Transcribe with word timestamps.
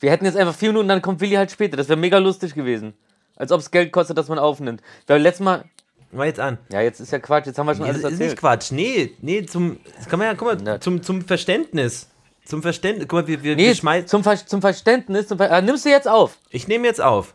Wir 0.00 0.10
hätten 0.10 0.24
jetzt 0.24 0.36
einfach 0.36 0.54
vier 0.54 0.70
Minuten, 0.70 0.88
dann 0.88 1.02
kommt 1.02 1.20
Willi 1.20 1.34
halt 1.36 1.50
später. 1.50 1.76
Das 1.76 1.88
wäre 1.88 1.98
mega 1.98 2.18
lustig 2.18 2.54
gewesen. 2.54 2.94
Als 3.36 3.52
ob 3.52 3.60
es 3.60 3.70
Geld 3.70 3.92
kostet, 3.92 4.16
dass 4.18 4.28
man 4.28 4.38
aufnimmt. 4.38 4.82
Weil 5.06 5.20
letztes 5.22 5.44
Mal. 5.44 5.64
Mal 6.12 6.26
jetzt 6.26 6.40
an. 6.40 6.58
Ja, 6.70 6.80
jetzt 6.80 7.00
ist 7.00 7.12
ja 7.12 7.18
Quatsch. 7.18 7.46
Jetzt 7.46 7.58
haben 7.58 7.66
wir 7.66 7.74
schon 7.74 7.84
Nee, 7.84 7.90
alles 7.90 8.02
das 8.02 8.12
ist 8.12 8.20
erzählt. 8.20 8.30
nicht 8.32 8.40
Quatsch. 8.40 8.70
Nee, 8.72 9.12
nee, 9.20 9.44
zum. 9.44 9.78
Das 9.96 10.08
kann 10.08 10.18
man 10.18 10.28
ja, 10.28 10.34
guck 10.34 10.48
mal, 10.48 10.56
Na. 10.62 10.80
zum, 10.80 11.02
zum 11.02 11.22
Verständnis. 11.22 12.08
Zum 12.44 12.62
Verständnis. 12.62 13.08
Guck 13.08 13.20
mal, 13.22 13.26
wir, 13.26 13.42
wir, 13.42 13.56
Nee, 13.56 13.66
wir 13.68 13.74
schmeißen. 13.74 14.06
zum, 14.08 14.22
Ver 14.22 14.36
zum 14.36 14.60
Verständnis. 14.60 15.28
Zum 15.28 15.38
Ver 15.38 15.50
äh, 15.50 15.60
nimmst 15.62 15.84
du 15.84 15.88
jetzt 15.90 16.08
auf. 16.08 16.38
Ich 16.50 16.68
nehme 16.68 16.86
jetzt 16.86 17.00
auf. 17.00 17.34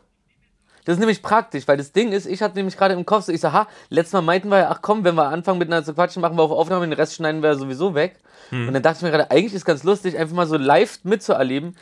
Das 0.86 0.94
ist 0.96 1.00
nämlich 1.00 1.22
praktisch, 1.22 1.68
weil 1.68 1.78
das 1.78 1.92
Ding 1.92 2.12
ist, 2.12 2.26
ich 2.26 2.42
hatte 2.42 2.56
nämlich 2.56 2.76
gerade 2.76 2.96
im 2.96 3.06
Kopf, 3.06 3.26
so 3.26 3.32
ich 3.32 3.40
so, 3.40 3.52
ha, 3.54 3.68
letztes 3.90 4.14
Mal 4.14 4.22
meinten 4.22 4.50
wir 4.50 4.58
ja, 4.58 4.70
ach 4.72 4.80
komm, 4.82 5.04
wenn 5.04 5.14
wir 5.14 5.28
anfangen 5.28 5.60
miteinander 5.60 5.86
zu 5.86 5.94
quatschen, 5.94 6.24
machen 6.24 6.36
wir 6.38 6.42
auch 6.42 6.50
Aufnahme, 6.50 6.88
den 6.88 6.94
Rest 6.94 7.14
schneiden 7.14 7.44
wir 7.44 7.54
sowieso 7.56 7.94
weg. 7.94 8.16
Hm. 8.50 8.68
Und 8.68 8.74
dann 8.74 8.82
dachte 8.82 8.98
ich 8.98 9.04
mir 9.04 9.12
gerade, 9.12 9.30
eigentlich 9.30 9.54
ist 9.54 9.64
ganz 9.66 9.84
lustig, 9.84 10.18
einfach 10.18 10.36
mal 10.36 10.48
so 10.48 10.58
live 10.58 10.98
mitzuerleben, 11.04 11.76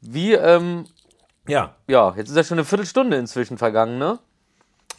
wie, 0.00 0.32
ähm, 0.34 0.84
Ja. 1.46 1.74
ja, 1.86 2.14
jetzt 2.16 2.28
ist 2.30 2.36
ja 2.36 2.44
schon 2.44 2.58
eine 2.58 2.64
Viertelstunde 2.64 3.16
inzwischen 3.16 3.58
vergangen, 3.58 3.98
ne? 3.98 4.18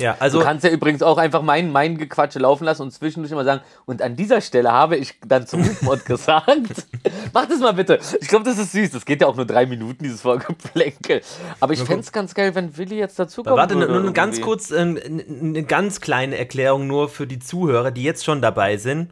Ja, 0.01 0.13
Du 0.13 0.21
also. 0.21 0.39
kannst 0.39 0.63
ja 0.63 0.69
übrigens 0.69 1.03
auch 1.03 1.17
einfach 1.17 1.41
mein, 1.41 1.73
mein 1.73 1.97
Gequatsche 1.97 2.39
laufen 2.39 2.63
lassen 2.63 2.83
und 2.83 2.91
zwischendurch 2.91 3.33
immer 3.33 3.43
sagen, 3.43 3.59
und 3.85 4.01
an 4.01 4.15
dieser 4.15 4.39
Stelle 4.39 4.71
habe 4.71 4.95
ich 4.95 5.15
dann 5.27 5.45
zum 5.45 5.61
Rufmord 5.61 6.05
gesagt. 6.05 6.47
Mach 7.33 7.45
das 7.47 7.59
mal 7.59 7.73
bitte. 7.73 7.99
Ich 8.21 8.29
glaube, 8.29 8.45
das 8.45 8.57
ist 8.57 8.71
süß. 8.71 8.91
Das 8.91 9.03
geht 9.05 9.19
ja 9.19 9.27
auch 9.27 9.35
nur 9.35 9.45
drei 9.45 9.65
Minuten, 9.65 10.01
dieses 10.01 10.21
Vorgeplänkel. 10.21 11.19
Aber 11.59 11.73
ich 11.73 11.81
fände 11.81 11.99
es 11.99 12.13
ganz 12.13 12.33
geil, 12.33 12.55
wenn 12.55 12.77
Willi 12.77 12.97
jetzt 12.97 13.19
dazu 13.19 13.43
kommt. 13.43 13.57
Warte, 13.57 13.75
nur 13.75 14.13
ganz 14.13 14.39
kurz, 14.39 14.71
äh, 14.71 14.77
eine 14.79 15.63
ganz 15.63 15.99
kleine 15.99 16.37
Erklärung 16.37 16.87
nur 16.87 17.09
für 17.09 17.27
die 17.27 17.39
Zuhörer, 17.39 17.91
die 17.91 18.03
jetzt 18.03 18.23
schon 18.23 18.41
dabei 18.41 18.77
sind. 18.77 19.11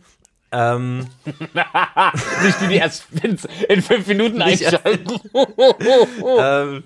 Ähm, 0.52 1.08
Nicht 2.44 2.62
die, 2.62 2.68
die 2.68 2.76
erst 2.76 3.06
in, 3.22 3.82
fünf 3.82 4.08
Minuten 4.08 4.42
einschalten. 4.42 5.20
ähm, 6.40 6.84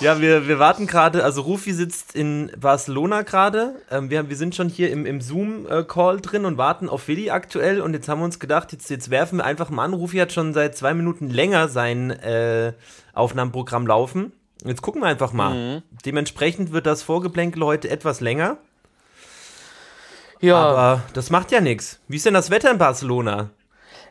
ja, 0.00 0.20
wir, 0.20 0.48
wir 0.48 0.58
warten 0.58 0.86
gerade, 0.86 1.22
also 1.22 1.42
Rufi 1.42 1.72
sitzt 1.72 2.14
in 2.14 2.50
Barcelona 2.58 3.22
gerade. 3.22 3.74
Ähm, 3.90 4.08
wir, 4.10 4.18
haben- 4.18 4.28
wir 4.28 4.36
sind 4.36 4.54
schon 4.54 4.68
hier 4.68 4.90
im, 4.90 5.04
im 5.06 5.20
Zoom-Call 5.20 6.20
drin 6.20 6.44
und 6.44 6.56
warten 6.56 6.88
auf 6.88 7.06
Willi 7.08 7.30
aktuell. 7.30 7.80
Und 7.80 7.92
jetzt 7.94 8.08
haben 8.08 8.20
wir 8.20 8.24
uns 8.24 8.38
gedacht, 8.38 8.72
jetzt, 8.72 8.88
jetzt 8.90 9.10
werfen 9.10 9.38
wir 9.38 9.44
einfach 9.44 9.68
mal 9.70 9.84
an. 9.84 9.92
Rufi 9.92 10.16
hat 10.18 10.32
schon 10.32 10.54
seit 10.54 10.76
zwei 10.76 10.94
Minuten 10.94 11.28
länger 11.28 11.68
sein 11.68 12.10
äh, 12.10 12.72
Aufnahmeprogramm 13.12 13.86
laufen. 13.86 14.32
Jetzt 14.64 14.80
gucken 14.80 15.02
wir 15.02 15.08
einfach 15.08 15.32
mal. 15.32 15.82
Dementsprechend 16.06 16.72
wird 16.72 16.86
das 16.86 17.02
Vorgeplänkel 17.02 17.64
heute 17.64 17.90
etwas 17.90 18.20
länger. 18.20 18.58
Ja, 20.42 20.56
Aber 20.56 21.02
das 21.14 21.30
macht 21.30 21.50
ja 21.52 21.60
nichts. 21.60 22.00
Wie 22.08 22.16
ist 22.16 22.26
denn 22.26 22.34
das 22.34 22.50
Wetter 22.50 22.70
in 22.70 22.78
Barcelona? 22.78 23.50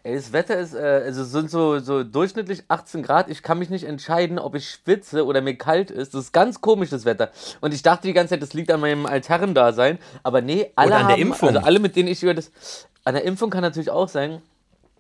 ey, 0.03 0.15
das 0.15 0.33
Wetter 0.33 0.57
ist, 0.57 0.73
äh, 0.73 1.03
also 1.05 1.21
es 1.23 1.31
sind 1.31 1.49
so, 1.49 1.79
so 1.79 2.03
durchschnittlich 2.03 2.63
18 2.67 3.03
Grad. 3.03 3.29
Ich 3.29 3.43
kann 3.43 3.59
mich 3.59 3.69
nicht 3.69 3.83
entscheiden, 3.83 4.39
ob 4.39 4.55
ich 4.55 4.69
schwitze 4.69 5.25
oder 5.25 5.41
mir 5.41 5.55
kalt 5.55 5.91
ist. 5.91 6.13
Das 6.13 6.25
ist 6.25 6.31
ganz 6.31 6.61
komisch, 6.61 6.89
das 6.89 7.05
Wetter. 7.05 7.31
Und 7.59 7.73
ich 7.73 7.83
dachte 7.83 8.07
die 8.07 8.13
ganze 8.13 8.31
Zeit, 8.31 8.41
das 8.41 8.53
liegt 8.53 8.71
an 8.71 8.79
meinem 8.79 9.05
Altherrendasein. 9.05 9.99
Aber 10.23 10.41
nee, 10.41 10.71
alle 10.75 10.87
Oder 10.87 10.97
an 10.97 11.07
der 11.07 11.15
haben, 11.15 11.21
Impfung. 11.21 11.49
also 11.49 11.59
alle, 11.61 11.79
mit 11.79 11.95
denen 11.95 12.07
ich 12.09 12.23
über 12.23 12.33
das, 12.33 12.51
an 13.03 13.13
der 13.13 13.23
Impfung 13.23 13.49
kann 13.49 13.61
natürlich 13.61 13.91
auch 13.91 14.07
sein. 14.09 14.41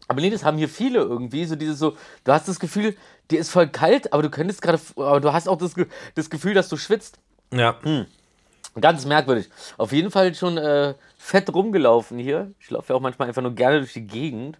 Aber 0.07 0.21
nee, 0.21 0.29
das 0.29 0.43
haben 0.43 0.57
hier 0.57 0.69
viele 0.69 0.99
irgendwie. 0.99 1.45
So 1.45 1.55
dieses 1.55 1.79
so, 1.79 1.95
du 2.23 2.31
hast 2.31 2.47
das 2.47 2.59
Gefühl, 2.59 2.95
dir 3.29 3.39
ist 3.39 3.49
voll 3.49 3.67
kalt, 3.67 4.13
aber 4.13 4.23
du 4.23 4.29
könntest 4.29 4.61
gerade, 4.61 4.79
aber 4.97 5.19
du 5.19 5.31
hast 5.33 5.47
auch 5.47 5.57
das, 5.57 5.73
das 6.15 6.29
Gefühl, 6.29 6.53
dass 6.53 6.69
du 6.69 6.77
schwitzt. 6.77 7.17
Ja. 7.53 7.77
Ganz 8.79 9.05
merkwürdig. 9.05 9.49
Auf 9.77 9.91
jeden 9.91 10.11
Fall 10.11 10.33
schon 10.33 10.57
äh, 10.57 10.93
fett 11.21 11.53
rumgelaufen 11.53 12.17
hier. 12.17 12.51
Ich 12.59 12.69
laufe 12.71 12.91
ja 12.91 12.95
auch 12.97 13.01
manchmal 13.01 13.27
einfach 13.27 13.41
nur 13.41 13.53
gerne 13.55 13.79
durch 13.79 13.93
die 13.93 14.07
Gegend. 14.07 14.57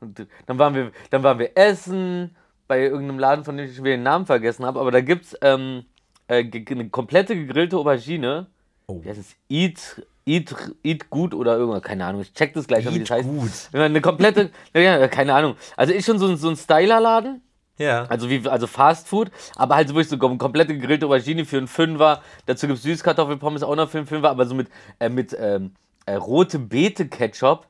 Und 0.00 0.26
dann 0.46 0.58
waren 0.58 0.74
wir, 0.74 0.90
dann 1.10 1.22
waren 1.22 1.38
wir 1.38 1.56
essen 1.56 2.34
bei 2.66 2.82
irgendeinem 2.82 3.18
Laden, 3.18 3.44
von 3.44 3.56
dem 3.56 3.66
ich 3.66 3.76
wieder 3.78 3.96
den 3.96 4.02
Namen 4.02 4.26
vergessen 4.26 4.66
habe. 4.66 4.80
Aber 4.80 4.90
da 4.90 5.00
gibt's 5.00 5.36
ähm, 5.40 5.84
äh, 6.28 6.44
eine 6.70 6.88
komplette 6.88 7.36
gegrillte 7.36 7.76
Aubergine. 7.76 8.46
Oh. 8.86 9.00
Heißt 9.04 9.18
es? 9.20 9.36
Eat, 9.48 10.02
eat, 10.26 10.54
eat 10.82 11.08
gut 11.10 11.32
oder 11.32 11.56
irgendwas. 11.56 11.82
Keine 11.82 12.04
Ahnung. 12.04 12.20
Ich 12.22 12.32
check 12.34 12.52
das 12.54 12.66
gleich 12.66 12.84
mal, 12.84 12.92
wie 12.94 12.98
Eat 12.98 13.08
das 13.10 13.16
heißt. 13.18 13.28
gut. 13.28 13.50
Eine 13.72 14.00
komplette, 14.00 14.50
ja, 14.74 15.08
keine 15.08 15.34
Ahnung. 15.34 15.56
Also 15.76 15.92
ist 15.94 16.04
schon 16.06 16.18
so, 16.18 16.26
ein- 16.26 16.36
so 16.36 16.48
ein 16.48 16.56
Styler-Laden. 16.56 17.40
Ja. 17.76 18.04
Also 18.04 18.30
wie 18.30 18.46
also 18.48 18.68
Fast 18.68 19.08
Food, 19.08 19.32
aber 19.56 19.74
halt 19.74 19.88
so 19.88 19.94
wirklich 19.96 20.08
so 20.08 20.14
kom- 20.16 20.38
komplette 20.38 20.74
gegrillte 20.78 21.06
Aubergine 21.06 21.44
für 21.44 21.56
einen 21.58 21.66
Fünfer. 21.66 22.22
Dazu 22.46 22.68
gibt 22.68 22.76
es 22.78 22.84
Süßkartoffelpommes 22.84 23.64
auch 23.64 23.74
noch 23.74 23.90
für 23.90 23.98
einen 23.98 24.06
Fünfer, 24.06 24.30
aber 24.30 24.46
so 24.46 24.54
mit, 24.54 24.68
äh, 25.00 25.08
mit 25.08 25.36
ähm, 25.38 25.72
äh, 26.06 26.14
rote 26.14 26.58
Beete 26.58 27.08
Ketchup, 27.08 27.66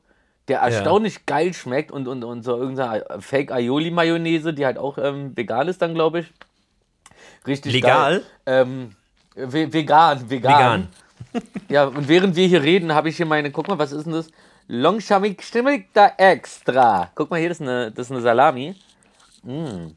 der 0.48 0.60
erstaunlich 0.60 1.26
geil 1.26 1.54
schmeckt 1.54 1.90
und, 1.90 2.06
und, 2.08 2.22
und 2.24 2.42
so 2.42 2.56
irgendeine 2.56 3.04
Fake 3.20 3.50
Aioli 3.50 3.90
Mayonnaise, 3.90 4.52
die 4.52 4.66
halt 4.66 4.78
auch 4.78 4.98
ähm, 4.98 5.36
vegan 5.36 5.68
ist 5.68 5.80
dann, 5.80 5.94
glaube 5.94 6.20
ich. 6.20 6.32
Richtig 7.46 7.72
Legal? 7.72 8.18
geil. 8.18 8.24
Ähm, 8.46 8.96
ve 9.34 9.72
vegan, 9.72 10.30
vegan. 10.30 10.52
Vegan. 10.52 10.88
Ja, 11.68 11.84
und 11.86 12.06
während 12.06 12.36
wir 12.36 12.46
hier 12.46 12.62
reden, 12.62 12.94
habe 12.94 13.08
ich 13.08 13.16
hier 13.16 13.26
meine, 13.26 13.50
guck 13.50 13.66
mal, 13.66 13.78
was 13.78 13.90
ist 13.90 14.04
denn 14.04 14.12
das? 14.12 14.28
Longshamik 14.68 15.42
Stimmig 15.42 15.88
da 15.92 16.12
extra. 16.16 17.10
Guck 17.14 17.30
mal, 17.30 17.40
hier, 17.40 17.48
das 17.48 17.58
ist 17.58 17.62
eine, 17.66 17.90
das 17.90 18.06
ist 18.06 18.12
eine 18.12 18.20
Salami. 18.20 18.76
Mm. 19.42 19.88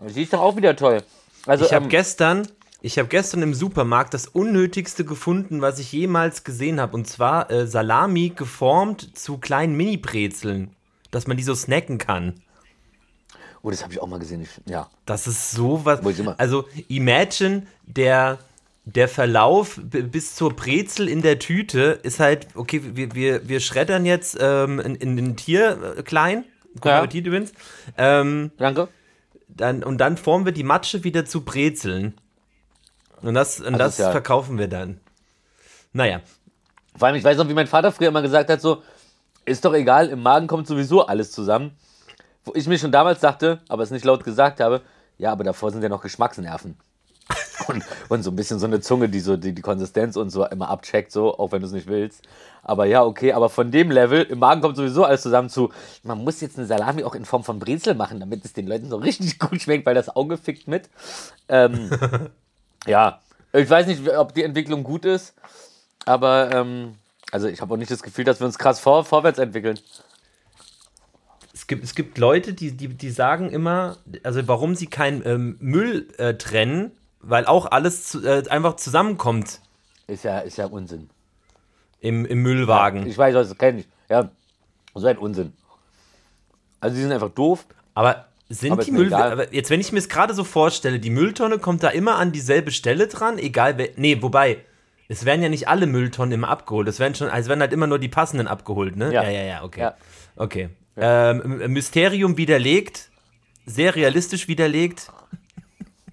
Die 0.00 0.22
ist 0.22 0.32
doch 0.32 0.40
auch 0.40 0.56
wieder 0.56 0.74
toll. 0.76 1.02
Also, 1.46 1.64
Ich 1.64 1.72
habe 1.72 1.84
ähm, 1.84 1.90
gestern, 1.90 2.48
ich 2.86 2.98
habe 2.98 3.08
gestern 3.08 3.40
im 3.40 3.54
Supermarkt 3.54 4.12
das 4.12 4.26
Unnötigste 4.26 5.06
gefunden, 5.06 5.62
was 5.62 5.78
ich 5.78 5.90
jemals 5.92 6.44
gesehen 6.44 6.78
habe. 6.80 6.94
Und 6.94 7.06
zwar 7.08 7.50
äh, 7.50 7.66
Salami 7.66 8.32
geformt 8.36 9.16
zu 9.16 9.38
kleinen 9.38 9.74
Mini-Brezeln, 9.74 10.70
dass 11.10 11.26
man 11.26 11.38
die 11.38 11.42
so 11.42 11.54
snacken 11.54 11.96
kann. 11.96 12.34
oh, 13.62 13.70
das 13.70 13.82
habe 13.82 13.94
ich 13.94 14.02
auch 14.02 14.06
mal 14.06 14.18
gesehen. 14.18 14.42
Ich, 14.42 14.50
ja. 14.66 14.90
Das 15.06 15.26
ist 15.26 15.52
so 15.52 15.86
was. 15.86 16.04
Wo 16.04 16.10
ich 16.10 16.18
immer- 16.18 16.38
Also, 16.38 16.66
imagine, 16.88 17.62
der, 17.86 18.38
der 18.84 19.08
Verlauf 19.08 19.80
bis 19.82 20.34
zur 20.34 20.54
Brezel 20.54 21.08
in 21.08 21.22
der 21.22 21.38
Tüte 21.38 21.98
ist 22.02 22.20
halt, 22.20 22.48
okay, 22.54 22.82
wir, 22.92 23.14
wir, 23.14 23.48
wir 23.48 23.60
schreddern 23.60 24.04
jetzt 24.04 24.36
ähm, 24.38 24.78
in, 24.78 24.94
in 24.96 25.16
ein 25.18 25.36
Tier 25.36 25.94
äh, 25.96 26.02
klein. 26.02 26.44
Guten 26.74 26.88
Ja. 26.88 26.98
Appetit 26.98 27.26
übrigens. 27.26 27.52
Ähm, 27.96 28.50
Danke. 28.58 28.88
dann, 29.48 29.82
und 29.82 29.96
dann 30.02 30.18
formen 30.18 30.44
wir 30.44 30.52
die 30.52 30.64
Matsche 30.64 31.02
wieder 31.02 31.24
zu 31.24 31.40
Brezeln. 31.46 32.12
Und 33.24 33.34
das, 33.34 33.60
und 33.60 33.72
das 33.74 33.94
Asozial. 33.94 34.12
verkaufen 34.12 34.58
wir 34.58 34.68
dann. 34.68 35.00
Naja, 35.92 36.20
Vor 36.96 37.08
allem, 37.08 37.16
ich 37.16 37.24
weiß 37.24 37.38
noch, 37.38 37.48
wie 37.48 37.54
mein 37.54 37.66
Vater 37.66 37.90
früher 37.90 38.08
immer 38.08 38.22
gesagt 38.22 38.50
hat, 38.50 38.60
so, 38.60 38.82
ist 39.44 39.64
doch 39.64 39.74
egal, 39.74 40.08
im 40.08 40.22
Magen 40.22 40.46
kommt 40.46 40.66
sowieso 40.66 41.06
alles 41.06 41.32
zusammen. 41.32 41.76
Wo 42.44 42.52
ich 42.54 42.66
mir 42.66 42.78
schon 42.78 42.92
damals 42.92 43.20
dachte, 43.20 43.60
aber 43.68 43.82
es 43.82 43.90
nicht 43.90 44.04
laut 44.04 44.22
gesagt 44.24 44.60
habe, 44.60 44.82
ja, 45.16 45.32
aber 45.32 45.44
davor 45.44 45.70
sind 45.70 45.82
ja 45.82 45.88
noch 45.88 46.02
Geschmacksnerven. 46.02 46.76
Und, 47.68 47.82
und 48.10 48.22
so 48.22 48.30
ein 48.30 48.36
bisschen 48.36 48.58
so 48.58 48.66
eine 48.66 48.80
Zunge, 48.80 49.08
die 49.08 49.20
so 49.20 49.38
die, 49.38 49.54
die 49.54 49.62
Konsistenz 49.62 50.16
und 50.16 50.28
so 50.28 50.44
immer 50.44 50.68
abcheckt, 50.68 51.10
so, 51.10 51.38
auch 51.38 51.52
wenn 51.52 51.62
du 51.62 51.66
es 51.66 51.72
nicht 51.72 51.86
willst. 51.86 52.20
Aber 52.62 52.84
ja, 52.84 53.02
okay, 53.02 53.32
aber 53.32 53.48
von 53.48 53.70
dem 53.70 53.90
Level, 53.90 54.22
im 54.24 54.40
Magen 54.40 54.60
kommt 54.60 54.76
sowieso 54.76 55.04
alles 55.04 55.22
zusammen 55.22 55.48
zu, 55.48 55.72
man 56.02 56.22
muss 56.22 56.42
jetzt 56.42 56.58
eine 56.58 56.66
Salami 56.66 57.04
auch 57.04 57.14
in 57.14 57.24
Form 57.24 57.42
von 57.42 57.58
Brezel 57.58 57.94
machen, 57.94 58.20
damit 58.20 58.44
es 58.44 58.52
den 58.52 58.66
Leuten 58.66 58.90
so 58.90 58.96
richtig 58.96 59.38
gut 59.38 59.62
schmeckt, 59.62 59.86
weil 59.86 59.94
das 59.94 60.14
Auge 60.14 60.36
fickt 60.36 60.68
mit. 60.68 60.90
Ähm, 61.48 61.90
ja, 62.86 63.20
ich 63.52 63.70
weiß 63.70 63.86
nicht, 63.86 64.08
ob 64.08 64.34
die 64.34 64.42
Entwicklung 64.42 64.82
gut 64.82 65.04
ist, 65.04 65.34
aber 66.04 66.50
ähm, 66.52 66.96
also 67.30 67.48
ich 67.48 67.60
habe 67.60 67.74
auch 67.74 67.78
nicht 67.78 67.90
das 67.90 68.02
Gefühl, 68.02 68.24
dass 68.24 68.40
wir 68.40 68.46
uns 68.46 68.58
krass 68.58 68.80
vor, 68.80 69.04
vorwärts 69.04 69.38
entwickeln. 69.38 69.78
es 71.52 71.66
gibt, 71.66 71.84
es 71.84 71.94
gibt 71.94 72.18
Leute, 72.18 72.52
die, 72.52 72.72
die, 72.76 72.88
die 72.88 73.10
sagen 73.10 73.50
immer, 73.50 73.96
also 74.22 74.46
warum 74.48 74.74
sie 74.74 74.86
keinen 74.86 75.24
ähm, 75.26 75.56
Müll 75.60 76.08
äh, 76.18 76.34
trennen, 76.34 76.92
weil 77.20 77.46
auch 77.46 77.66
alles 77.70 78.08
zu, 78.08 78.24
äh, 78.26 78.46
einfach 78.48 78.76
zusammenkommt 78.76 79.60
Ist 80.06 80.24
ja, 80.24 80.40
ist 80.40 80.58
ja 80.58 80.66
Unsinn. 80.66 81.08
im, 82.00 82.26
im 82.26 82.42
Müllwagen. 82.42 83.06
Ich 83.06 83.16
weiß, 83.16 83.34
das 83.34 83.56
kenne 83.56 83.80
ich. 83.80 83.88
Ja, 84.08 84.30
so 84.94 85.06
ein 85.06 85.18
Unsinn. 85.18 85.54
Also 86.80 86.96
die 86.96 87.02
sind 87.02 87.12
einfach 87.12 87.30
doof. 87.30 87.66
Aber 87.94 88.26
sind 88.48 88.72
Aber 88.72 88.82
die 88.82 88.90
ist 88.90 88.96
Müll... 88.96 89.06
egal. 89.06 89.48
Jetzt, 89.50 89.70
wenn 89.70 89.80
ich 89.80 89.92
mir 89.92 89.98
es 89.98 90.08
gerade 90.08 90.34
so 90.34 90.44
vorstelle, 90.44 90.98
die 90.98 91.10
Mülltonne 91.10 91.58
kommt 91.58 91.82
da 91.82 91.88
immer 91.88 92.16
an 92.16 92.32
dieselbe 92.32 92.70
Stelle 92.70 93.06
dran, 93.06 93.38
egal 93.38 93.78
wer... 93.78 93.88
Nee, 93.96 94.18
wobei, 94.20 94.58
es 95.08 95.24
werden 95.24 95.42
ja 95.42 95.48
nicht 95.48 95.68
alle 95.68 95.86
Mülltonnen 95.86 96.32
immer 96.32 96.48
abgeholt. 96.48 96.88
Es 96.88 96.98
werden 96.98 97.14
schon, 97.14 97.28
also 97.28 97.48
werden 97.48 97.60
halt 97.60 97.72
immer 97.72 97.86
nur 97.86 97.98
die 97.98 98.08
passenden 98.08 98.46
abgeholt, 98.46 98.96
ne? 98.96 99.12
Ja. 99.12 99.22
ja, 99.22 99.30
ja, 99.30 99.42
ja 99.42 99.64
okay. 99.64 99.80
Ja. 99.80 99.94
Okay. 100.36 100.68
Ähm, 100.96 101.72
Mysterium 101.72 102.36
widerlegt, 102.36 103.10
sehr 103.66 103.94
realistisch 103.94 104.46
widerlegt. 104.46 105.10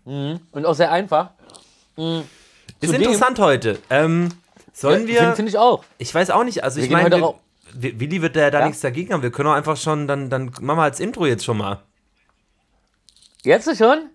Und 0.06 0.66
auch 0.66 0.74
sehr 0.74 0.92
einfach. 0.92 1.31
Ist 1.95 2.25
Zudem- 2.81 2.95
interessant 2.95 3.39
heute. 3.39 3.77
Ähm, 3.89 4.30
sollen 4.74 5.07
wir... 5.07 5.19
Finde 5.19 5.36
find 5.36 5.50
ich 5.50 5.57
auch. 5.57 5.84
Ich 5.98 6.13
weiß 6.13 6.31
auch 6.31 6.44
nicht, 6.44 6.63
also 6.63 6.77
Wir 6.77 6.86
ich 6.86 6.89
meine, 6.89 7.34
Willi 7.74 8.22
wird 8.22 8.36
da 8.36 8.42
ja 8.42 8.51
da 8.51 8.60
Ja? 8.62 8.66
nichts 8.66 8.81
dagegen 8.81 9.13
haben. 9.13 9.22
Wir 9.22 9.31
können 9.31 9.50
auch 9.50 9.54
einfach 9.54 9.77
schon, 9.77 10.07
dann, 10.07 10.30
dann 10.30 10.45
machen 10.62 10.77
wir 10.80 10.84
als 10.84 11.00
Intro 11.00 11.25
jetzt 11.25 11.45
schon 11.45 11.57
mal. 11.57 11.81
Jetzt 13.44 13.78
schon? 13.78 14.10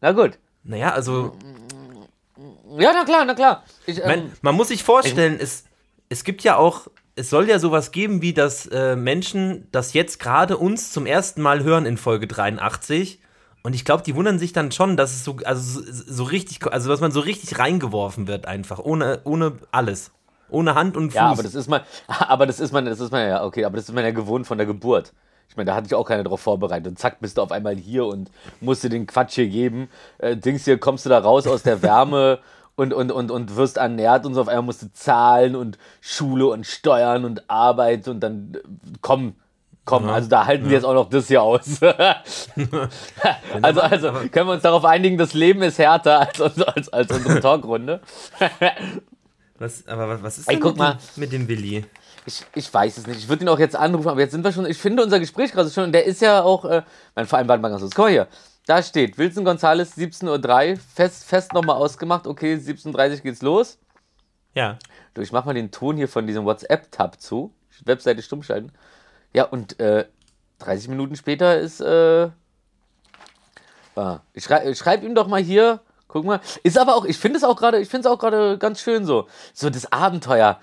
Na 0.00 0.12
gut. 0.12 0.38
Naja, 0.64 0.90
also, 0.92 1.36
Ja, 2.78 2.92
na 2.92 3.04
klar, 3.04 3.24
na 3.24 3.34
klar. 3.34 3.64
Ich, 3.86 3.98
ähm, 3.98 4.06
man, 4.06 4.32
man 4.42 4.54
muss 4.54 4.68
sich 4.68 4.84
vorstellen, 4.84 5.38
es, 5.40 5.64
es 6.08 6.24
gibt 6.24 6.42
ja 6.42 6.56
auch, 6.56 6.86
es 7.16 7.30
soll 7.30 7.48
ja 7.48 7.58
sowas 7.58 7.90
geben, 7.90 8.22
wie 8.22 8.32
dass 8.32 8.66
äh, 8.66 8.96
Menschen 8.96 9.68
das 9.72 9.92
jetzt 9.92 10.18
gerade 10.18 10.56
uns 10.56 10.92
zum 10.92 11.06
ersten 11.06 11.42
Mal 11.42 11.62
hören 11.62 11.84
in 11.86 11.96
Folge 11.98 12.26
83 12.26 13.20
Und 13.64 13.74
ich 13.74 13.84
glaube, 13.84 14.02
die 14.02 14.14
wundern 14.14 14.38
sich 14.38 14.52
dann 14.52 14.72
schon, 14.72 14.96
dass 14.96 15.12
es 15.12 15.24
so, 15.24 15.36
also 15.44 15.80
so, 15.80 15.92
so 16.06 16.24
richtig, 16.24 16.64
also 16.66 16.88
dass 16.88 17.00
man 17.00 17.12
so 17.12 17.20
richtig 17.20 17.58
reingeworfen 17.58 18.26
wird 18.28 18.46
einfach, 18.46 18.78
ohne, 18.78 19.20
ohne 19.24 19.58
alles. 19.72 20.10
Ohne 20.48 20.74
Hand 20.74 20.96
und 20.96 21.10
Fuß. 21.10 21.14
Ja, 21.14 21.30
aber 21.30 21.42
das 21.42 21.54
ist 21.54 21.68
man, 21.68 21.80
aber 22.06 22.46
das 22.46 22.60
ist 22.60 22.72
man, 22.72 22.84
das 22.86 23.00
ist 23.00 23.10
man 23.10 23.26
ja, 23.26 23.44
okay, 23.44 23.64
aber 23.64 23.76
das 23.76 23.88
ist 23.88 23.94
man 23.94 24.04
ja 24.04 24.10
gewohnt 24.10 24.46
von 24.46 24.58
der 24.58 24.66
Geburt. 24.66 25.12
Ich 25.52 25.56
meine, 25.58 25.66
da 25.66 25.74
hatte 25.74 25.86
ich 25.86 25.94
auch 25.94 26.06
keiner 26.06 26.24
drauf 26.24 26.40
vorbereitet. 26.40 26.86
Und 26.86 26.98
zack, 26.98 27.20
bist 27.20 27.36
du 27.36 27.42
auf 27.42 27.52
einmal 27.52 27.76
hier 27.76 28.06
und 28.06 28.30
musst 28.62 28.82
dir 28.84 28.88
den 28.88 29.06
Quatsch 29.06 29.34
hier 29.34 29.48
geben. 29.48 29.90
Äh, 30.16 30.34
Dings 30.34 30.64
hier, 30.64 30.78
kommst 30.78 31.04
du 31.04 31.10
da 31.10 31.18
raus 31.18 31.46
aus 31.46 31.62
der 31.62 31.82
Wärme 31.82 32.38
und, 32.74 32.94
und, 32.94 33.12
und, 33.12 33.30
und 33.30 33.54
wirst 33.54 33.76
ernährt 33.76 34.24
und 34.24 34.32
so. 34.32 34.40
Auf 34.40 34.48
einmal 34.48 34.64
musst 34.64 34.80
du 34.80 34.90
zahlen 34.94 35.54
und 35.54 35.76
Schule 36.00 36.46
und 36.46 36.66
Steuern 36.66 37.26
und 37.26 37.50
Arbeit 37.50 38.08
und 38.08 38.20
dann, 38.20 38.54
äh, 38.54 38.60
komm, 39.02 39.34
komm, 39.84 40.06
Ja, 40.06 40.14
also 40.14 40.30
da 40.30 40.46
halten 40.46 40.64
ja. 40.64 40.70
wir 40.70 40.76
jetzt 40.76 40.84
auch 40.86 40.94
noch 40.94 41.10
das 41.10 41.28
hier 41.28 41.42
aus. 41.42 41.82
also, 43.60 43.80
also 43.82 44.10
können 44.32 44.48
wir 44.48 44.52
uns 44.54 44.62
darauf 44.62 44.86
einigen, 44.86 45.18
das 45.18 45.34
Leben 45.34 45.60
ist 45.60 45.78
härter 45.78 46.20
als, 46.20 46.40
als, 46.40 46.88
als, 46.88 47.10
unsere 47.10 47.40
Talkrunde. 47.40 48.00
Was, 49.58 49.86
aber 49.86 50.22
was, 50.22 50.38
ist 50.38 50.48
Ey, 50.48 50.54
denn 50.54 50.62
guck 50.62 50.72
mit, 50.72 50.78
mal. 50.78 50.92
Dem, 50.94 51.20
mit 51.20 51.32
dem 51.32 51.46
Willi? 51.46 51.84
Ich, 52.24 52.44
ich 52.54 52.72
weiß 52.72 52.98
es 52.98 53.06
nicht. 53.06 53.18
Ich 53.18 53.28
würde 53.28 53.44
ihn 53.44 53.48
auch 53.48 53.58
jetzt 53.58 53.74
anrufen, 53.74 54.08
aber 54.08 54.20
jetzt 54.20 54.32
sind 54.32 54.44
wir 54.44 54.52
schon. 54.52 54.66
Ich 54.66 54.78
finde 54.78 55.02
unser 55.02 55.18
Gespräch 55.18 55.52
gerade 55.52 55.70
schon. 55.70 55.84
Und 55.84 55.92
der 55.92 56.04
ist 56.04 56.20
ja 56.20 56.42
auch. 56.42 56.64
Äh, 56.64 56.82
mein 57.14 57.26
Verein 57.26 57.48
war 57.48 57.58
ganz 57.58 57.80
kurz. 57.80 57.94
Guck 57.94 58.04
mal 58.04 58.10
hier. 58.10 58.28
Da 58.66 58.80
steht 58.82 59.18
Wilson 59.18 59.44
Gonzales 59.44 59.96
17.03 59.96 60.70
Uhr. 60.72 60.78
Fest, 60.94 61.24
fest 61.24 61.52
nochmal 61.52 61.76
ausgemacht. 61.76 62.26
Okay, 62.28 62.54
17.30 62.54 63.10
Uhr 63.10 63.16
geht's 63.18 63.42
los. 63.42 63.78
Ja. 64.54 64.78
Du, 65.14 65.20
ich 65.20 65.32
mach 65.32 65.44
mal 65.44 65.54
den 65.54 65.70
Ton 65.72 65.96
hier 65.96 66.08
von 66.08 66.26
diesem 66.26 66.44
WhatsApp-Tab 66.44 67.20
zu. 67.20 67.52
Webseite 67.84 68.22
stumm 68.22 68.42
schalten. 68.42 68.70
Ja, 69.32 69.44
und 69.44 69.80
äh, 69.80 70.06
30 70.60 70.88
Minuten 70.88 71.16
später 71.16 71.58
ist. 71.58 71.80
Äh, 71.80 72.30
ah, 73.96 74.20
ich 74.32 74.44
schrei, 74.44 74.70
ich 74.70 74.78
schreib 74.78 75.02
ihm 75.02 75.14
doch 75.14 75.26
mal 75.26 75.42
hier. 75.42 75.80
Guck 76.06 76.24
mal. 76.24 76.40
Ist 76.62 76.78
aber 76.78 76.94
auch. 76.94 77.06
Ich 77.06 77.18
finde 77.18 77.38
es 77.38 77.44
auch 77.44 77.56
gerade. 77.56 77.80
Ich 77.80 77.88
finde 77.88 78.06
es 78.06 78.12
auch 78.12 78.18
gerade 78.18 78.58
ganz 78.58 78.80
schön 78.80 79.06
so. 79.06 79.26
So 79.54 79.70
das 79.70 79.90
Abenteuer. 79.90 80.60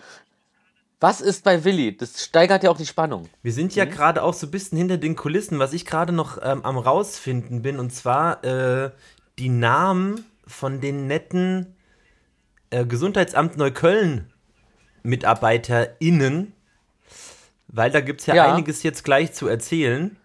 Was 1.02 1.22
ist 1.22 1.44
bei 1.46 1.64
Willi? 1.64 1.96
Das 1.96 2.24
steigert 2.26 2.64
ja 2.64 2.70
auch 2.72 2.78
die 2.78 2.86
Spannung. 2.86 3.30
Wir 3.42 3.54
sind 3.54 3.74
ja 3.74 3.86
gerade 3.86 4.22
auch 4.22 4.34
so 4.34 4.48
ein 4.48 4.52
bisschen 4.52 4.78
hinter 4.78 4.98
den 4.98 5.16
Kulissen, 5.16 5.58
was 5.60 5.72
ich 5.74 5.86
gerade 5.86 6.12
noch 6.12 6.38
ähm, 6.44 6.66
am 6.66 6.78
rausfinden 6.78 7.62
bin, 7.62 7.80
und 7.80 7.92
zwar 7.94 8.44
äh, 8.44 8.92
die 9.38 9.48
Namen 9.50 10.26
von 10.46 10.82
den 10.82 11.08
netten 11.08 11.76
äh, 12.70 12.86
Gesundheitsamt 12.86 13.56
Neukölln 13.56 14.34
MitarbeiterInnen, 15.04 16.54
weil 17.68 17.92
da 17.92 18.02
gibt 18.02 18.20
es 18.22 18.28
ja, 18.28 18.36
Ja. 18.36 18.54
einiges 18.54 18.84
jetzt 18.84 19.04
gleich 19.04 19.34
zu 19.34 19.48
erzählen. 19.48 20.18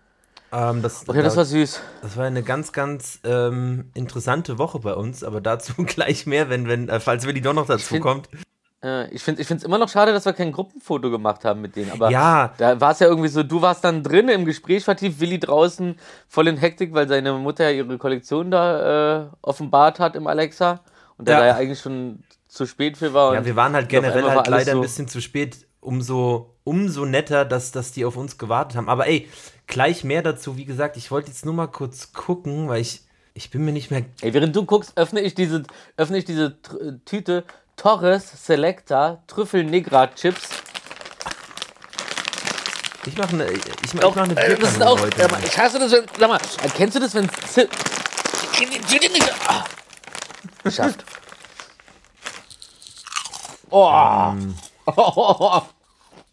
Ähm, 0.53 0.83
das, 0.83 1.09
Okay, 1.09 1.23
das 1.23 1.35
da- 1.35 1.39
war 1.39 1.45
süß. 1.45 1.81
das 2.03 2.17
war 2.17 2.25
eine 2.27 2.43
ganz, 2.43 2.73
ganz 2.73 3.21
ähm, 3.25 3.91
interessante 3.95 4.59
Woche 4.59 4.79
bei 4.81 4.95
uns, 4.95 5.23
aber 5.23 5.41
dazu 5.41 5.73
gleich 5.85 6.27
mehr, 6.27 6.49
wenn, 6.49 6.67
wenn, 6.69 6.89
äh, 6.89 6.99
falls 7.01 7.27
Willi 7.27 7.41
doch 7.41 7.55
noch 7.55 7.67
dazu 7.67 8.01
kommt. 8.01 8.29
Äh, 8.85 9.09
ich 9.15 9.23
finde 9.23 9.43
es 9.43 9.51
immer 9.65 9.79
noch 9.79 9.89
schade, 9.89 10.13
dass 10.13 10.27
wir 10.27 10.35
kein 10.35 10.53
Gruppenfoto 10.53 11.11
gemacht 11.11 11.45
haben 11.45 11.61
mit 11.63 11.75
denen. 11.75 11.91
Aber 11.91 12.11
Ja. 12.11 12.53
da 12.59 12.81
war 12.81 12.93
es 12.93 12.99
ja 12.99 13.07
irgendwie 13.07 13.29
so, 13.29 13.43
du 13.43 13.63
warst 13.63 13.83
dann 13.83 14.03
drin 14.03 14.29
im 14.29 14.45
Gespräch 14.45 14.85
vertieft, 14.85 15.19
Willi 15.21 15.39
draußen 15.41 15.97
voll 16.29 16.49
in 16.49 16.59
Hektik, 16.59 16.93
weil 16.93 17.09
seine 17.09 17.33
Mutter 17.33 17.65
ja 17.65 17.71
ihre 17.71 17.97
Kollektion 17.99 18.51
da 18.51 19.23
äh, 19.23 19.27
offenbart 19.43 19.99
hat 20.01 20.15
im 20.17 20.27
Alexa. 20.27 20.81
Und 21.17 21.29
der 21.29 21.35
Ja. 21.37 21.41
da 21.41 21.47
ja 21.47 21.55
eigentlich 21.57 21.81
schon 21.81 22.23
zu 22.49 22.67
spät 22.67 22.97
für 22.99 23.15
war. 23.15 23.35
Ja, 23.35 23.45
wir 23.45 23.57
waren 23.57 23.73
halt 23.73 23.89
generell 23.89 24.23
war 24.25 24.31
halt 24.37 24.47
alles 24.49 24.51
leider 24.61 24.73
ein 24.73 24.77
so- 24.77 24.83
bisschen 24.83 25.09
zu 25.09 25.21
spät. 25.21 25.67
Umso, 25.81 26.55
umso 26.65 27.05
netter, 27.05 27.45
dass, 27.45 27.71
dass 27.71 27.93
die 27.93 28.05
auf 28.07 28.17
uns 28.17 28.39
gewartet 28.39 28.77
haben. 28.77 28.89
Aber 28.89 29.07
ey, 29.07 29.29
gleich 29.67 30.03
mehr 30.03 30.23
dazu. 30.23 30.57
Wie 30.57 30.65
gesagt, 30.65 30.97
ich 30.97 31.11
wollte 31.11 31.29
jetzt 31.29 31.45
nur 31.45 31.53
mal 31.55 31.67
kurz 31.67 32.13
gucken, 32.15 32.69
weil 32.69 32.81
ich, 32.81 33.03
ich 33.35 33.51
bin 33.51 33.65
mir 33.67 33.73
nicht 33.73 33.91
mehr. 33.91 34.03
Ey, 34.23 34.33
während 34.33 34.57
du 34.57 34.65
guckst, 34.65 34.93
öffne 34.97 35.21
ich 35.21 35.35
diese, 35.35 35.63
öffne 35.99 36.17
ich 36.17 36.25
diese 36.25 36.57
Tüte 37.05 37.45
Torres 37.77 38.47
Selecta 38.47 39.23
Trüffel 39.27 39.65
Negra 39.65 40.07
Chips. 40.09 40.49
Ich 43.07 43.17
mache 43.19 43.31
eine, 43.35 43.51
ich 43.51 43.61
mach, 43.95 44.03
ich 44.09 44.15
mach 44.15 44.17
eine 44.17 44.37
Äh, 44.37 44.57
das 44.59 44.73
ist 44.73 44.83
auch. 44.83 44.99
heute. 45.01 45.29
Mal, 45.29 45.45
ich 45.45 45.59
hasse 45.59 45.79
das, 45.79 45.93
wenn. 45.93 46.07
Sag 46.19 46.29
mal, 46.29 46.41
erkennst 46.63 46.97
du 46.97 47.01
das, 47.01 47.15
wenn 47.15 47.29
die 48.71 48.81
Tüte 48.81 49.13
nicht. 49.13 49.31
Ah. 49.49 49.65
Geschafft. 50.63 51.05
Oh. 53.71 53.93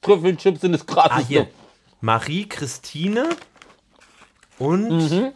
Trüffelchips 0.01 0.61
sind 0.61 0.71
das 0.73 0.81
ah, 0.87 0.93
krasseste. 0.93 1.27
hier. 1.27 1.47
Marie-Christine 2.01 3.29
und 4.57 4.89
Mhm. 4.89 5.31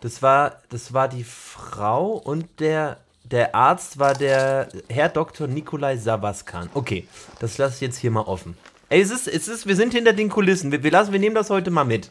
das, 0.00 0.22
war, 0.22 0.62
das 0.70 0.92
war 0.94 1.08
die 1.08 1.24
Frau 1.24 2.12
und 2.12 2.60
der, 2.60 2.98
der 3.24 3.54
Arzt 3.54 3.98
war 3.98 4.14
der 4.14 4.68
Herr 4.88 5.08
Dr. 5.08 5.46
Nikolai 5.46 5.96
Savaskan. 5.96 6.68
Okay, 6.74 7.06
das 7.38 7.58
lasse 7.58 7.76
ich 7.76 7.80
jetzt 7.80 7.98
hier 7.98 8.10
mal 8.10 8.22
offen. 8.22 8.56
Ey, 8.88 9.00
es 9.00 9.10
ist, 9.10 9.26
es 9.28 9.48
ist, 9.48 9.66
wir 9.66 9.76
sind 9.76 9.94
hinter 9.94 10.12
den 10.12 10.28
Kulissen. 10.28 10.70
Wir, 10.70 10.82
wir, 10.82 10.90
lassen, 10.90 11.12
wir 11.12 11.18
nehmen 11.20 11.34
das 11.34 11.48
heute 11.48 11.70
mal 11.70 11.84
mit. 11.84 12.10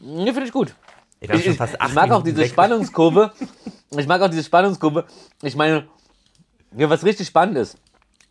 Nee, 0.00 0.32
finde 0.32 0.46
ich 0.46 0.52
gut. 0.52 0.74
Ich, 1.20 1.30
ich, 1.30 1.46
ich 1.46 1.60
acht 1.60 1.94
mag 1.94 2.10
auch 2.10 2.22
diese 2.22 2.38
weg. 2.38 2.50
Spannungskurve. 2.50 3.32
Ich 3.96 4.06
mag 4.06 4.20
auch 4.22 4.28
diese 4.28 4.44
Spannungskurve. 4.44 5.04
Ich 5.42 5.56
meine, 5.56 5.88
ja, 6.76 6.90
was 6.90 7.04
richtig 7.04 7.26
spannend 7.28 7.56
ist. 7.58 7.76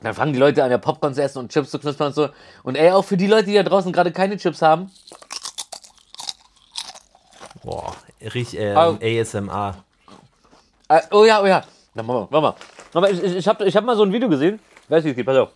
Dann 0.01 0.13
fangen 0.13 0.31
die 0.33 0.39
Leute 0.39 0.63
an, 0.63 0.71
ja 0.71 0.77
Popcorn 0.77 1.13
zu 1.13 1.21
essen 1.23 1.39
und 1.39 1.51
Chips 1.51 1.71
zu 1.71 1.79
knuspern 1.79 2.07
und 2.07 2.13
so. 2.13 2.29
Und 2.63 2.75
ey, 2.75 2.91
auch 2.91 3.03
für 3.03 3.17
die 3.17 3.27
Leute, 3.27 3.45
die 3.45 3.55
da 3.55 3.63
draußen 3.63 3.91
gerade 3.91 4.11
keine 4.11 4.37
Chips 4.37 4.61
haben, 4.61 4.91
Boah, 7.63 7.93
richtig 8.21 8.59
äh, 8.59 8.73
Ah. 8.73 8.97
ASMR. 9.01 9.83
Äh, 10.89 11.01
oh 11.11 11.25
ja, 11.25 11.41
oh 11.41 11.45
ja. 11.45 11.63
Na, 11.93 12.07
warte 12.07 12.21
mal, 12.21 12.27
warte 12.31 12.41
mal. 12.41 12.55
Aber 12.93 13.11
ich, 13.11 13.21
ich, 13.23 13.35
ich 13.35 13.47
habe 13.47 13.65
ich 13.65 13.75
hab 13.75 13.83
mal 13.83 13.95
so 13.95 14.03
ein 14.03 14.13
Video 14.13 14.29
gesehen. 14.29 14.59
Weiß 14.87 15.03
wie 15.03 15.09
es 15.09 15.15
geht, 15.15 15.25
pass 15.25 15.37
auf. 15.37 15.49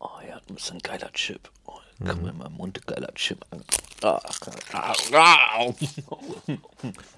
Oh 0.00 0.08
ja, 0.28 0.40
du 0.46 0.54
bist 0.54 0.72
ein 0.72 0.78
geiler 0.78 1.12
Chip. 1.12 1.48
Oh, 1.66 1.74
komm 2.04 2.22
mir 2.22 2.32
mal 2.32 2.46
im 2.46 2.54
Mund, 2.54 2.84
geiler 2.86 3.12
Chip 3.14 3.44
an. 3.50 3.62
Ah, 4.02 4.20
ah, 4.72 4.92
ah. 5.14 5.66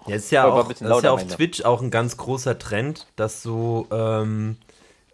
Ja, 0.07 0.17
ist 0.17 0.31
ja 0.31 0.45
auch, 0.45 0.69
das 0.69 0.83
ist 0.83 1.03
ja 1.03 1.11
auf. 1.11 1.27
Twitch 1.27 1.65
auch 1.65 1.81
ein 1.81 1.91
ganz 1.91 2.19
großer 2.19 2.59
Trend, 2.59 3.07
dass 3.17 3.43
so 3.43 3.87
ähm, 3.91 4.59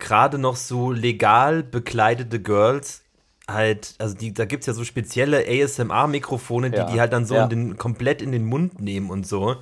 gerade 0.00 0.38
noch 0.38 0.56
so 0.56 0.90
legal 0.90 1.62
bekleidete 1.62 2.40
Girls 2.40 3.02
halt, 3.52 3.94
also 3.99 4.16
die, 4.16 4.32
da 4.32 4.44
gibt 4.44 4.62
es 4.62 4.66
ja 4.66 4.73
so 4.73 4.84
spezielle 4.84 5.44
ASMR-Mikrofone, 5.46 6.70
die 6.70 6.76
Ja, 6.76 6.84
die 6.84 7.00
halt 7.00 7.12
dann 7.12 7.26
so 7.26 7.34
ja. 7.34 7.44
in 7.44 7.50
den, 7.50 7.78
komplett 7.78 8.23
in 8.23 8.32
den 8.32 8.44
Mund 8.44 8.81
nehmen 8.81 9.11
und 9.11 9.26
so. 9.26 9.56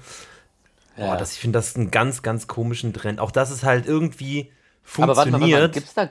Boah, 0.99 1.17
das, 1.17 1.33
ich 1.33 1.39
finde 1.39 1.59
das 1.59 1.77
einen 1.77 1.91
ganz, 1.91 2.23
ganz 2.23 2.47
komischen 2.47 2.93
Trend. 2.93 3.21
Auch 3.21 3.31
dass 3.31 3.51
es 3.51 3.63
halt 3.63 3.87
irgendwie 3.87 4.51
Aber 4.97 5.17
warte 5.17 5.31
mal, 5.31 5.41
warte 5.41 5.53
mal. 5.53 5.61
funktioniert. 5.61 5.73
Gibt's 5.75 5.95
da, 5.95 6.09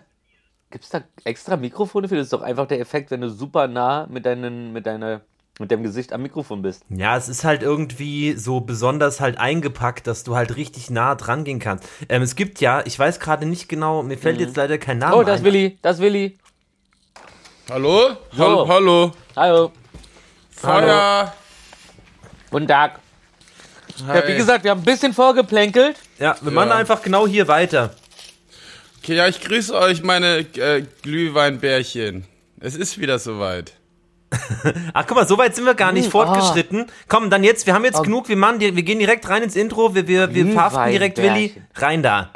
gibt's 0.72 0.90
da 0.90 1.02
extra 1.26 1.58
Mikrofone 1.58 2.08
für? 2.08 2.16
Das 2.16 2.28
ist 2.28 2.34
doch 2.34 2.42
einfach 2.42 2.68
der 2.68 2.80
Effekt, 2.80 3.12
wenn 3.12 3.22
du 3.22 3.30
super 3.30 3.68
nah 3.68 4.08
mit, 4.10 4.26
deinen, 4.26 4.72
mit, 4.72 4.86
deiner, 4.86 5.22
mit 5.60 5.72
deinem 5.72 5.84
Gesicht 5.84 6.14
am 6.14 6.22
Mikrofon 6.22 6.62
bist. 6.62 6.84
Ja, 6.90 7.18
es 7.18 7.28
ist 7.28 7.44
halt 7.44 7.64
irgendwie 7.64 8.34
so 8.34 8.62
besonders 8.62 9.20
halt 9.20 9.38
eingepackt, 9.40 10.08
dass 10.08 10.24
du 10.24 10.36
halt 10.36 10.56
richtig 10.56 10.90
nah 10.90 11.16
dran 11.16 11.44
gehen 11.44 11.60
kannst. 11.60 11.88
Ähm, 12.08 12.22
es 12.22 12.36
gibt 12.36 12.62
ja, 12.62 12.82
ich 12.86 12.98
weiß 12.98 13.20
gerade 13.20 13.46
nicht 13.46 13.68
genau, 13.68 14.04
mir 14.04 14.18
fällt 14.18 14.40
jetzt 14.40 14.56
leider 14.56 14.78
kein 14.78 15.00
Name 15.00 15.16
Oh, 15.16 15.24
das 15.24 15.36
ist 15.36 15.42
ein. 15.42 15.46
Willi, 15.46 15.78
das 15.82 15.98
ist 15.98 16.02
Willi. 16.02 16.38
Hallo? 17.70 18.12
So. 18.32 18.44
Hallo? 18.46 18.68
Hallo? 18.70 19.12
Hallo, 19.36 19.72
Feuer! 20.52 21.34
guten 22.50 22.68
Tag. 22.68 23.00
Hi. 24.06 24.18
Ja, 24.20 24.28
wie 24.28 24.36
gesagt, 24.36 24.64
wir 24.64 24.72
haben 24.72 24.82
ein 24.82 24.86
bisschen 24.86 25.14
vorgeplänkelt. 25.14 25.96
Ja, 26.20 26.36
wir 26.42 26.52
machen 26.52 26.70
Ja. 26.70 26.76
einfach 26.76 27.02
genau 27.02 27.26
hier 27.28 27.48
weiter. 27.48 27.92
Okay, 29.02 29.16
ja, 29.16 29.28
ich 29.28 29.42
grüße 29.42 29.74
euch, 29.74 30.04
meine 30.04 30.40
äh, 30.58 30.84
Glühweinbärchen. 31.02 32.26
Es 32.60 32.76
ist 32.76 33.00
wieder 33.00 33.20
soweit. 33.20 33.74
Ach, 34.94 35.06
guck 35.08 35.16
mal, 35.16 35.28
so 35.28 35.38
weit 35.38 35.56
sind 35.56 35.66
wir 35.66 35.74
gar 35.76 35.94
nicht 35.94 36.06
Hm, 36.06 36.12
fortgeschritten. 36.12 36.88
Komm, 37.08 37.30
dann 37.30 37.44
jetzt, 37.44 37.66
wir 37.66 37.74
haben 37.74 37.86
jetzt 37.86 38.00
Oh. 38.00 38.04
genug, 38.04 38.28
wir 38.28 38.36
machen, 38.36 38.60
wir 38.60 38.72
gehen 38.74 39.00
direkt 39.00 39.28
rein 39.30 39.44
ins 39.44 39.56
Intro, 39.56 39.96
wir, 39.96 40.08
wir, 40.08 40.34
wir 40.34 40.52
verhaften 40.52 40.92
direkt 40.92 41.18
Willi. 41.18 41.56
Rein 41.76 42.04
da. 42.04 42.30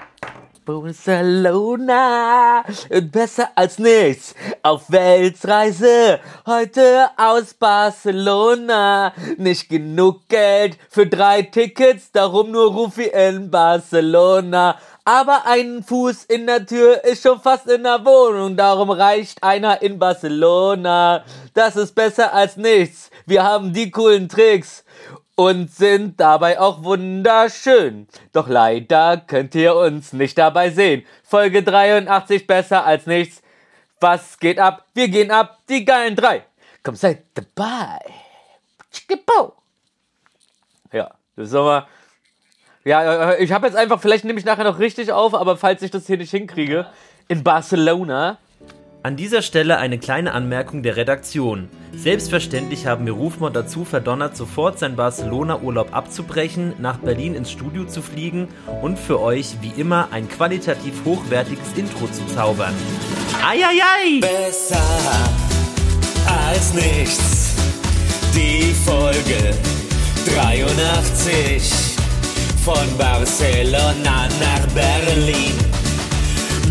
Barcelona, 0.80 2.64
besser 3.12 3.50
als 3.56 3.78
nichts. 3.78 4.34
Auf 4.64 4.90
Weltreise, 4.90 6.20
heute 6.46 7.10
aus 7.18 7.54
Barcelona. 7.54 9.14
Nicht 9.38 9.68
genug 9.70 10.28
Geld 10.30 10.78
für 10.90 11.08
drei 11.08 11.42
Tickets, 11.42 12.12
darum 12.12 12.52
nur 12.52 12.72
Rufi 12.72 13.04
in 13.04 13.52
Barcelona. 13.52 14.78
Aber 15.04 15.46
ein 15.46 15.84
Fuß 15.84 16.26
in 16.26 16.48
der 16.48 16.66
Tür 16.66 17.04
ist 17.04 17.24
schon 17.24 17.42
fast 17.42 17.68
in 17.68 17.84
der 17.84 18.06
Wohnung, 18.06 18.56
darum 18.56 18.92
reicht 18.92 19.44
einer 19.44 19.82
in 19.82 20.00
Barcelona. 20.00 21.26
Das 21.54 21.76
ist 21.76 21.96
besser 21.96 22.34
als 22.34 22.56
nichts. 22.56 23.10
Wir 23.26 23.44
haben 23.44 23.74
die 23.74 23.92
coolen 23.92 24.30
Tricks 24.30 24.86
und 25.42 25.72
sind 25.72 26.20
dabei 26.20 26.60
auch 26.60 26.84
wunderschön. 26.84 28.08
Doch 28.32 28.48
leider 28.48 29.18
könnt 29.18 29.56
ihr 29.56 29.76
uns 29.76 30.14
nicht 30.14 30.38
dabei 30.38 30.70
sehen. 30.70 31.04
Folge 31.24 31.64
83 31.64 32.46
besser 32.46 32.86
als 32.86 33.08
nichts. 33.08 33.42
Was 34.00 34.38
geht 34.38 34.60
ab? 34.60 34.86
Wir 34.94 35.08
gehen 35.08 35.32
ab, 35.32 35.58
die 35.68 35.84
geilen 35.84 36.16
drei. 36.16 36.44
Komm, 36.84 36.94
seid 36.94 37.24
dabei. 37.34 37.98
Tschickipow. 38.92 39.54
Ja, 40.92 41.10
Das 41.36 41.48
ist 41.48 41.56
aber. 41.56 41.88
Ja, 42.84 43.32
äh, 43.32 43.44
ich 43.44 43.52
habe 43.52 43.66
jetzt 43.66 43.76
einfach, 43.76 44.00
vielleicht 44.00 44.26
nehme 44.26 44.38
ich 44.38 44.46
nachher 44.46 44.64
noch 44.64 44.78
richtig 44.78 45.12
auf, 45.12 45.34
aber 45.34 45.58
falls 45.58 45.82
ich 45.82 45.90
das 45.90 46.06
hier 46.06 46.18
nicht 46.18 46.32
hinkriege, 46.32 46.86
in 47.28 47.44
Barcelona. 47.44 48.38
An 49.04 49.16
dieser 49.16 49.42
Stelle 49.42 49.80
eine 49.80 49.98
kleine 49.98 50.32
Anmerkung 50.32 50.84
der 50.84 50.96
Redaktion. 50.96 51.70
Selbstverständlich 51.92 52.86
haben 52.86 53.08
wir 53.08 53.14
Rufmord 53.14 53.56
dazu 53.56 53.84
verdonnert, 53.84 54.38
sofort 54.38 54.78
seinen 54.78 54.96
Barcelona-Urlaub 54.96 55.96
abzubrechen, 55.96 56.74
nach 56.78 57.00
Berlin 57.00 57.34
ins 57.34 57.50
Studio 57.50 57.86
zu 57.86 58.04
fliegen 58.04 58.48
und 58.84 59.00
für 59.00 59.20
euch 59.20 59.56
wie 59.62 59.74
immer 59.82 60.10
ein 60.12 60.30
qualitativ 60.30 61.04
hochwertiges 61.04 61.74
Intro 61.76 62.06
zu 62.12 62.24
zaubern. 62.28 62.76
Eieiei! 63.44 64.20
Besser 64.22 64.78
als 66.28 66.72
nichts. 66.76 67.56
Die 68.36 68.72
Folge 68.86 69.56
83 70.28 71.74
von 72.64 72.98
Barcelona 73.00 74.30
nach 74.40 74.68
Berlin. 74.76 75.58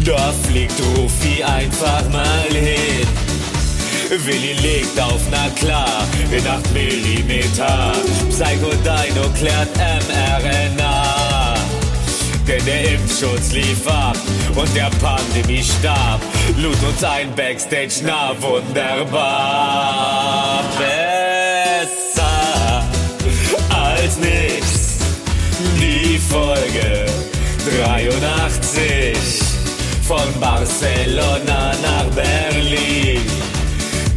Da 0.04 0.32
fliegt 0.44 0.80
Rufi 0.96 1.42
einfach 1.42 2.08
mal 2.10 2.48
hin. 2.50 3.06
Willi 4.24 4.54
legt 4.54 4.98
auf, 4.98 5.20
na 5.30 5.48
klar, 5.50 6.04
in 6.30 6.46
8 6.46 6.72
Millimeter. 6.72 7.92
Psycho 8.28 8.70
Dino 8.82 9.28
klärt 9.38 9.68
mRNA. 9.76 11.54
Denn 12.48 12.64
der 12.64 12.94
Impfschutz 12.94 13.52
lief 13.52 13.86
ab 13.86 14.16
und 14.56 14.74
der 14.74 14.90
Pandemiestab 15.00 16.20
lud 16.56 16.82
uns 16.82 17.04
ein 17.04 17.32
Backstage, 17.36 18.02
na 18.04 18.34
wunderbar. 18.40 19.44
Besser 20.78 22.30
als 23.68 24.16
nichts. 24.16 24.98
Die 25.78 26.18
Folge 26.18 27.06
83 27.78 28.69
von 30.10 30.40
Barcelona 30.40 31.72
nach 31.86 32.08
Berlin. 32.16 33.22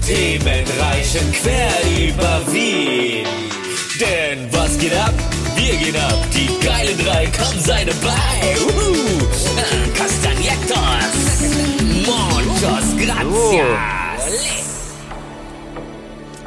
Themen 0.03 0.65
reichen 0.81 1.31
quer 1.31 1.71
über 2.09 2.41
Wien. 2.51 3.27
Denn 4.01 4.51
was 4.51 4.75
geht 4.79 4.95
ab? 4.95 5.13
Wir 5.55 5.75
gehen 5.77 5.95
ab. 5.95 6.17
Die 6.33 6.50
geilen 6.65 6.97
drei 6.97 7.27
kommen 7.27 7.59
sei 7.59 7.85
dabei. 7.85 8.57
Uhu. 8.65 8.95
Castagnetos. 9.95 11.13
Monchos. 12.07 12.88
Gracias. 12.97 13.79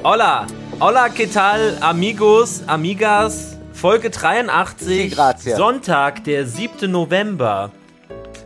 Hola, 0.03 0.47
hola, 0.81 1.09
¿qué 1.11 1.29
tal, 1.29 1.79
amigos, 1.83 2.63
amigas? 2.67 3.57
Folge 3.73 4.11
83, 4.11 4.89
Sí, 4.89 5.09
gracias. 5.09 5.57
Sonntag, 5.57 6.25
der 6.25 6.47
7. 6.47 6.91
November. 6.91 7.71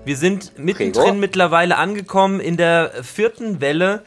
Wir 0.04 0.16
sind 0.16 0.58
mittendrin 0.58 0.92
Prego. 0.92 1.14
mittlerweile 1.14 1.76
angekommen 1.76 2.40
in 2.40 2.56
der 2.56 2.90
vierten 3.02 3.60
Welle. 3.60 4.02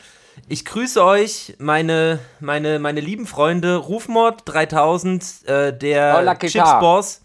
Ich 0.49 0.65
grüße 0.65 1.03
euch, 1.03 1.55
meine, 1.59 2.19
meine, 2.39 2.79
meine 2.79 2.99
lieben 2.99 3.27
Freunde. 3.27 3.77
Rufmord 3.77 4.41
3000, 4.45 5.47
äh, 5.47 5.77
der 5.77 6.17
Hola, 6.17 6.33
¿qué 6.33 6.51
tal? 6.51 6.63
Chips-Boss, 6.63 7.21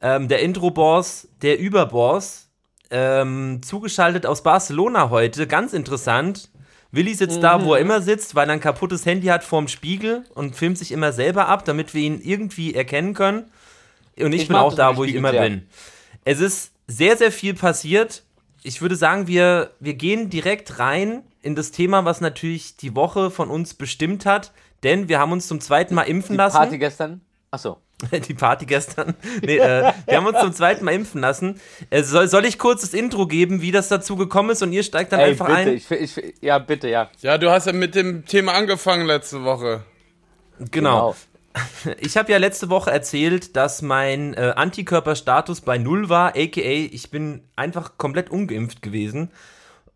ähm, 0.00 0.28
der 0.28 0.40
Intro-Boss, 0.40 1.28
der 1.42 1.58
Überboss. 1.58 2.48
Ähm, 2.90 3.60
zugeschaltet 3.62 4.26
aus 4.26 4.42
Barcelona 4.42 5.08
heute, 5.08 5.46
ganz 5.46 5.72
interessant. 5.72 6.50
Willi 6.90 7.14
sitzt 7.14 7.42
da, 7.42 7.64
wo 7.64 7.72
er 7.74 7.80
immer 7.80 8.02
sitzt, 8.02 8.34
weil 8.34 8.50
er 8.50 8.52
ein 8.52 8.60
kaputtes 8.60 9.06
Handy 9.06 9.28
hat 9.28 9.44
vorm 9.44 9.66
Spiegel 9.66 10.24
und 10.34 10.56
filmt 10.56 10.76
sich 10.76 10.92
immer 10.92 11.10
selber 11.12 11.48
ab, 11.48 11.64
damit 11.64 11.94
wir 11.94 12.02
ihn 12.02 12.20
irgendwie 12.22 12.74
erkennen 12.74 13.14
können. 13.14 13.50
Und 14.20 14.34
ich, 14.34 14.42
Ich 14.42 14.48
bin 14.48 14.58
auch 14.58 14.74
da, 14.74 14.94
wo 14.98 15.04
ich 15.04 15.14
immer 15.14 15.30
sehr. 15.30 15.40
bin. 15.42 15.66
Es 16.26 16.38
ist 16.40 16.72
sehr, 16.92 17.16
sehr 17.16 17.32
viel 17.32 17.54
passiert. 17.54 18.22
Ich 18.62 18.80
würde 18.80 18.96
sagen, 18.96 19.26
wir, 19.26 19.72
wir 19.80 19.94
gehen 19.94 20.30
direkt 20.30 20.78
rein 20.78 21.22
in 21.42 21.56
das 21.56 21.72
Thema, 21.72 22.04
was 22.04 22.20
natürlich 22.20 22.76
die 22.76 22.94
Woche 22.94 23.30
von 23.30 23.50
uns 23.50 23.74
bestimmt 23.74 24.26
hat. 24.26 24.52
Denn 24.82 25.08
wir 25.08 25.18
haben 25.18 25.32
uns 25.32 25.46
zum 25.46 25.60
zweiten 25.60 25.94
Mal 25.94 26.02
impfen 26.02 26.34
Die 26.34 26.38
lassen. 26.38 26.56
Party 26.56 26.78
gestern. 26.78 27.20
Achso. 27.50 27.78
Die 28.28 28.34
Party 28.34 28.66
gestern. 28.66 29.14
Nee, 29.42 29.58
äh, 29.58 29.92
wir 30.06 30.16
haben 30.16 30.26
uns 30.26 30.40
zum 30.40 30.52
zweiten 30.52 30.84
Mal 30.84 30.92
impfen 30.92 31.20
lassen. 31.20 31.60
Äh, 31.90 32.02
soll, 32.02 32.26
soll 32.28 32.44
ich 32.44 32.58
kurz 32.58 32.80
das 32.80 32.94
Intro 32.94 33.26
geben, 33.26 33.62
wie 33.62 33.70
das 33.70 33.88
dazu 33.88 34.16
gekommen 34.16 34.50
ist 34.50 34.62
und 34.62 34.72
ihr 34.72 34.82
steigt 34.82 35.12
dann 35.12 35.20
Ey, 35.20 35.30
einfach 35.30 35.46
bitte. 35.46 35.58
ein? 35.58 35.74
Ich, 35.74 35.90
ich, 35.90 36.34
ja, 36.40 36.58
bitte, 36.58 36.88
ja. 36.88 37.10
Ja, 37.20 37.38
du 37.38 37.50
hast 37.50 37.66
ja 37.66 37.72
mit 37.72 37.94
dem 37.94 38.24
Thema 38.24 38.54
angefangen 38.54 39.06
letzte 39.06 39.44
Woche. 39.44 39.84
Genau. 40.70 41.14
Ich 41.98 42.16
habe 42.16 42.30
ja 42.32 42.38
letzte 42.38 42.70
Woche 42.70 42.90
erzählt, 42.90 43.56
dass 43.56 43.82
mein 43.82 44.34
äh, 44.34 44.52
Antikörperstatus 44.56 45.60
bei 45.60 45.78
Null 45.78 46.08
war, 46.08 46.28
aka 46.30 46.60
ich 46.60 47.10
bin 47.10 47.42
einfach 47.56 47.98
komplett 47.98 48.30
ungeimpft 48.30 48.82
gewesen, 48.82 49.30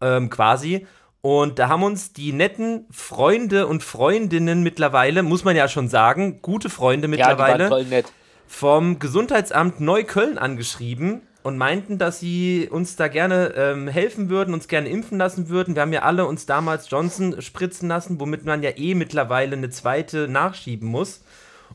ähm, 0.00 0.30
quasi. 0.30 0.86
Und 1.22 1.58
da 1.58 1.68
haben 1.68 1.82
uns 1.82 2.12
die 2.12 2.32
netten 2.32 2.86
Freunde 2.90 3.66
und 3.66 3.82
Freundinnen 3.82 4.62
mittlerweile, 4.62 5.22
muss 5.22 5.42
man 5.42 5.56
ja 5.56 5.68
schon 5.68 5.88
sagen, 5.88 6.40
gute 6.40 6.70
Freunde 6.70 7.06
Ja, 7.06 7.10
mittlerweile, 7.10 7.68
voll 7.68 7.84
nett. 7.84 8.06
vom 8.46 8.98
Gesundheitsamt 9.00 9.80
Neukölln 9.80 10.38
angeschrieben 10.38 11.22
und 11.42 11.58
meinten, 11.58 11.98
dass 11.98 12.20
sie 12.20 12.68
uns 12.70 12.96
da 12.96 13.08
gerne 13.08 13.54
ähm, 13.56 13.88
helfen 13.88 14.28
würden, 14.28 14.54
uns 14.54 14.68
gerne 14.68 14.88
impfen 14.88 15.18
lassen 15.18 15.48
würden. 15.48 15.74
Wir 15.74 15.82
haben 15.82 15.92
ja 15.92 16.02
alle 16.02 16.26
uns 16.26 16.46
damals 16.46 16.90
Johnson 16.90 17.40
spritzen 17.40 17.88
lassen, 17.88 18.20
womit 18.20 18.44
man 18.44 18.62
ja 18.62 18.70
eh 18.76 18.94
mittlerweile 18.94 19.56
eine 19.56 19.70
zweite 19.70 20.28
nachschieben 20.28 20.88
muss. 20.88 21.22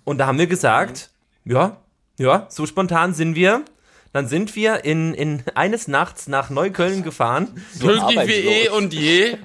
Und 0.04 0.18
da 0.18 0.28
haben 0.28 0.38
wir 0.40 0.48
gesagt, 0.48 1.10
ja, 1.46 1.78
ja, 2.18 2.46
so 2.50 2.66
spontan 2.66 3.14
sind 3.14 3.36
wir. 3.36 3.64
Dann 4.14 4.28
sind 4.28 4.56
wir 4.58 4.84
in, 4.84 5.14
in 5.14 5.44
eines 5.56 5.88
Nachts 5.88 6.28
nach 6.28 6.50
Neukölln 6.50 7.02
gefahren. 7.04 7.48
Pünktlich 7.80 8.28
wie 8.28 8.32
eh 8.66 8.70
und 8.70 8.94
je. 8.94 9.38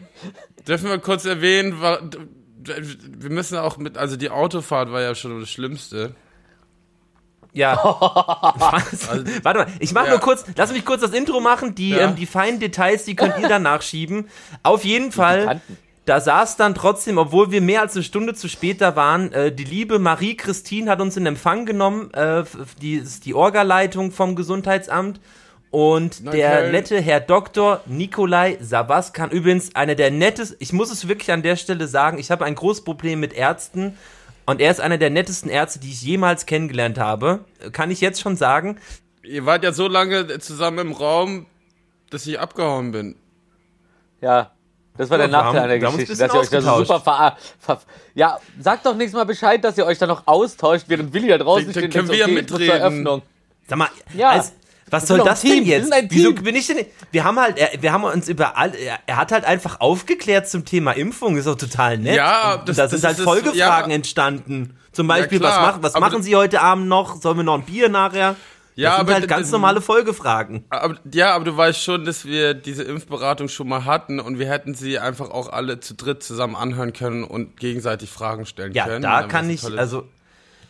Dürfen 0.66 0.88
wir 0.90 0.98
kurz 0.98 1.24
erwähnen, 1.24 1.80
war, 1.80 2.00
wir 2.64 3.30
müssen 3.30 3.56
auch 3.58 3.76
mit, 3.76 3.96
also 3.96 4.16
die 4.16 4.30
Autofahrt 4.30 4.90
war 4.90 5.00
ja 5.02 5.14
schon 5.14 5.38
das 5.38 5.48
Schlimmste. 5.50 6.16
Ja. 7.52 7.76
Was? 8.56 9.08
Warte 9.44 9.60
mal, 9.60 9.66
ich 9.78 9.92
mache 9.94 10.06
Ja. 10.06 10.10
nur 10.10 10.20
kurz, 10.20 10.44
lass 10.56 10.72
mich 10.72 10.84
kurz 10.84 11.00
das 11.00 11.12
Intro 11.12 11.40
machen. 11.40 11.74
Die, 11.74 11.90
Ja. 11.90 11.98
ähm, 12.00 12.16
die 12.16 12.26
feinen 12.26 12.58
Details, 12.60 13.04
die 13.04 13.14
könnt 13.16 13.38
ihr 13.38 13.48
dann 13.48 13.62
nachschieben. 13.62 14.28
Auf 14.64 14.84
jeden 14.84 15.12
Fall. 15.12 15.60
Da 16.06 16.20
saß 16.20 16.56
dann 16.56 16.74
trotzdem, 16.74 17.18
obwohl 17.18 17.50
wir 17.50 17.60
mehr 17.60 17.82
als 17.82 17.94
eine 17.94 18.04
Stunde 18.04 18.34
zu 18.34 18.48
spät 18.48 18.80
da 18.80 18.96
waren, 18.96 19.32
äh, 19.32 19.52
die 19.52 19.64
liebe 19.64 19.98
Marie-Christine 19.98 20.90
hat 20.90 21.00
uns 21.00 21.16
in 21.16 21.26
Empfang 21.26 21.66
genommen, 21.66 22.14
äh, 22.14 22.44
die 22.80 22.94
ist 22.94 23.26
die 23.26 23.34
Orgaleitung 23.34 24.12
vom 24.12 24.36
Gesundheitsamt. 24.36 25.20
Und 25.72 26.24
der 26.32 26.50
Neukölln. 26.50 26.72
nette 26.72 27.00
Herr 27.00 27.20
Dr. 27.20 27.82
Nikolai 27.86 28.56
Savaskan, 28.60 29.30
übrigens 29.30 29.74
einer 29.74 29.96
der 29.96 30.12
nettesten, 30.12 30.56
ich 30.60 30.72
muss 30.72 30.92
es 30.92 31.08
wirklich 31.08 31.32
an 31.32 31.42
der 31.42 31.56
Stelle 31.56 31.88
sagen, 31.88 32.18
ich 32.18 32.30
habe 32.30 32.44
ein 32.44 32.54
großes 32.54 32.84
Problem 32.84 33.18
mit 33.18 33.32
Ärzten 33.34 33.98
und 34.46 34.60
er 34.60 34.70
ist 34.70 34.80
einer 34.80 34.96
der 34.96 35.10
nettesten 35.10 35.50
Ärzte, 35.50 35.80
die 35.80 35.90
ich 35.90 36.00
jemals 36.02 36.46
kennengelernt 36.46 36.98
habe. 36.98 37.44
Kann 37.72 37.90
ich 37.90 38.00
jetzt 38.00 38.20
schon 38.20 38.36
sagen. 38.36 38.78
Ihr 39.24 39.44
wart 39.44 39.64
ja 39.64 39.72
so 39.72 39.88
lange 39.88 40.38
zusammen 40.38 40.78
im 40.78 40.92
Raum, 40.92 41.46
dass 42.10 42.26
ich 42.28 42.38
abgehauen 42.38 42.92
bin. 42.92 43.16
Ja. 44.20 44.52
Das 44.98 45.10
war 45.10 45.18
Ja, 45.18 45.26
der 45.26 45.32
Nachteil 45.32 45.54
haben- 45.54 45.62
an 45.64 45.68
der 45.68 45.78
Geschichte, 45.78 46.16
dass 46.16 46.32
ihr 46.34 46.40
euch 46.40 46.48
da 46.50 46.60
so 46.60 46.84
super 46.84 47.00
ver, 47.00 47.36
ver 47.60 47.80
Ja, 48.14 48.38
sagt 48.60 48.86
doch 48.86 48.94
nächstes 48.94 49.16
Mal 49.18 49.24
Bescheid, 49.24 49.62
dass 49.64 49.76
ihr 49.78 49.86
euch 49.86 49.98
da 49.98 50.06
noch 50.06 50.22
austauscht, 50.26 50.84
während 50.88 51.12
Willi 51.12 51.28
da 51.28 51.38
draußen 51.38 51.64
Dann- 51.66 51.72
steht. 51.72 51.84
dann 51.84 51.90
können 51.90 52.08
wir 52.08 52.16
ja 52.18 52.24
okay, 52.26 52.34
ich 52.36 52.40
muss 52.42 52.48
zur 52.50 52.58
mitreden. 52.58 52.80
Eröffnung. 52.80 53.22
Sag 53.68 53.78
mal, 53.78 53.88
Ja. 54.14 54.30
als, 54.30 54.52
was 54.90 55.06
soll 55.08 55.18
das 55.18 55.40
denn 55.42 55.50
Team, 55.50 55.66
wir 55.66 55.78
jetzt? 55.78 55.92
Wieso 56.10 56.32
bin 56.32 56.54
ich 56.54 56.66
denn? 56.68 56.86
Wir 57.10 57.24
haben 57.24 57.38
halt, 57.40 57.58
er, 57.58 57.70
wir 57.82 57.92
haben 57.92 58.04
uns 58.04 58.28
über 58.28 58.56
all, 58.56 58.74
er, 58.74 58.98
er 59.06 59.16
hat 59.16 59.32
halt 59.32 59.44
einfach 59.44 59.80
aufgeklärt 59.80 60.48
zum 60.48 60.64
Thema 60.64 60.92
Impfung, 60.92 61.36
ist 61.36 61.46
doch 61.46 61.56
total 61.56 61.98
nett. 61.98 62.16
Ja, 62.16 62.54
Und 62.54 62.68
das- 62.68 62.76
da 62.76 62.82
das 62.84 62.92
sind 62.92 63.04
halt 63.04 63.18
Folgefragen 63.18 63.90
ja. 63.90 63.96
entstanden. 63.96 64.76
Zum 64.92 65.08
Beispiel, 65.08 65.42
was, 65.42 65.52
klar, 65.52 65.66
machen, 65.72 65.82
was 65.82 65.92
machen 65.94 66.22
Sie 66.22 66.34
heute 66.36 66.62
Abend 66.62 66.86
noch? 66.88 67.20
Sollen 67.20 67.36
wir 67.36 67.44
noch 67.44 67.54
ein 67.54 67.64
Bier 67.64 67.88
nachher? 67.90 68.34
Ja, 68.76 68.90
das 68.90 68.98
sind 68.98 69.08
aber 69.08 69.14
halt 69.14 69.28
ganz 69.28 69.50
normale 69.50 69.80
Folgefragen. 69.80 70.64
Aber, 70.68 70.96
ja, 71.10 71.34
aber 71.34 71.46
du 71.46 71.56
weißt 71.56 71.82
schon, 71.82 72.04
dass 72.04 72.26
wir 72.26 72.52
diese 72.52 72.82
Impfberatung 72.82 73.48
schon 73.48 73.68
mal 73.68 73.86
hatten 73.86 74.20
und 74.20 74.38
wir 74.38 74.48
hätten 74.48 74.74
sie 74.74 74.98
einfach 74.98 75.30
auch 75.30 75.48
alle 75.48 75.80
zu 75.80 75.94
dritt 75.94 76.22
zusammen 76.22 76.54
anhören 76.54 76.92
können 76.92 77.24
und 77.24 77.56
gegenseitig 77.56 78.10
Fragen 78.10 78.44
stellen 78.44 78.74
Ja, 78.74 78.84
können. 78.84 79.02
da 79.02 79.24
was 79.24 79.28
kann 79.28 79.48
ich, 79.48 79.64
also, 79.64 80.06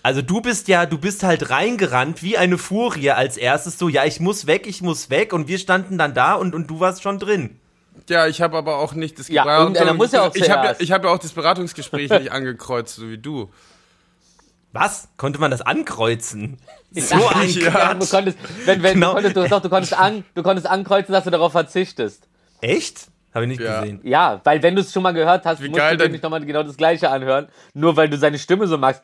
also 0.05 0.23
du 0.23 0.41
bist 0.41 0.69
ja, 0.69 0.87
du 0.87 0.99
bist 0.99 1.25
halt 1.25 1.51
reingerannt 1.51 2.23
wie 2.23 2.39
eine 2.39 2.59
Furie 2.59 3.11
als 3.11 3.37
erstes, 3.37 3.77
so, 3.77 3.89
ja, 3.89 4.05
ich 4.05 4.21
muss 4.21 4.47
weg, 4.47 4.69
ich 4.69 4.83
muss 4.83 5.11
weg 5.11 5.33
und 5.33 5.49
wir 5.49 5.59
standen 5.59 5.99
dann 5.99 6.15
da 6.15 6.35
und, 6.35 6.55
und 6.55 6.71
du 6.71 6.79
warst 6.79 7.03
schon 7.03 7.19
drin. 7.19 7.59
Ja, 8.09 8.29
ich 8.29 8.41
habe 8.41 8.57
aber 8.57 8.77
auch 8.77 8.95
nicht 8.95 9.19
das 9.19 9.27
Ja, 9.27 9.59
irgendeiner 9.59 9.95
muss 9.95 10.13
ja 10.13 10.29
auch 10.29 10.35
ich 10.35 10.49
habe 10.49 10.77
ja, 10.79 10.95
habe 10.95 11.09
ja 11.09 11.13
auch 11.13 11.19
das 11.19 11.33
Beratungsgespräch 11.33 12.11
nicht 12.11 12.31
angekreuzt, 12.31 12.95
so 12.95 13.09
wie 13.11 13.19
du. 13.19 13.51
Was? 14.81 15.09
Konnte 15.17 15.41
man 15.41 15.51
das 15.51 15.63
ankreuzen? 15.63 16.59
So 16.93 17.17
Ja, 17.17 17.29
ein 17.35 17.49
Ja. 17.51 17.61
Ja, 17.63 17.95
du 17.95 17.99
Quatsch. 18.01 18.11
konntest, 18.11 18.39
wenn, 18.65 18.83
wenn, 18.83 18.95
Genau. 18.95 19.09
du, 19.09 19.15
konntest, 19.15 19.37
du, 19.37 19.49
doch, 19.49 19.61
du, 19.63 19.69
konntest 19.69 19.99
an, 19.99 20.25
du 20.35 20.43
konntest 20.43 20.67
ankreuzen, 20.67 21.13
dass 21.13 21.25
du 21.25 21.31
darauf 21.31 21.53
verzichtest. 21.53 22.29
Echt? 22.61 23.09
Habe 23.35 23.45
ich 23.45 23.49
nicht 23.51 23.61
Ja. 23.61 23.81
gesehen. 23.81 24.01
Ja, 24.03 24.41
weil 24.45 24.63
wenn 24.63 24.75
du 24.75 24.81
es 24.81 24.93
schon 24.93 25.03
mal 25.03 25.13
gehört 25.13 25.45
hast, 25.45 25.63
Wie 25.63 25.69
musst 25.69 25.79
geil 25.79 25.97
du 25.99 26.09
nicht 26.09 26.23
nochmal 26.23 26.45
genau 26.45 26.63
das 26.63 26.77
gleiche 26.77 27.11
anhören, 27.11 27.49
nur 27.75 27.97
weil 27.97 28.09
du 28.09 28.17
seine 28.17 28.39
Stimme 28.39 28.67
so 28.67 28.79
magst. 28.79 29.03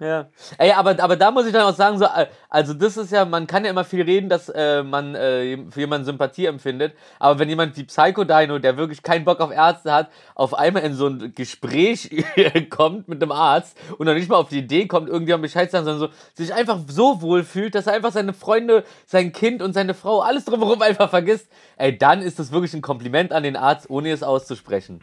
Ja. 0.00 0.28
Ey, 0.58 0.70
aber, 0.72 1.02
aber 1.02 1.16
da 1.16 1.32
muss 1.32 1.46
ich 1.46 1.52
dann 1.52 1.62
auch 1.62 1.74
sagen, 1.74 1.98
so, 1.98 2.06
also 2.48 2.72
das 2.72 2.96
ist 2.96 3.10
ja, 3.10 3.24
man 3.24 3.48
kann 3.48 3.64
ja 3.64 3.70
immer 3.70 3.82
viel 3.82 4.02
reden, 4.02 4.28
dass 4.28 4.48
äh, 4.48 4.84
man 4.84 5.16
äh, 5.16 5.58
für 5.70 5.80
jemanden 5.80 6.04
Sympathie 6.04 6.46
empfindet, 6.46 6.94
aber 7.18 7.40
wenn 7.40 7.48
jemand 7.48 7.76
wie 7.76 7.82
Psycho-Dino, 7.82 8.60
der 8.60 8.76
wirklich 8.76 9.02
keinen 9.02 9.24
Bock 9.24 9.40
auf 9.40 9.50
Ärzte 9.50 9.92
hat, 9.92 10.10
auf 10.36 10.54
einmal 10.54 10.84
in 10.84 10.94
so 10.94 11.08
ein 11.08 11.32
Gespräch 11.34 12.10
kommt 12.70 13.08
mit 13.08 13.20
einem 13.20 13.32
Arzt 13.32 13.76
und 13.98 14.06
dann 14.06 14.14
nicht 14.14 14.28
mal 14.28 14.36
auf 14.36 14.48
die 14.48 14.58
Idee 14.58 14.86
kommt, 14.86 15.08
irgendjemand 15.08 15.42
Bescheid 15.42 15.68
zu 15.68 15.72
sagen, 15.72 15.86
sondern 15.86 16.10
so, 16.10 16.14
sich 16.34 16.54
einfach 16.54 16.78
so 16.86 17.20
wohl 17.20 17.42
fühlt, 17.42 17.74
dass 17.74 17.88
er 17.88 17.94
einfach 17.94 18.12
seine 18.12 18.34
Freunde, 18.34 18.84
sein 19.04 19.32
Kind 19.32 19.62
und 19.62 19.72
seine 19.72 19.94
Frau, 19.94 20.20
alles 20.20 20.44
drumherum 20.44 20.80
einfach 20.80 21.10
vergisst, 21.10 21.48
ey, 21.76 21.98
dann 21.98 22.22
ist 22.22 22.38
das 22.38 22.52
wirklich 22.52 22.72
ein 22.72 22.82
Kompliment 22.82 23.32
an 23.32 23.42
den 23.42 23.56
Arzt, 23.56 23.90
ohne 23.90 24.12
es 24.12 24.22
auszusprechen. 24.22 25.02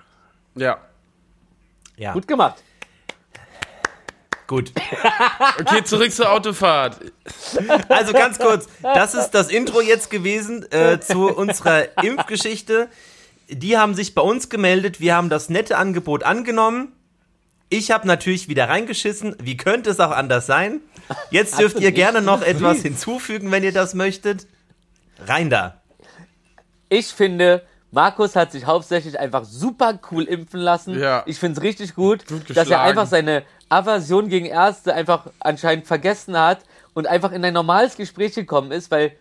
Ja. 0.56 0.78
Ja. 1.98 2.14
Gut 2.14 2.28
gemacht. 2.30 2.56
Gut. 4.48 4.72
Okay, 5.58 5.84
zurück 5.84 6.12
zur 6.12 6.32
Autofahrt. 6.32 7.00
Also 7.88 8.14
ganz 8.14 8.38
kurz, 8.38 8.68
das 8.82 9.14
ist 9.14 9.32
das 9.32 9.50
Intro 9.50 9.82
jetzt 9.82 10.10
gewesen 10.10 10.70
äh, 10.72 11.00
zu 11.00 11.30
unserer 11.30 11.98
Impfgeschichte. 12.04 12.90
Die 13.48 13.78
haben 13.78 13.96
sich 13.96 14.14
bei 14.16 14.22
uns 14.22 14.50
gemeldet, 14.50 15.00
wir 15.00 15.16
haben 15.16 15.30
das 15.30 15.50
nette 15.50 15.78
Angebot 15.78 16.24
angenommen. 16.24 16.92
Ich 17.70 17.92
habe 17.92 18.08
natürlich 18.08 18.48
wieder 18.48 18.70
reingeschissen. 18.70 19.36
Wie 19.42 19.58
könnte 19.58 19.90
es 19.90 20.00
auch 20.00 20.12
anders 20.12 20.46
sein? 20.46 20.82
Jetzt 21.32 21.58
dürft 21.58 21.80
ihr 21.80 21.92
gerne 21.92 22.22
noch 22.22 22.42
etwas 22.42 22.82
hinzufügen, 22.82 23.52
wenn 23.52 23.64
ihr 23.64 23.72
das 23.74 23.94
möchtet. 23.94 24.46
Rein 25.20 25.50
da. 25.50 25.82
Ich 26.90 27.08
finde, 27.08 27.64
Markus 27.96 28.36
hat 28.36 28.52
sich 28.52 28.66
hauptsächlich 28.66 29.18
einfach 29.18 29.46
super 29.46 29.98
cool 30.12 30.24
impfen 30.24 30.60
lassen. 30.60 31.00
Ja. 31.00 31.24
Ich 31.26 31.40
finde 31.40 31.58
es 31.58 31.64
richtig 31.64 31.96
gut, 31.96 32.26
dass 32.54 32.70
er 32.70 32.82
einfach 32.82 33.08
seine 33.08 33.44
Aversion 33.70 34.28
gegen 34.28 34.46
Ärzte 34.48 34.94
einfach 34.94 35.28
anscheinend 35.40 35.88
vergessen 35.88 36.38
hat 36.38 36.60
und 36.94 37.08
einfach 37.08 37.32
in 37.32 37.44
ein 37.46 37.54
normales 37.54 37.96
Gespräch 37.96 38.36
gekommen 38.36 38.74
ist, 38.74 38.92
weil 38.92 39.14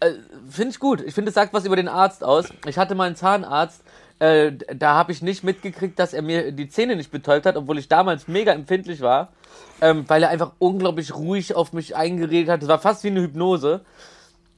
äh, 0.00 0.12
finde 0.50 0.72
ich 0.72 0.78
gut. 0.78 1.00
Ich 1.00 1.14
finde, 1.14 1.30
es 1.30 1.34
sagt 1.34 1.54
was 1.54 1.64
über 1.64 1.76
den 1.76 1.88
Arzt 1.88 2.22
aus. 2.22 2.52
Ich 2.66 2.76
hatte 2.76 2.94
mal 2.94 3.04
einen 3.04 3.16
Zahnarzt, 3.16 3.82
äh, 4.18 4.52
da 4.76 4.92
habe 4.92 5.12
ich 5.12 5.22
nicht 5.22 5.42
mitgekriegt, 5.42 5.98
dass 5.98 6.12
er 6.12 6.20
mir 6.20 6.52
die 6.52 6.68
Zähne 6.68 6.94
nicht 6.94 7.10
betäubt 7.10 7.46
hat, 7.46 7.56
obwohl 7.56 7.78
ich 7.78 7.88
damals 7.88 8.28
mega 8.28 8.52
empfindlich 8.52 9.00
war, 9.00 9.32
ähm, 9.80 10.04
weil 10.08 10.22
er 10.22 10.28
einfach 10.28 10.52
unglaublich 10.58 11.14
ruhig 11.14 11.54
auf 11.56 11.72
mich 11.72 11.96
eingeredet 11.96 12.50
hat. 12.50 12.60
Das 12.60 12.68
war 12.68 12.80
fast 12.80 13.02
wie 13.02 13.08
eine 13.08 13.22
Hypnose. 13.22 13.80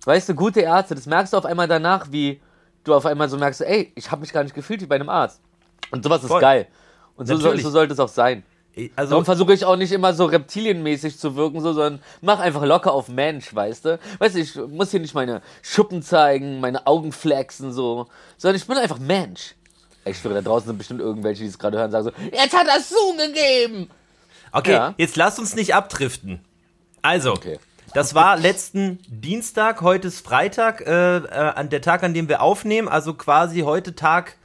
Weißt 0.05 0.29
du, 0.29 0.35
gute 0.35 0.63
Ärzte, 0.63 0.97
das 0.97 1.07
merkst 1.07 1.33
du 1.33 1.37
auf 1.37 1.45
einmal 1.45 1.69
danach, 1.69 2.11
wie 2.11 2.41
du 2.85 2.95
auf 2.95 3.07
einmal 3.07 3.29
so 3.29 3.37
merkst, 3.37 3.63
ey, 3.63 3.93
ich 3.95 4.11
habe 4.11 4.21
mich 4.21 4.33
gar 4.33 4.43
nicht 4.43 4.55
gefühlt 4.55 4.81
wie 4.81 4.87
bei 4.87 4.97
einem 4.97 5.09
Arzt. 5.09 5.41
Und 5.91 6.05
sowas 6.05 6.23
ist 6.23 6.29
Voll. 6.29 6.41
geil. 6.41 6.67
Und 7.17 7.27
so, 7.27 7.37
so 7.37 7.71
sollte 7.71 7.93
es 7.93 8.01
auch 8.01 8.09
sein. 8.09 8.43
Also, 8.97 9.11
Darum 9.11 9.25
versuche 9.25 9.53
ich 9.53 9.65
auch 9.65 9.77
nicht 9.77 9.93
immer 9.93 10.15
so 10.15 10.27
reptilienmäßig 10.27 11.19
zu 11.19 11.35
wirken, 11.35 11.61
so, 11.61 11.73
sondern 11.73 12.01
mach 12.21 12.39
einfach 12.39 12.65
locker 12.65 12.93
auf 12.93 13.09
Mensch, 13.09 13.55
weißt 13.55 13.85
du? 13.85 13.99
Weißt 14.19 14.37
du, 14.37 14.39
ich 14.39 14.55
muss 14.55 14.93
hier 14.93 15.01
nicht 15.01 15.15
meine 15.15 15.43
Schuppen 15.61 16.03
zeigen, 16.03 16.61
meine 16.61 16.87
Augen 16.87 17.13
flexen, 17.13 17.73
so, 17.73 18.07
sondern 18.39 18.57
ich 18.57 18.67
bin 18.67 18.77
einfach 18.77 18.99
Mensch. 18.99 19.55
Ich 20.05 20.19
schwöre, 20.19 20.35
da 20.35 20.43
draußen 20.43 20.69
sind 20.69 20.79
bestimmt 20.79 21.01
irgendwelche, 21.01 21.43
die 21.43 21.49
es 21.49 21.59
gerade 21.59 21.79
hören, 21.79 21.91
sagen 21.91 22.05
so, 22.05 22.13
jetzt 22.33 22.57
hat 22.57 22.69
er 22.69 22.81
zugegeben! 22.81 23.91
okay, 24.53 24.73
ja. 24.73 24.95
jetzt 24.97 25.17
lasst 25.17 25.39
uns 25.39 25.55
nicht 25.55 25.75
abdriften. 25.75 26.41
Also, 27.03 27.33
Okay. 27.33 27.59
Das 27.95 28.15
war 28.15 28.37
letzten 28.37 28.99
Dienstag, 29.09 29.81
heute 29.81 30.09
ist 30.09 30.25
Freitag, 30.25 30.81
äh, 30.87 31.17
äh, 31.19 31.29
an 31.31 31.71
der 31.71 31.83
Tag, 31.83 32.03
an 32.03 32.15
dem 32.15 32.29
wir 32.29 32.41
aufnehmen, 32.43 32.89
also 32.89 33.15
quasi 33.15 33.61
heute 33.61 33.95
Tag 33.95 34.37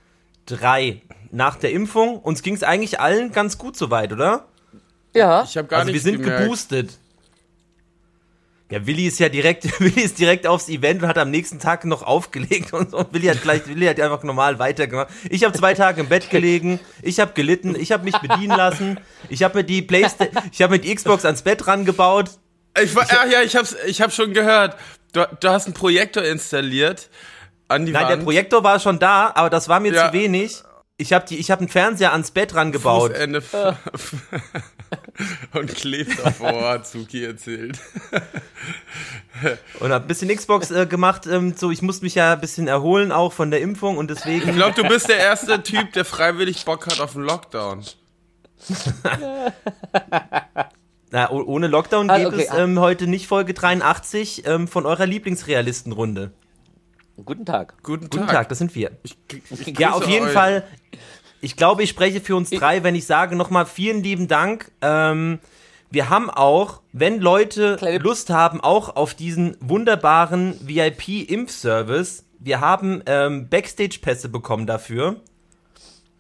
drei 0.46 1.02
nach 1.32 1.56
der 1.58 1.72
Impfung. 1.72 2.18
Uns 2.20 2.42
ging 2.42 2.56
es 2.56 2.64
eigentlich 2.64 3.00
allen 3.00 3.32
ganz 3.32 3.58
gut 3.58 3.78
soweit, 3.78 4.12
oder? 4.14 4.46
Ja, 5.14 5.44
Ich 5.44 5.58
habe 5.58 5.68
gar 5.68 5.82
also 5.82 5.94
wir 5.94 6.00
sind 6.00 6.22
gemerkt. 6.22 6.44
geboostet. 6.44 6.98
Ja, 8.72 8.86
Willi 8.88 9.06
ist 9.06 9.20
ja 9.20 9.30
direkt, 9.30 9.80
Willi 9.80 10.02
ist 10.02 10.18
direkt 10.18 10.48
aufs 10.48 10.68
Event 10.70 11.04
und 11.04 11.08
hat 11.08 11.20
am 11.20 11.30
nächsten 11.30 11.60
Tag 11.60 11.86
noch 11.86 12.02
aufgelegt 12.02 12.74
und 12.74 12.92
so. 12.92 13.06
Willi 13.12 13.28
hat 13.28 13.42
gleich, 13.44 13.68
Willi 13.68 13.86
hat 13.86 14.00
einfach 14.00 14.24
normal 14.24 14.58
weitergemacht. 14.58 15.10
Ich 15.30 15.44
habe 15.44 15.54
zwei 15.56 15.76
Tage 15.76 16.02
im 16.02 16.10
Bett 16.10 16.32
gelegen, 16.32 16.80
ich 17.04 17.20
habe 17.20 17.34
gelitten, 17.34 17.76
ich 17.80 17.92
habe 17.92 18.04
mich 18.04 18.18
bedienen 18.18 18.58
lassen, 18.58 19.00
ich 19.30 19.44
habe 19.44 19.60
mir 19.60 19.64
die 19.64 19.84
Playstation, 19.84 20.44
ich 20.52 20.62
habe 20.64 20.74
mir 20.74 20.80
die 20.80 20.94
Xbox 20.96 21.26
ans 21.26 21.44
Bett 21.44 21.68
rangebaut. 21.68 22.32
Ich 22.84 22.96
war, 22.96 23.08
ja, 23.12 23.26
ja, 23.26 23.42
ich 23.42 23.56
hab's, 23.56 23.76
ich 23.86 24.02
hab 24.02 24.12
schon 24.14 24.34
gehört. 24.34 24.76
Du, 25.14 25.26
du 25.40 25.50
hast 25.50 25.66
einen 25.66 25.74
Projektor 25.74 26.24
installiert 26.24 27.10
an 27.68 27.86
die 27.86 27.92
Nein, 27.94 28.08
der 28.08 28.18
Wand. 28.18 28.24
Projektor 28.26 28.64
war 28.64 28.80
schon 28.80 29.00
da, 29.00 29.32
aber 29.34 29.50
das 29.50 29.70
war 29.70 29.80
mir 29.80 29.94
Ja. 29.94 30.08
zu 30.08 30.14
wenig. 30.14 30.62
Ich 30.98 31.12
habe 31.12 31.26
die, 31.26 31.38
ich 31.38 31.52
habe 31.52 31.60
einen 31.60 31.68
Fernseher 31.70 32.14
ans 32.14 32.32
Bett 32.32 32.56
rangebaut. 32.56 33.12
Fußende 33.16 33.44
und 35.54 35.76
klebt 35.76 36.24
hat 36.24 36.88
Zuki 36.88 37.26
erzählt. 37.26 37.78
und 39.82 39.92
habe 39.92 40.06
ein 40.06 40.08
bisschen 40.08 40.34
Xbox 40.34 40.72
äh, 40.72 40.86
gemacht. 40.86 41.28
Ähm, 41.28 41.54
so, 41.58 41.70
ich 41.72 41.82
musste 41.82 42.06
mich 42.06 42.16
ja 42.16 42.34
ein 42.34 42.40
bisschen 42.40 42.70
erholen 42.70 43.12
auch 43.12 43.34
von 43.34 43.52
der 43.52 43.60
Impfung 43.60 43.98
und 43.98 44.10
deswegen. 44.10 44.48
Ich 44.50 44.56
glaube, 44.56 44.74
du 44.82 44.88
bist 44.88 45.10
der 45.10 45.18
erste 45.18 45.62
Typ, 45.64 45.92
der 45.94 46.06
freiwillig 46.06 46.64
Bock 46.64 46.86
hat 46.88 47.02
auf 47.02 47.14
einen 47.16 47.26
Lockdown. 47.26 47.84
Na, 51.12 51.30
oh- 51.32 51.44
ohne 51.44 51.68
Lockdown 51.68 52.10
Ah, 52.10 52.18
geht 52.18 52.28
okay, 52.28 52.42
es 52.44 52.50
ah. 52.52 52.64
ähm, 52.64 52.80
heute 52.80 53.08
nicht 53.08 53.28
Folge 53.28 53.54
83 53.54 54.46
ähm, 54.48 54.68
von 54.68 54.86
eurer 54.86 55.06
Lieblingsrealistenrunde. 55.06 56.32
guten 57.24 57.46
Tag. 57.46 57.76
Guten, 57.84 58.10
Guten 58.10 58.26
Tag. 58.28 58.32
Tag, 58.36 58.50
das 58.50 58.58
sind 58.58 58.76
wir. 58.76 58.92
Ich, 59.04 59.18
ich 59.50 59.80
Ja, 59.80 59.92
auf 59.94 60.08
jeden 60.08 60.26
euch. 60.28 60.34
Fall. 60.34 60.64
Ich 61.42 61.56
glaube, 61.56 61.84
ich 61.84 61.90
spreche 61.90 62.22
für 62.22 62.36
uns 62.36 62.50
drei, 62.50 62.84
wenn 62.84 62.96
ich 62.96 63.06
sage 63.06 63.36
nochmal 63.36 63.66
vielen 63.66 64.02
lieben 64.04 64.28
Dank. 64.28 64.72
Ähm, 64.82 65.40
wir 65.92 66.10
haben 66.10 66.30
auch, 66.32 66.82
wenn 66.92 67.20
Leute 67.22 67.76
Kleine- 67.78 68.00
Lust 68.00 68.32
haben, 68.32 68.60
auch 68.62 68.96
auf 68.96 69.14
diesen 69.14 69.56
wunderbaren 69.62 70.60
VIP-Impfservice, 70.68 72.24
wir 72.40 72.60
haben 72.62 73.02
ähm, 73.06 73.48
Backstage-Pässe 73.50 74.30
bekommen 74.30 74.66
dafür, 74.66 75.22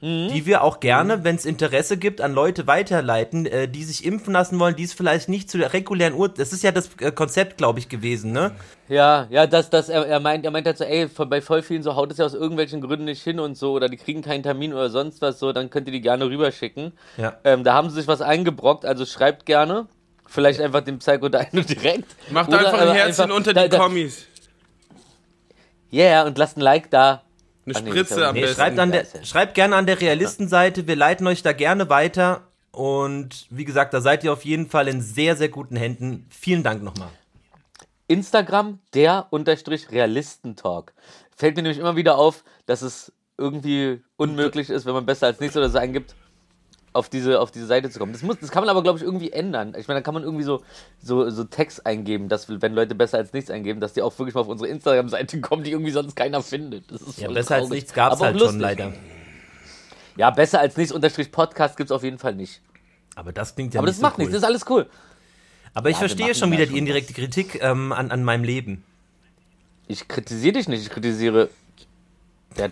Mhm. 0.01 0.27
die 0.33 0.45
wir 0.45 0.61
auch 0.61 0.81
gerne, 0.81 1.23
wenn 1.23 1.35
es 1.37 1.45
Interesse 1.45 1.95
gibt, 1.97 2.19
an 2.19 2.33
Leute 2.33 2.67
weiterleiten, 2.67 3.45
äh, 3.45 3.67
die 3.69 3.83
sich 3.85 4.03
impfen 4.05 4.33
lassen 4.33 4.59
wollen, 4.59 4.75
die 4.75 4.83
es 4.83 4.93
vielleicht 4.93 5.29
nicht 5.29 5.49
zu 5.49 5.57
der 5.57 5.71
regulären 5.71 6.13
Uhr. 6.13 6.27
Das 6.27 6.51
ist 6.51 6.63
ja 6.63 6.71
das 6.73 6.89
äh, 6.99 7.11
Konzept, 7.13 7.57
glaube 7.57 7.79
ich, 7.79 7.87
gewesen, 7.87 8.33
ne? 8.33 8.51
Ja, 8.89 9.25
ja, 9.29 9.47
das, 9.47 9.69
das, 9.69 9.87
er, 9.87 10.05
er 10.05 10.19
meint, 10.19 10.43
er 10.43 10.51
meint 10.51 10.67
halt 10.67 10.77
so, 10.77 10.83
ey, 10.83 11.07
von- 11.07 11.29
bei 11.29 11.41
voll 11.41 11.61
vielen 11.63 11.81
so 11.81 11.95
haut 11.95 12.11
es 12.11 12.17
ja 12.17 12.25
aus 12.25 12.33
irgendwelchen 12.33 12.81
Gründen 12.81 13.05
nicht 13.05 13.23
hin 13.23 13.39
und 13.39 13.57
so, 13.57 13.71
oder 13.71 13.87
die 13.87 13.95
kriegen 13.97 14.21
keinen 14.21 14.43
Termin 14.43 14.73
oder 14.73 14.89
sonst 14.89 15.21
was 15.21 15.39
so, 15.39 15.53
dann 15.53 15.69
könnt 15.69 15.87
ihr 15.87 15.93
die 15.93 16.01
gerne 16.01 16.25
rüberschicken. 16.25 16.91
Ja. 17.15 17.37
Ähm, 17.45 17.63
da 17.63 17.73
haben 17.73 17.89
sie 17.89 17.95
sich 17.95 18.07
was 18.07 18.21
eingebrockt, 18.21 18.85
also 18.85 19.05
schreibt 19.05 19.45
gerne. 19.45 19.87
Vielleicht 20.27 20.59
einfach 20.59 20.81
dem 20.81 20.99
Psycho 20.99 21.29
Dino 21.29 21.63
direkt. 21.63 22.15
Macht 22.31 22.49
Oder 22.49 22.59
einfach 22.59 22.81
ein 22.81 22.91
Herzchen 22.93 23.23
einfach- 23.25 23.35
unter 23.37 23.53
da- 23.53 23.63
die 23.63 23.69
da- 23.69 23.77
Kommis. 23.77 24.25
Yeah, 25.93 26.25
und 26.25 26.37
lasst 26.37 26.57
ein 26.57 26.61
Like 26.61 26.89
da. 26.91 27.21
Eine 27.65 27.81
nee, 27.81 27.89
Spritze 27.91 28.15
ist 28.15 28.21
am 28.21 28.35
Nee, 28.35 28.41
besten. 28.41 28.55
schreibt, 28.55 28.79
an 28.79 28.91
der, 28.91 29.05
schreibt 29.23 29.55
gerne 29.55 29.75
an 29.75 29.85
der 29.85 29.99
Realistenseite. 29.99 30.87
Wir 30.87 30.95
leiten 30.95 31.25
euch 31.27 31.41
da 31.41 31.53
gerne 31.53 31.89
weiter. 31.89 32.47
Und 32.71 33.47
wie 33.49 33.65
gesagt, 33.65 33.93
da 33.93 34.01
seid 34.01 34.23
ihr 34.23 34.33
auf 34.33 34.43
jeden 34.45 34.67
Fall 34.69 34.87
in 34.87 35.01
sehr, 35.01 35.35
sehr 35.35 35.49
guten 35.49 35.75
Händen. 35.75 36.27
Vielen 36.29 36.61
Dank 36.61 36.83
nochmal. 36.83 37.09
Instagram, 38.07 38.79
der 38.93 39.27
unterstrich 39.31 39.89
Realistentalk. 39.91 40.93
Fällt 41.35 41.55
mir 41.55 41.63
nämlich 41.63 41.79
immer 41.79 41.95
wieder 41.95 42.17
auf, 42.17 42.43
dass 42.65 42.81
es 42.81 43.11
irgendwie 43.37 44.01
unmöglich 44.17 44.69
ist, 44.69 44.85
wenn 44.85 44.93
man 44.93 45.05
besser 45.05 45.27
als 45.27 45.39
nichts 45.39 45.57
oder 45.57 45.69
so 45.69 45.77
eingibt, 45.77 46.15
auf 46.95 47.09
diese, 47.09 47.39
auf 47.39 47.51
diese 47.51 47.65
Seite 47.65 47.89
zu 47.89 47.99
kommen. 47.99 48.13
Das, 48.13 48.23
muss, 48.23 48.37
das 48.39 48.51
kann 48.51 48.61
man 48.63 48.69
aber, 48.69 48.81
glaube 48.83 48.97
ich, 48.97 49.03
irgendwie 49.03 49.31
ändern. 49.31 49.73
Ich 49.77 49.87
meine, 49.87 49.99
da 49.99 50.03
kann 50.03 50.13
man 50.13 50.23
irgendwie 50.23 50.43
so, 50.43 50.63
so, 51.01 51.29
so 51.29 51.43
Text 51.43 51.85
eingeben, 51.85 52.29
dass 52.29 52.47
wenn 52.49 52.73
Leute 52.73 52.95
besser 52.95 53.17
als 53.17 53.33
nichts 53.33 53.51
eingeben, 53.51 53.79
dass 53.79 53.93
die 53.93 54.01
auch 54.01 54.17
wirklich 54.17 54.33
mal 54.35 54.41
auf 54.41 54.47
unsere 54.47 54.69
Instagram-Seite 54.69 55.41
kommen, 55.41 55.63
die 55.63 55.71
irgendwie 55.71 55.91
sonst 55.91 56.15
keiner 56.15 56.41
findet. 56.41 56.85
Ja, 57.17 57.29
besser 57.29 57.55
als 57.55 57.65
traurig. 57.65 57.69
nichts 57.71 57.93
gab 57.93 58.13
es 58.13 58.21
halt 58.21 58.37
schon 58.37 58.45
lustig. 58.45 58.61
leider. 58.61 58.93
Ja, 60.17 60.29
besser 60.29 60.59
als 60.61 60.77
nichts 60.77 60.93
unterstrich 60.93 61.31
Podcast 61.31 61.77
gibt 61.77 61.89
es 61.89 61.95
auf 61.95 62.03
jeden 62.03 62.17
Fall 62.17 62.35
nicht. 62.35 62.61
Aber 63.15 63.33
das 63.33 63.55
klingt 63.55 63.73
ja 63.73 63.79
Aber 63.79 63.87
nicht 63.87 63.97
das 63.97 64.01
macht 64.01 64.15
so 64.15 64.21
cool. 64.21 64.27
nichts, 64.29 64.33
das 64.41 64.43
ist 64.43 64.47
alles 64.47 64.69
cool. 64.69 64.89
Aber 65.73 65.89
ich 65.89 65.95
Ja, 65.95 65.99
verstehe 65.99 66.33
schon 66.33 66.51
wieder 66.51 66.63
schon 66.65 66.73
die 66.73 66.79
indirekte 66.79 67.13
Kritik 67.13 67.61
ähm, 67.61 67.91
an, 67.91 68.11
an 68.11 68.23
meinem 68.23 68.43
Leben. 68.45 68.83
Ich 69.87 70.07
kritisiere 70.07 70.53
dich 70.53 70.67
nicht, 70.69 70.81
ich 70.83 70.89
kritisiere. 70.89 71.49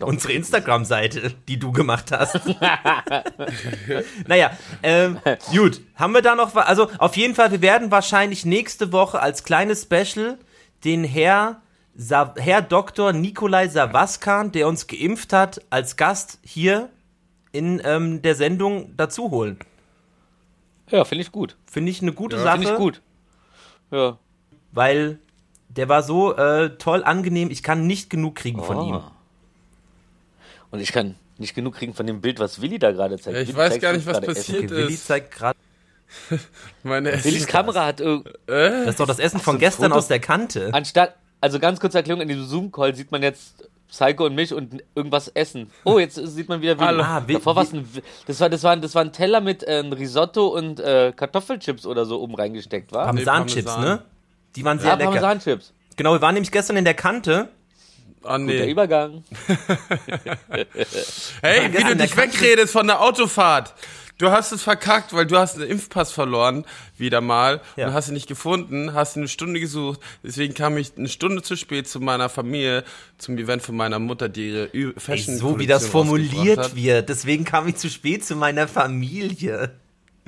Unsere 0.01 0.33
Instagram-Seite, 0.33 1.33
die 1.47 1.57
du 1.59 1.71
gemacht 1.71 2.11
hast. 2.11 2.39
naja, 4.27 4.51
ähm, 4.81 5.19
gut. 5.51 5.81
Haben 5.95 6.13
wir 6.13 6.21
da 6.21 6.35
noch 6.35 6.55
was? 6.55 6.65
Also 6.67 6.89
auf 6.97 7.15
jeden 7.17 7.35
Fall, 7.35 7.51
wir 7.51 7.61
werden 7.61 7.91
wahrscheinlich 7.91 8.45
nächste 8.45 8.91
Woche 8.91 9.19
als 9.21 9.43
kleines 9.43 9.83
Special 9.83 10.37
den 10.83 11.03
Herr, 11.03 11.61
Sa 11.95 12.33
Herr 12.37 12.61
Dr. 12.61 13.13
Nikolai 13.13 13.67
Savaskan, 13.67 14.51
der 14.51 14.67
uns 14.67 14.87
geimpft 14.87 15.31
hat, 15.33 15.61
als 15.69 15.95
Gast 15.95 16.39
hier 16.43 16.89
in 17.51 17.81
ähm, 17.85 18.21
der 18.21 18.35
Sendung 18.35 18.93
dazu 18.97 19.29
holen. 19.31 19.59
Ja, 20.89 21.05
finde 21.05 21.21
ich 21.23 21.31
gut. 21.31 21.55
Finde 21.65 21.91
ich 21.91 22.01
eine 22.01 22.13
gute 22.13 22.35
Ja, 22.37 22.43
Sache. 22.43 22.57
Finde 22.59 22.71
ich 22.73 22.77
gut. 22.77 23.01
Ja. 23.91 24.17
Weil 24.71 25.19
der 25.69 25.87
war 25.89 26.03
so 26.03 26.35
äh, 26.35 26.77
toll 26.77 27.03
angenehm, 27.03 27.49
ich 27.51 27.63
kann 27.63 27.87
nicht 27.87 28.09
genug 28.09 28.35
kriegen 28.35 28.63
von 28.63 28.77
Oh. 28.77 28.83
ihm. 28.87 29.01
Und 30.73 30.79
ich 30.79 30.91
kann 30.91 31.15
nicht 31.37 31.53
genug 31.53 31.75
kriegen 31.75 31.93
von 31.93 32.07
dem 32.07 32.19
Bild, 32.19 32.39
was 32.39 32.59
Willi 32.61 32.79
da 32.79 32.91
gerade 32.91 33.17
zeigt. 33.19 33.35
Ja, 33.37 33.41
ich 33.43 33.49
Willi 33.49 33.57
weiß 33.57 33.79
gar 33.79 33.93
nicht, 33.93 34.05
was 34.07 34.19
passiert 34.21 34.63
Okay, 34.63 34.69
Willi 34.71 34.93
ist. 34.95 35.05
zeigt 35.05 35.31
gerade. 35.31 35.57
Meine 36.83 37.23
Willis 37.23 37.45
Kamera 37.47 37.85
hat 37.85 38.01
irg- 38.01 38.23
Das 38.47 38.87
ist 38.89 38.99
doch 38.99 39.07
das 39.07 39.19
Essen 39.19 39.39
von 39.39 39.59
gestern 39.59 39.91
Foto- 39.91 39.97
aus 39.99 40.07
der 40.07 40.19
Kante. 40.19 40.69
anstatt, 40.73 41.15
also 41.41 41.59
ganz 41.59 41.79
kurze 41.79 41.97
Erklärung, 41.99 42.21
in 42.21 42.27
diesem 42.27 42.45
Zoom-Call 42.45 42.95
sieht 42.95 43.11
man 43.11 43.21
jetzt 43.23 43.67
Psycho 43.89 44.25
und 44.25 44.33
mich 44.33 44.51
und 44.53 44.81
irgendwas 44.95 45.27
essen. 45.27 45.69
Oh, 45.83 45.99
jetzt 45.99 46.15
sieht 46.15 46.49
man 46.49 46.61
wieder 46.61 46.79
Willi. 46.79 47.01
Ah, 47.01 47.21
Davor 47.21 47.55
war's 47.55 47.71
ein, 47.73 47.87
das 48.25 48.39
war, 48.39 48.49
das 48.49 48.63
war, 48.63 48.75
das 48.77 48.95
war 48.95 49.03
ein 49.03 49.13
Teller 49.13 49.41
mit 49.41 49.61
äh, 49.63 49.75
Risotto 49.79 50.47
und 50.47 50.79
äh, 50.79 51.13
Kartoffelchips 51.15 51.85
oder 51.85 52.05
so 52.05 52.19
oben 52.19 52.33
reingesteckt, 52.35 52.91
war? 52.91 53.05
Parmesanchips, 53.05 53.65
Parmesan. 53.71 53.97
ne? 53.97 54.03
Die 54.55 54.65
waren 54.65 54.79
sehr 54.79 54.89
Ja, 54.89 54.95
lecker. 54.95 55.11
Parmesanchips. 55.11 55.73
Genau, 55.95 56.13
wir 56.13 56.21
waren 56.21 56.33
nämlich 56.33 56.51
gestern 56.51 56.77
in 56.77 56.85
der 56.85 56.95
Kante. 56.95 57.49
Oh, 58.23 58.29
Der 58.29 58.37
nee. 58.39 58.71
Übergang. 58.71 59.23
Hey, 61.41 61.71
wie 61.73 61.83
du 61.83 61.95
dich 61.95 62.15
wegredest 62.17 62.73
von 62.73 62.87
der 62.87 63.01
Autofahrt. 63.01 63.73
Du 64.19 64.29
hast 64.29 64.51
es 64.51 64.61
verkackt, 64.61 65.11
weil 65.13 65.25
du 65.25 65.37
hast 65.37 65.55
einen 65.57 65.67
Impfpass 65.69 66.11
verloren, 66.11 66.65
wieder 66.97 67.19
mal, 67.19 67.61
Ja. 67.75 67.87
und 67.87 67.93
hast 67.93 68.07
ihn 68.09 68.13
nicht 68.13 68.27
gefunden, 68.27 68.93
hast 68.93 69.15
ihn 69.15 69.21
eine 69.21 69.27
Stunde 69.27 69.59
gesucht. 69.59 69.99
Deswegen 70.21 70.53
kam 70.53 70.77
ich 70.77 70.91
eine 70.97 71.09
Stunde 71.09 71.41
zu 71.41 71.57
spät 71.57 71.89
zu 71.89 71.99
meiner 71.99 72.29
Familie, 72.29 72.83
zum 73.17 73.37
Event 73.37 73.63
von 73.63 73.75
meiner 73.75 73.97
Mutter, 73.99 74.29
die 74.29 74.49
ihre 74.49 74.65
Ü- 74.73 74.93
Ey, 74.93 74.99
Fashion 74.99 75.37
so 75.37 75.59
wie 75.59 75.65
das 75.67 75.87
formuliert 75.87 76.59
hat. 76.59 76.75
wird. 76.75 77.09
Deswegen 77.09 77.43
kam 77.43 77.67
ich 77.67 77.77
zu 77.77 77.89
spät 77.89 78.23
zu 78.23 78.35
meiner 78.35 78.67
Familie. 78.67 79.71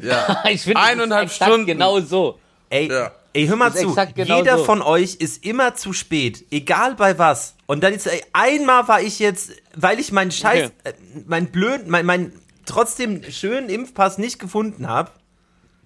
Ja. 0.02 0.44
Ich 0.50 0.62
finde, 0.64 0.82
Eineinhalb 0.82 1.28
exakt 1.30 1.50
Stunden. 1.52 1.68
Genau 1.68 2.00
so. 2.02 2.40
Ey, 2.70 2.90
Ja. 2.92 3.12
ey, 3.34 3.46
hör 3.48 3.56
mal 3.56 3.74
zu. 3.74 3.96
genau 4.16 4.40
Jeder 4.40 4.58
so. 4.58 4.64
von 4.66 4.82
euch 4.82 5.16
ist 5.16 5.46
immer 5.46 5.76
zu 5.76 5.94
spät, 5.94 6.44
egal 6.52 6.96
bei 6.96 7.18
was. 7.20 7.55
Und 7.68 7.84
dann 7.84 7.94
ist, 7.94 8.06
ey, 8.08 8.22
einmal 8.34 8.88
war 8.88 9.02
ich 9.02 9.20
jetzt, 9.20 9.52
weil 9.76 10.00
ich 10.00 10.12
meinen 10.12 10.32
Scheiß, 10.32 10.66
Okay. 10.68 10.74
äh, 10.84 10.94
mein 11.26 11.52
blöd, 11.52 11.88
mein, 11.88 12.06
mein 12.06 12.32
trotzdem 12.66 13.24
schönen 13.32 13.70
Impfpass 13.70 14.18
nicht 14.18 14.40
gefunden 14.40 14.88
habe. 14.88 15.12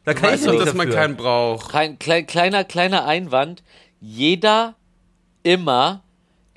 Da 0.05 0.13
kann 0.13 0.31
Weißt 0.31 0.43
ich 0.43 0.49
du, 0.49 0.55
nicht 0.55 0.65
dass 0.67 0.73
man 0.73 0.87
dafür. 0.87 1.01
keinen 1.01 1.15
braucht. 1.17 1.69
Klein, 1.69 1.99
klein, 1.99 2.25
kleiner, 2.25 2.63
kleiner 2.63 3.05
Einwand. 3.05 3.63
Jeder 4.01 4.75
immer, 5.43 6.03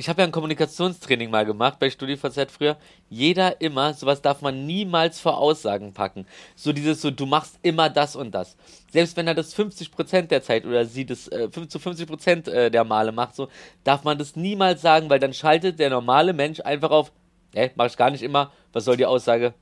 ich 0.02 0.08
habe 0.08 0.20
ja 0.20 0.26
ein 0.26 0.32
Kommunikationstraining 0.32 1.30
mal 1.30 1.44
gemacht 1.44 1.78
bei 1.78 1.88
StudiVZ 1.88 2.50
früher, 2.50 2.76
jeder 3.08 3.60
immer, 3.60 3.94
sowas 3.94 4.20
darf 4.20 4.42
man 4.42 4.66
niemals 4.66 5.20
vor 5.20 5.38
Aussagen 5.38 5.92
packen. 5.92 6.26
So 6.56 6.72
dieses 6.72 7.00
so, 7.00 7.12
du 7.12 7.24
machst 7.24 7.60
immer 7.62 7.88
das 7.88 8.16
und 8.16 8.32
das. 8.32 8.56
Selbst 8.90 9.16
wenn 9.16 9.28
er 9.28 9.36
das 9.36 9.56
50% 9.56 10.22
der 10.22 10.42
Zeit 10.42 10.66
oder 10.66 10.86
sie 10.86 11.06
das 11.06 11.28
äh, 11.28 11.48
fünf- 11.52 11.68
zu 11.68 11.78
50% 11.78 12.50
äh, 12.50 12.68
der 12.68 12.82
Male 12.82 13.12
macht, 13.12 13.36
so, 13.36 13.46
darf 13.84 14.02
man 14.02 14.18
das 14.18 14.34
niemals 14.34 14.82
sagen, 14.82 15.08
weil 15.08 15.20
dann 15.20 15.32
schaltet 15.32 15.78
der 15.78 15.90
normale 15.90 16.32
Mensch 16.32 16.58
einfach 16.58 16.90
auf, 16.90 17.12
äh, 17.54 17.70
mach 17.76 17.86
ich 17.86 17.96
gar 17.96 18.10
nicht 18.10 18.24
immer, 18.24 18.50
was 18.72 18.84
soll 18.84 18.96
die 18.96 19.06
Aussage? 19.06 19.54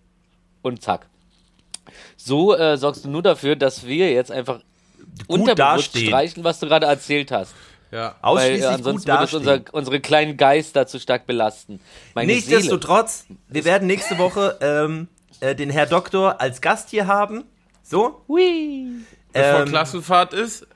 Und 0.62 0.80
zack. 0.80 1.06
So 2.16 2.56
äh, 2.56 2.78
sorgst 2.78 3.04
du 3.04 3.10
nur 3.10 3.22
dafür, 3.22 3.56
dass 3.56 3.86
wir 3.86 4.10
jetzt 4.10 4.32
einfach 4.32 4.60
unterbewusst 5.26 5.88
dastehen. 5.88 6.06
streichen, 6.06 6.44
was 6.44 6.60
du 6.60 6.66
gerade 6.66 6.86
erzählt 6.86 7.30
hast. 7.30 7.54
Ja. 7.90 8.16
Weil 8.20 8.30
Ausschließlich 8.30 8.62
äh, 8.62 8.66
gut 8.66 8.74
ansonsten 8.74 9.08
würde 9.10 9.24
es 9.24 9.34
unser, 9.34 9.60
unsere 9.72 10.00
kleinen 10.00 10.36
Geister 10.36 10.86
zu 10.86 11.00
stark 11.00 11.26
belasten. 11.26 11.80
Meine 12.14 12.32
Seele. 12.32 12.56
Nichtsdestotrotz, 12.56 13.26
wir 13.48 13.64
werden 13.64 13.86
nächste 13.86 14.18
Woche 14.18 14.58
ähm, 14.60 15.08
äh, 15.40 15.54
den 15.54 15.70
Herr 15.70 15.86
Doktor 15.86 16.40
als 16.40 16.60
Gast 16.60 16.90
hier 16.90 17.06
haben. 17.06 17.44
So. 17.82 18.22
Hui. 18.28 18.86
Bevor 19.32 19.60
Ähm, 19.60 19.68
Klassenfahrt 19.68 20.34
ist. 20.34 20.66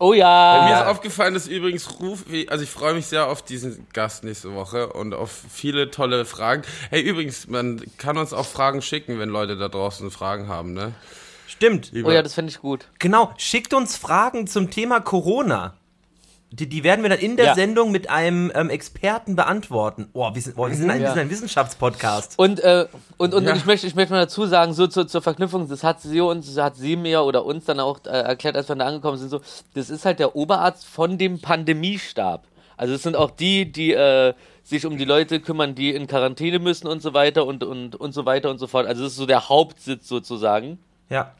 Oh 0.00 0.10
Mir 0.10 0.18
ja. 0.18 0.80
ist 0.82 0.86
aufgefallen, 0.88 1.34
dass 1.34 1.46
übrigens 1.46 2.00
Ruf, 2.00 2.24
also 2.48 2.64
ich 2.64 2.70
freue 2.70 2.94
mich 2.94 3.06
sehr 3.06 3.28
auf 3.28 3.42
diesen 3.42 3.86
Gast 3.92 4.24
nächste 4.24 4.52
Woche 4.54 4.92
und 4.92 5.14
auf 5.14 5.30
viele 5.50 5.90
tolle 5.90 6.24
Fragen. 6.24 6.62
Hey, 6.90 7.00
übrigens, 7.00 7.46
man 7.46 7.80
kann 7.96 8.18
uns 8.18 8.32
auch 8.32 8.44
Fragen 8.44 8.82
schicken, 8.82 9.20
wenn 9.20 9.28
Leute 9.28 9.56
da 9.56 9.68
draußen 9.68 10.10
Fragen 10.10 10.48
haben, 10.48 10.74
ne? 10.74 10.92
Stimmt. 11.56 11.92
Oh 12.04 12.10
ja, 12.10 12.22
das 12.22 12.34
fände 12.34 12.50
ich 12.50 12.60
gut. 12.60 12.88
Genau, 12.98 13.32
schickt 13.36 13.74
uns 13.74 13.96
Fragen 13.96 14.46
zum 14.46 14.70
Thema 14.70 15.00
Corona. 15.00 15.74
Die, 16.50 16.68
die 16.68 16.84
werden 16.84 17.02
wir 17.02 17.10
dann 17.10 17.18
in 17.18 17.36
der 17.36 17.46
Ja. 17.46 17.54
Sendung 17.54 17.90
mit 17.90 18.10
einem 18.10 18.52
ähm, 18.54 18.70
Experten 18.70 19.34
beantworten. 19.34 20.08
Oh, 20.12 20.32
wir 20.34 20.40
sind, 20.40 20.56
oh, 20.56 20.68
wir 20.68 20.74
sind, 20.76 20.88
ein, 20.88 20.98
wir 21.00 21.06
Ja. 21.06 21.12
sind 21.12 21.22
ein 21.22 21.30
Wissenschaftspodcast. 21.30 22.38
Und, 22.38 22.60
äh, 22.60 22.86
und, 23.16 23.34
und, 23.34 23.44
Ja. 23.44 23.50
und 23.52 23.56
ich 23.56 23.66
möchte, 23.66 23.86
ich 23.88 23.96
möchte 23.96 24.12
mal 24.12 24.20
dazu 24.20 24.46
sagen, 24.46 24.72
so 24.72 24.86
zur, 24.86 25.08
zur 25.08 25.20
Verknüpfung, 25.20 25.68
das 25.68 25.82
hat 25.82 26.00
sie 26.00 26.20
uns, 26.20 26.56
hat 26.56 26.76
sie 26.76 26.94
mir 26.94 27.22
oder 27.22 27.44
uns 27.44 27.64
dann 27.64 27.80
auch 27.80 27.98
äh, 28.04 28.10
erklärt, 28.10 28.56
als 28.56 28.68
wir 28.68 28.76
da 28.76 28.86
angekommen 28.86 29.18
sind, 29.18 29.30
so, 29.30 29.40
das 29.74 29.90
ist 29.90 30.04
halt 30.04 30.20
der 30.20 30.36
Oberarzt 30.36 30.86
von 30.86 31.18
dem 31.18 31.40
Pandemiestab. 31.40 32.46
Also 32.76 32.94
es 32.94 33.02
sind 33.02 33.16
auch 33.16 33.30
die, 33.32 33.70
die 33.70 33.92
äh, 33.92 34.34
sich 34.62 34.86
um 34.86 34.96
die 34.96 35.04
Leute 35.04 35.40
kümmern, 35.40 35.74
die 35.74 35.90
in 35.90 36.06
Quarantäne 36.06 36.58
müssen 36.60 36.86
und 36.86 37.02
so 37.02 37.14
weiter 37.14 37.46
und, 37.46 37.64
und, 37.64 37.96
und 37.96 38.12
so 38.12 38.26
weiter 38.26 38.50
und 38.50 38.58
so 38.58 38.66
fort. 38.68 38.86
Also 38.86 39.02
das 39.02 39.12
ist 39.12 39.18
so 39.18 39.26
der 39.26 39.48
Hauptsitz 39.48 40.06
sozusagen. 40.08 40.78
Ja. 41.10 41.32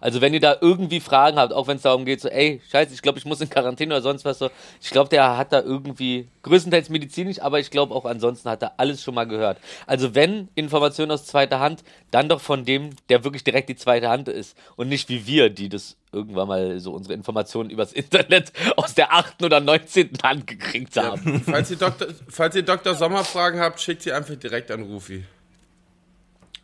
Also 0.00 0.20
wenn 0.20 0.34
ihr 0.34 0.40
da 0.40 0.56
irgendwie 0.60 1.00
Fragen 1.00 1.38
habt, 1.38 1.52
auch 1.52 1.66
wenn 1.66 1.76
es 1.76 1.82
darum 1.82 2.04
geht, 2.04 2.20
so, 2.20 2.28
ey, 2.28 2.60
scheiße, 2.70 2.94
ich 2.94 3.02
glaube, 3.02 3.18
ich 3.18 3.24
muss 3.24 3.40
in 3.40 3.50
Quarantäne 3.50 3.94
oder 3.94 4.02
sonst 4.02 4.24
was 4.24 4.38
so, 4.38 4.50
ich 4.80 4.90
glaube, 4.90 5.10
der 5.10 5.36
hat 5.36 5.52
da 5.52 5.60
irgendwie, 5.60 6.28
größtenteils 6.42 6.88
medizinisch, 6.88 7.40
aber 7.40 7.60
ich 7.60 7.70
glaube 7.70 7.94
auch 7.94 8.04
ansonsten 8.04 8.50
hat 8.50 8.62
er 8.62 8.74
alles 8.78 9.02
schon 9.02 9.14
mal 9.14 9.24
gehört. 9.24 9.58
Also 9.86 10.14
wenn 10.14 10.48
Informationen 10.54 11.10
aus 11.10 11.26
zweiter 11.26 11.60
Hand, 11.60 11.84
dann 12.10 12.28
doch 12.28 12.40
von 12.40 12.64
dem, 12.64 12.90
der 13.08 13.24
wirklich 13.24 13.44
direkt 13.44 13.68
die 13.68 13.76
zweite 13.76 14.08
Hand 14.08 14.28
ist 14.28 14.56
und 14.76 14.88
nicht 14.88 15.08
wie 15.08 15.26
wir, 15.26 15.50
die 15.50 15.68
das 15.68 15.96
irgendwann 16.12 16.48
mal 16.48 16.78
so 16.78 16.92
unsere 16.92 17.14
Informationen 17.14 17.70
übers 17.70 17.92
Internet 17.92 18.52
aus 18.76 18.94
der 18.94 19.12
achten 19.12 19.44
oder 19.44 19.60
neunzehnten 19.60 20.22
Hand 20.22 20.46
gekriegt 20.46 20.96
haben. 20.96 21.42
Falls 21.46 21.70
ihr 21.70 21.78
Dr. 21.78 22.08
falls 22.28 22.54
ihr 22.54 22.62
Dr. 22.62 22.94
Sommer 22.94 23.24
Fragen 23.24 23.60
habt, 23.60 23.80
schickt 23.80 24.02
sie 24.02 24.12
einfach 24.12 24.34
direkt 24.36 24.70
an 24.70 24.82
Rufi. 24.82 25.24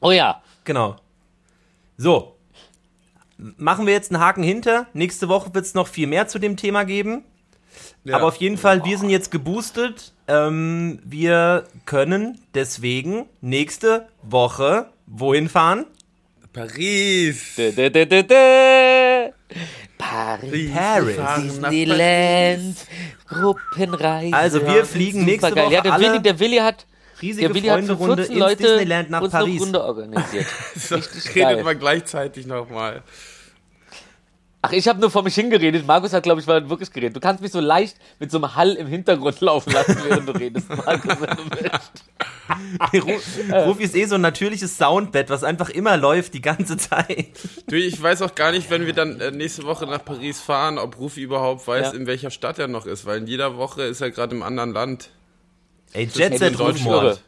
Oh 0.01 0.13
ja, 0.13 0.43
Genau. 0.69 0.97
So. 1.97 2.37
Machen 3.39 3.87
wir 3.87 3.93
jetzt 3.93 4.13
einen 4.13 4.21
Haken 4.21 4.43
hinter. 4.43 4.87
Nächste 4.93 5.29
Woche 5.29 5.55
wird 5.55 5.65
es 5.65 5.75
noch 5.75 5.87
viel 5.87 6.09
mehr 6.09 6.27
zu 6.27 6.39
dem 6.39 6.57
Thema 6.57 6.85
geben. 6.85 7.25
Ja. 8.05 8.17
Aber 8.17 8.27
auf 8.27 8.37
jeden 8.37 8.59
Fall, 8.59 8.85
wir 8.85 8.99
sind 8.99 9.11
jetzt 9.11 9.31
geboostet. 9.31 10.13
Ähm, 10.27 10.99
wir 11.05 11.65
können 11.87 12.41
deswegen 12.55 13.27
nächste 13.41 14.09
Woche 14.23 14.87
wohin 15.07 15.49
fahren? 15.49 15.87
Paris. 16.53 17.55
Dä, 17.57 17.71
dä, 17.71 17.91
dä, 17.91 18.07
dä, 18.07 18.23
dä. 18.23 19.33
Paris. 19.99 20.71
Paris. 20.73 21.17
Disneyland, 21.43 22.77
Gruppenreise. 23.29 24.37
Also 24.37 24.67
wir 24.67 24.85
fliegen 24.85 25.25
nächste. 25.25 25.53
Woche 25.53 25.73
Ja, 25.73 25.83
der 25.83 25.93
alle 25.93 26.07
Willi, 26.07 26.23
der 26.23 26.41
Willi 26.41 26.57
hat, 26.57 26.87
riesige 27.23 27.49
Willi 27.55 27.63
für 27.63 27.69
Freunde-Runde 27.75 28.17
14 28.25 28.33
ins 28.33 28.41
Leute 28.41 28.63
Disneyland 28.63 29.11
nach 29.11 29.31
Paris. 29.31 29.61
Runde 29.63 29.83
organisiert. 29.85 30.47
Paris. 30.75 30.91
Richtig 30.93 31.35
Redet 31.35 31.43
geil. 31.57 31.65
mal 31.65 31.77
gleichzeitig 31.77 32.47
nochmal. 32.47 33.03
Ach, 34.61 34.73
ich 34.73 34.89
habe 34.89 34.99
nur 35.01 35.09
vor 35.09 35.23
mich 35.23 35.37
hingeredet. 35.37 35.87
Markus 35.87 36.13
hat, 36.13 36.25
glaube 36.25 36.41
ich, 36.41 36.47
mal 36.49 36.69
wirklich 36.69 36.93
geredet. 36.93 37.15
Du 37.15 37.21
kannst 37.21 37.41
mich 37.41 37.53
so 37.53 37.61
leicht 37.61 37.97
mit 38.19 38.33
so 38.33 38.39
einem 38.39 38.57
Hall 38.57 38.75
im 38.75 38.89
Hintergrund 38.89 39.41
laufen 39.41 39.73
lassen, 39.73 39.97
während 40.05 40.29
du 40.29 40.33
redest, 40.33 40.69
Markus, 40.69 41.21
wenn 41.21 41.37
du 41.37 41.45
willst. 41.61 41.93
Ru- 42.93 43.65
Rufi 43.67 43.85
ist 43.85 43.95
eh 43.95 44.07
so 44.07 44.17
ein 44.17 44.21
natürliches 44.21 44.77
Soundbett, 44.77 45.31
was 45.31 45.45
einfach 45.45 45.71
immer 45.71 45.97
läuft 45.97 46.35
die 46.35 46.41
ganze 46.41 46.77
Zeit. 46.77 47.29
Du, 47.69 47.77
ich 47.77 48.03
weiß 48.03 48.21
auch 48.23 48.35
gar 48.35 48.51
nicht, 48.51 48.69
wenn 48.71 48.85
wir 48.85 48.95
dann 48.95 49.21
äh, 49.21 49.31
nächste 49.31 49.63
Woche 49.65 49.87
nach 49.87 50.05
Paris 50.05 50.41
fahren, 50.41 50.79
ob 50.79 50.99
Rufi 50.99 51.21
überhaupt 51.23 51.67
weiß, 51.69 51.93
Ja. 51.93 51.93
in 51.99 52.07
welcher 52.09 52.31
Stadt 52.33 52.59
er 52.59 52.67
noch 52.67 52.87
ist, 52.87 53.07
weil 53.07 53.19
in 53.19 53.27
jeder 53.29 53.57
Woche 53.59 53.83
ist 53.83 54.01
er 54.01 54.11
gerade 54.11 54.35
im 54.35 54.43
anderen 54.43 54.73
Land. 54.73 55.11
Ey, 55.93 56.07
Jet 56.07 56.39
Set. 56.39 56.59
Irre. 56.59 57.19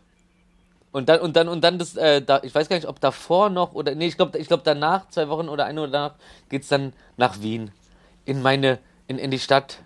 Und 0.93 1.09
dann, 1.09 1.21
und 1.21 1.37
dann, 1.37 1.49
und 1.49 1.63
dann 1.63 1.79
das, 1.79 1.97
äh, 1.97 2.21
da, 2.21 2.41
ich 2.43 2.55
weiß 2.55 2.69
gar 2.69 2.77
nicht, 2.77 2.89
ob 2.89 3.01
davor 3.01 3.49
noch 3.49 3.75
oder, 3.75 3.95
nee, 3.95 4.09
ich 4.09 4.17
glaube, 4.17 4.39
ich 4.39 4.49
glaube 4.49 4.63
danach, 4.65 5.09
zwei 5.09 5.29
Wochen 5.29 5.49
oder 5.49 5.65
eine 5.65 5.83
oder 5.83 5.93
danach, 5.93 6.15
geht's 6.49 6.69
dann 6.69 6.93
nach 7.17 7.41
Wien. 7.41 7.71
In 8.25 8.43
meine, 8.43 8.81
in, 9.07 9.19
in 9.19 9.31
die 9.31 9.39
Stadt. 9.39 9.79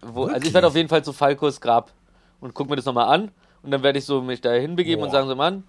Wo, 0.00 0.26
also 0.26 0.46
ich 0.46 0.54
werde 0.54 0.66
auf 0.66 0.76
jeden 0.76 0.88
Fall 0.88 1.02
zu 1.02 1.12
Falkos 1.12 1.60
Grab 1.60 1.92
und 2.40 2.54
guck 2.54 2.70
mir 2.70 2.76
das 2.76 2.84
nochmal 2.84 3.12
an. 3.12 3.30
Und 3.62 3.70
dann 3.70 3.82
werde 3.82 3.98
ich 3.98 4.04
so 4.04 4.20
mich 4.20 4.40
da 4.42 4.52
hinbegeben 4.52 5.02
und 5.02 5.10
sagen 5.10 5.26
so, 5.26 5.34
Mann, 5.34 5.64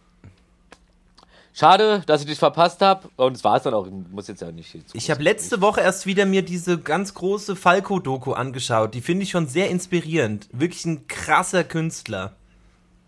schade, 1.53 2.03
dass 2.05 2.21
ich 2.21 2.27
dich 2.27 2.37
verpasst 2.37 2.81
habe. 2.81 3.09
Und 3.15 3.37
das 3.37 3.43
war's 3.43 3.63
dann 3.63 3.73
auch. 3.73 3.87
Ich 3.87 3.93
muss 4.11 4.27
jetzt 4.27 4.41
ja 4.41 4.51
nicht. 4.51 4.77
Ich 4.93 5.09
habe 5.09 5.23
letzte 5.23 5.61
Woche 5.61 5.81
erst 5.81 6.05
wieder 6.05 6.25
mir 6.25 6.43
diese 6.43 6.77
ganz 6.77 7.13
große 7.13 7.55
Falco-Doku 7.55 8.33
angeschaut. 8.33 8.93
Die 8.93 9.01
finde 9.01 9.23
ich 9.23 9.31
schon 9.31 9.47
sehr 9.47 9.69
inspirierend. 9.69 10.47
Wirklich 10.51 10.85
ein 10.85 11.07
krasser 11.07 11.63
Künstler. 11.63 12.33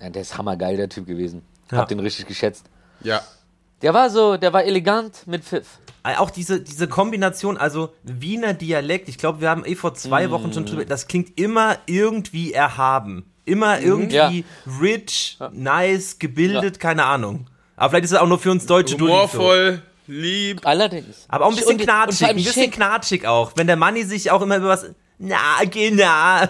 Ja, 0.02 0.10
der 0.10 0.22
ist 0.22 0.38
hammergeil, 0.38 0.78
der 0.78 0.90
Typ 0.90 1.08
gewesen. 1.08 1.42
Ja. 1.72 1.80
Hab 1.80 1.88
den 1.88 2.00
richtig 2.00 2.28
geschätzt. 2.28 2.66
Ja. 3.02 3.22
Der 3.82 3.94
war 3.94 4.10
so, 4.10 4.38
der 4.38 4.54
war 4.54 4.64
elegant 4.64 5.28
mit 5.28 5.44
Pfiff. 5.44 5.80
Äh, 6.04 6.16
Auch 6.16 6.30
diese, 6.32 6.62
diese 6.62 6.88
Kombination, 6.88 7.58
also 7.58 7.94
Wiener 8.04 8.54
Dialekt, 8.54 9.08
ich 9.10 9.18
glaube, 9.18 9.42
wir 9.42 9.50
haben 9.50 9.66
eh 9.66 9.76
vor 9.76 9.94
zwei 9.94 10.32
Wochen 10.32 10.52
schon 10.54 10.66
drüber, 10.66 10.86
das 10.86 11.08
klingt 11.08 11.40
immer 11.40 11.78
irgendwie 11.86 12.54
erhaben. 12.54 13.26
Immer 13.46 13.80
irgendwie 13.80 14.16
Ja. 14.16 14.32
rich, 14.82 15.38
nice, 15.52 16.18
gebildet, 16.20 16.80
keine 16.80 17.06
Ahnung. 17.06 17.48
Aber 17.76 17.92
vielleicht 17.92 18.06
ist 18.06 18.12
es 18.14 18.18
auch 18.18 18.28
nur 18.28 18.40
für 18.40 18.52
uns 18.52 18.66
Deutsche 18.66 18.98
durch. 18.98 19.12
So. 19.12 19.16
Humorvoll, 19.18 19.82
lieb. 20.08 20.62
Allerdings. 20.66 21.26
Aber 21.28 21.46
auch 21.46 21.50
ein 21.52 21.56
bisschen 21.56 21.74
Und- 21.76 21.82
und 21.82 21.86
knatschig, 21.88 22.20
vor 22.20 22.30
ein 22.30 22.36
bisschen 22.36 22.64
schick. 22.64 22.72
knatschig 22.74 23.28
auch. 23.28 23.52
Wenn 23.56 23.68
der 23.68 23.76
Manni 23.78 24.04
sich 24.04 24.32
auch 24.32 24.42
immer 24.42 24.58
über 24.58 24.70
was, 24.70 24.88
na, 25.20 25.64
geh 25.66 25.92
na. 25.92 26.48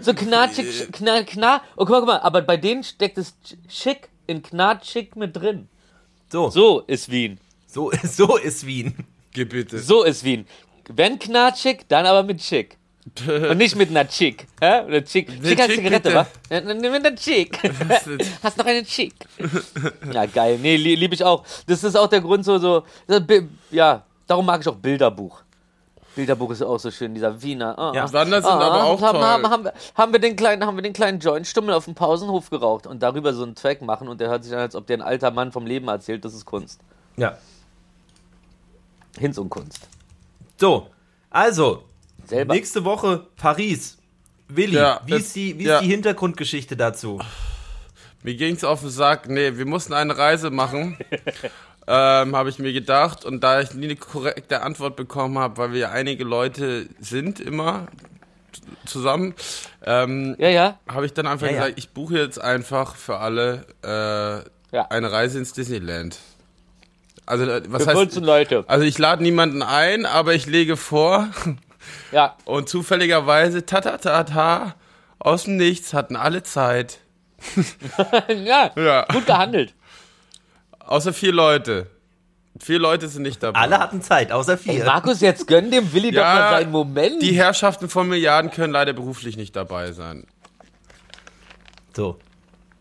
So 0.00 0.14
knatschig, 0.14 0.92
kna, 0.92 1.24
kna. 1.24 1.60
Oh, 1.76 1.84
guck 1.84 1.90
mal, 1.90 2.00
guck 2.00 2.06
mal, 2.06 2.20
aber 2.20 2.42
bei 2.42 2.56
denen 2.56 2.84
steckt 2.84 3.18
es 3.18 3.34
schick 3.68 4.08
in 4.26 4.42
knatschig 4.42 5.16
mit 5.16 5.34
drin. 5.34 5.68
So, 6.30 6.48
so, 6.50 6.80
ist 6.86 7.10
Wien. 7.10 7.38
So, 7.66 7.90
so 8.04 8.36
ist 8.36 8.66
Wien. 8.66 8.94
Geh 9.32 9.44
bitte. 9.44 9.78
So 9.78 10.04
ist 10.04 10.24
Wien. 10.24 10.46
Wenn 10.88 11.18
knatschig, 11.18 11.86
dann 11.88 12.06
aber 12.06 12.22
mit 12.22 12.38
Chick. 12.38 12.76
Und 13.26 13.58
nicht 13.58 13.76
mit 13.76 13.90
einer 13.90 14.06
Chick. 14.06 14.46
Hä? 14.60 14.84
Oder 14.86 15.04
Chick. 15.04 15.28
Chick 15.42 15.60
als 15.60 15.74
Zigarette, 15.74 16.10
bitte. 16.10 16.26
wa? 16.50 16.60
Nimm 16.60 16.92
mit 16.92 17.06
einer 17.06 17.16
Chick. 17.16 17.58
Hast 18.42 18.58
noch 18.58 18.66
eine 18.66 18.84
Chick. 18.84 19.14
Ja, 20.12 20.26
geil. 20.26 20.58
Nee, 20.60 20.76
li 20.76 20.94
liebe 20.94 21.14
ich 21.14 21.24
auch. 21.24 21.44
Das 21.66 21.82
ist 21.82 21.96
auch 21.96 22.08
der 22.08 22.20
Grund, 22.20 22.44
so, 22.44 22.58
so, 22.58 22.84
ja, 23.70 24.04
darum 24.26 24.46
mag 24.46 24.60
ich 24.60 24.68
auch 24.68 24.76
Bilderbuch. 24.76 25.42
Bilderbuch 26.16 26.50
ist 26.50 26.62
auch 26.62 26.78
so 26.78 26.90
schön, 26.90 27.14
dieser 27.14 27.40
Wiener. 27.42 27.78
Ah, 27.78 27.92
Ja. 27.94 28.04
ah, 28.04 28.12
Wander 28.12 28.42
sind 28.42 28.50
aber 28.50 28.84
auch 28.84 29.00
haben, 29.00 29.14
toll. 29.18 29.22
haben, 29.24 29.50
haben, 29.50 29.64
wir- 29.64 29.72
haben, 29.94 30.12
wir 30.12 30.18
den 30.20 30.34
kleinen, 30.36 30.66
haben 30.66 30.76
wir 30.76 30.82
den 30.82 30.92
kleinen 30.92 31.20
Joint-Stummel 31.20 31.72
auf 31.74 31.84
dem 31.84 31.94
Pausenhof 31.94 32.50
geraucht 32.50 32.86
und 32.86 33.02
darüber 33.02 33.32
so 33.32 33.42
einen 33.44 33.54
Track 33.54 33.80
machen 33.82 34.08
und 34.08 34.20
der 34.20 34.28
hört 34.28 34.42
sich 34.44 34.52
an, 34.52 34.58
als 34.60 34.74
ob 34.74 34.86
der 34.86 34.98
ein 34.98 35.02
alter 35.02 35.30
Mann 35.30 35.52
vom 35.52 35.66
Leben 35.66 35.86
erzählt. 35.88 36.24
Das 36.24 36.34
ist 36.34 36.44
Kunst. 36.44 36.80
Ja. 37.16 37.38
Hinz 39.18 39.38
und 39.38 39.50
Kunst. 39.50 39.80
So, 40.56 40.88
also, 41.30 41.84
Selber. 42.26 42.54
nächste 42.54 42.84
Woche 42.84 43.26
Paris. 43.36 43.96
Willi, 44.48 44.76
Ja, 44.76 45.00
wie, 45.06 45.12
das- 45.12 45.20
ist 45.22 45.36
die, 45.36 45.58
wie 45.58 45.64
ja. 45.64 45.76
ist 45.76 45.84
die 45.84 45.88
Hintergrundgeschichte 45.90 46.76
dazu? 46.76 47.20
Mir 48.22 48.34
ging's 48.34 48.64
auf 48.64 48.80
den 48.80 48.90
Sack, 48.90 49.28
nee, 49.28 49.56
wir 49.56 49.64
mussten 49.64 49.94
eine 49.94 50.16
Reise 50.18 50.50
machen. 50.50 50.98
ähm, 51.86 52.36
habe 52.36 52.48
ich 52.50 52.58
mir 52.58 52.72
gedacht. 52.72 53.24
Und 53.24 53.42
da 53.42 53.60
ich 53.60 53.74
nie 53.74 53.86
eine 53.86 53.96
korrekte 53.96 54.62
Antwort 54.62 54.96
bekommen 54.96 55.38
habe, 55.38 55.56
weil 55.58 55.72
wir 55.72 55.78
ja 55.80 55.90
einige 55.90 56.24
Leute 56.24 56.86
sind 57.00 57.40
immer 57.40 57.88
zusammen, 58.86 59.34
ähm, 59.84 60.34
Ja, 60.38 60.48
ja. 60.48 60.78
habe 60.88 61.06
ich 61.06 61.12
dann 61.12 61.26
einfach 61.26 61.46
Ja, 61.46 61.52
gesagt, 61.52 61.74
ich 61.76 61.90
buche 61.90 62.18
jetzt 62.18 62.40
einfach 62.40 62.96
für 62.96 63.18
alle 63.18 63.66
äh, 63.82 64.78
eine 64.90 65.12
Reise 65.12 65.38
ins 65.38 65.52
Disneyland. 65.52 66.18
Also 67.26 67.44
äh, 67.44 67.62
was 67.68 67.84
Für 67.84 67.90
14 67.92 68.16
heißt? 68.22 68.26
Leute. 68.26 68.64
Also 68.66 68.84
ich 68.84 68.98
lade 68.98 69.22
niemanden 69.22 69.62
ein, 69.62 70.04
aber 70.06 70.34
ich 70.34 70.46
lege 70.46 70.76
vor 70.76 71.28
Ja. 72.12 72.36
und 72.44 72.68
zufälligerweise 72.68 73.64
ta 73.66 73.80
ta 73.80 73.98
ta 73.98 74.24
ta 74.24 74.74
aus 75.18 75.44
dem 75.44 75.56
Nichts 75.56 75.92
hatten 75.94 76.16
alle 76.16 76.42
Zeit. 76.42 76.98
ja. 78.28 78.70
Ja. 78.76 79.06
Gut 79.12 79.26
gehandelt. 79.26 79.74
Außer 80.90 81.12
vier 81.12 81.32
Leute. 81.32 81.86
Vier 82.58 82.80
Leute 82.80 83.06
sind 83.08 83.22
nicht 83.22 83.40
dabei. 83.42 83.60
Alle 83.60 83.78
hatten 83.78 84.02
Zeit, 84.02 84.32
außer 84.32 84.52
Ey, 84.54 84.58
vier. 84.58 84.84
Markus, 84.84 85.20
jetzt 85.20 85.46
gönn 85.46 85.70
dem 85.70 85.92
Willi 85.92 86.10
doch 86.10 86.22
mal 86.22 86.50
seinen 86.50 86.72
Moment. 86.72 87.22
Die 87.22 87.32
Herrschaften 87.32 87.88
von 87.88 88.08
Milliarden 88.08 88.50
können 88.50 88.72
leider 88.72 88.92
beruflich 88.92 89.36
nicht 89.36 89.54
dabei 89.54 89.92
sein. 89.92 90.26
So. 91.94 92.18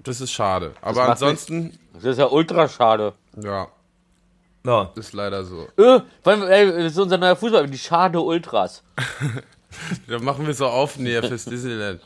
Das 0.03 0.21
ist 0.21 0.31
schade. 0.31 0.73
Aber 0.81 1.01
macht 1.01 1.09
ansonsten, 1.11 1.77
Das 1.93 2.03
ist 2.03 2.17
ja 2.17 2.25
ultra 2.25 2.67
schade. 2.67 3.13
ja, 3.41 3.67
Ja. 4.65 4.91
ist 4.95 5.13
leider 5.13 5.43
so. 5.45 5.67
Äh, 5.77 5.99
weil, 6.23 6.43
ey, 6.49 6.65
das 6.83 6.93
ist 6.93 6.97
unser 6.97 7.19
neuer 7.19 7.35
Fußball, 7.35 7.67
die 7.67 7.77
Schade 7.77 8.19
Ultras. 8.19 8.83
Da 10.07 10.17
machen 10.17 10.47
wir 10.47 10.55
so 10.55 10.65
Aufnäher 10.65 11.21
fürs 11.21 11.45
Disneyland. 11.45 12.01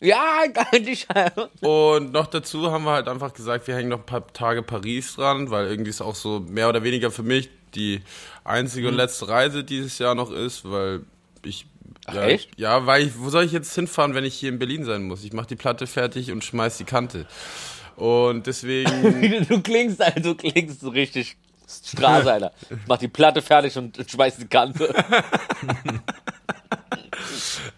Ja, 0.00 0.44
geil, 0.52 0.80
die 0.82 0.96
Schade. 0.96 1.50
Und 1.60 2.12
noch 2.12 2.26
dazu 2.26 2.70
haben 2.70 2.84
wir 2.84 2.92
halt 2.92 3.08
einfach 3.08 3.32
gesagt, 3.32 3.66
wir 3.66 3.74
hängen 3.76 3.88
noch 3.88 4.00
ein 4.00 4.06
paar 4.06 4.26
Tage 4.32 4.62
Paris 4.62 5.14
dran, 5.16 5.50
weil 5.50 5.66
irgendwie 5.68 5.90
ist 5.90 6.00
auch 6.02 6.14
so 6.14 6.40
mehr 6.40 6.68
oder 6.68 6.82
weniger 6.82 7.10
für 7.10 7.22
mich 7.22 7.48
die 7.74 8.02
einzige 8.44 8.88
und 8.88 8.94
Mhm. 8.94 8.98
letzte 9.00 9.28
Reise 9.28 9.64
dieses 9.64 9.98
Jahr 9.98 10.14
noch 10.14 10.30
ist, 10.30 10.70
weil 10.70 11.00
ich. 11.44 11.66
ja, 12.12 12.22
echt? 12.26 12.50
Ich, 12.54 12.58
ja, 12.60 12.86
weil 12.86 13.06
ich, 13.06 13.18
wo 13.18 13.28
soll 13.30 13.44
ich 13.44 13.52
jetzt 13.52 13.74
hinfahren, 13.74 14.14
wenn 14.14 14.24
ich 14.24 14.34
hier 14.34 14.48
in 14.50 14.58
Berlin 14.58 14.84
sein 14.84 15.02
muss? 15.04 15.24
Ich 15.24 15.32
mache 15.32 15.46
die 15.48 15.56
Platte 15.56 15.86
fertig 15.86 16.30
und 16.30 16.44
schmeiß 16.44 16.78
die 16.78 16.84
Kante. 16.84 17.26
Und 17.96 18.46
deswegen. 18.46 19.46
Du 19.48 19.60
klingst, 19.62 20.00
du 20.22 20.34
klingst 20.34 20.80
so 20.80 20.90
richtig 20.90 21.36
Straße, 21.68 22.30
Alter. 22.32 22.52
Mach 22.86 22.98
die 22.98 23.08
Platte 23.08 23.42
fertig 23.42 23.76
und 23.76 23.98
schmeiß 24.08 24.36
die 24.36 24.46
Kante. 24.46 24.94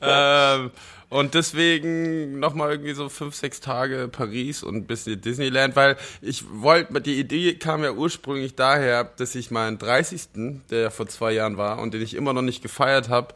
ähm, 0.02 0.70
und 1.10 1.34
deswegen 1.34 2.38
nochmal 2.38 2.70
irgendwie 2.72 2.92
so 2.94 3.08
fünf, 3.08 3.34
sechs 3.34 3.60
Tage 3.60 4.08
Paris 4.08 4.62
und 4.62 4.76
ein 4.76 4.86
bisschen 4.86 5.20
Disneyland, 5.20 5.74
weil 5.76 5.96
ich 6.20 6.44
wollte, 6.50 7.00
die 7.00 7.18
Idee 7.18 7.54
kam 7.54 7.82
ja 7.82 7.92
ursprünglich 7.92 8.54
daher, 8.54 9.04
dass 9.04 9.34
ich 9.34 9.50
meinen 9.50 9.78
30., 9.78 10.28
der 10.70 10.80
ja 10.80 10.90
vor 10.90 11.06
zwei 11.08 11.32
Jahren 11.32 11.56
war 11.56 11.78
und 11.78 11.94
den 11.94 12.02
ich 12.02 12.14
immer 12.14 12.32
noch 12.32 12.42
nicht 12.42 12.62
gefeiert 12.62 13.08
habe, 13.08 13.34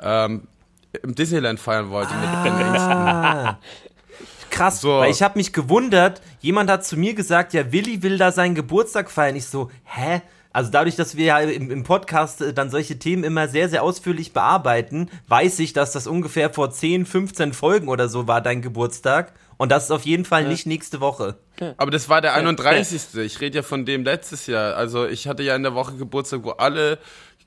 ähm, 0.00 0.42
im 1.02 1.14
Disneyland 1.14 1.60
feiern 1.60 1.90
wollte 1.90 2.14
mit 2.14 2.28
Ah. 2.28 3.58
Krass, 4.50 4.80
So. 4.80 4.98
weil 4.98 5.10
ich 5.10 5.22
habe 5.22 5.36
mich 5.38 5.52
gewundert, 5.52 6.20
jemand 6.40 6.70
hat 6.70 6.84
zu 6.84 6.96
mir 6.96 7.14
gesagt, 7.14 7.52
ja, 7.54 7.72
Willi 7.72 8.02
will 8.02 8.18
da 8.18 8.30
seinen 8.30 8.54
Geburtstag 8.54 9.10
feiern. 9.10 9.34
Ich 9.34 9.46
so, 9.46 9.70
hä? 9.84 10.22
Also 10.54 10.70
dadurch, 10.70 10.94
dass 10.94 11.16
wir 11.16 11.24
ja 11.24 11.38
im, 11.40 11.68
im 11.68 11.82
Podcast 11.82 12.40
äh, 12.40 12.54
dann 12.54 12.70
solche 12.70 12.96
Themen 12.96 13.24
immer 13.24 13.48
sehr, 13.48 13.68
sehr 13.68 13.82
ausführlich 13.82 14.32
bearbeiten, 14.32 15.10
weiß 15.26 15.58
ich, 15.58 15.72
dass 15.72 15.90
das 15.90 16.06
ungefähr 16.06 16.48
vor 16.48 16.70
10, 16.70 17.06
15 17.06 17.52
Folgen 17.52 17.88
oder 17.88 18.08
so 18.08 18.28
war 18.28 18.40
dein 18.40 18.62
Geburtstag. 18.62 19.32
Und 19.56 19.72
das 19.72 19.84
ist 19.84 19.90
auf 19.90 20.04
jeden 20.04 20.24
Fall 20.24 20.46
nicht 20.48 20.66
nächste 20.66 21.00
Woche. 21.00 21.36
Aber 21.76 21.90
das 21.90 22.08
war 22.08 22.20
der 22.20 22.34
31. 22.34 23.14
Ich 23.16 23.40
rede 23.40 23.56
ja 23.56 23.62
von 23.62 23.84
dem 23.84 24.04
letztes 24.04 24.46
Jahr. 24.46 24.76
Also 24.76 25.06
ich 25.06 25.26
hatte 25.26 25.42
ja 25.42 25.56
in 25.56 25.64
der 25.64 25.74
Woche 25.74 25.94
Geburtstag, 25.94 26.44
wo 26.44 26.50
alle 26.50 26.98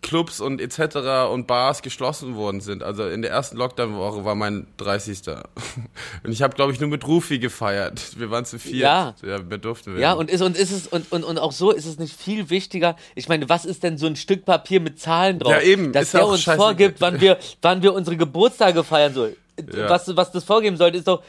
Clubs 0.02 0.40
und 0.40 0.62
etc. 0.62 1.30
und 1.32 1.48
Bars 1.48 1.82
geschlossen 1.82 2.36
worden 2.36 2.62
sind. 2.62 2.84
Also 2.84 3.08
in 3.08 3.22
der 3.22 3.32
ersten 3.32 3.58
Lockdown-Woche 3.58 4.24
war 4.24 4.36
mein 4.36 4.68
30. 4.78 5.22
Und 6.24 6.32
ich 6.32 6.42
habe, 6.42 6.56
glaube 6.56 6.72
ich, 6.72 6.80
nur 6.80 6.90
mit 6.90 7.06
Rufi 7.08 7.40
gefeiert. 7.40 8.02
Wir 8.18 8.30
waren 8.32 8.46
zu 8.46 8.60
viert. 8.60 8.76
Ja. 8.76 9.16
ja 9.26 9.40
mehr 9.40 9.58
durften 9.58 9.96
wir. 9.96 10.02
Ja, 10.02 10.14
und 10.14 10.30
ist, 10.30 10.42
und 10.42 10.56
ist 10.56 10.72
es, 10.72 10.88
und, 10.88 11.12
und, 11.12 11.24
und 11.24 11.38
auch 11.40 11.52
so 11.52 11.72
ist 11.72 11.86
es 11.86 11.98
nicht 11.98 12.16
viel 12.16 12.50
wichtiger. 12.50 12.96
Ich 13.16 13.28
meine, 13.28 13.50
was 13.50 13.66
ist 13.66 13.84
denn 13.84 13.98
so 13.98 14.06
ein 14.08 14.16
Stück 14.16 14.46
Papier 14.46 14.80
mit 14.80 15.00
Zahlen 15.00 15.40
drauf? 15.40 15.52
Ja, 15.52 15.62
eben, 15.62 15.92
Dass 15.92 16.04
ist 16.04 16.14
der 16.14 16.28
uns 16.28 16.42
scheiße. 16.42 16.58
vorgibt, 16.58 17.02
wann 17.02 17.20
wir, 17.22 17.38
wann 17.62 17.82
wir 17.82 17.94
unsere 17.94 18.18
Geburtstage 18.18 18.84
feiern 18.84 19.14
sollen. 19.14 19.36
Ja. 19.74 19.90
Was, 19.90 20.16
was 20.16 20.32
das 20.32 20.44
vorgeben 20.44 20.78
sollte, 20.78 20.98
ist 20.98 21.08
doch, 21.08 21.24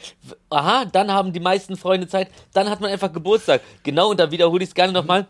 aha, 0.50 0.84
dann 0.84 1.10
haben 1.10 1.32
die 1.32 1.40
meisten 1.40 1.76
Freunde 1.76 2.06
Zeit, 2.08 2.28
dann 2.52 2.68
hat 2.68 2.80
man 2.80 2.90
einfach 2.90 3.12
Geburtstag. 3.12 3.62
Genau, 3.82 4.10
und 4.10 4.20
da 4.20 4.30
wiederhole 4.30 4.62
ich 4.62 4.70
es 4.70 4.74
gerne 4.74 4.92
nochmal. 4.92 5.26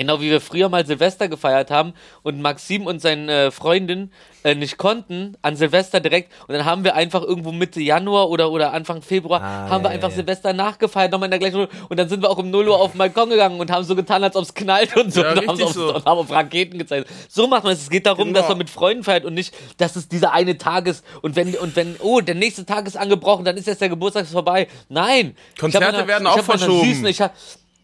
Genau 0.00 0.20
wie 0.20 0.30
wir 0.30 0.40
früher 0.40 0.68
mal 0.70 0.86
Silvester 0.86 1.28
gefeiert 1.28 1.70
haben 1.70 1.92
und 2.22 2.40
Maxim 2.40 2.86
und 2.86 3.00
seine 3.02 3.32
äh, 3.32 3.50
Freundin 3.50 4.10
äh, 4.44 4.54
nicht 4.54 4.78
konnten 4.78 5.36
an 5.42 5.56
Silvester 5.56 6.00
direkt 6.00 6.32
und 6.48 6.54
dann 6.54 6.64
haben 6.64 6.84
wir 6.84 6.94
einfach 6.94 7.22
irgendwo 7.22 7.52
Mitte 7.52 7.80
Januar 7.82 8.30
oder, 8.30 8.50
oder 8.50 8.72
Anfang 8.72 9.02
Februar 9.02 9.42
Ah, 9.42 9.68
haben 9.68 9.84
wir 9.84 9.90
ja, 9.90 9.94
einfach 9.96 10.08
ja. 10.08 10.14
Silvester 10.16 10.54
nachgefeiert, 10.54 11.12
nochmal 11.12 11.26
in 11.26 11.32
der 11.32 11.38
gleichen 11.40 11.56
Runde 11.56 11.70
und 11.90 11.98
dann 11.98 12.08
sind 12.08 12.22
wir 12.22 12.30
auch 12.30 12.38
um 12.38 12.50
0 12.50 12.68
Uhr 12.68 12.80
auf 12.80 12.92
den 12.92 12.98
Balkon 12.98 13.28
gegangen 13.28 13.60
und 13.60 13.70
haben 13.70 13.84
so 13.84 13.94
getan, 13.94 14.24
als 14.24 14.34
ob 14.36 14.44
es 14.44 14.54
knallt 14.54 14.96
und 14.96 15.12
so 15.12 15.22
Ja, 15.22 15.32
und, 15.32 15.46
haben 15.46 15.62
auf, 15.62 15.72
so. 15.74 15.94
und 15.94 16.04
haben 16.06 16.18
auf 16.18 16.30
Raketen 16.30 16.78
gezeigt. 16.78 17.08
So 17.28 17.46
macht 17.46 17.64
man 17.64 17.74
es. 17.74 17.82
Es 17.82 17.90
geht 17.90 18.06
darum, 18.06 18.28
Genau. 18.28 18.38
dass 18.40 18.48
man 18.48 18.56
mit 18.58 18.70
Freunden 18.70 19.04
feiert 19.04 19.26
und 19.26 19.34
nicht, 19.34 19.54
dass 19.76 19.96
es 19.96 20.08
dieser 20.08 20.32
eine 20.32 20.56
Tag 20.56 20.86
ist 20.86 21.04
und 21.20 21.36
wenn, 21.36 21.54
und 21.56 21.76
wenn, 21.76 21.96
oh, 22.00 22.20
der 22.22 22.34
nächste 22.34 22.64
Tag 22.64 22.86
ist 22.86 22.96
angebrochen, 22.96 23.44
dann 23.44 23.58
ist 23.58 23.66
jetzt 23.66 23.82
der 23.82 23.90
Geburtstag 23.90 24.26
vorbei. 24.26 24.68
Nein. 24.88 25.36
Ich 25.54 25.60
Konzerte 25.60 25.86
hab 25.86 25.92
meiner- 25.92 26.06
werden 26.08 26.26
ich 26.26 26.40
auch 26.40 26.44
verschoben. 26.44 26.84
Süßen, 26.88 27.06
ich 27.06 27.20
hab, 27.20 27.34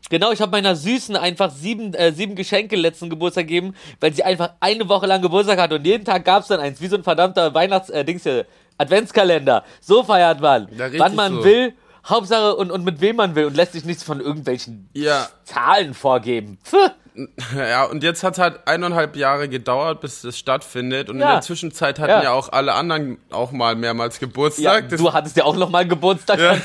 Genau, 0.08 0.30
ich 0.30 0.40
habe 0.40 0.52
meiner 0.52 0.76
Süßen 0.76 1.16
einfach 1.16 1.50
sieben, 1.50 1.92
äh, 1.94 2.12
sieben 2.12 2.36
Geschenke 2.36 2.76
letzten 2.76 3.10
Geburtstag 3.10 3.48
gegeben, 3.48 3.74
weil 4.00 4.12
sie 4.12 4.22
einfach 4.22 4.50
eine 4.60 4.88
Woche 4.88 5.06
lang 5.06 5.20
Geburtstag 5.20 5.58
hatte 5.58 5.74
und 5.76 5.86
jeden 5.86 6.04
Tag 6.04 6.24
gab's 6.24 6.48
dann 6.48 6.60
eins, 6.60 6.80
wie 6.80 6.86
so 6.86 6.96
ein 6.96 7.02
verdammter 7.02 7.52
Weihnachts-, 7.54 7.90
äh, 7.90 8.04
Dings 8.04 8.22
hier, 8.22 8.46
Adventskalender. 8.78 9.64
So 9.80 10.04
feiert 10.04 10.40
man. 10.40 10.68
Wann 10.96 11.14
man 11.16 11.34
so. 11.34 11.44
will, 11.44 11.74
Hauptsache 12.08 12.54
und, 12.56 12.70
und 12.70 12.84
mit 12.84 13.00
wem 13.00 13.16
man 13.16 13.34
will 13.34 13.46
und 13.46 13.56
lässt 13.56 13.72
sich 13.72 13.84
nichts 13.84 14.02
von 14.02 14.20
irgendwelchen 14.20 14.88
ja, 14.92 15.28
Zahlen 15.44 15.94
vorgeben. 15.94 16.58
Pfuh. 16.64 16.76
ja, 17.56 17.84
und 17.84 18.02
jetzt 18.02 18.22
hat 18.22 18.36
halt 18.38 18.68
eineinhalb 18.68 19.16
Jahre 19.16 19.48
gedauert, 19.48 20.02
bis 20.02 20.20
das 20.20 20.38
stattfindet. 20.38 21.08
Und 21.08 21.16
in 21.16 21.22
Ja. 21.22 21.32
der 21.32 21.40
Zwischenzeit 21.40 21.98
hatten 21.98 22.10
Ja. 22.10 22.22
ja. 22.24 22.32
auch 22.32 22.50
alle 22.52 22.74
anderen 22.74 23.16
auch 23.30 23.52
mal 23.52 23.74
mehrmals 23.74 24.16
Ja, 24.16 24.26
Geburtstag. 24.26 24.88
Das 24.90 25.00
du 25.00 25.12
hattest 25.12 25.36
ja 25.36 25.44
auch 25.44 25.56
noch 25.56 25.70
mal 25.70 25.86
Geburtstag. 25.88 26.38
Ja, 26.38 26.56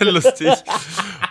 lustig. 0.00 0.52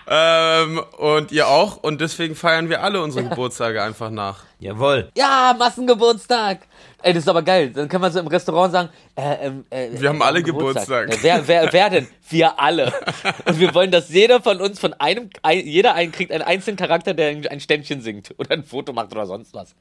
ähm, 0.07 0.81
und 0.97 1.31
ihr 1.31 1.47
auch. 1.47 1.77
Und 1.77 2.01
deswegen 2.01 2.35
feiern 2.35 2.69
wir 2.69 2.81
alle 2.81 3.01
unsere 3.01 3.25
Geburtstage 3.29 3.83
einfach 3.83 4.09
nach. 4.09 4.39
Jawohl. 4.59 5.09
Ja, 5.17 5.53
Massengeburtstag. 5.57 6.59
Ey, 7.03 7.13
das 7.13 7.23
ist 7.23 7.29
aber 7.29 7.41
geil. 7.41 7.71
Dann 7.71 7.87
kann 7.87 8.01
man 8.01 8.11
so 8.11 8.19
im 8.19 8.27
Restaurant 8.27 8.71
sagen, 8.71 8.89
äh, 9.15 9.47
ähm, 9.47 9.65
äh, 9.69 9.89
Wir 9.91 10.09
haben 10.09 10.21
alle 10.21 10.43
Geburtstag. 10.43 11.09
Äh, 11.09 11.17
wer, 11.21 11.47
wer, 11.47 11.73
wer 11.73 11.89
denn? 11.89 12.07
Wir 12.29 12.59
alle. 12.59 12.93
Und 13.45 13.59
wir 13.59 13.73
wollen, 13.73 13.91
dass 13.91 14.09
jeder 14.09 14.41
von 14.41 14.61
uns 14.61 14.79
von 14.79 14.93
einem, 14.93 15.29
ein, 15.41 15.65
jeder 15.65 15.95
einen 15.95 16.11
kriegt 16.11 16.31
einen 16.31 16.43
einzelnen 16.43 16.77
Charakter, 16.77 17.13
der 17.13 17.49
ein 17.49 17.59
Ständchen 17.59 18.01
singt 18.01 18.33
oder 18.37 18.51
ein 18.51 18.63
Foto 18.63 18.93
macht 18.93 19.11
oder 19.11 19.25
sonst 19.25 19.53
was. 19.53 19.75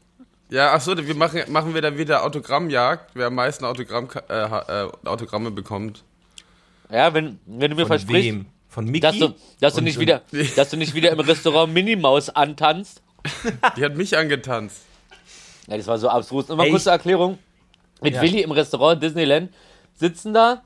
Ja, 0.51 0.73
ach 0.73 0.81
so, 0.81 0.97
wir 0.97 1.15
machen, 1.15 1.43
machen 1.49 1.75
wir 1.75 1.83
dann 1.83 1.97
wieder 1.97 2.25
Autogrammjagd, 2.25 3.11
wer 3.15 3.29
am 3.29 3.37
meisten 3.37 3.65
Autogramm, 3.65 4.09
äh, 4.29 4.35
äh, 4.35 4.91
Autogramme 5.05 5.53
bekommt. 5.53 6.03
Ja, 6.91 7.15
wenn, 7.15 7.39
wenn 7.47 7.71
du 7.71 7.77
mir 7.77 7.83
Von 7.83 7.99
versprichst, 7.99 8.29
wem? 8.29 8.47
Von 8.69 8.85
Mickey? 8.87 9.01
dass 9.01 9.19
du, 9.19 9.35
dass 9.61 9.75
du 9.75 9.81
nicht 9.81 10.01
wieder, 10.01 10.23
dass 10.57 10.71
du 10.71 10.77
nicht 10.77 10.95
wieder 10.95 11.13
im 11.13 11.21
Restaurant 11.21 11.73
Minimaus 11.73 12.31
antanzt. 12.31 13.03
Die 13.77 13.85
hat 13.85 13.97
mich 13.97 14.17
angetanzt. 14.17 14.83
Ja, 15.71 15.77
das 15.77 15.87
war 15.87 15.97
so 15.99 16.09
abstrus. 16.09 16.49
Nochmal 16.49 16.67
Ey, 16.67 16.73
kurze 16.73 16.91
Erklärung. 16.91 17.39
Mit 18.03 18.15
Ja. 18.15 18.23
Willi 18.23 18.43
im 18.43 18.51
Restaurant 18.51 19.03
Disneyland 19.03 19.51
sitzen 19.95 20.35
da 20.35 20.63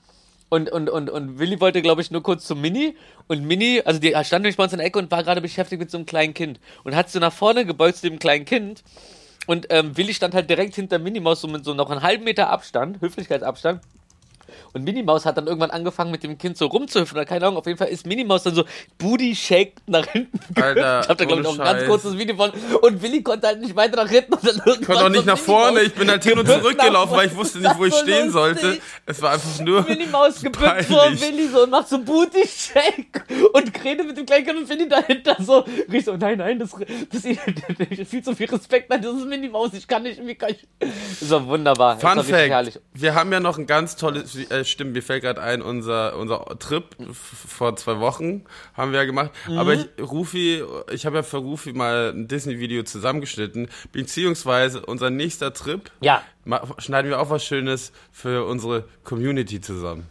Und, 0.51 0.71
und, 0.71 0.89
und, 0.89 1.11
und 1.11 1.39
Willi 1.39 1.61
wollte, 1.61 1.83
glaube 1.83 2.01
ich, 2.01 2.11
nur 2.11 2.23
kurz 2.23 2.47
zum 2.47 2.61
Mini. 2.61 2.97
Und 3.27 3.45
Mini, 3.45 3.83
also 3.85 3.99
die 3.99 4.11
stand 4.25 4.43
nämlich 4.43 4.57
bei 4.57 4.65
uns 4.65 4.73
in 4.73 4.79
der 4.79 4.87
Ecke 4.87 4.99
und 5.01 5.11
war 5.11 5.23
gerade 5.25 5.41
beschäftigt 5.41 5.81
mit 5.81 5.91
so 5.91 5.99
einem 5.99 6.07
kleinen 6.07 6.33
Kind. 6.33 6.61
Und 6.85 6.95
hat 6.95 7.11
so 7.11 7.19
nach 7.19 7.33
vorne 7.33 7.65
gebeugt 7.67 7.97
zu 7.99 8.09
dem 8.09 8.19
kleinen 8.19 8.45
Kind. 8.45 8.85
Und 9.47 9.67
ähm, 9.71 9.97
Willi 9.97 10.15
stand 10.15 10.35
halt 10.35 10.49
direkt 10.49 10.75
hinter 10.75 10.99
Minimaus, 10.99 11.41
so 11.41 11.49
mit 11.49 11.65
so 11.65 11.75
noch 11.75 11.91
einen 11.91 12.03
halben 12.03 12.25
Meter 12.25 12.51
Abstand, 12.51 13.01
Höflichkeitsabstand. 13.01 13.81
Und 14.73 14.85
Minimaus 14.85 15.27
hat 15.27 15.37
dann 15.37 15.47
irgendwann 15.47 15.71
angefangen 15.71 16.11
mit 16.11 16.23
dem 16.23 16.39
Kind 16.39 16.57
so 16.57 16.67
rumzuhüpfen 16.67 17.17
oder 17.17 17.25
keine 17.25 17.47
Ahnung. 17.47 17.59
Auf 17.59 17.67
jeden 17.67 17.79
Fall 17.79 17.89
ist 17.89 18.07
Minimaus 18.07 18.43
dann 18.43 18.55
so 18.55 18.65
Booty 18.99 19.35
shake 19.35 19.75
nach 19.87 20.07
hinten. 20.07 20.39
Alter, 20.61 21.01
ich 21.01 21.09
hab 21.09 21.19
da 21.19 21.25
glaube 21.25 21.43
ich 21.43 21.49
auch 21.49 21.59
ein 21.59 21.65
ganz 21.65 21.87
kurzes 21.87 22.17
Video 22.17 22.37
von. 22.37 22.51
Und 22.83 23.03
Willi 23.03 23.23
konnte 23.23 23.47
halt 23.47 23.61
nicht 23.61 23.77
weiter 23.77 24.03
nach 24.03 24.11
hinten. 24.11 24.35
Und 24.35 24.47
dann 24.47 24.57
Ich 24.81 24.87
konnte 24.87 25.05
auch 25.05 25.09
nicht 25.09 25.27
nach 25.27 25.39
vorne, 25.39 25.81
ich 25.81 25.95
bin 25.95 26.11
halt 26.11 26.23
hin 26.23 26.39
und 26.39 26.47
gebückt 26.47 26.63
zurück 26.63 26.79
nach 26.79 26.87
gelaufen, 26.87 27.13
weil 27.17 27.27
ich 27.29 27.37
wusste 27.37 27.59
nicht, 27.59 27.79
wo 27.79 27.85
ich 27.85 27.93
war 27.93 27.99
so 27.99 28.05
stehen 28.05 28.31
sollte. 28.31 28.79
Es 29.07 29.23
war 29.23 29.33
einfach 29.33 29.61
nur. 29.61 29.83
Minnie 29.83 30.07
Maus 30.07 30.41
gebückt 30.41 30.85
vor. 30.85 31.11
Willi 31.11 31.49
so 31.49 31.63
und 31.65 31.71
macht 31.71 31.89
so 31.89 31.99
Booty 31.99 32.47
Shake 32.47 33.25
und 33.53 33.75
Grete 33.75 34.05
mit 34.05 34.17
dem 34.17 34.27
kleinen 34.27 34.45
Kind 34.45 34.59
und 34.59 34.69
Willi 34.69 34.89
dahinter 34.89 35.37
so. 35.41 35.65
Riecht 35.91 36.07
so, 36.07 36.17
nein, 36.17 36.39
nein, 36.39 36.59
das, 36.59 36.71
das, 37.11 37.25
ist 37.25 38.11
viel 38.11 38.23
zu 38.23 38.35
viel 38.35 38.49
Respekt, 38.49 38.91
nein, 38.91 39.03
das 39.03 39.15
ist 39.15 39.27
Minnie 39.27 39.49
Maus, 39.49 39.73
ich 39.73 39.87
kann 39.87 40.03
nicht, 40.03 40.25
wie 40.25 40.35
kann 40.35 40.51
ich. 40.51 40.67
Das 41.21 41.31
war 41.31 41.47
wunderbar. 41.47 41.99
Fun 41.99 42.17
war 42.17 42.25
Fact. 42.25 42.81
Wir 42.93 43.15
haben 43.15 43.33
ja 43.33 43.41
noch 43.41 43.59
ein 43.59 43.67
ganz 43.67 43.97
tolles, 43.97 44.37
äh, 44.51 44.65
stimmt, 44.65 44.93
mir 44.93 45.03
fällt 45.03 45.23
gerade 45.23 45.41
ein, 45.41 45.63
unser, 45.63 46.17
unser 46.17 46.45
Trip 46.59 46.85
vor 47.13 47.77
zwei 47.77 48.01
Wochen 48.01 48.45
haben 48.75 48.93
wir 48.93 49.01
ja 49.01 49.05
gemacht. 49.05 49.31
Mhm. 49.49 49.59
Aber 49.59 49.75
ich, 49.75 49.87
Rufi, 50.01 50.63
ich 50.93 51.07
habe 51.07 51.17
ja 51.17 51.23
für 51.23 51.39
Rufi 51.39 51.73
mal 51.73 52.13
ein 52.15 52.29
Disney-Video 52.29 52.83
zusammengeschnitten, 52.83 53.69
beziehungsweise 53.93 54.85
unser 54.85 55.11
nächster 55.11 55.53
Trip. 55.53 55.91
Ja. 56.01 56.23
Schneiden 56.79 57.11
wir 57.11 57.21
auch 57.21 57.31
was 57.31 57.45
Schönes 57.45 57.93
für 58.13 58.47
unsere 58.47 58.85
Community 59.05 59.61
zusammen. 59.61 60.07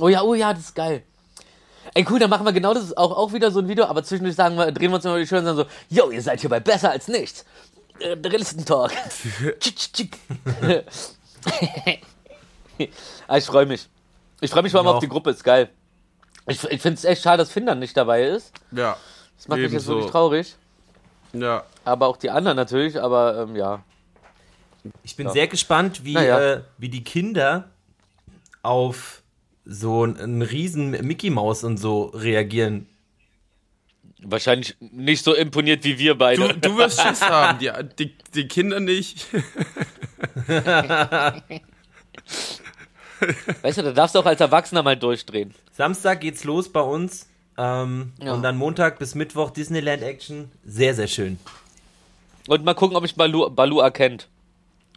Oh 0.00 0.08
ja, 0.08 0.22
oh 0.22 0.34
ja, 0.34 0.52
das 0.52 0.64
ist 0.64 0.74
geil. 0.74 1.02
Ey, 1.94 2.06
cool, 2.08 2.18
dann 2.18 2.30
machen 2.30 2.46
wir 2.46 2.52
genau 2.52 2.74
das 2.74 2.96
auch, 2.96 3.16
auch 3.16 3.32
wieder 3.32 3.50
so 3.50 3.58
ein 3.58 3.68
Video, 3.68 3.84
aber 3.84 4.02
zwischendurch 4.02 4.36
sagen 4.36 4.56
wir, 4.56 4.70
drehen 4.72 4.90
wir 4.90 4.96
uns 4.96 5.04
immer 5.04 5.18
die 5.18 5.26
Schultern 5.26 5.48
und 5.48 5.56
sagen 5.56 5.68
so, 5.68 5.94
yo, 5.94 6.10
ihr 6.10 6.22
seid 6.22 6.40
hier 6.40 6.48
bei 6.48 6.60
Besser 6.60 6.90
als 6.90 7.08
nichts. 7.08 7.44
Äh, 7.98 8.16
Drillisten-Talk. 8.16 8.92
Tschick, 9.60 10.16
tschick. 12.86 12.92
ah, 13.28 13.36
ich 13.38 13.44
freue 13.44 13.66
mich. 13.66 13.88
Ich 14.40 14.50
freue 14.50 14.62
mich 14.62 14.72
vor 14.72 14.80
allem 14.80 14.88
Ja. 14.88 14.94
auf 14.94 15.00
die 15.00 15.08
Gruppe, 15.08 15.30
ist 15.30 15.44
geil. 15.44 15.68
Ich, 16.48 16.62
ich 16.64 16.82
finde 16.82 16.98
es 16.98 17.04
echt 17.04 17.22
schade, 17.22 17.38
dass 17.38 17.52
Finn 17.52 17.66
dann 17.66 17.78
nicht 17.78 17.96
dabei 17.96 18.24
ist. 18.24 18.52
Ja. 18.72 18.96
Das 19.36 19.48
macht 19.48 19.60
mich 19.60 19.72
jetzt 19.72 19.86
wirklich 19.86 20.10
traurig. 20.10 20.56
Ja. 21.32 21.64
Aber 21.84 22.08
auch 22.08 22.16
die 22.16 22.30
anderen 22.30 22.56
natürlich, 22.56 23.00
aber 23.00 23.38
ähm, 23.48 23.56
ja. 23.56 23.82
Ich 25.04 25.14
bin 25.16 25.30
sehr 25.30 25.46
gespannt, 25.46 26.04
wie, 26.04 26.14
Naja. 26.14 26.40
äh, 26.54 26.60
wie 26.78 26.88
die 26.88 27.04
Kinder 27.04 27.70
auf 28.62 29.22
so 29.64 30.02
einen, 30.02 30.16
einen 30.18 30.42
riesen 30.42 30.90
Mickey 30.90 31.30
Maus 31.30 31.62
und 31.62 31.76
so 31.76 32.06
reagieren. 32.06 32.88
Wahrscheinlich 34.24 34.76
nicht 34.80 35.22
so 35.24 35.34
imponiert 35.34 35.84
wie 35.84 35.98
wir 35.98 36.16
beide. 36.18 36.48
Du, 36.48 36.54
du 36.70 36.76
wirst 36.78 37.00
Schiss 37.00 37.22
haben, 37.22 37.58
die, 37.60 37.70
die, 37.98 38.16
die 38.34 38.48
Kinder 38.48 38.80
nicht. 38.80 39.26
Weißt 43.62 43.78
du, 43.78 43.82
da 43.82 43.92
darfst 43.92 44.14
du 44.14 44.18
auch 44.20 44.26
als 44.26 44.40
Erwachsener 44.40 44.82
mal 44.82 44.96
durchdrehen. 44.96 45.54
Samstag 45.76 46.20
geht's 46.20 46.44
los 46.44 46.68
bei 46.70 46.80
uns. 46.80 47.26
Ähm, 47.58 48.12
Ja. 48.22 48.32
Und 48.34 48.42
dann 48.42 48.56
Montag 48.56 48.98
bis 48.98 49.14
Mittwoch 49.14 49.50
Disneyland 49.50 50.02
Action. 50.02 50.50
Sehr, 50.64 50.94
sehr 50.94 51.06
schön. 51.08 51.38
Und 52.48 52.64
mal 52.64 52.74
gucken, 52.74 52.96
ob 52.96 53.04
ich 53.04 53.14
Balu, 53.14 53.50
Balu 53.50 53.80
erkennt. 53.80 54.28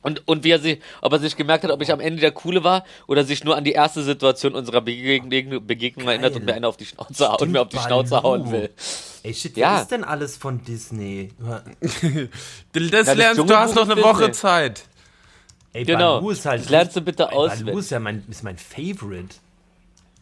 Und, 0.01 0.27
und 0.27 0.43
wie 0.43 0.51
er 0.51 0.59
sich, 0.59 0.79
ob 1.01 1.13
er 1.13 1.19
sich 1.19 1.35
gemerkt 1.35 1.63
hat, 1.63 1.71
ob 1.71 1.81
ich 1.81 1.91
am 1.91 1.99
Ende 1.99 2.21
der 2.21 2.31
Coole 2.31 2.63
war 2.63 2.85
oder 3.07 3.23
sich 3.23 3.43
nur 3.43 3.57
an 3.57 3.63
die 3.63 3.71
erste 3.71 4.03
Situation 4.03 4.53
unserer 4.53 4.81
Begegnung, 4.81 5.65
Begegnung 5.65 6.07
erinnert 6.07 6.35
und 6.35 6.45
mir 6.45 6.53
einer 6.53 6.67
auf 6.67 6.77
die 6.77 6.85
Schnauze 6.85 7.27
und 7.39 7.51
mir 7.51 7.61
auf 7.61 7.69
die 7.69 7.79
Schnauze 7.79 8.11
Balu. 8.11 8.23
hauen 8.23 8.51
will. 8.51 8.69
Ey, 9.23 9.33
shit, 9.33 9.57
Ja. 9.57 9.73
was 9.73 9.81
ist 9.83 9.91
denn 9.91 10.03
alles 10.03 10.38
von 10.38 10.63
Disney? 10.63 11.31
Das 12.71 12.89
das 13.07 13.15
lernst 13.17 13.39
du, 13.49 13.55
hast 13.55 13.73
noch 13.75 13.89
eine 13.89 14.01
Woche 14.01 14.31
Zeit. 14.31 14.83
Ey, 15.75 15.83
Genau. 15.85 16.15
Balu 16.19 16.29
ist 16.31 16.45
halt. 16.45 16.61
Das 16.63 16.69
lernst 16.69 16.95
du 16.95 17.01
bitte 17.01 17.23
Ey, 17.23 17.29
Balu 17.29 17.39
auswendig. 17.47 17.75
ist 17.77 17.91
ja 17.91 17.99
mein, 17.99 18.23
ist 18.29 18.43
mein 18.43 18.57
Favorite. 18.57 19.35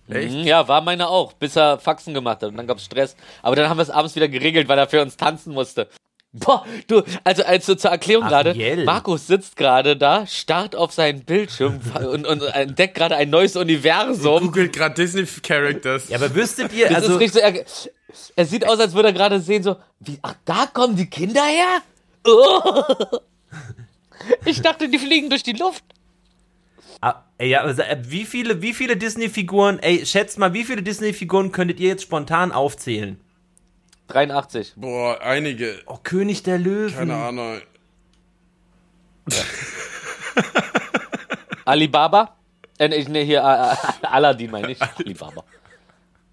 Echt? 0.09 0.33
Mhm, 0.33 0.43
Ja, 0.43 0.67
war 0.67 0.81
meiner 0.81 1.09
auch, 1.09 1.33
bis 1.33 1.55
er 1.55 1.77
Faxen 1.79 2.13
gemacht 2.13 2.41
hat 2.41 2.49
und 2.49 2.57
dann 2.57 2.67
gab's 2.67 2.83
Stress. 2.85 3.15
Aber 3.41 3.55
dann 3.55 3.69
haben 3.69 3.77
wir 3.77 3.83
es 3.83 3.89
abends 3.89 4.15
wieder 4.15 4.27
geregelt, 4.27 4.67
weil 4.67 4.77
er 4.77 4.87
für 4.87 5.01
uns 5.01 5.15
tanzen 5.15 5.53
musste. 5.53 5.87
Boah, 6.35 6.65
du, 6.87 7.03
also, 7.23 7.43
also 7.43 7.75
zur 7.75 7.91
Erklärung 7.91 8.27
gerade. 8.27 8.55
Markus 8.85 9.27
sitzt 9.27 9.55
gerade 9.55 9.95
da, 9.95 10.25
starrt 10.25 10.75
auf 10.75 10.91
seinen 10.91 11.23
Bildschirm 11.23 11.79
und, 12.11 12.25
und 12.25 12.41
entdeckt 12.41 12.95
gerade 12.95 13.15
ein 13.15 13.29
neues 13.29 13.55
Universum. 13.55 14.41
Googelt 14.41 14.73
gerade 14.73 14.95
Disney 14.95 15.25
Characters. 15.43 16.09
Ja, 16.09 16.17
aber 16.17 16.33
wüsstet 16.33 16.73
ihr, 16.73 16.87
Das 16.89 17.03
also. 17.03 17.13
ist 17.13 17.19
richtig 17.19 17.33
so, 17.33 17.47
er, 17.47 17.63
er 18.35 18.45
sieht 18.45 18.67
aus, 18.67 18.79
als 18.79 18.93
würde 18.95 19.09
er 19.09 19.13
gerade 19.13 19.39
sehen, 19.39 19.61
so, 19.61 19.75
wie, 19.99 20.17
ach, 20.23 20.33
da 20.43 20.65
kommen 20.73 20.95
die 20.95 21.07
Kinder 21.09 21.43
her? 21.43 21.81
Oh. 22.25 22.83
Ich 24.45 24.61
dachte, 24.61 24.89
die 24.89 24.99
fliegen 24.99 25.29
durch 25.29 25.43
die 25.43 25.53
Luft. 25.53 25.83
Ah, 27.01 27.23
ey, 27.37 27.49
ja, 27.49 27.65
äh, 27.65 27.97
wie 28.07 28.25
viele, 28.25 28.61
wie 28.61 28.73
viele 28.73 28.95
Disney-Figuren, 28.95 29.79
ey, 29.79 30.05
schätzt 30.05 30.37
mal, 30.39 30.53
wie 30.53 30.63
viele 30.63 30.83
Disney-Figuren 30.83 31.51
könntet 31.51 31.79
ihr 31.79 31.89
jetzt 31.89 32.03
spontan 32.03 32.51
aufzählen? 32.51 33.19
83. 34.07 34.73
Boah, 34.75 35.19
einige. 35.21 35.81
Oh, 35.85 35.97
König 36.01 36.43
der 36.43 36.59
Löwen. 36.59 36.95
Keine 36.95 37.15
Ahnung. 37.15 37.61
Alibaba? 41.65 42.35
Äh, 42.77 42.87
nee, 43.07 43.25
hier, 43.25 43.39
äh, 43.39 44.05
Aladdin 44.05 44.51
meine 44.51 44.71
ich. 44.71 44.81
Alibaba. 44.97 45.43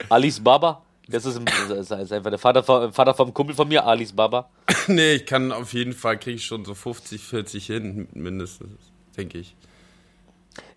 Alice 0.09 0.41
Baba? 0.41 0.83
Das 1.11 1.25
ist, 1.25 1.37
ein, 1.37 1.45
das 1.69 1.91
ist 1.91 2.13
einfach 2.13 2.31
der 2.31 2.39
Vater, 2.39 2.63
vom- 2.63 2.93
Vater 2.93 3.15
vom 3.15 3.35
Kumpel 3.35 3.55
von 3.55 3.67
mir, 3.69 3.85
Alice 3.85 4.13
Baba. 4.13 4.49
Nee, 4.87 5.15
ich 5.15 5.27
kann 5.27 5.53
auf 5.53 5.73
jeden 5.73 5.93
Fall, 5.93 6.19
kriege 6.19 6.37
ich 6.37 6.45
schon 6.45 6.65
so 6.65 6.75
50, 6.75 7.21
40 7.23 7.67
hin, 7.67 8.09
mindestens, 8.15 8.79
denke 9.17 9.39
ich. 9.39 9.55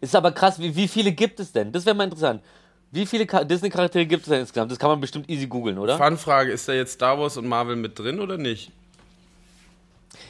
Ist 0.01 0.15
aber 0.15 0.31
krass, 0.31 0.59
wie, 0.59 0.75
wie 0.75 0.87
viele 0.87 1.11
gibt 1.11 1.39
es 1.39 1.51
denn? 1.51 1.71
Das 1.71 1.85
wäre 1.85 1.95
mal 1.95 2.03
interessant. 2.05 2.41
Wie 2.91 3.05
viele 3.05 3.25
Disney-Charaktere 3.25 4.05
gibt 4.05 4.23
es 4.23 4.29
denn 4.29 4.41
insgesamt? 4.41 4.71
Das 4.71 4.77
kann 4.77 4.89
man 4.89 4.99
bestimmt 4.99 5.27
easy 5.29 5.47
googeln, 5.47 5.77
oder? 5.79 5.97
Fanfrage, 5.97 6.51
ist 6.51 6.67
da 6.67 6.73
jetzt 6.73 6.93
Star 6.93 7.17
Wars 7.19 7.37
und 7.37 7.47
Marvel 7.47 7.75
mit 7.75 7.97
drin 7.97 8.19
oder 8.19 8.37
nicht? 8.37 8.71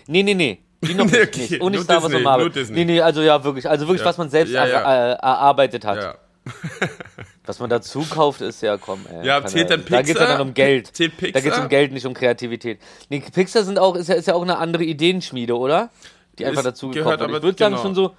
Nee, 0.07 0.23
nee, 0.23 0.33
nee. 0.33 0.59
Die 0.81 0.93
noch 0.93 1.05
okay, 1.07 1.29
nicht. 1.35 1.61
Und 1.61 1.71
nicht 1.71 1.79
nur 1.79 1.83
Star 1.83 1.95
Wars 1.97 2.03
Disney, 2.05 2.17
und 2.17 2.23
Marvel. 2.23 2.51
Nee, 2.71 2.85
nee, 2.85 3.01
also 3.01 3.21
ja, 3.21 3.43
wirklich. 3.43 3.69
Also 3.69 3.85
wirklich, 3.87 4.01
Ja. 4.01 4.07
was 4.07 4.17
man 4.17 4.29
selbst 4.29 4.51
Ja, 4.51 4.65
ja. 4.65 5.11
äh, 5.11 5.13
erarbeitet 5.13 5.83
hat. 5.85 5.97
Ja. 5.97 6.15
Was 7.45 7.59
man 7.59 7.69
dazu 7.69 8.05
kauft, 8.09 8.39
ist 8.41 8.61
ja, 8.61 8.77
komm, 8.77 9.05
ey. 9.11 9.25
Ja, 9.27 9.45
zählt 9.45 9.69
dann 9.69 9.83
Da 9.85 10.01
geht 10.01 10.15
es 10.15 10.19
ja 10.19 10.19
Pixar? 10.21 10.27
dann 10.37 10.47
um 10.47 10.53
Geld. 10.53 10.95
Zählt 10.95 11.13
Da 11.19 11.25
geht 11.27 11.35
es 11.35 11.43
Pixar? 11.43 11.63
um 11.63 11.69
Geld, 11.69 11.91
nicht 11.91 12.05
um 12.05 12.13
Kreativität. 12.13 12.79
Nee, 13.09 13.19
Pixar 13.19 13.63
sind 13.65 13.79
auch, 13.79 13.95
ist 13.95 14.07
ja, 14.07 14.15
ist 14.15 14.27
ja 14.27 14.33
auch 14.33 14.41
eine 14.43 14.57
andere 14.57 14.85
Ideenschmiede, 14.85 15.57
oder? 15.57 15.89
Die 16.39 16.45
einfach 16.45 16.61
Ist- 16.61 16.65
dazu 16.67 16.89
gehört 16.89 17.19
gekommen 17.19 17.21
hat. 17.21 17.29
Ich 17.29 17.35
aber- 17.35 17.43
würde 17.43 17.57
sagen, 17.57 17.73
genau. 17.75 17.83
schon 17.83 17.95
so. 17.95 18.15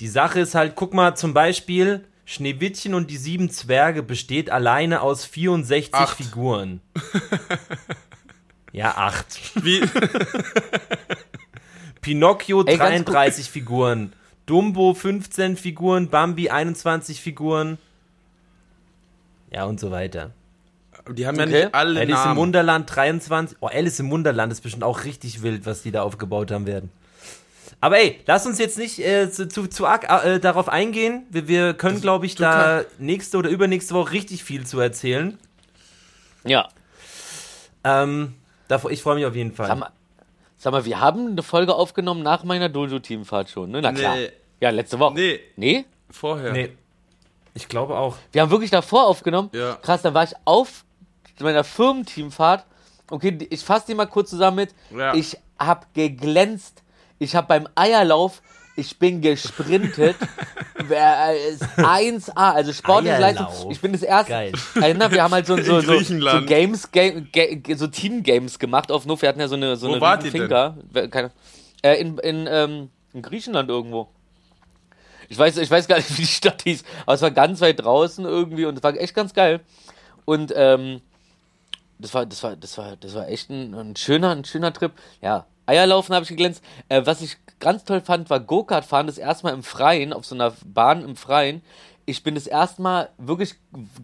Die 0.00 0.08
Sache 0.08 0.40
ist 0.40 0.54
halt, 0.54 0.74
guck 0.76 0.94
mal, 0.94 1.14
zum 1.14 1.34
Beispiel, 1.34 2.06
Schneewittchen 2.24 2.94
und 2.94 3.10
die 3.10 3.18
sieben 3.18 3.50
Zwerge 3.50 4.02
besteht 4.02 4.48
alleine 4.50 5.02
aus 5.02 5.26
64 5.26 5.92
Acht. 5.94 6.16
Figuren. 6.16 6.80
ja, 8.72 8.92
acht. 8.96 9.26
Wie, 9.62 9.82
Pinocchio 12.00 12.64
Ey, 12.64 12.76
ganz 12.78 13.04
33 13.04 13.50
Figuren. 13.50 14.12
Dumbo 14.46 14.94
15 14.94 15.56
Figuren, 15.56 16.08
Bambi 16.08 16.50
21 16.50 17.20
Figuren. 17.20 17.78
Ja, 19.50 19.64
und 19.64 19.80
so 19.80 19.90
weiter. 19.90 20.30
die 21.10 21.26
haben 21.26 21.36
ja 21.36 21.44
Okay. 21.44 21.64
nicht 21.64 21.74
alle 21.74 22.00
Alice 22.00 22.10
im 22.10 22.24
Namen. 22.24 22.36
Wunderland 22.38 22.94
23. 22.94 23.58
Oh, 23.60 23.66
Alice 23.68 24.00
im 24.00 24.10
Wunderland 24.10 24.52
ist 24.52 24.60
bestimmt 24.62 24.84
auch 24.84 25.04
richtig 25.04 25.42
wild, 25.42 25.64
was 25.66 25.82
die 25.82 25.90
da 25.92 26.02
aufgebaut 26.02 26.50
haben 26.50 26.66
werden. 26.66 26.90
Aber 27.80 27.98
ey, 27.98 28.20
lass 28.26 28.46
uns 28.46 28.58
jetzt 28.58 28.78
nicht 28.78 28.98
äh, 28.98 29.30
zu, 29.30 29.48
zu, 29.48 29.66
zu 29.66 29.86
arg 29.86 30.08
äh, 30.24 30.38
darauf 30.40 30.68
eingehen. 30.68 31.24
Wir, 31.30 31.48
wir 31.48 31.74
können, 31.74 32.00
glaube 32.00 32.26
ich, 32.26 32.34
da 32.34 32.82
nächste 32.98 33.36
oder 33.38 33.50
übernächste 33.50 33.94
Woche 33.94 34.12
richtig 34.12 34.44
viel 34.44 34.66
zu 34.66 34.80
erzählen. 34.80 35.38
Ja. 36.44 36.68
Ähm, 37.84 38.34
davor, 38.68 38.90
ich 38.90 39.02
freue 39.02 39.16
mich 39.16 39.26
auf 39.26 39.34
jeden 39.34 39.52
Fall. 39.52 39.66
Sag 39.68 39.78
mal, 39.78 39.90
sag 40.56 40.72
mal, 40.72 40.84
wir 40.84 41.00
haben 41.00 41.28
eine 41.32 41.42
Folge 41.42 41.74
aufgenommen 41.74 42.22
nach 42.22 42.44
meiner 42.44 42.68
Dojo-Teamfahrt 42.70 43.50
schon, 43.50 43.70
ne? 43.70 43.82
Na 43.82 43.92
klar. 43.92 44.16
Nee. 44.16 44.30
Ja, 44.60 44.70
letzte 44.70 44.98
Woche. 44.98 45.14
Nee, 45.14 45.40
Nee? 45.56 45.84
vorher. 46.10 46.52
Nee. 46.52 46.70
Ich 47.54 47.68
glaube 47.68 47.96
auch. 47.96 48.16
Wir 48.32 48.42
haben 48.42 48.50
wirklich 48.50 48.70
davor 48.70 49.06
aufgenommen. 49.06 49.50
Ja. 49.52 49.74
Krass, 49.76 50.02
dann 50.02 50.14
war 50.14 50.24
ich 50.24 50.32
auf 50.44 50.84
meiner 51.40 51.64
Firmenteamfahrt. 51.64 52.64
Okay, 53.10 53.36
ich 53.50 53.60
fasse 53.60 53.86
die 53.88 53.94
mal 53.94 54.06
kurz 54.06 54.30
zusammen 54.30 54.56
mit. 54.56 54.74
Ja. 54.96 55.14
Ich 55.14 55.36
hab 55.58 55.92
geglänzt. 55.94 56.82
Ich 57.18 57.36
hab 57.36 57.46
beim 57.48 57.68
Eierlauf, 57.76 58.42
ich 58.76 58.98
bin 58.98 59.20
gesprintet. 59.20 60.16
Wer, 60.86 61.28
äh, 61.30 61.48
ist 61.50 61.62
1A, 61.78 62.32
also 62.34 62.72
sportliche 62.72 63.18
Leistung. 63.20 63.70
Ich 63.70 63.80
bin 63.80 63.92
das 63.92 64.02
erste. 64.02 64.32
Geil. 64.32 64.52
Erinnert, 64.74 65.12
wir 65.12 65.22
haben 65.22 65.32
halt 65.32 65.46
so, 65.46 65.56
so, 65.56 65.62
so, 65.62 65.80
so 65.80 65.92
Griechenland. 65.92 66.46
Games, 66.48 66.90
Game, 66.90 67.28
Ga- 67.32 67.76
so 67.76 67.86
Team-Games 67.86 68.58
gemacht 68.58 68.90
auf 68.90 69.06
Nuff. 69.06 69.22
Wir 69.22 69.28
hatten 69.28 69.40
ja 69.40 69.48
so 69.48 69.54
eine, 69.54 69.76
so 69.76 69.86
Wo 69.88 69.92
eine 69.92 70.00
wart 70.00 70.24
ihr 70.24 70.32
Finker. 70.32 70.76
Keine, 71.10 71.30
äh, 71.82 72.00
in, 72.00 72.18
in, 72.18 72.48
ähm, 72.50 72.90
in 73.12 73.22
Griechenland 73.22 73.68
irgendwo. 73.70 74.08
Ich 75.28 75.38
weiß, 75.38 75.56
ich 75.58 75.70
weiß 75.70 75.88
gar 75.88 75.96
nicht, 75.96 76.10
wie 76.18 76.22
die 76.22 76.28
Stadt 76.28 76.62
hieß, 76.62 76.84
aber 77.06 77.14
es 77.14 77.22
war 77.22 77.30
ganz 77.30 77.60
weit 77.60 77.80
draußen 77.80 78.24
irgendwie 78.24 78.66
und 78.66 78.76
es 78.76 78.82
war 78.82 78.96
echt 78.96 79.14
ganz 79.14 79.34
geil. 79.34 79.60
Und 80.24 80.52
ähm, 80.56 81.00
das 81.98 82.14
war, 82.14 82.26
das 82.26 82.42
war, 82.42 82.56
das 82.56 82.78
war, 82.78 82.96
das 82.96 83.14
war 83.14 83.28
echt 83.28 83.50
ein, 83.50 83.74
ein 83.74 83.96
schöner, 83.96 84.30
ein 84.30 84.44
schöner 84.44 84.72
Trip. 84.72 84.92
Ja, 85.20 85.46
Eierlaufen 85.66 86.14
habe 86.14 86.24
ich 86.24 86.28
geglänzt. 86.28 86.62
Äh, 86.88 87.02
was 87.04 87.22
ich 87.22 87.36
ganz 87.60 87.84
toll 87.84 88.00
fand, 88.00 88.30
war 88.30 88.40
Go-Kart 88.40 88.84
fahren, 88.84 89.06
das 89.06 89.18
erste 89.18 89.46
Mal 89.46 89.54
im 89.54 89.62
Freien, 89.62 90.12
auf 90.12 90.24
so 90.26 90.34
einer 90.34 90.52
Bahn 90.64 91.02
im 91.02 91.16
Freien. 91.16 91.62
Ich 92.06 92.22
bin 92.22 92.34
das 92.34 92.46
erste 92.46 92.82
Mal 92.82 93.08
wirklich 93.16 93.54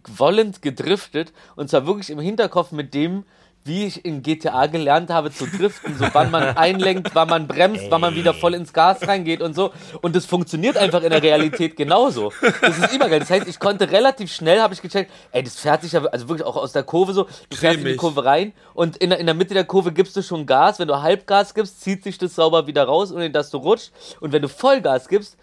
wollend 0.06 0.62
gedriftet 0.62 1.32
und 1.56 1.68
zwar 1.68 1.86
wirklich 1.86 2.08
im 2.10 2.18
Hinterkopf 2.18 2.72
mit 2.72 2.94
dem, 2.94 3.24
wie 3.64 3.86
ich 3.86 4.04
in 4.04 4.22
GTA 4.22 4.66
gelernt 4.66 5.10
habe 5.10 5.30
zu 5.30 5.46
driften, 5.46 5.96
so 5.96 6.06
wann 6.12 6.30
man 6.30 6.56
einlenkt, 6.56 7.14
wann 7.14 7.28
man 7.28 7.46
bremst, 7.46 7.84
wann 7.90 8.00
man 8.00 8.14
wieder 8.14 8.32
voll 8.32 8.54
ins 8.54 8.72
Gas 8.72 9.06
reingeht 9.06 9.42
und 9.42 9.54
so. 9.54 9.72
Und 10.00 10.16
das 10.16 10.24
funktioniert 10.24 10.76
einfach 10.76 11.02
in 11.02 11.10
der 11.10 11.22
Realität 11.22 11.76
genauso. 11.76 12.32
Das 12.62 12.78
ist 12.78 12.94
übergeil. 12.94 13.20
Das 13.20 13.30
heißt, 13.30 13.46
ich 13.46 13.58
konnte 13.58 13.90
relativ 13.90 14.32
schnell, 14.32 14.60
habe 14.60 14.72
ich 14.72 14.80
gecheckt, 14.80 15.10
ey, 15.32 15.42
das 15.42 15.56
fährt 15.56 15.82
sich 15.82 15.92
ja, 15.92 16.04
also 16.04 16.28
wirklich 16.28 16.46
auch 16.46 16.56
aus 16.56 16.72
der 16.72 16.84
Kurve 16.84 17.12
so, 17.12 17.26
du 17.50 17.56
fährst 17.56 17.78
in 17.78 17.84
die. 17.84 17.96
Kurve 17.96 18.24
rein 18.24 18.52
und 18.72 18.96
in 18.96 19.10
der, 19.10 19.18
in 19.18 19.26
der 19.26 19.34
Mitte 19.34 19.52
der 19.52 19.64
Kurve 19.64 19.92
gibst 19.92 20.16
du 20.16 20.22
schon 20.22 20.46
Gas. 20.46 20.78
Wenn 20.78 20.88
du 20.88 21.02
Halbgas 21.02 21.54
gibst, 21.54 21.82
zieht 21.82 22.02
sich 22.02 22.16
das 22.16 22.34
sauber 22.34 22.66
wieder 22.66 22.84
raus, 22.84 23.12
ohne 23.12 23.30
dass 23.30 23.50
du 23.50 23.58
rutschst. 23.58 23.92
Und 24.20 24.32
wenn 24.32 24.42
du 24.42 24.48
Vollgas 24.48 25.08
gibst, 25.08 25.36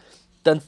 dann 0.44 0.62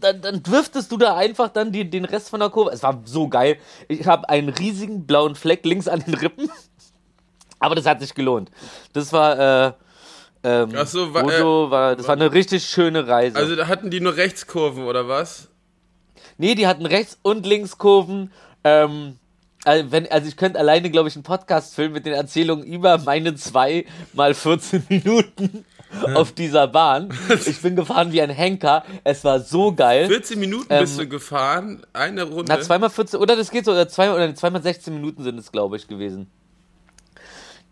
dann, 0.00 0.20
dann 0.20 0.42
driftest 0.42 0.90
du 0.92 0.96
da 0.96 1.16
einfach 1.16 1.48
dann 1.48 1.72
die, 1.72 1.88
den 1.88 2.04
Rest 2.04 2.30
von 2.30 2.40
der 2.40 2.50
Kurve. 2.50 2.70
Es 2.70 2.82
war 2.82 3.00
so 3.04 3.28
geil. 3.28 3.58
Ich 3.88 4.06
habe 4.06 4.28
einen 4.28 4.48
riesigen 4.48 5.06
blauen 5.06 5.34
Fleck 5.34 5.64
links 5.64 5.88
an 5.88 6.00
den 6.00 6.14
Rippen. 6.14 6.50
Aber 7.58 7.74
das 7.74 7.86
hat 7.86 8.00
sich 8.00 8.14
gelohnt. 8.14 8.50
Das 8.92 9.12
war, 9.12 9.38
äh, 9.68 9.72
ähm, 10.44 10.72
Ach 10.76 10.86
so, 10.86 11.14
wa- 11.14 11.22
Bodo 11.22 11.70
war, 11.70 11.94
das 11.96 12.08
war 12.08 12.16
eine 12.16 12.32
richtig 12.32 12.64
schöne 12.64 13.06
Reise. 13.06 13.36
Also 13.36 13.54
da 13.54 13.68
hatten 13.68 13.90
die 13.90 14.00
nur 14.00 14.16
Rechtskurven 14.16 14.84
oder 14.84 15.06
was? 15.08 15.48
nee, 16.38 16.54
die 16.56 16.66
hatten 16.66 16.86
Rechts- 16.86 17.18
und 17.22 17.46
Linkskurven. 17.46 18.32
Ähm, 18.64 19.18
also, 19.64 19.92
wenn, 19.92 20.10
also 20.10 20.26
ich 20.26 20.36
könnte 20.36 20.58
alleine, 20.58 20.90
glaube 20.90 21.08
ich, 21.08 21.14
einen 21.14 21.22
Podcast 21.22 21.74
filmen 21.76 21.94
mit 21.94 22.04
den 22.06 22.14
Erzählungen 22.14 22.64
über 22.64 22.98
meine 22.98 23.36
zwei 23.36 23.84
mal 24.12 24.34
14 24.34 24.84
Minuten 24.88 25.64
auf 26.14 26.32
dieser 26.32 26.66
Bahn. 26.68 27.08
Ich 27.46 27.60
bin 27.62 27.76
gefahren 27.76 28.12
wie 28.12 28.22
ein 28.22 28.30
Henker. 28.30 28.84
Es 29.04 29.24
war 29.24 29.40
so 29.40 29.72
geil. 29.74 30.06
14 30.06 30.38
Minuten 30.38 30.66
Ähm, 30.70 30.80
bist 30.80 30.98
du 30.98 31.06
gefahren, 31.06 31.82
eine 31.92 32.24
Runde. 32.24 32.44
Na, 32.48 32.60
zweimal 32.60 32.90
14, 32.90 33.20
oder 33.20 33.36
das 33.36 33.50
geht 33.50 33.64
so, 33.64 33.72
oder 33.72 33.88
zweimal, 33.88 34.16
oder 34.16 34.34
zweimal 34.34 34.62
16 34.62 34.94
Minuten 34.94 35.22
sind 35.22 35.38
es, 35.38 35.52
glaube 35.52 35.76
ich, 35.76 35.88
gewesen. 35.88 36.30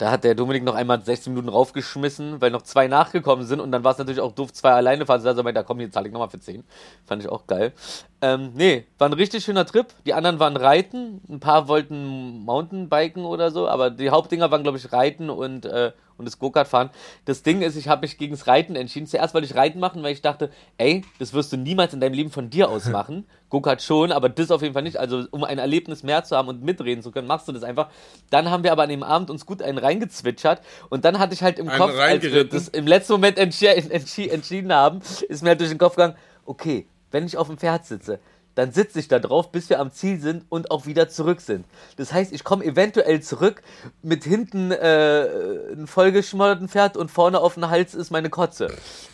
Da 0.00 0.10
hat 0.10 0.24
der 0.24 0.34
Dominik 0.34 0.64
noch 0.64 0.74
einmal 0.74 1.04
16 1.04 1.30
Minuten 1.30 1.50
raufgeschmissen, 1.50 2.40
weil 2.40 2.50
noch 2.50 2.62
zwei 2.62 2.88
nachgekommen 2.88 3.44
sind 3.44 3.60
und 3.60 3.70
dann 3.70 3.84
war 3.84 3.92
es 3.92 3.98
natürlich 3.98 4.20
auch 4.20 4.32
doof, 4.32 4.50
zwei 4.50 4.70
alleine 4.70 5.04
fahren. 5.04 5.26
Also 5.26 5.42
meinte, 5.42 5.60
da 5.60 5.62
komm, 5.62 5.78
jetzt 5.80 5.92
zahle 5.92 6.06
ich 6.06 6.12
nochmal 6.14 6.30
für 6.30 6.40
10. 6.40 6.64
Fand 7.04 7.22
ich 7.22 7.28
auch 7.28 7.46
geil. 7.46 7.74
Ähm, 8.22 8.52
nee, 8.54 8.86
war 8.96 9.10
ein 9.10 9.12
richtig 9.12 9.44
schöner 9.44 9.66
Trip. 9.66 9.88
Die 10.06 10.14
anderen 10.14 10.38
waren 10.38 10.56
Reiten, 10.56 11.20
ein 11.28 11.38
paar 11.38 11.68
wollten 11.68 12.38
Mountainbiken 12.46 13.26
oder 13.26 13.50
so, 13.50 13.68
aber 13.68 13.90
die 13.90 14.08
Hauptdinger 14.08 14.50
waren, 14.50 14.62
glaube 14.62 14.78
ich, 14.78 14.90
Reiten 14.90 15.28
und, 15.28 15.66
äh, 15.66 15.92
und 16.20 16.26
das 16.26 16.38
Go-Kart 16.38 16.68
fahren. 16.68 16.90
Das 17.24 17.42
Ding 17.42 17.62
ist, 17.62 17.74
ich 17.74 17.88
habe 17.88 18.02
mich 18.02 18.18
gegens 18.18 18.46
Reiten 18.46 18.76
entschieden. 18.76 19.06
Zuerst 19.06 19.34
wollte 19.34 19.46
ich 19.46 19.56
Reiten 19.56 19.80
machen, 19.80 20.02
weil 20.04 20.12
ich 20.12 20.22
dachte, 20.22 20.50
ey, 20.78 21.02
das 21.18 21.32
wirst 21.32 21.52
du 21.52 21.56
niemals 21.56 21.92
in 21.92 22.00
deinem 22.00 22.12
Leben 22.12 22.30
von 22.30 22.50
dir 22.50 22.68
aus 22.68 22.84
machen. 22.90 23.26
Go-Kart 23.48 23.82
schon, 23.82 24.12
aber 24.12 24.28
das 24.28 24.52
auf 24.52 24.62
jeden 24.62 24.74
Fall 24.74 24.84
nicht. 24.84 24.98
Also, 24.98 25.24
um 25.32 25.42
ein 25.42 25.58
Erlebnis 25.58 26.04
mehr 26.04 26.22
zu 26.22 26.36
haben 26.36 26.46
und 26.46 26.62
mitreden 26.62 27.02
zu 27.02 27.10
können, 27.10 27.26
machst 27.26 27.48
du 27.48 27.52
das 27.52 27.64
einfach. 27.64 27.88
Dann 28.30 28.50
haben 28.50 28.62
wir 28.62 28.70
aber 28.70 28.84
an 28.84 28.88
dem 28.90 29.02
Abend 29.02 29.28
uns 29.28 29.44
gut 29.44 29.60
einen 29.60 29.78
reingezwitschert 29.78 30.62
und 30.88 31.04
dann 31.04 31.18
hatte 31.18 31.34
ich 31.34 31.42
halt 31.42 31.58
im 31.58 31.68
Einen 31.68 31.78
Kopf, 31.78 31.98
als 31.98 32.22
wir 32.22 32.44
das 32.44 32.68
im 32.68 32.86
letzten 32.86 33.14
Moment 33.14 33.38
entschi 33.38 33.66
entschi 33.66 34.28
entschieden 34.28 34.72
haben, 34.72 35.00
ist 35.28 35.42
mir 35.42 35.50
halt 35.50 35.60
durch 35.60 35.70
den 35.70 35.78
Kopf 35.78 35.96
gegangen, 35.96 36.14
okay, 36.44 36.86
wenn 37.10 37.26
ich 37.26 37.36
auf 37.36 37.48
dem 37.48 37.58
Pferd 37.58 37.84
sitze, 37.86 38.20
dann 38.54 38.72
sitze 38.72 38.98
ich 38.98 39.08
da 39.08 39.18
drauf, 39.18 39.52
bis 39.52 39.70
wir 39.70 39.80
am 39.80 39.92
Ziel 39.92 40.20
sind 40.20 40.44
und 40.48 40.70
auch 40.70 40.86
wieder 40.86 41.08
zurück 41.08 41.40
sind. 41.40 41.64
Das 41.96 42.12
heißt, 42.12 42.32
ich 42.32 42.44
komme 42.44 42.64
eventuell 42.64 43.20
zurück 43.22 43.62
mit 44.02 44.24
hinten 44.24 44.70
äh, 44.70 45.72
ein 45.72 45.86
vollgeschmodderten 45.86 46.68
Pferd 46.68 46.96
und 46.96 47.10
vorne 47.10 47.40
auf 47.40 47.54
dem 47.54 47.70
Hals 47.70 47.94
ist 47.94 48.10
meine 48.10 48.30
Kotze. 48.30 48.68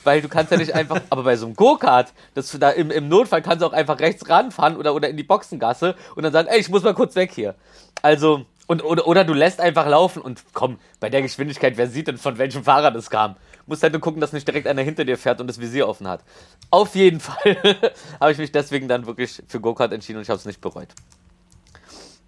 Weil 0.05 0.23
du 0.23 0.29
kannst 0.29 0.53
ja 0.53 0.59
nicht 0.59 0.75
einfach, 0.75 1.01
aber 1.11 1.25
bei 1.25 1.37
so 1.37 1.47
einem 1.47 1.57
Go-Kart, 1.57 2.13
das 2.35 2.57
da 2.59 2.71
im, 2.71 2.91
im 2.91 3.09
Notfall 3.09 3.43
kannst 3.43 3.63
du 3.63 3.67
auch 3.67 3.73
einfach 3.73 4.01
rechts 4.01 4.29
ranfahren 4.29 4.77
oder, 4.77 4.95
oder 4.95 5.09
in 5.09 5.17
die 5.17 5.23
Boxengasse 5.23 5.95
und 6.15 6.23
dann 6.23 6.33
sagen, 6.33 6.49
ey, 6.49 6.59
ich 6.59 6.69
muss 6.69 6.83
mal 6.83 6.95
kurz 6.95 7.15
weg 7.15 7.33
hier. 7.33 7.55
Also, 8.03 8.47
und, 8.67 8.85
oder, 8.85 9.07
oder 9.07 9.25
du 9.25 9.33
lässt 9.33 9.61
einfach 9.61 9.87
laufen 9.87 10.21
und 10.21 10.43
komm, 10.53 10.79
bei 10.99 11.09
der 11.09 11.23
Geschwindigkeit, 11.23 11.77
wer 11.77 11.87
sieht 11.89 12.09
denn, 12.09 12.19
von 12.19 12.39
welchem 12.39 12.65
Fahrrad 12.65 12.97
es 12.97 13.11
kam? 13.11 13.37
Musst 13.67 13.83
halt 13.83 13.93
nur 13.93 14.01
gucken, 14.01 14.21
dass 14.21 14.33
nicht 14.33 14.47
direkt 14.47 14.67
einer 14.67 14.83
hinter 14.83 15.05
dir 15.05 15.17
fährt 15.17 15.41
und 15.41 15.47
das 15.47 15.61
Visier 15.61 15.89
offen 15.89 16.09
hat. 16.09 16.23
Auf 16.71 16.95
jeden 16.95 17.21
Fall 17.21 17.57
habe 18.21 18.33
ich 18.33 18.39
mich 18.39 18.53
deswegen 18.53 18.89
dann 18.89 19.07
wirklich 19.07 19.43
für 19.47 19.61
Go-Kart 19.61 19.93
entschieden 19.93 20.19
und 20.19 20.23
ich 20.23 20.31
habe 20.31 20.39
es 20.39 20.45
nicht 20.45 20.61
bereut. 20.61 20.89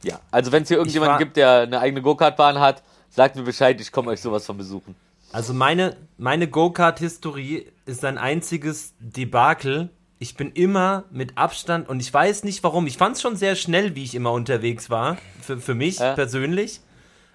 Ja, 0.03 0.21
also 0.31 0.53
wenn 0.53 0.63
es 0.63 0.69
hier 0.69 0.77
irgendjemanden 0.77 1.19
gibt, 1.19 1.37
der 1.37 1.63
eine 1.63 1.81
eigene 1.81 2.03
Go-Kart-Bahn 2.03 2.61
hat, 2.61 2.83
sagt 3.11 3.35
mir 3.35 3.43
Bescheid, 3.43 3.81
ich 3.81 3.91
komme 3.91 4.11
euch 4.11 4.21
sowas 4.21 4.47
von 4.47 4.57
besuchen. 4.57 4.95
Also 5.33 5.53
meine, 5.53 5.97
meine 6.17 6.49
Go-Kart-Historie 6.49 7.67
ist 7.85 8.05
ein 8.05 8.17
einziges 8.17 8.95
Debakel. 8.99 9.91
Ich 10.19 10.35
bin 10.37 10.51
immer 10.53 11.05
mit 11.11 11.39
Abstand 11.39 11.89
und 11.89 12.01
ich 12.01 12.13
weiß 12.13 12.43
nicht 12.45 12.65
warum. 12.65 12.87
Ich 12.87 12.97
fand 12.99 13.17
es 13.17 13.23
schon 13.23 13.37
sehr 13.37 13.55
schnell, 13.55 13.95
wie 13.95 14.03
ich 14.03 14.15
immer 14.15 14.33
unterwegs 14.33 14.91
war, 14.91 15.17
für, 15.41 15.59
für 15.59 15.75
mich 15.75 15.99
Ja. 15.99 16.15
persönlich. 16.15 16.81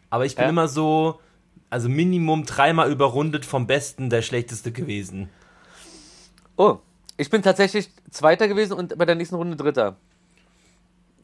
Aber 0.10 0.26
ich 0.26 0.36
bin 0.36 0.44
Ja. 0.44 0.50
immer 0.50 0.68
so, 0.68 1.20
also 1.70 1.88
Minimum 1.88 2.46
dreimal 2.46 2.92
überrundet 2.92 3.46
vom 3.46 3.68
Besten 3.68 4.10
der 4.10 4.22
Schlechteste 4.22 4.72
gewesen. 4.72 5.30
Oh, 6.58 6.78
ich 7.18 7.30
bin 7.30 7.42
tatsächlich 7.42 7.90
Zweiter 8.12 8.48
gewesen 8.48 8.74
und 8.74 8.98
bei 8.98 9.06
der 9.06 9.16
nächsten 9.16 9.36
Runde 9.36 9.56
Dritter. 9.56 9.96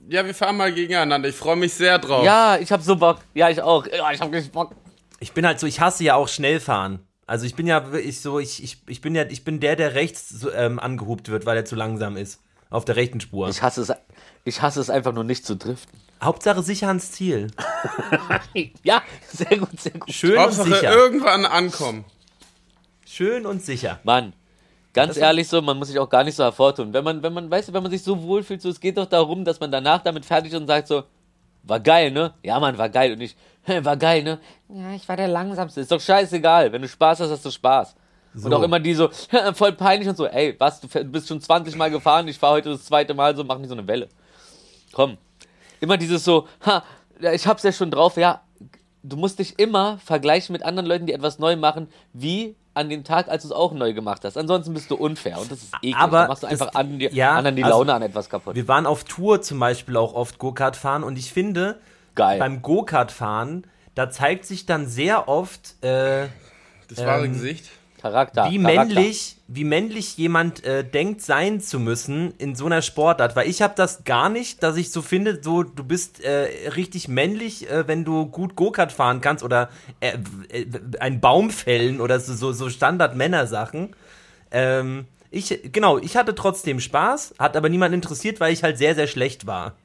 Ja, 0.08 0.26
wir 0.26 0.34
fahren 0.34 0.58
mal 0.58 0.74
gegeneinander. 0.74 1.28
Ich 1.30 1.36
freue 1.36 1.56
mich 1.58 1.74
sehr 1.74 2.00
drauf. 2.00 2.24
Ja, 2.26 2.58
ich 2.58 2.72
habe 2.72 2.82
so 2.82 2.96
Bock. 2.96 3.20
Ja, 3.36 3.50
ich 3.50 3.62
auch. 3.62 3.86
Ja, 3.86 4.12
ich 4.12 4.22
habe 4.22 4.32
richtig 4.36 4.52
Bock. 4.54 4.74
Ich 5.20 5.34
bin 5.34 5.46
halt 5.46 5.60
so, 5.60 5.68
ich 5.68 5.82
hasse 5.82 6.04
ja 6.06 6.16
auch 6.16 6.28
Schnellfahren. 6.30 7.00
Also 7.30 7.46
ich 7.46 7.54
bin 7.54 7.68
ja 7.68 7.92
wirklich 7.92 8.22
so, 8.22 8.40
ich, 8.40 8.64
ich, 8.64 8.82
ich 8.88 9.02
bin 9.02 9.14
ja, 9.14 9.24
ich 9.24 9.44
bin 9.44 9.60
der, 9.60 9.76
der 9.76 9.94
rechts 9.94 10.30
so, 10.30 10.52
ähm, 10.52 10.80
angehupt 10.80 11.30
wird, 11.30 11.46
weil 11.46 11.58
er 11.58 11.64
zu 11.64 11.76
langsam 11.76 12.18
ist. 12.18 12.42
Auf 12.72 12.86
der 12.86 12.96
rechten 12.96 13.22
Spur. 13.22 13.48
Ich 13.50 13.62
hasse 13.62 13.82
es, 13.82 13.94
ich 14.46 14.64
hasse 14.64 14.82
es 14.82 14.90
einfach 14.90 15.14
nur 15.14 15.24
nicht 15.24 15.46
zu 15.46 15.56
driften. 15.56 16.00
Hauptsache 16.24 16.64
sicher 16.64 16.88
ans 16.88 17.12
Ziel. 17.12 17.52
Ja, 18.84 19.04
sehr 19.32 19.60
gut, 19.60 19.80
sehr 19.80 19.92
gut. 19.92 20.12
Schön 20.12 20.32
und 20.32 20.40
Hauptsache 20.40 20.70
sicher. 20.70 20.92
irgendwann 20.92 21.46
ankommen. 21.46 22.04
Schön 23.06 23.46
und 23.46 23.64
sicher. 23.64 24.00
Mann, 24.04 24.34
ganz 24.94 25.16
ehrlich 25.16 25.48
so, 25.48 25.62
man 25.62 25.78
muss 25.78 25.90
sich 25.90 26.00
auch 26.00 26.10
gar 26.10 26.24
nicht 26.24 26.36
so 26.36 26.44
hervortun. 26.44 26.94
Wenn 26.94 27.04
man, 27.04 27.22
wenn 27.22 27.34
man, 27.34 27.52
weißt 27.52 27.70
du, 27.70 27.74
wenn 27.74 27.84
man 27.84 27.92
sich 27.92 28.02
so 28.02 28.24
wohlfühlt, 28.24 28.60
so, 28.64 28.70
es 28.70 28.80
geht 28.80 28.98
doch 28.98 29.06
darum, 29.06 29.46
dass 29.46 29.60
man 29.60 29.70
danach 29.70 30.02
damit 30.02 30.26
fertig 30.26 30.52
ist 30.52 30.60
und 30.60 30.66
sagt 30.66 30.88
so, 30.88 31.04
war 31.70 31.80
geil, 31.80 32.12
ne? 32.12 32.34
Ja, 32.44 32.60
Mann, 32.60 32.78
war 32.78 32.90
geil. 32.90 33.14
Und 33.14 33.20
nicht, 33.20 33.38
"Hä, 33.64 33.80
war 33.84 33.96
geil, 33.98 34.24
ne? 34.24 34.40
Ja, 34.70 34.94
ich 34.94 35.08
war 35.08 35.16
der 35.18 35.28
Langsamste. 35.28 35.82
Ist 35.82 35.92
doch 35.92 36.02
scheißegal. 36.02 36.72
Wenn 36.72 36.82
du 36.82 36.88
Spaß 36.88 37.20
hast, 37.22 37.30
hast 37.32 37.46
du 37.46 37.52
Spaß. 37.52 37.96
Und 38.34 38.42
So. 38.42 38.56
auch 38.56 38.62
immer 38.64 38.80
die 38.80 38.94
so, 38.94 39.10
voll 39.54 39.74
peinlich 39.74 40.08
und 40.08 40.16
so, 40.18 40.28
ey, 40.28 40.56
was, 40.60 40.82
du 40.82 40.88
bist 41.06 41.28
schon 41.28 41.42
20 41.42 41.76
Mal 41.76 41.90
gefahren, 41.90 42.28
ich 42.28 42.38
fahre 42.38 42.54
heute 42.56 42.70
das 42.70 42.86
zweite 42.86 43.14
Mal 43.14 43.36
so, 43.36 43.44
mach 43.44 43.58
nicht 43.58 43.70
so 43.70 43.74
eine 43.76 43.88
Welle. 43.88 44.08
Komm. 44.92 45.18
Immer 45.80 45.98
dieses 45.98 46.24
so, 46.24 46.48
ha, 46.66 46.84
ich 47.34 47.48
hab's 47.48 47.64
ja 47.64 47.72
schon 47.72 47.90
drauf, 47.90 48.18
ja, 48.18 48.42
du 49.02 49.16
musst 49.18 49.40
dich 49.40 49.58
immer 49.58 49.98
vergleichen 49.98 50.54
mit 50.54 50.62
anderen 50.64 50.88
Leuten, 50.88 51.06
die 51.08 51.14
etwas 51.14 51.40
neu 51.40 51.56
machen, 51.56 51.88
wie 52.14 52.56
an 52.74 52.90
dem 52.90 53.04
Tag, 53.04 53.28
als 53.30 53.44
du 53.44 53.50
es 53.50 53.52
auch 53.52 53.74
neu 53.74 53.94
gemacht 53.94 54.24
hast. 54.24 54.38
Ansonsten 54.38 54.74
bist 54.74 54.90
du 54.92 54.96
unfair 54.96 55.40
und 55.40 55.52
das 55.52 55.64
ist 55.64 55.74
eklig. 55.82 55.96
Aber 55.96 56.22
da 56.24 56.28
machst 56.28 56.44
du 56.44 56.48
das- 56.48 56.62
einfach 56.62 56.76
an 56.80 57.00
die, 57.00 57.08
ja, 57.08 57.36
anderen 57.36 57.56
die 57.56 57.64
also- 57.64 57.78
Laune 57.80 57.94
an 57.94 58.02
etwas 58.02 58.30
kaputt. 58.30 58.56
Wir 58.56 58.68
waren 58.68 58.86
auf 58.86 59.04
Tour 59.04 59.42
zum 59.42 59.60
Beispiel 59.60 59.98
auch 59.98 60.14
oft 60.14 60.38
Go-Kart 60.38 60.76
fahren 60.76 61.04
und 61.04 61.18
ich 61.18 61.34
finde, 61.34 61.80
Geil. 62.16 62.40
beim 62.40 62.62
Go-Kart 62.62 63.12
fahren, 63.12 63.66
da 63.96 64.10
zeigt 64.10 64.46
sich 64.46 64.66
dann 64.66 64.88
sehr 64.88 65.28
oft, 65.28 65.84
äh, 65.84 66.28
Das 66.88 67.06
wahre 67.06 67.26
Ähm, 67.26 67.34
Gesicht. 67.34 67.66
Charakter. 68.00 68.50
wie 68.50 68.58
Charakter. 68.58 68.86
männlich, 68.86 69.38
wie 69.48 69.64
männlich 69.64 70.18
jemand 70.18 70.64
äh, 70.64 70.84
denkt 70.84 71.22
sein 71.22 71.60
zu 71.60 71.80
müssen 71.80 72.34
in 72.38 72.56
so 72.56 72.66
einer 72.66 72.82
Sportart, 72.82 73.36
weil 73.36 73.50
ich 73.50 73.62
habe 73.62 73.74
das 73.76 74.04
gar 74.04 74.30
nicht, 74.30 74.64
dass 74.64 74.78
ich 74.78 74.92
so 74.92 75.02
finde, 75.02 75.40
so 75.44 75.64
du 75.64 75.84
bist 75.84 76.24
äh, 76.24 76.70
richtig 76.76 77.08
männlich, 77.08 77.70
äh, 77.70 77.88
wenn 77.88 78.06
du 78.06 78.26
gut 78.26 78.56
Go-Kart 78.56 78.92
fahren 78.92 79.22
kannst 79.22 79.44
oder 79.44 79.70
äh, 80.00 80.18
äh, 80.50 80.66
einen 81.00 81.20
Baum 81.20 81.50
fällen 81.50 82.00
oder 82.02 82.20
so 82.20 82.34
so, 82.34 82.52
so 82.54 82.70
Standard 82.70 83.16
Männersachen. 83.16 83.96
Ähm, 84.52 85.06
ich 85.32 85.60
genau, 85.72 85.98
ich 85.98 86.16
hatte 86.16 86.36
trotzdem 86.36 86.80
Spaß, 86.80 87.36
hat 87.38 87.56
aber 87.56 87.70
niemand 87.70 87.94
interessiert, 87.94 88.40
weil 88.40 88.54
ich 88.54 88.64
halt 88.64 88.78
sehr 88.78 88.96
sehr 88.96 89.08
schlecht 89.08 89.46
war. 89.46 89.76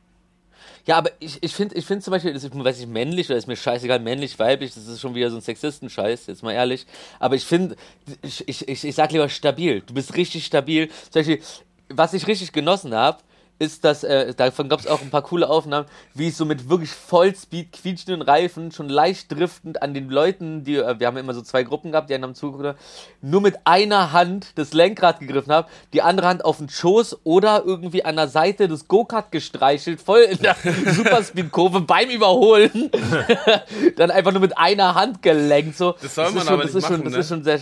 Ja, 0.86 0.98
aber 0.98 1.10
ich, 1.18 1.42
ich 1.42 1.54
finde 1.54 1.76
ich 1.76 1.86
find 1.86 2.02
zum 2.04 2.10
Beispiel, 2.10 2.34
das 2.34 2.44
ist, 2.44 2.54
weiß 2.54 2.80
ich, 2.80 2.86
männlich 2.86 3.28
oder 3.28 3.38
ist 3.38 3.46
mir 3.46 3.56
scheißegal, 3.56 4.00
männlich, 4.00 4.38
weiblich, 4.38 4.74
das 4.74 4.86
ist 4.86 5.00
schon 5.00 5.14
wieder 5.14 5.30
so 5.30 5.36
ein 5.36 5.42
Sexisten-Scheiß, 5.42 6.26
jetzt 6.26 6.42
mal 6.42 6.52
ehrlich. 6.52 6.86
Aber 7.18 7.36
ich 7.36 7.44
finde, 7.44 7.76
ich, 8.22 8.46
ich, 8.46 8.68
ich, 8.68 8.84
ich 8.84 8.94
sag 8.94 9.10
lieber 9.12 9.28
stabil. 9.30 9.80
Du 9.80 9.94
bist 9.94 10.14
richtig 10.16 10.44
stabil. 10.44 10.88
Zum 11.10 11.20
Beispiel, 11.20 11.40
was 11.88 12.12
ich 12.12 12.26
richtig 12.26 12.52
genossen 12.52 12.94
habe, 12.94 13.18
ist 13.58 13.84
das, 13.84 14.04
äh, 14.04 14.34
davon 14.34 14.68
gab 14.68 14.80
es 14.80 14.86
auch 14.86 15.00
ein 15.00 15.10
paar 15.10 15.22
coole 15.22 15.48
Aufnahmen, 15.48 15.86
wie 16.12 16.28
ich 16.28 16.36
so 16.36 16.44
mit 16.44 16.68
wirklich 16.68 16.90
Vollspeed 16.90 17.72
quietschenden 17.72 18.22
Reifen 18.22 18.72
schon 18.72 18.88
leicht 18.88 19.30
driftend 19.30 19.80
an 19.82 19.94
den 19.94 20.10
Leuten, 20.10 20.64
die, 20.64 20.76
äh, 20.76 20.98
wir 20.98 21.06
haben 21.06 21.16
immer 21.16 21.34
so 21.34 21.42
zwei 21.42 21.62
Gruppen 21.62 21.92
gehabt, 21.92 22.10
die 22.10 22.14
einen 22.14 22.24
haben 22.24 22.34
zugeguckt, 22.34 22.78
nur 23.20 23.40
mit 23.40 23.56
einer 23.64 24.12
Hand 24.12 24.52
das 24.56 24.72
Lenkrad 24.72 25.20
gegriffen 25.20 25.52
habe, 25.52 25.68
die 25.92 26.02
andere 26.02 26.26
Hand 26.26 26.44
auf 26.44 26.58
den 26.58 26.68
Schoß 26.68 27.18
oder 27.24 27.62
irgendwie 27.64 28.04
an 28.04 28.16
der 28.16 28.28
Seite 28.28 28.66
des 28.68 28.88
Go-Kart 28.88 29.30
gestreichelt, 29.30 30.00
voll 30.00 30.20
in 30.20 30.38
der 30.38 30.56
Superspeed-Kurve 30.86 31.82
beim 31.82 32.10
Überholen, 32.10 32.90
dann 33.96 34.10
einfach 34.10 34.32
nur 34.32 34.40
mit 34.40 34.58
einer 34.58 34.94
Hand 34.94 35.22
gelenkt, 35.22 35.76
so. 35.76 35.94
Das 36.02 36.14
soll 36.14 36.30
man 36.32 36.44
schon, 36.44 36.52
aber 36.54 36.62
das 36.64 36.74
nicht 36.74 36.86
schon, 36.86 36.96
machen, 36.96 37.04
Das 37.04 37.12
ne? 37.12 37.18
ist 37.20 37.28
schon 37.28 37.44
sehr, 37.44 37.60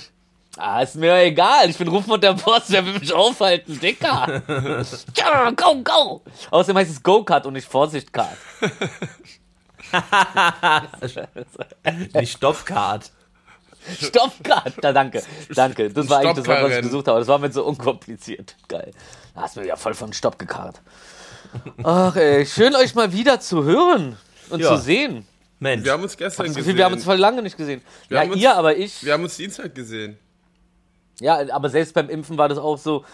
Ah, 0.58 0.82
ist 0.82 0.96
mir 0.96 1.14
egal. 1.22 1.70
Ich 1.70 1.78
bin 1.78 1.88
Ruf 1.88 2.04
von 2.04 2.20
der 2.20 2.34
Post. 2.34 2.66
Wer 2.70 2.84
will 2.84 2.98
mich 2.98 3.12
aufhalten? 3.12 3.78
Dicker. 3.80 4.42
Ja, 5.16 5.50
go, 5.50 5.82
go. 5.82 6.22
Außerdem 6.50 6.76
heißt 6.78 6.90
es 6.90 7.02
Go-Kart 7.02 7.46
und 7.46 7.54
nicht 7.54 7.66
Vorsicht-Kart. 7.68 8.36
Die 12.20 12.26
Stoppcard. 12.26 13.10
Stopp-Kart. 14.00 14.74
Da, 14.80 14.92
danke. 14.92 15.22
Danke. 15.54 15.90
Das 15.90 16.08
war 16.08 16.18
eigentlich 16.20 16.36
das, 16.36 16.46
Wort, 16.46 16.62
was 16.62 16.72
ich 16.76 16.82
gesucht 16.82 17.08
habe. 17.08 17.18
Das 17.18 17.28
war 17.28 17.38
mir 17.38 17.50
so 17.50 17.64
unkompliziert. 17.64 18.54
Geil. 18.68 18.92
Da 19.34 19.42
hast 19.42 19.56
du 19.56 19.60
mir 19.60 19.66
ja 19.68 19.76
voll 19.76 19.94
von 19.94 20.12
Stopp 20.12 20.38
gekarrt. 20.38 20.80
Ach, 21.82 22.14
ey. 22.16 22.46
Schön, 22.46 22.74
euch 22.76 22.94
mal 22.94 23.12
wieder 23.12 23.40
zu 23.40 23.64
hören 23.64 24.16
und 24.50 24.60
Ja. 24.60 24.76
zu 24.76 24.82
sehen. 24.82 25.26
Mensch. 25.58 25.84
Wir 25.84 25.92
haben 25.92 26.02
uns 26.02 26.16
gestern 26.16 26.52
gesehen. 26.52 26.76
Wir 26.76 26.84
haben 26.84 26.94
uns 26.94 27.04
voll 27.04 27.16
lange 27.16 27.42
nicht 27.42 27.56
gesehen. 27.56 27.82
Wir 28.08 28.16
ja, 28.16 28.22
haben 28.22 28.30
uns- 28.32 28.40
ihr, 28.42 28.54
aber 28.56 28.76
ich. 28.76 29.04
wir 29.04 29.12
haben 29.12 29.22
uns 29.24 29.36
Dienstag 29.36 29.74
gesehen. 29.74 30.18
Ja, 31.22 31.40
aber 31.52 31.68
selbst 31.68 31.94
beim 31.94 32.08
Impfen 32.08 32.36
war 32.38 32.48
das 32.48 32.58
auch 32.58 32.76
so. 32.78 33.04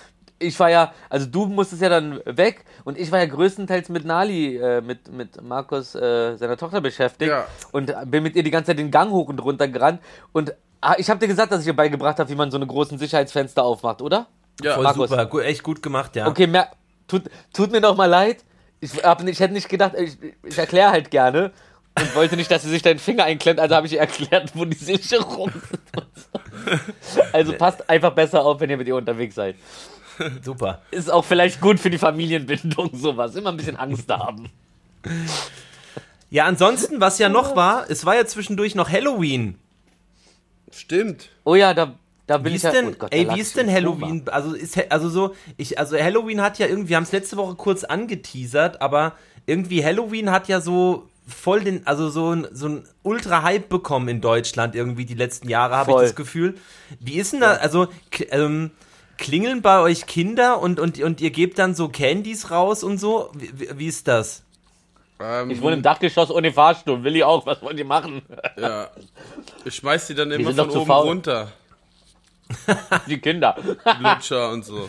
Ich 0.40 0.59
war 0.61 0.70
ja, 0.70 0.92
also 1.11 1.26
du 1.26 1.46
musstest 1.46 1.82
ja 1.82 1.88
dann 1.88 2.20
weg 2.24 2.64
und 2.84 2.96
ich 2.96 3.11
war 3.11 3.18
ja 3.18 3.26
größtenteils 3.26 3.88
mit 3.88 4.04
Nali, 4.04 4.56
äh, 4.56 4.80
mit, 4.80 5.12
mit 5.12 5.42
Markus, 5.42 5.96
äh, 5.96 6.36
seiner 6.36 6.56
Tochter 6.56 6.80
beschäftigt 6.80 7.30
Ja. 7.30 7.46
und 7.72 7.92
bin 8.11 8.22
mit 8.22 8.36
ihr 8.36 8.44
die 8.44 8.50
ganze 8.52 8.68
Zeit 8.68 8.78
den 8.78 8.90
Gang 8.92 9.11
hoch 9.11 9.28
und 9.28 9.42
runter 9.42 9.66
gerannt. 9.66 10.00
Und 10.32 10.54
ah, 10.80 10.94
ich 10.96 11.11
habe 11.11 11.18
dir 11.18 11.26
gesagt, 11.26 11.50
dass 11.50 11.62
ich 11.62 11.66
ihr 11.66 11.74
beigebracht 11.76 12.20
habe, 12.20 12.30
wie 12.30 12.36
man 12.36 12.52
so 12.52 12.56
eine 12.56 12.68
großen 12.68 12.98
Sicherheitsfenster 12.98 13.64
aufmacht, 13.64 14.00
oder? 14.00 14.26
Ja, 14.62 14.74
Voll 14.74 14.84
Markus. 14.84 15.11
super, 15.11 15.44
echt 15.44 15.62
gut 15.64 15.82
gemacht, 15.82 16.14
ja. 16.14 16.28
Okay, 16.28 16.46
mer 16.46 16.68
tut, 17.09 17.24
tut 17.52 17.72
mir 17.72 17.80
doch 17.80 17.96
mal 17.96 18.06
leid. 18.06 18.44
Ich, 18.80 19.02
hab, 19.02 19.26
ich 19.26 19.40
hätte 19.40 19.54
nicht 19.54 19.68
gedacht, 19.68 19.94
ich, 19.98 20.16
ich 20.44 20.56
erkläre 20.56 20.92
halt 20.92 21.11
gerne 21.11 21.50
und 22.01 22.14
wollte 22.14 22.36
nicht, 22.36 22.51
dass 22.51 22.62
sie 22.62 22.70
sich 22.70 22.82
deinen 22.82 22.99
Finger 22.99 23.24
einklemmt, 23.24 23.61
also 23.61 23.74
habe 23.74 23.86
ich 23.86 23.94
ihr 23.94 24.01
erklärt, 24.01 24.53
wo 24.55 24.64
die 24.64 24.76
Sicherung 24.76 25.51
sind. 25.53 26.07
Also 27.32 27.53
passt 27.55 27.88
einfach 27.88 28.12
besser 28.12 28.44
auf, 28.44 28.61
wenn 28.61 28.70
ihr 28.70 28.76
mit 28.76 28.88
ihr 28.88 28.96
unterwegs 28.96 29.34
seid. 29.34 29.57
Super. 30.42 30.82
Ist 30.90 31.11
auch 31.11 31.24
vielleicht 31.24 31.61
gut 31.61 31.78
für 31.78 31.90
die 31.90 31.99
Familienbindung, 31.99 32.90
sowas. 32.92 33.34
Immer 33.36 33.51
ein 33.51 33.57
bisschen 33.57 33.76
Angst 33.76 34.11
haben. 34.11 34.51
Ja, 36.30 36.44
ansonsten, 36.44 37.01
was 37.01 37.18
ja 37.18 37.28
noch 37.28 37.57
war, 37.57 37.88
es 37.88 38.05
war 38.05 38.16
ja 38.16 38.26
zwischendurch 38.26 38.74
noch 38.74 38.90
Halloween. 38.90 39.59
Stimmt. 40.70 41.30
Oh 41.44 41.55
ja, 41.55 41.72
da, 41.72 41.94
da 42.26 42.38
bin 42.38 42.53
Wie 42.53 42.57
ich 42.57 42.57
ist 42.57 42.62
ja. 42.64 42.72
denn, 42.72 42.88
oh 42.88 42.99
Gott, 42.99 43.14
ey, 43.14 43.28
wie 43.30 43.40
ist 43.40 43.57
denn 43.57 43.70
Halloween? 43.70 44.28
Also 44.28 44.55
ist 44.55 44.78
also 44.90 45.09
so, 45.09 45.34
ich 45.57 45.78
also 45.78 45.96
Halloween 45.96 46.42
hat 46.42 46.59
ja 46.59 46.66
irgendwie, 46.66 46.90
wir 46.90 46.96
haben 46.96 47.05
es 47.05 47.12
letzte 47.12 47.36
Woche 47.38 47.55
kurz 47.55 47.84
angeteasert, 47.84 48.82
aber 48.82 49.14
irgendwie 49.46 49.82
Halloween 49.82 50.30
hat 50.30 50.49
ja 50.49 50.61
so 50.61 51.09
voll 51.28 51.62
den, 51.62 51.86
also 51.86 52.08
so 52.08 52.34
ein, 52.34 52.46
so 52.52 52.68
ein 52.68 52.84
Ultra-Hype 53.02 53.68
bekommen 53.68 54.08
in 54.08 54.20
Deutschland 54.20 54.74
irgendwie 54.74 55.04
die 55.04 55.14
letzten 55.14 55.48
Jahre, 55.48 55.76
habe 55.76 55.90
ich 55.92 55.96
das 55.98 56.14
Gefühl. 56.16 56.54
Wie 57.00 57.14
ist 57.18 57.32
denn 57.32 57.40
da, 57.40 57.52
also 57.54 57.88
ähm, 58.30 58.70
klingeln 59.18 59.62
bei 59.62 59.80
euch 59.80 60.06
Kinder 60.06 60.60
und, 60.60 60.80
und, 60.80 61.00
und 61.02 61.20
ihr 61.20 61.30
gebt 61.30 61.58
dann 61.58 61.74
so 61.74 61.88
Candies 61.88 62.50
raus 62.50 62.82
und 62.82 62.98
so? 62.98 63.30
Wie, 63.34 63.78
wie- 63.78 63.86
ist 63.86 64.08
das? 64.08 64.42
Ähm, 65.20 65.50
Ich 65.50 65.60
wohne 65.60 65.74
im 65.76 65.82
Dachgeschoss 65.82 66.30
ohne 66.30 66.52
Fahrstuhl. 66.52 67.02
Willi 67.02 67.22
auch. 67.24 67.44
Was 67.44 67.60
wollt 67.62 67.78
ihr 67.78 67.84
machen? 67.84 68.22
ja. 68.56 68.88
Ich 69.64 69.74
schmeiß 69.74 70.06
die 70.06 70.14
dann 70.14 70.30
immer 70.30 70.52
von 70.54 70.70
oben 70.70 70.86
faul. 70.86 71.08
runter. 71.08 71.52
Die 73.08 73.18
Kinder. 73.18 73.56
Lutscher 74.00 74.50
und 74.50 74.64
so. 74.64 74.88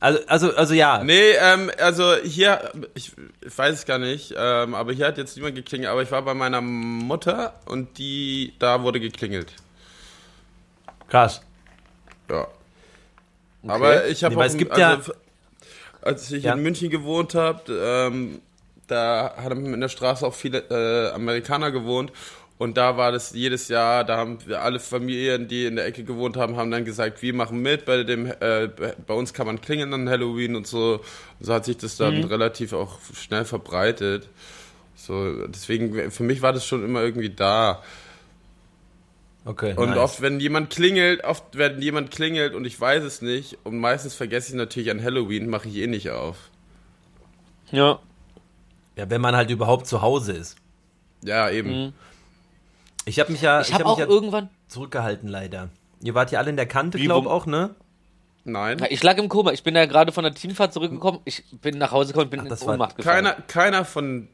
Also, 0.00 0.20
also, 0.28 0.54
also 0.54 0.74
ja. 0.74 1.02
Nee, 1.02 1.32
ähm, 1.40 1.70
also 1.78 2.14
hier, 2.22 2.70
ich, 2.94 3.12
ich 3.44 3.58
weiß 3.58 3.74
es 3.74 3.84
gar 3.84 3.98
nicht, 3.98 4.32
ähm, 4.36 4.74
aber 4.74 4.92
hier 4.92 5.06
hat 5.08 5.18
jetzt 5.18 5.34
niemand 5.36 5.56
geklingelt, 5.56 5.90
aber 5.90 6.02
ich 6.02 6.10
war 6.12 6.22
bei 6.22 6.34
meiner 6.34 6.60
Mutter 6.60 7.54
und 7.66 7.98
die, 7.98 8.52
da 8.60 8.82
wurde 8.82 9.00
geklingelt. 9.00 9.52
Krass. 11.08 11.40
Ja. 12.30 12.46
Aber 13.66 14.06
ich 14.06 14.22
habe 14.22 14.36
Nee, 14.36 14.40
auch, 14.42 14.46
es 14.46 14.56
gibt 14.56 14.72
also, 14.72 15.12
ja- 15.12 15.16
als 16.02 16.30
ich 16.30 16.44
Ja. 16.44 16.52
in 16.52 16.62
München 16.62 16.90
gewohnt 16.90 17.34
habe, 17.34 17.72
ähm, 17.72 18.40
da 18.86 19.34
haben 19.36 19.74
in 19.74 19.80
der 19.80 19.88
Straße 19.88 20.24
auch 20.26 20.34
viele 20.34 20.58
äh, 20.70 21.12
Amerikaner 21.12 21.72
gewohnt 21.72 22.12
und 22.58 22.76
da 22.76 22.96
war 22.96 23.12
das 23.12 23.32
jedes 23.32 23.68
Jahr, 23.68 24.04
da 24.04 24.16
haben 24.16 24.38
wir 24.44 24.62
alle 24.62 24.80
Familien, 24.80 25.46
die 25.46 25.66
in 25.66 25.76
der 25.76 25.86
Ecke 25.86 26.02
gewohnt 26.02 26.36
haben, 26.36 26.56
haben 26.56 26.72
dann 26.72 26.84
gesagt, 26.84 27.22
wir 27.22 27.32
machen 27.32 27.62
mit 27.62 27.84
bei 27.84 28.02
dem, 28.02 28.26
äh, 28.26 28.68
bei 29.06 29.14
uns 29.14 29.32
kann 29.32 29.46
man 29.46 29.60
klingeln 29.60 29.94
an 29.94 30.08
Halloween 30.08 30.56
und 30.56 30.66
so. 30.66 31.00
Und 31.38 31.46
so 31.46 31.54
hat 31.54 31.64
sich 31.64 31.76
das 31.76 31.96
dann 31.96 32.24
relativ 32.24 32.72
auch 32.72 32.98
schnell 33.14 33.44
verbreitet. 33.44 34.28
So, 34.96 35.46
deswegen, 35.46 36.10
für 36.10 36.24
mich 36.24 36.42
war 36.42 36.52
das 36.52 36.66
schon 36.66 36.84
immer 36.84 37.00
irgendwie 37.00 37.30
da. 37.30 37.80
Okay. 39.44 39.74
Und 39.76 39.90
nice. 39.90 39.98
oft, 39.98 40.20
wenn 40.20 40.40
jemand 40.40 40.70
klingelt, 40.70 41.22
oft, 41.22 41.44
wenn 41.56 41.80
jemand 41.80 42.10
klingelt 42.10 42.54
und 42.54 42.64
ich 42.64 42.78
weiß 42.78 43.04
es 43.04 43.22
nicht, 43.22 43.56
und 43.62 43.78
meistens 43.78 44.14
vergesse 44.14 44.50
ich 44.50 44.56
natürlich 44.56 44.90
an 44.90 45.02
Halloween, 45.02 45.48
mache 45.48 45.68
ich 45.68 45.76
eh 45.76 45.86
nicht 45.86 46.10
auf. 46.10 46.50
Ja. 47.70 48.00
Ja, 48.96 49.08
wenn 49.08 49.20
man 49.20 49.36
halt 49.36 49.50
überhaupt 49.50 49.86
zu 49.86 50.02
Hause 50.02 50.32
ist. 50.32 50.56
Ja, 51.22 51.48
eben. 51.50 51.94
Ich 53.08 53.18
habe 53.18 53.32
mich 53.32 53.40
ja, 53.42 53.60
Ich 53.60 53.72
habe 53.72 53.84
hab 53.84 53.90
auch 53.92 53.98
mich 53.98 54.06
ja 54.06 54.12
irgendwann. 54.12 54.50
zurückgehalten 54.68 55.28
leider. 55.28 55.68
Ihr 56.02 56.14
wart 56.14 56.30
ja 56.30 56.38
alle 56.38 56.50
in 56.50 56.56
der 56.56 56.66
Kante, 56.66 56.98
Wie, 56.98 57.04
glaub 57.04 57.24
wo- 57.24 57.30
auch, 57.30 57.46
ne? 57.46 57.74
Nein. 58.44 58.78
Ich 58.90 59.02
lag 59.02 59.18
im 59.18 59.28
Koma. 59.28 59.52
Ich 59.52 59.62
bin 59.62 59.74
ja 59.76 59.84
gerade 59.86 60.12
von 60.12 60.24
der 60.24 60.32
Teamfahrt 60.34 60.72
zurückgekommen. 60.72 61.20
Ich 61.24 61.44
bin 61.60 61.76
nach 61.78 61.90
Hause 61.92 62.12
gekommen 62.12 62.26
und 62.26 62.30
bin 62.30 62.48
das 62.48 62.62
in 62.62 62.68
Ohnmacht 62.68 62.96
gefallen. 62.96 63.24
Keiner, 63.24 63.42
keiner 63.46 63.84
von 63.84 64.28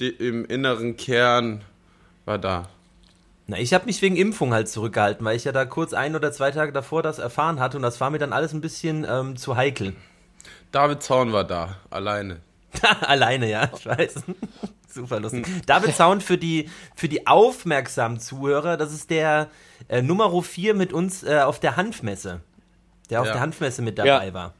im 0.00 0.44
inneren 0.44 0.96
Kern 0.96 1.62
war 2.24 2.38
da. 2.38 2.68
Na, 3.48 3.58
ich 3.58 3.72
habe 3.74 3.86
mich 3.86 4.00
wegen 4.02 4.14
Impfung 4.16 4.52
halt 4.52 4.68
zurückgehalten, 4.68 5.24
weil 5.24 5.34
ich 5.36 5.44
ja 5.44 5.52
da 5.52 5.64
kurz 5.64 5.92
ein 5.94 6.14
oder 6.14 6.30
zwei 6.32 6.50
Tage 6.52 6.70
davor 6.70 7.02
das 7.02 7.18
erfahren 7.18 7.58
hatte 7.58 7.78
und 7.78 7.82
das 7.82 8.00
war 8.00 8.10
mir 8.10 8.18
dann 8.18 8.32
alles 8.32 8.52
ein 8.52 8.60
bisschen 8.60 9.04
ähm, 9.08 9.36
zu 9.36 9.56
heikel. 9.56 9.96
David 10.70 11.02
Zaun 11.02 11.32
war 11.32 11.44
da, 11.44 11.76
alleine. 11.90 12.40
Alleine, 13.00 13.48
ja, 13.48 13.70
ich 13.74 13.86
weiß. 13.86 14.16
Super 14.88 15.20
lustig. 15.20 15.46
David 15.66 15.94
Zaun 15.94 16.20
für 16.20 16.38
die, 16.38 16.68
für 16.96 17.08
die 17.08 17.26
aufmerksamen 17.26 18.18
Zuhörer, 18.20 18.76
das 18.76 18.92
ist 18.92 19.10
der 19.10 19.48
äh, 19.88 20.00
Nummer 20.02 20.42
4 20.42 20.74
mit 20.74 20.92
uns 20.92 21.22
äh, 21.22 21.40
auf 21.40 21.60
der 21.60 21.76
Hanfmesse. 21.76 22.40
Der 23.10 23.20
auf 23.20 23.26
Ja. 23.26 23.34
der 23.34 23.42
Hanfmesse 23.42 23.82
mit 23.82 23.98
dabei 23.98 24.26
Ja. 24.26 24.34
war. 24.34 24.54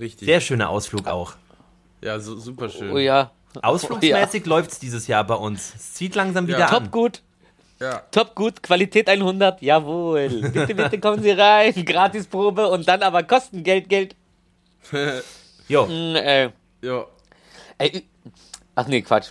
Richtig. 0.00 0.26
Sehr 0.26 0.40
schöner 0.40 0.68
Ausflug 0.70 1.06
auch. 1.06 1.34
ja, 2.02 2.18
so, 2.20 2.36
super 2.38 2.68
schön. 2.68 2.90
Oh 2.92 2.98
ja. 2.98 3.30
Ausflugsmäßig 3.62 4.44
läuft's 4.46 4.78
dieses 4.78 5.06
Jahr 5.06 5.24
bei 5.24 5.34
uns. 5.34 5.74
Es 5.74 5.94
zieht 5.94 6.14
langsam 6.14 6.46
wieder 6.46 6.58
Ja. 6.58 6.66
Top 6.68 6.82
an. 6.84 6.90
gut. 6.90 7.22
Ja. 7.80 8.02
Top 8.10 8.34
gut. 8.34 8.62
Qualität 8.62 9.08
100. 9.08 9.62
Jawohl. 9.62 10.28
Bitte, 10.52 10.74
bitte 10.74 10.98
kommen 11.00 11.22
Sie 11.22 11.30
rein. 11.30 11.72
Gratisprobe 11.84 12.68
und 12.68 12.86
dann 12.88 13.02
aber 13.02 13.22
Kostengeld, 13.22 13.88
Geld. 13.88 14.14
Jo, 15.68 15.84
Mm, 15.86 16.14
äh, 16.16 16.50
ja. 16.82 17.04
Ey, 17.78 18.04
ach 18.76 18.86
nee, 18.86 19.02
Quatsch. 19.02 19.30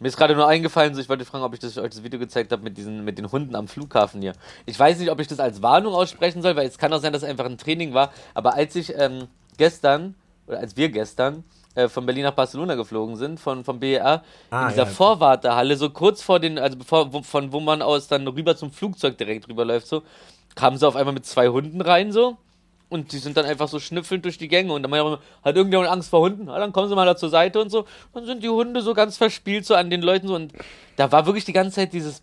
Mir 0.00 0.08
ist 0.08 0.16
gerade 0.16 0.34
nur 0.34 0.48
eingefallen, 0.48 0.94
so 0.94 1.00
ich 1.00 1.08
wollte 1.08 1.24
fragen, 1.24 1.44
ob 1.44 1.54
ich 1.54 1.60
das, 1.60 1.78
euch 1.78 1.90
das 1.90 2.02
Video 2.02 2.18
gezeigt 2.18 2.50
habe 2.52 2.62
mit 2.62 2.76
diesen 2.76 3.04
mit 3.04 3.18
den 3.18 3.30
Hunden 3.30 3.54
am 3.54 3.68
Flughafen 3.68 4.20
hier. 4.20 4.32
Ich 4.66 4.78
weiß 4.78 4.98
nicht, 4.98 5.10
ob 5.10 5.20
ich 5.20 5.28
das 5.28 5.38
als 5.38 5.62
Warnung 5.62 5.94
aussprechen 5.94 6.42
soll, 6.42 6.56
weil 6.56 6.66
es 6.66 6.76
kann 6.76 6.92
auch 6.92 7.00
sein, 7.00 7.12
dass 7.12 7.22
es 7.22 7.28
einfach 7.28 7.44
ein 7.44 7.56
Training 7.56 7.94
war. 7.94 8.12
Aber 8.34 8.54
als 8.54 8.74
ich 8.74 8.92
ähm, 8.98 9.28
gestern 9.58 10.14
oder 10.46 10.58
als 10.58 10.76
wir 10.76 10.88
gestern 10.88 11.44
äh, 11.74 11.88
von 11.88 12.04
Berlin 12.04 12.24
nach 12.24 12.34
Barcelona 12.34 12.74
geflogen 12.74 13.16
sind, 13.16 13.38
von 13.38 13.64
vom 13.64 13.78
BER, 13.78 14.24
Ah, 14.50 14.62
in 14.64 14.68
dieser 14.70 14.84
ja. 14.84 14.88
Vorwartehalle, 14.88 15.76
so 15.76 15.90
kurz 15.90 16.20
vor 16.20 16.40
den, 16.40 16.58
also 16.58 16.76
bevor 16.76 17.12
wo, 17.12 17.22
von 17.22 17.52
wo 17.52 17.60
man 17.60 17.80
aus 17.80 18.08
dann 18.08 18.26
rüber 18.26 18.56
zum 18.56 18.72
Flugzeug 18.72 19.16
direkt 19.18 19.48
rüberläuft, 19.48 19.86
so 19.86 20.02
kamen 20.56 20.78
sie 20.78 20.86
auf 20.86 20.96
einmal 20.96 21.14
mit 21.14 21.26
zwei 21.26 21.48
Hunden 21.48 21.80
rein, 21.80 22.10
so. 22.12 22.36
Und 22.92 23.12
die 23.12 23.18
sind 23.18 23.36
dann 23.36 23.46
einfach 23.46 23.68
so 23.68 23.80
schnüffelnd 23.80 24.24
durch 24.24 24.38
die 24.38 24.48
Gänge. 24.48 24.72
Und 24.72 24.82
dann 24.82 24.92
hat 24.92 25.56
irgendjemand 25.56 25.90
Angst 25.90 26.10
vor 26.10 26.20
Hunden? 26.20 26.48
Ja, 26.48 26.58
dann 26.58 26.72
kommen 26.72 26.88
sie 26.88 26.94
mal 26.94 27.06
da 27.06 27.16
zur 27.16 27.30
Seite 27.30 27.60
und 27.60 27.70
so. 27.70 27.86
Dann 28.12 28.26
sind 28.26 28.42
die 28.42 28.48
Hunde 28.48 28.82
so 28.82 28.94
ganz 28.94 29.16
verspielt 29.16 29.64
so 29.64 29.74
an 29.74 29.90
den 29.90 30.02
Leuten 30.02 30.28
so. 30.28 30.34
Und 30.34 30.52
da 30.96 31.10
war 31.10 31.26
wirklich 31.26 31.44
die 31.44 31.52
ganze 31.52 31.76
Zeit 31.76 31.92
dieses, 31.92 32.22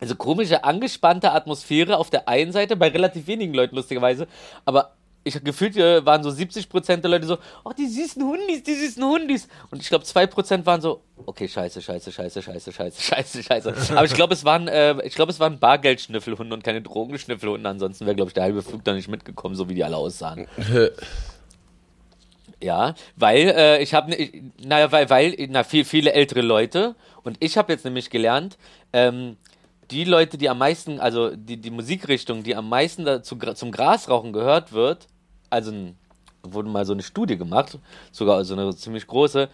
also 0.00 0.14
komische, 0.14 0.64
angespannte 0.64 1.32
Atmosphäre 1.32 1.96
auf 1.96 2.10
der 2.10 2.28
einen 2.28 2.52
Seite, 2.52 2.76
bei 2.76 2.88
relativ 2.88 3.26
wenigen 3.26 3.52
Leuten 3.52 3.76
lustigerweise. 3.76 4.28
Aber 4.64 4.95
ich 5.26 5.42
gefühlt, 5.42 5.74
hier 5.74 6.06
waren 6.06 6.22
so 6.22 6.30
70% 6.30 6.96
der 6.98 7.10
Leute 7.10 7.26
so, 7.26 7.38
oh, 7.64 7.72
die 7.76 7.88
süßen 7.88 8.22
Hundis, 8.22 8.62
die 8.62 8.74
süßen 8.74 9.02
Hundis. 9.02 9.48
Und 9.70 9.82
ich 9.82 9.88
glaube, 9.88 10.04
2% 10.04 10.64
waren 10.64 10.80
so, 10.80 11.02
okay, 11.26 11.48
scheiße, 11.48 11.82
scheiße, 11.82 12.12
scheiße, 12.12 12.42
scheiße, 12.42 12.72
scheiße, 12.72 13.02
scheiße, 13.02 13.42
scheiße. 13.42 13.74
Aber 13.96 14.04
ich 14.04 14.14
glaube, 14.14 14.34
es 14.34 14.44
waren, 14.44 14.68
äh, 14.68 15.04
ich 15.04 15.14
glaube, 15.14 15.32
es 15.32 15.40
waren 15.40 15.58
Bargeldschnüffelhunde 15.58 16.54
und 16.54 16.62
keine 16.62 16.80
Drogenschnüffelhunde. 16.80 17.68
Ansonsten 17.68 18.06
wäre, 18.06 18.14
glaube 18.14 18.30
ich, 18.30 18.34
der 18.34 18.44
halbe 18.44 18.62
Flug 18.62 18.84
da 18.84 18.92
nicht 18.92 19.08
mitgekommen, 19.08 19.56
so 19.56 19.68
wie 19.68 19.74
die 19.74 19.84
alle 19.84 19.96
aussahen. 19.96 20.46
Ja, 22.62 22.94
weil 23.16 23.50
äh, 23.50 23.82
ich 23.82 23.92
habe, 23.92 24.10
ne, 24.10 24.50
naja, 24.64 24.90
weil, 24.90 25.10
weil, 25.10 25.36
na, 25.50 25.62
viel, 25.62 25.84
viele 25.84 26.14
ältere 26.14 26.40
Leute 26.40 26.94
und 27.22 27.36
ich 27.40 27.58
habe 27.58 27.70
jetzt 27.70 27.84
nämlich 27.84 28.08
gelernt, 28.08 28.56
ähm, 28.94 29.36
die 29.90 30.04
Leute, 30.04 30.38
die 30.38 30.48
am 30.48 30.58
meisten, 30.58 31.00
also 31.00 31.34
die, 31.34 31.58
die 31.58 31.70
Musikrichtung, 31.70 32.42
die 32.42 32.56
am 32.56 32.68
meisten 32.68 33.04
dazu, 33.04 33.36
zum 33.36 33.70
Grasrauchen 33.70 34.32
gehört 34.32 34.72
wird, 34.72 35.06
also 35.50 35.72
ein, 35.72 35.96
wurde 36.42 36.68
mal 36.68 36.84
so 36.84 36.92
eine 36.92 37.02
Studie 37.02 37.36
gemacht, 37.36 37.78
sogar 38.12 38.44
so 38.44 38.54
eine 38.54 38.74
ziemlich 38.74 39.06
große, 39.06 39.48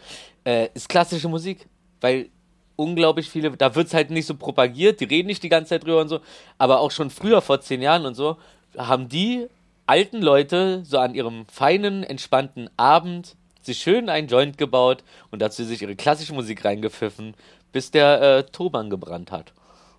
äh, 0.45 0.68
ist 0.74 0.88
klassische 0.88 1.28
Musik, 1.28 1.66
weil 2.01 2.28
unglaublich 2.76 3.28
viele, 3.28 3.51
da 3.53 3.74
wird 3.74 3.88
es 3.88 3.95
halt 3.95 4.11
nicht 4.11 4.26
so 4.26 4.34
propagiert, 4.34 5.01
die 5.01 5.05
reden 5.05 5.26
nicht 5.26 5.43
die 5.43 5.49
ganze 5.49 5.70
Zeit 5.70 5.84
drüber 5.84 6.01
und 6.01 6.09
so, 6.09 6.20
aber 6.59 6.80
auch 6.80 6.90
schon 6.90 7.11
früher, 7.11 7.40
vor 7.40 7.61
zehn 7.61 7.82
Jahren 7.82 8.07
und 8.07 8.14
so, 8.14 8.36
haben 8.76 9.09
die 9.09 9.47
alten 9.86 10.22
Leute 10.22 10.82
so 10.84 10.99
an 10.99 11.14
ihrem 11.14 11.47
feinen, 11.47 12.03
entspannten 12.03 12.70
Abend 12.76 13.36
sich 13.61 13.78
schön 13.78 14.09
ein 14.09 14.26
Joint 14.26 14.59
gebaut 14.59 15.05
und 15.30 15.40
dazu 15.40 15.64
sich 15.64 15.82
ihre 15.82 15.97
klassische 15.97 16.34
Musik 16.34 16.64
reingepfiffen, 16.64 17.34
bis 17.72 17.90
der 17.90 18.22
äh, 18.22 18.45
Turban 18.45 18.90
gebrannt 18.90 19.30
hat. 19.30 19.53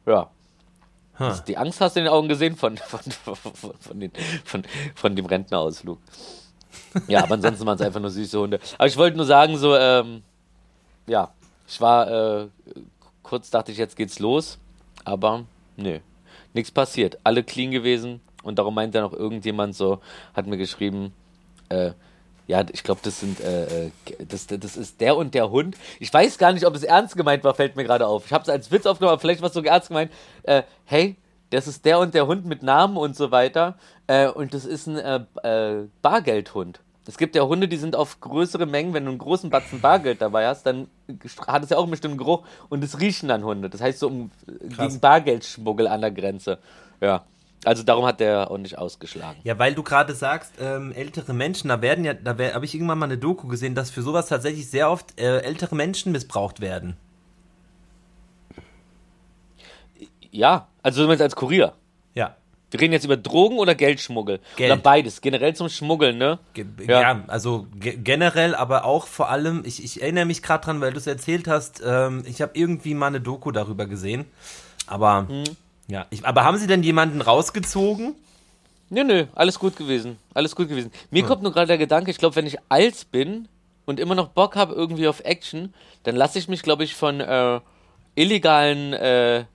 Ja. 0.06 0.30
Huh. 1.20 1.34
Die 1.48 1.58
Angst 1.58 1.80
hast 1.80 1.96
du 1.96 2.00
in 2.00 2.06
den 2.06 2.14
Augen 2.14 2.28
gesehen 2.28 2.56
von, 2.56 2.78
von, 2.78 3.00
von, 3.00 3.74
von, 3.80 4.00
den, 4.00 4.12
von, 4.44 4.64
von 4.96 5.16
dem 5.16 5.26
Rentnerausflug. 5.26 6.00
Ja, 7.08 7.24
aber 7.24 7.36
ansonsten 7.36 7.66
waren 7.66 7.76
es 7.76 7.82
einfach 7.82 8.00
nur 8.00 8.10
süße 8.10 8.40
Hunde. 8.40 8.60
Aber 8.78 8.88
ich 8.88 8.98
wollte 8.98 9.18
nur 9.18 9.26
sagen, 9.26 9.58
so, 9.58 9.76
ähm, 9.76 10.24
ja, 11.08 11.32
ich 11.68 11.80
war, 11.82 12.10
äh, 12.42 12.48
kurz 13.22 13.50
dachte 13.50 13.72
ich, 13.72 13.78
jetzt 13.78 13.96
geht's 13.96 14.20
los, 14.20 14.58
aber 15.04 15.46
nö, 15.78 16.00
nichts 16.54 16.72
passiert. 16.72 17.20
Alle 17.24 17.44
clean 17.44 17.72
gewesen 17.72 18.22
und 18.44 18.60
darum 18.60 18.76
meint 18.76 18.96
dann 18.96 19.04
auch 19.04 19.14
irgendjemand 19.14 19.76
so, 19.76 20.00
hat 20.34 20.48
mir 20.48 20.58
geschrieben, 20.58 21.14
äh, 21.70 21.92
ja, 22.48 22.64
ich 22.72 22.84
glaube, 22.84 23.02
das 23.04 23.20
sind, 23.20 23.40
äh, 23.40 23.86
äh, 23.86 23.92
das, 24.28 24.48
das 24.48 24.78
ist 24.78 25.00
der 25.00 25.16
und 25.16 25.34
der 25.34 25.50
Hund. 25.50 25.78
Ich 26.00 26.14
weiß 26.14 26.38
gar 26.38 26.52
nicht, 26.52 26.66
ob 26.66 26.76
es 26.76 26.84
ernst 26.84 27.16
gemeint 27.16 27.44
war, 27.44 27.54
fällt 27.56 27.76
mir 27.76 27.84
gerade 27.84 28.06
auf. 28.06 28.26
Ich 28.26 28.34
habe 28.34 28.44
es 28.44 28.50
als 28.50 28.72
Witz 28.72 28.86
aufgenommen, 28.86 29.14
aber 29.14 29.22
vielleicht 29.22 29.42
war 29.42 29.48
es 29.48 29.54
sogar 29.54 29.74
ernst 29.74 29.88
gemeint. 29.88 30.12
Äh, 30.44 30.64
hey, 30.86 31.16
das 31.52 31.68
ist 31.68 31.86
der 31.86 32.00
und 32.00 32.14
der 32.14 32.28
Hund 32.28 32.46
mit 32.46 32.64
Namen 32.64 32.98
und 32.98 33.16
so 33.16 33.32
weiter. 33.32 33.76
Äh, 34.08 34.28
und 34.28 34.54
das 34.54 34.66
ist 34.66 34.88
ein 34.88 34.98
äh, 34.98 35.22
äh, 35.44 35.88
Bargeldhund. 36.02 36.82
Es 37.06 37.18
gibt 37.18 37.36
ja 37.36 37.44
Hunde, 37.44 37.68
die 37.68 37.78
sind 37.78 37.96
auf 37.96 38.22
größere 38.22 38.66
Mengen, 38.66 38.94
wenn 38.94 39.04
du 39.04 39.10
einen 39.10 39.20
großen 39.20 39.50
Batzen 39.50 39.82
Bargeld 39.82 40.22
dabei 40.22 40.48
hast, 40.48 40.66
dann 40.66 40.88
hat 41.48 41.64
es 41.64 41.70
ja 41.70 41.78
auch 41.78 41.84
einen 41.84 41.92
bestimmten 41.92 42.18
Geruch 42.18 42.44
und 42.70 42.82
es 42.82 43.02
riechen 43.02 43.28
dann 43.28 43.44
Hunde. 43.44 43.70
Das 43.70 43.82
heißt 43.82 44.00
so 44.00 44.08
um, 44.08 44.32
gegen 44.62 45.00
Bargeldschmuggel 45.02 45.88
an 45.88 46.00
der 46.00 46.12
Grenze. 46.12 46.60
Ja. 47.02 47.24
Also 47.66 47.84
darum 47.84 48.06
hat 48.06 48.20
der 48.20 48.52
auch 48.52 48.58
nicht 48.58 48.78
ausgeschlagen. 48.78 49.40
Ja, 49.44 49.58
weil 49.58 49.74
du 49.74 49.84
gerade 49.84 50.14
sagst, 50.14 50.54
ähm, 50.60 50.92
ältere 50.92 51.34
Menschen, 51.34 51.70
da 51.70 51.82
werden 51.82 52.04
ja, 52.04 52.14
da 52.14 52.32
habe 52.54 52.66
ich 52.66 52.76
irgendwann 52.76 53.00
mal 53.00 53.06
eine 53.06 53.18
Doku 53.18 53.48
gesehen, 53.48 53.76
dass 53.76 53.90
für 53.90 54.02
sowas 54.02 54.28
tatsächlich 54.28 54.70
sehr 54.70 54.90
oft 54.90 55.20
äh, 55.20 55.40
ältere 55.40 55.76
Menschen 55.76 56.12
missbraucht 56.12 56.60
werden. 56.60 56.98
Ja, 60.32 60.68
also 60.82 61.04
du 61.04 61.08
meinst 61.08 61.22
als 61.22 61.36
Kurier. 61.36 61.74
Ja. 62.16 62.36
Wir 62.72 62.82
reden 62.82 62.92
jetzt 62.92 63.06
über 63.06 63.18
Drogen 63.18 63.60
oder 63.60 63.76
Geldschmuggel? 63.76 64.40
Geld. 64.56 64.72
Oder 64.72 64.82
beides, 64.82 65.22
generell 65.22 65.56
zum 65.56 65.70
Schmuggeln, 65.70 66.18
ne? 66.18 66.40
Ge 66.56 66.66
ja. 66.88 67.02
ja. 67.02 67.24
also 67.28 67.68
ge 67.76 67.98
generell, 67.98 68.56
aber 68.56 68.84
auch 68.86 69.06
vor 69.06 69.30
allem, 69.30 69.62
ich, 69.64 69.84
ich 69.84 70.02
erinnere 70.02 70.26
mich 70.26 70.42
gerade 70.42 70.66
dran, 70.66 70.82
weil 70.82 70.92
du 70.92 70.98
es 70.98 71.06
erzählt 71.06 71.48
hast, 71.48 71.84
ähm, 71.86 72.24
ich 72.26 72.42
habe 72.42 72.54
irgendwie 72.56 72.96
mal 72.96 73.08
eine 73.08 73.22
Doku 73.22 73.52
darüber 73.52 73.86
gesehen. 73.86 74.26
Aber 74.88 75.24
mhm. 75.24 75.44
Ja, 75.88 76.06
ich, 76.10 76.26
aber 76.26 76.44
haben 76.44 76.58
Sie 76.58 76.68
denn 76.68 76.84
jemanden 76.84 77.22
rausgezogen? 77.22 78.16
Nö, 78.90 79.04
nö, 79.04 79.26
alles 79.34 79.60
gut 79.60 79.76
gewesen. 79.76 80.18
Alles 80.34 80.56
gut 80.56 80.70
gewesen. 80.70 80.92
Mir 81.12 81.24
hm. 81.24 81.28
kommt 81.28 81.44
nur 81.44 81.52
gerade 81.52 81.68
der 81.68 81.78
Gedanke, 81.78 82.12
ich 82.12 82.18
glaube, 82.18 82.36
wenn 82.36 82.46
ich 82.46 82.58
alt 82.70 83.12
bin 83.12 83.48
und 83.86 84.00
immer 84.00 84.16
noch 84.16 84.30
Bock 84.30 84.56
habe 84.56 84.74
irgendwie 84.74 85.08
auf 85.08 85.22
Action, 85.22 85.74
dann 86.04 86.16
lasse 86.16 86.40
ich 86.40 86.48
mich, 86.48 86.62
glaube 86.62 86.84
ich, 86.84 86.96
von 86.96 87.20
äh, 87.20 87.60
illegalen, 88.16 88.94
äh, 88.94 89.46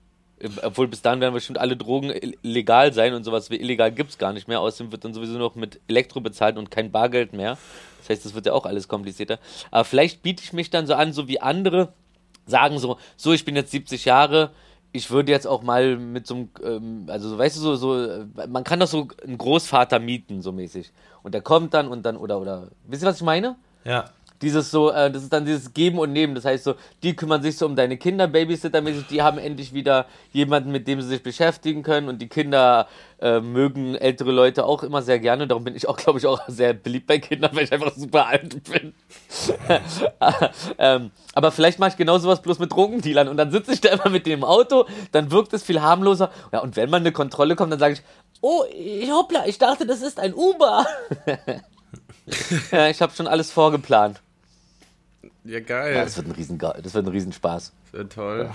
obwohl 0.63 0.87
bis 0.87 1.01
dahin 1.01 1.19
werden 1.19 1.33
bestimmt 1.33 1.57
alle 1.57 1.75
Drogen 1.75 2.13
legal 2.43 2.93
sein 2.93 3.13
und 3.13 3.23
sowas 3.23 3.49
wie 3.49 3.57
illegal 3.57 3.91
gibt 3.91 4.11
es 4.11 4.17
gar 4.17 4.33
nicht 4.33 4.47
mehr. 4.47 4.61
Außerdem 4.61 4.91
wird 4.91 5.03
dann 5.03 5.13
sowieso 5.13 5.37
noch 5.37 5.55
mit 5.55 5.79
Elektro 5.87 6.21
bezahlt 6.21 6.57
und 6.57 6.71
kein 6.71 6.91
Bargeld 6.91 7.33
mehr. 7.33 7.57
Das 7.99 8.09
heißt, 8.09 8.25
das 8.25 8.33
wird 8.35 8.45
ja 8.45 8.53
auch 8.53 8.65
alles 8.65 8.87
komplizierter. 8.87 9.39
Aber 9.71 9.83
vielleicht 9.83 10.21
biete 10.21 10.43
ich 10.43 10.53
mich 10.53 10.69
dann 10.69 10.87
so 10.87 10.93
an, 10.95 11.11
so 11.11 11.27
wie 11.27 11.41
andere 11.41 11.93
sagen 12.45 12.79
so, 12.79 12.97
so, 13.15 13.33
ich 13.33 13.45
bin 13.45 13.55
jetzt 13.55 13.71
70 13.71 14.05
Jahre, 14.05 14.51
ich 14.91 15.11
würde 15.11 15.31
jetzt 15.31 15.47
auch 15.47 15.61
mal 15.61 15.97
mit 15.97 16.25
so 16.25 16.35
einem, 16.35 16.49
ähm, 16.63 17.05
also 17.07 17.37
weißt 17.37 17.57
du, 17.57 17.61
so, 17.61 17.75
so, 17.75 18.25
man 18.47 18.63
kann 18.63 18.79
doch 18.79 18.87
so 18.87 19.07
einen 19.23 19.37
Großvater 19.37 19.99
mieten, 19.99 20.41
so 20.41 20.51
mäßig. 20.51 20.91
Und 21.21 21.33
der 21.33 21.41
kommt 21.41 21.73
dann 21.73 21.87
und 21.87 22.03
dann, 22.03 22.17
oder, 22.17 22.39
oder, 22.39 22.69
wisst 22.87 23.03
ihr, 23.03 23.07
was 23.07 23.17
ich 23.17 23.23
meine? 23.23 23.55
Ja 23.83 24.05
dieses 24.41 24.71
so, 24.71 24.91
äh, 24.91 25.11
das 25.11 25.23
ist 25.23 25.33
dann 25.33 25.45
dieses 25.45 25.73
Geben 25.73 25.99
und 25.99 26.13
Nehmen. 26.13 26.35
Das 26.35 26.45
heißt 26.45 26.63
so, 26.63 26.75
die 27.03 27.15
kümmern 27.15 27.41
sich 27.41 27.57
so 27.57 27.65
um 27.65 27.75
deine 27.75 27.97
Kinder, 27.97 28.27
Babysittermäßig, 28.27 29.07
die 29.07 29.21
haben 29.21 29.37
endlich 29.37 29.73
wieder 29.73 30.05
jemanden, 30.31 30.71
mit 30.71 30.87
dem 30.87 31.01
sie 31.01 31.07
sich 31.07 31.23
beschäftigen 31.23 31.83
können 31.83 32.07
und 32.07 32.21
die 32.21 32.27
Kinder 32.27 32.87
äh, 33.21 33.41
mögen 33.41 33.95
ältere 33.95 34.31
Leute 34.31 34.65
auch 34.65 34.83
immer 34.83 35.01
sehr 35.01 35.19
gerne. 35.19 35.47
Darum 35.47 35.63
bin 35.63 35.75
ich 35.75 35.89
auch, 35.89 35.97
glaube 35.97 36.19
ich, 36.19 36.25
auch 36.25 36.41
sehr 36.47 36.73
beliebt 36.73 37.07
bei 37.07 37.19
Kindern, 37.19 37.51
weil 37.53 37.65
ich 37.65 37.73
einfach 37.73 37.93
super 37.95 38.27
alt 38.27 38.63
bin. 38.63 38.93
ähm, 40.77 41.11
aber 41.33 41.51
vielleicht 41.51 41.79
mache 41.79 41.91
ich 41.91 41.97
genau 41.97 42.17
sowas 42.17 42.41
bloß 42.41 42.59
mit 42.59 42.71
Drogendealern 42.71 43.27
und 43.27 43.37
dann 43.37 43.51
sitze 43.51 43.73
ich 43.73 43.81
da 43.81 43.89
immer 43.89 44.09
mit 44.09 44.25
dem 44.25 44.43
Auto, 44.43 44.85
dann 45.11 45.31
wirkt 45.31 45.53
es 45.53 45.63
viel 45.63 45.81
harmloser. 45.81 46.31
Ja, 46.51 46.59
und 46.59 46.75
wenn 46.75 46.89
mal 46.89 46.97
eine 46.97 47.11
Kontrolle 47.11 47.55
kommt, 47.55 47.71
dann 47.71 47.79
sage 47.79 47.95
ich, 47.95 48.01
oh, 48.41 48.63
ich, 48.73 49.11
hoppla, 49.11 49.45
ich 49.45 49.57
dachte, 49.57 49.85
das 49.85 50.01
ist 50.01 50.19
ein 50.19 50.33
Uber. 50.33 50.85
ja, 52.71 52.87
ich 52.87 53.01
habe 53.01 53.13
schon 53.13 53.27
alles 53.27 53.51
vorgeplant. 53.51 54.21
Ja, 55.49 55.59
geil. 55.61 55.95
Ja, 55.95 56.03
das 56.03 56.15
wird 56.15 56.27
ein, 56.27 56.33
Riesen, 56.33 56.59
das 56.59 56.93
wird 56.93 57.05
ein 57.07 57.11
Riesenspaß. 57.11 57.73
Das 57.85 57.93
wird 57.93 58.13
toll. 58.13 58.51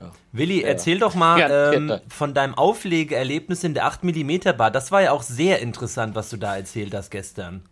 Ja. 0.00 0.12
Willi, 0.30 0.60
ja. 0.60 0.68
erzähl 0.68 0.98
doch 1.00 1.16
mal 1.16 1.40
ja, 1.40 1.72
ähm, 1.72 1.98
von 2.08 2.34
deinem 2.34 2.54
Auflegeerlebnis 2.54 3.64
in 3.64 3.74
der 3.74 3.90
8mm 3.90 4.52
Bar. 4.52 4.70
Das 4.70 4.92
war 4.92 5.02
ja 5.02 5.10
auch 5.10 5.22
sehr 5.22 5.60
interessant, 5.60 6.14
was 6.14 6.30
du 6.30 6.36
da 6.36 6.56
erzählt 6.56 6.94
hast 6.94 7.10
gestern. 7.10 7.62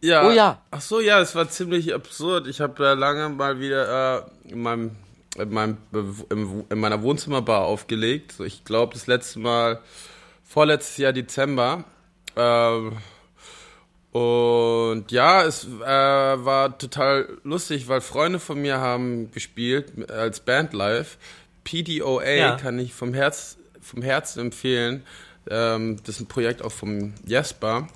Ja. 0.00 0.26
Oh 0.26 0.32
ja. 0.32 0.62
Ach 0.72 0.80
so, 0.80 1.00
ja, 1.00 1.20
es 1.20 1.36
war 1.36 1.48
ziemlich 1.48 1.94
absurd. 1.94 2.48
Ich 2.48 2.60
habe 2.60 2.82
ja 2.82 2.94
lange 2.94 3.28
mal 3.28 3.60
wieder 3.60 4.26
äh, 4.46 4.50
in, 4.50 4.62
meinem, 4.62 4.96
in, 5.36 5.50
meinem, 5.50 5.76
in 5.92 6.78
meiner 6.78 7.02
Wohnzimmerbar 7.02 7.66
aufgelegt. 7.66 8.32
So, 8.32 8.44
ich 8.44 8.64
glaube, 8.64 8.94
das 8.94 9.06
letzte 9.06 9.38
Mal 9.38 9.80
vorletztes 10.42 10.96
Jahr 10.96 11.12
Dezember. 11.12 11.84
Äh, 12.34 12.90
und 14.12 15.10
ja, 15.10 15.44
es 15.44 15.64
äh, 15.64 15.86
war 15.86 16.78
total 16.78 17.28
lustig, 17.44 17.88
weil 17.88 18.00
Freunde 18.00 18.38
von 18.38 18.60
mir 18.60 18.78
haben 18.78 19.30
gespielt 19.32 20.10
als 20.10 20.40
Band 20.40 20.72
live. 20.72 21.18
PDOA 21.64 22.24
ja. 22.24 22.56
kann 22.56 22.78
ich 22.78 22.94
vom, 22.94 23.12
Herz, 23.12 23.58
vom 23.80 24.02
Herzen 24.02 24.40
empfehlen. 24.40 25.04
Ähm, 25.50 25.98
das 26.04 26.16
ist 26.16 26.20
ein 26.22 26.26
Projekt 26.26 26.62
auch 26.62 26.72
vom 26.72 27.14
Jesper. 27.26 27.88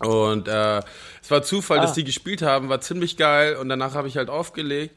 Und 0.00 0.46
äh, 0.46 0.78
es 1.20 1.30
war 1.30 1.42
Zufall, 1.42 1.78
ah. 1.78 1.82
dass 1.82 1.94
die 1.94 2.04
gespielt 2.04 2.42
haben, 2.42 2.68
war 2.68 2.80
ziemlich 2.80 3.16
geil. 3.16 3.56
Und 3.56 3.68
danach 3.68 3.94
habe 3.94 4.06
ich 4.06 4.16
halt 4.16 4.30
aufgelegt. 4.30 4.96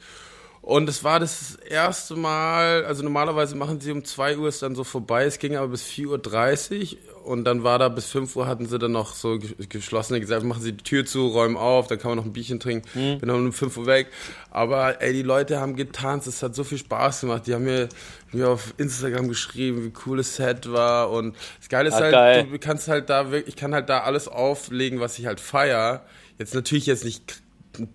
Und 0.62 0.90
es 0.90 1.04
war 1.04 1.20
das 1.20 1.56
erste 1.56 2.16
Mal, 2.16 2.86
also 2.86 3.04
normalerweise 3.04 3.56
machen 3.56 3.82
sie 3.82 3.92
um 3.92 4.04
2 4.04 4.38
Uhr 4.38 4.50
ist 4.50 4.64
dann 4.64 4.74
so 4.74 4.84
vorbei, 4.84 5.26
es 5.26 5.38
ging 5.38 5.56
aber 5.56 5.68
bis 5.68 5.86
4.30 5.86 6.94
Uhr 6.94 7.15
und 7.26 7.44
dann 7.44 7.64
war 7.64 7.80
da 7.80 7.90
bis 7.90 8.06
5 8.12 8.36
Uhr 8.36 8.48
hatten 8.48 8.68
sie 8.68 8.78
dann 8.78 8.92
noch 8.92 9.16
so 9.16 9.40
geschlossene 9.70 10.20
gesagt, 10.20 10.44
machen 10.44 10.62
sie 10.62 10.74
die 10.74 10.84
Tür 10.84 11.06
zu, 11.06 11.28
räumen 11.28 11.58
auf, 11.58 11.88
dann 11.88 11.98
kann 11.98 12.12
man 12.12 12.18
noch 12.20 12.26
ein 12.26 12.34
Bierchen 12.34 12.60
trinken, 12.60 12.88
mhm. 12.94 13.20
bin 13.20 13.30
dann 13.30 13.46
um 13.46 13.52
5 13.52 13.78
Uhr 13.78 13.86
weg. 13.88 14.08
Aber 14.52 15.02
ey, 15.02 15.12
die 15.12 15.24
Leute 15.24 15.60
haben 15.60 15.76
getanzt, 15.76 16.28
es 16.28 16.44
hat 16.44 16.56
so 16.56 16.64
viel 16.64 16.78
Spaß 16.78 17.22
gemacht. 17.22 17.48
Die 17.48 17.54
haben 17.54 17.66
mir, 17.66 17.90
mir 18.32 18.50
auf 18.50 18.74
Instagram 18.78 19.28
geschrieben, 19.28 19.86
wie 19.86 19.94
cool 20.06 20.18
das 20.18 20.36
Set 20.36 20.72
war 20.72 21.10
und 21.12 21.36
das 21.60 21.70
Geile 21.70 21.90
ist 21.90 21.96
Ach, 21.96 22.02
halt, 22.02 22.12
geil. 22.12 22.48
du 22.52 22.60
kannst 22.60 22.88
halt 22.88 23.10
da 23.10 23.32
wirklich, 23.32 23.56
ich 23.56 23.60
kann 23.60 23.74
halt 23.74 23.90
da 23.90 24.02
alles 24.02 24.28
auflegen, 24.28 25.00
was 25.00 25.18
ich 25.18 25.26
halt 25.26 25.40
feier. 25.40 26.06
Jetzt 26.38 26.54
natürlich 26.54 26.86
jetzt 26.86 27.06
nicht 27.06 27.42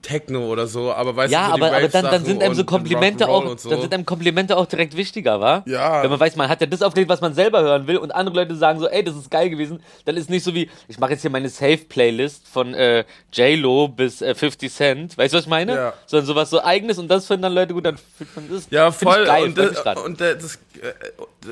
Techno 0.03 0.47
oder 0.47 0.67
so, 0.67 0.93
aber 0.93 1.17
weißt 1.17 1.33
ja, 1.33 1.47
du, 1.47 1.49
so 1.49 1.55
aber, 1.55 1.77
aber 1.77 1.89
dann, 1.89 2.05
dann 2.05 2.25
sind 2.25 2.43
einem 2.43 2.55
so 2.55 2.65
Komplimente 2.65 3.29
auch, 3.29 3.59
so. 3.59 3.71
dann 3.71 3.81
sind 3.81 3.95
einem 3.95 4.07
Komplimente 4.07 4.57
auch 4.57 4.67
direkt 4.67 4.97
wichtiger, 4.97 5.41
wa? 5.41 5.63
Ja. 5.67 6.03
Wenn 6.03 6.11
man 6.11 6.21
weiß, 6.21 6.37
man 6.37 6.49
hat 6.49 6.61
ja 6.61 6.67
das 6.67 6.83
aufgelegt, 6.83 7.09
was 7.09 7.21
man 7.21 7.35
selber 7.35 7.63
hören 7.63 7.87
will 7.87 7.97
und 7.97 8.11
andere 8.13 8.37
Leute 8.37 8.57
sagen 8.57 8.79
so, 8.79 8.89
ey, 8.89 9.03
das 9.03 9.17
ist 9.17 9.31
geil 9.31 9.51
gewesen, 9.51 9.81
dann 10.05 10.17
ist 10.17 10.31
nicht 10.31 10.45
so 10.45 10.55
wie, 10.55 10.71
ich 10.89 10.99
mache 10.99 11.13
jetzt 11.13 11.23
hier 11.23 11.31
meine 11.31 11.49
Safe-Playlist 11.49 12.49
von 12.49 12.75
äh, 12.75 13.05
J-Lo 13.33 13.89
bis 13.89 14.23
äh, 14.23 14.35
50 14.35 14.73
Cent, 14.73 15.19
weißt 15.19 15.33
du, 15.35 15.39
was 15.39 15.45
ich 15.45 15.51
meine? 15.51 15.75
Ja. 15.75 15.93
Sondern 16.07 16.27
sowas 16.27 16.51
so 16.51 16.63
eigenes 16.63 16.99
und 16.99 17.09
das 17.09 17.27
finden 17.27 17.43
dann 17.43 17.55
Leute 17.55 17.75
gut, 17.75 17.87
dann 17.87 17.97
fühlt 17.97 18.35
man 18.37 18.51
das. 18.51 18.69
Ja, 18.71 18.91
voll. 18.91 19.25
Geil, 19.25 19.45
und, 19.45 19.59
das, 19.59 19.97
und 20.05 20.21
das, 20.21 20.57
äh, 20.81 20.93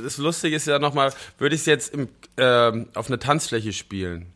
das 0.02 0.16
Lustige 0.18 0.56
ist 0.56 0.66
ja 0.66 0.78
nochmal, 0.78 1.12
würde 1.38 1.54
ich 1.54 1.62
es 1.62 1.66
jetzt 1.66 1.94
im, 1.94 2.08
äh, 2.36 2.72
auf 2.94 3.08
einer 3.08 3.18
Tanzfläche 3.18 3.72
spielen, 3.72 4.26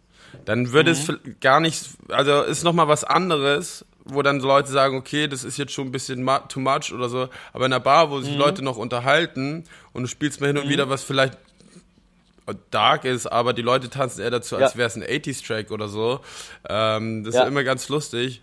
dann 0.45 0.73
würde 0.73 0.93
mhm. 0.93 0.97
es 0.97 1.41
gar 1.41 1.61
nicht, 1.61 1.85
also 2.09 2.43
ist 2.43 2.65
nochmal 2.65 2.89
was 2.89 3.05
anderes, 3.05 3.85
wo 4.05 4.23
dann 4.23 4.41
Leute 4.41 4.71
sagen, 4.71 4.97
okay, 4.97 5.29
das 5.29 5.45
ist 5.45 5.59
jetzt 5.59 5.73
schon 5.73 5.89
ein 5.89 5.93
bisschen 5.93 6.29
too 6.49 6.61
much 6.61 6.93
oder 6.93 7.09
so, 7.09 7.29
aber 7.53 7.67
in 7.67 7.73
einer 7.73 7.81
Bar, 7.81 8.11
wo 8.11 8.21
sich 8.21 8.33
mhm. 8.33 8.39
Leute 8.39 8.63
noch 8.63 8.77
unterhalten 8.77 9.65
und 9.93 10.03
du 10.03 10.09
spielst 10.09 10.41
mal 10.41 10.49
hin 10.49 10.59
und 10.59 10.67
mhm. 10.67 10.71
wieder 10.71 10.89
was 10.89 11.05
vielleicht 11.05 11.39
dark 12.71 13.05
ist, 13.05 13.27
aber 13.27 13.53
die 13.53 13.63
Leute 13.63 13.89
tanzen 13.89 14.21
eher 14.21 14.31
dazu, 14.31 14.57
als 14.57 14.73
Ja. 14.73 14.79
wäre 14.79 14.89
es 14.89 14.97
ein 14.97 15.05
80s-Track 15.05 15.71
oder 15.71 15.89
so. 15.89 16.21
Ähm, 16.69 17.25
das 17.25 17.35
Ja. 17.35 17.43
ist 17.43 17.49
immer 17.49 17.63
ganz 17.63 17.89
lustig. 17.89 18.43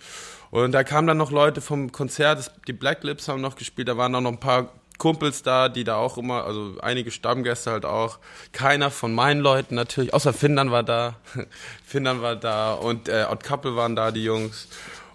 Und 0.51 0.71
da 0.71 0.83
kamen 0.83 1.07
dann 1.07 1.17
noch 1.17 1.31
Leute 1.31 1.61
vom 1.61 1.91
Konzert, 1.91 2.51
die 2.67 2.73
Black 2.73 3.03
Lips 3.03 3.27
haben 3.27 3.41
noch 3.41 3.55
gespielt, 3.55 3.87
da 3.87 3.97
waren 3.97 4.15
auch 4.15 4.21
noch 4.21 4.31
ein 4.31 4.39
paar 4.39 4.71
Kumpels 4.99 5.41
da, 5.41 5.69
die 5.69 5.83
da 5.83 5.95
auch 5.95 6.17
immer, 6.17 6.43
also 6.43 6.75
einige 6.81 7.09
Stammgäste 7.09 7.71
halt 7.71 7.85
auch. 7.85 8.19
Keiner 8.51 8.91
von 8.91 9.15
meinen 9.15 9.39
Leuten 9.39 9.73
natürlich, 9.73 10.13
außer 10.13 10.33
Findern 10.33 10.69
war 10.69 10.83
da. 10.83 11.15
Findern 11.83 12.21
war 12.21 12.35
da 12.35 12.73
und 12.73 13.09
äh, 13.09 13.25
Odd 13.27 13.43
Couple 13.43 13.75
waren 13.75 13.95
da, 13.95 14.11
die 14.11 14.23
Jungs. 14.23 14.67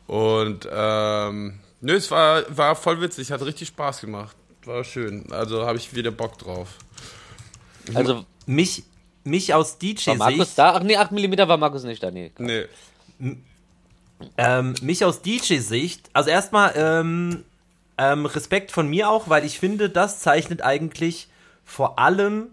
Und 0.07 0.69
ähm, 0.73 1.61
nö, 1.81 1.95
es 1.95 2.11
war, 2.11 2.45
war 2.49 2.75
voll 2.75 3.01
witzig, 3.01 3.31
hat 3.31 3.43
richtig 3.43 3.69
Spaß 3.69 4.01
gemacht. 4.01 4.37
War 4.65 4.83
schön. 4.83 5.31
Also 5.31 5.67
habe 5.67 5.79
ich 5.79 5.95
wieder 5.95 6.11
Bock 6.11 6.39
drauf. 6.39 6.69
Also 7.93 8.25
Mich, 8.47 8.85
mich 9.23 9.53
aus 9.53 9.77
war 9.79 10.17
Markus 10.17 10.37
DJ-Sicht 10.37 10.59
da? 10.59 10.75
Ach 10.75 10.83
nee, 10.83 10.97
8 10.97 11.13
mm 11.13 11.37
war 11.47 11.59
Markus 11.59 11.85
nicht 11.85 12.03
da. 12.03 12.11
Nee. 12.11 12.33
Nee. 12.39 12.65
ähm, 14.39 14.75
mich 14.81 15.05
aus 15.05 15.21
DJ-Sicht, 15.21 16.09
also 16.15 16.31
erstmal 16.31 16.73
ähm, 16.75 17.45
ähm, 17.99 18.27
Respekt 18.27 18.71
von 18.73 18.89
mir 18.89 19.09
auch, 19.09 19.29
weil 19.29 19.45
ich 19.45 19.59
finde, 19.59 19.89
das 19.91 20.21
zeichnet 20.21 20.63
eigentlich 20.63 21.29
vor 21.65 21.99
allem 21.99 22.49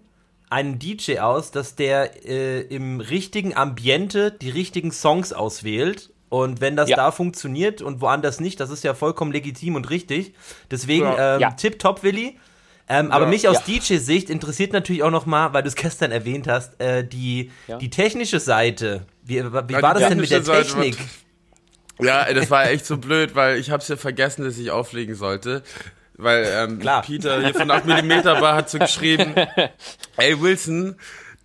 einen 0.50 0.80
DJ 0.80 1.20
aus, 1.20 1.52
dass 1.52 1.76
der 1.76 2.26
äh, 2.28 2.62
im 2.62 3.00
richtigen 3.00 3.56
Ambiente 3.56 4.32
die 4.32 4.50
richtigen 4.50 4.92
Songs 4.92 5.32
auswählt. 5.34 6.10
Und 6.30 6.62
wenn 6.62 6.76
das 6.76 6.90
Ja. 6.90 6.96
da 6.96 7.12
funktioniert 7.12 7.82
und 7.82 8.00
woanders 8.02 8.40
nicht, 8.40 8.60
das 8.60 8.70
ist 8.70 8.84
ja 8.84 8.94
vollkommen 8.94 9.32
legitim 9.34 9.76
und 9.76 9.90
richtig. 9.90 10.34
Deswegen 10.70 11.04
Ja. 11.06 11.36
ähm, 11.36 11.42
Ja. 11.42 11.52
Tip 11.52 11.80
top, 11.80 12.04
Willi. 12.04 12.38
Ähm, 12.90 13.12
aber 13.12 13.26
Ja. 13.26 13.30
mich 13.30 13.48
aus 13.48 13.58
Ja. 13.58 13.64
DJ-Sicht 13.80 14.30
interessiert 14.30 14.74
natürlich 14.74 15.04
auch 15.04 15.12
noch 15.12 15.26
mal, 15.26 15.54
weil 15.54 15.64
du 15.64 15.70
es 15.70 15.76
gestern 15.76 16.12
erwähnt 16.12 16.48
hast, 16.48 16.80
äh, 16.82 17.06
die, 17.08 17.52
Ja. 17.68 17.78
die 17.78 17.90
technische 17.90 18.40
Seite. 18.42 19.06
Wie, 19.24 19.36
wie 19.36 19.74
Ja, 19.74 19.82
war 19.82 19.94
das 19.94 20.10
denn 20.10 20.18
mit 20.20 20.30
der 20.32 20.44
technische 20.44 20.44
Seite 20.66 20.68
Technik? 20.90 20.98
Ja, 22.02 22.32
das 22.34 22.50
war 22.50 22.70
echt 22.70 22.86
so 22.86 22.98
blöd, 22.98 23.36
weil 23.36 23.58
ich 23.58 23.72
hab's 23.72 23.88
ja 23.88 23.98
vergessen, 23.98 24.44
dass 24.44 24.58
ich 24.58 24.72
auflegen 24.72 25.16
sollte. 25.16 25.64
Weil 26.14 26.46
ähm, 26.48 26.80
Klar. 26.80 27.02
Peter 27.02 27.42
hier 27.42 27.54
von 27.54 27.72
8 27.72 27.86
mm 27.86 28.24
Bar 28.24 28.56
hat 28.56 28.70
so 28.70 28.78
geschrieben, 28.78 29.34
ey 30.18 30.40
Wilson, 30.40 30.96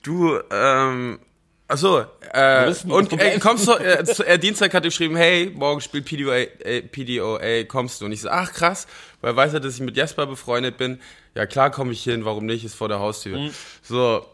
du, 0.02 0.38
ähm, 0.50 1.18
achso, 1.66 2.04
äh, 2.32 2.74
und 2.88 3.12
ey, 3.12 3.18
gleich. 3.18 3.40
kommst 3.40 3.68
du, 3.68 3.72
äh, 3.72 4.04
zu, 4.04 4.26
äh, 4.26 4.38
Dienstag 4.38 4.74
hat 4.74 4.84
er 4.84 4.90
geschrieben, 4.90 5.16
hey, 5.16 5.50
morgen 5.54 5.80
spielt 5.80 6.04
PDOA, 6.04 6.36
äh, 6.36 6.82
PDOA, 6.82 7.64
kommst 7.64 8.00
du? 8.00 8.04
Und 8.04 8.12
ich 8.12 8.20
so, 8.20 8.28
ach 8.28 8.52
krass, 8.52 8.86
weil 9.22 9.32
er 9.32 9.36
weiß 9.36 9.54
er, 9.54 9.60
dass 9.60 9.74
ich 9.74 9.80
mit 9.80 9.96
Jesper 9.96 10.26
befreundet 10.26 10.76
bin. 10.76 11.00
Ja 11.34 11.46
klar 11.46 11.70
komme 11.70 11.92
ich 11.92 12.02
hin, 12.02 12.24
warum 12.24 12.44
nicht, 12.46 12.64
ist 12.64 12.74
vor 12.74 12.88
der 12.88 12.98
Haustür. 12.98 13.38
Mhm. 13.38 13.50
So, 13.82 14.26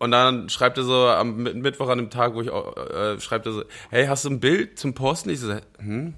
und 0.00 0.10
dann 0.10 0.48
schreibt 0.48 0.76
er 0.78 0.84
so 0.84 1.06
am 1.06 1.36
Mi- 1.44 1.54
Mittwoch 1.54 1.88
an 1.88 1.98
dem 1.98 2.10
Tag, 2.10 2.34
wo 2.34 2.42
ich 2.42 2.50
auch, 2.50 2.76
äh, 2.76 3.20
schreibt 3.20 3.46
er 3.46 3.52
so, 3.52 3.62
hey, 3.90 4.06
hast 4.06 4.24
du 4.24 4.30
ein 4.30 4.40
Bild 4.40 4.78
zum 4.78 4.94
Posten? 4.94 5.30
Ich 5.30 5.38
so, 5.40 5.54
hm, 5.78 6.14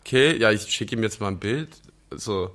okay, 0.00 0.36
ja, 0.36 0.50
ich 0.50 0.62
schicke 0.62 0.96
ihm 0.96 1.02
jetzt 1.04 1.20
mal 1.20 1.28
ein 1.28 1.38
Bild. 1.38 1.68
So. 2.10 2.50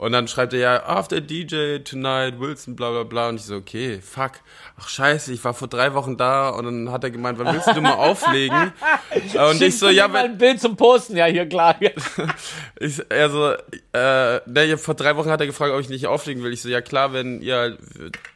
Und 0.00 0.12
dann 0.12 0.28
schreibt 0.28 0.54
er 0.54 0.58
ja, 0.60 0.86
after 0.86 1.20
DJ 1.20 1.80
tonight, 1.80 2.40
Wilson, 2.40 2.74
bla 2.74 2.90
bla 2.90 3.02
bla. 3.02 3.28
Und 3.28 3.36
ich 3.36 3.42
so, 3.42 3.56
okay, 3.56 4.00
fuck. 4.00 4.32
Ach 4.80 4.88
scheiße, 4.88 5.30
ich 5.30 5.44
war 5.44 5.52
vor 5.52 5.68
drei 5.68 5.92
Wochen 5.92 6.16
da 6.16 6.48
und 6.48 6.64
dann 6.64 6.90
hat 6.90 7.04
er 7.04 7.10
gemeint, 7.10 7.38
wann 7.38 7.52
willst 7.52 7.66
du 7.66 7.82
mal 7.82 7.92
auflegen? 7.92 8.72
und 9.50 9.60
ich 9.60 9.78
so, 9.78 9.90
ja, 9.90 10.10
wenn, 10.10 10.24
ein 10.24 10.38
Bild 10.38 10.58
zum 10.58 10.74
Posten, 10.74 11.18
ja, 11.18 11.26
hier 11.26 11.46
klar. 11.46 11.76
ich, 12.80 13.02
er 13.10 13.28
so, 13.28 13.52
äh, 13.92 14.40
ne, 14.46 14.78
vor 14.78 14.94
drei 14.94 15.16
Wochen 15.16 15.28
hat 15.28 15.42
er 15.42 15.46
gefragt, 15.46 15.74
ob 15.74 15.80
ich 15.80 15.90
nicht 15.90 16.06
auflegen 16.06 16.42
will. 16.42 16.54
Ich 16.54 16.62
so, 16.62 16.70
ja 16.70 16.80
klar, 16.80 17.12
wenn 17.12 17.42
ihr 17.42 17.56
halt 17.56 17.78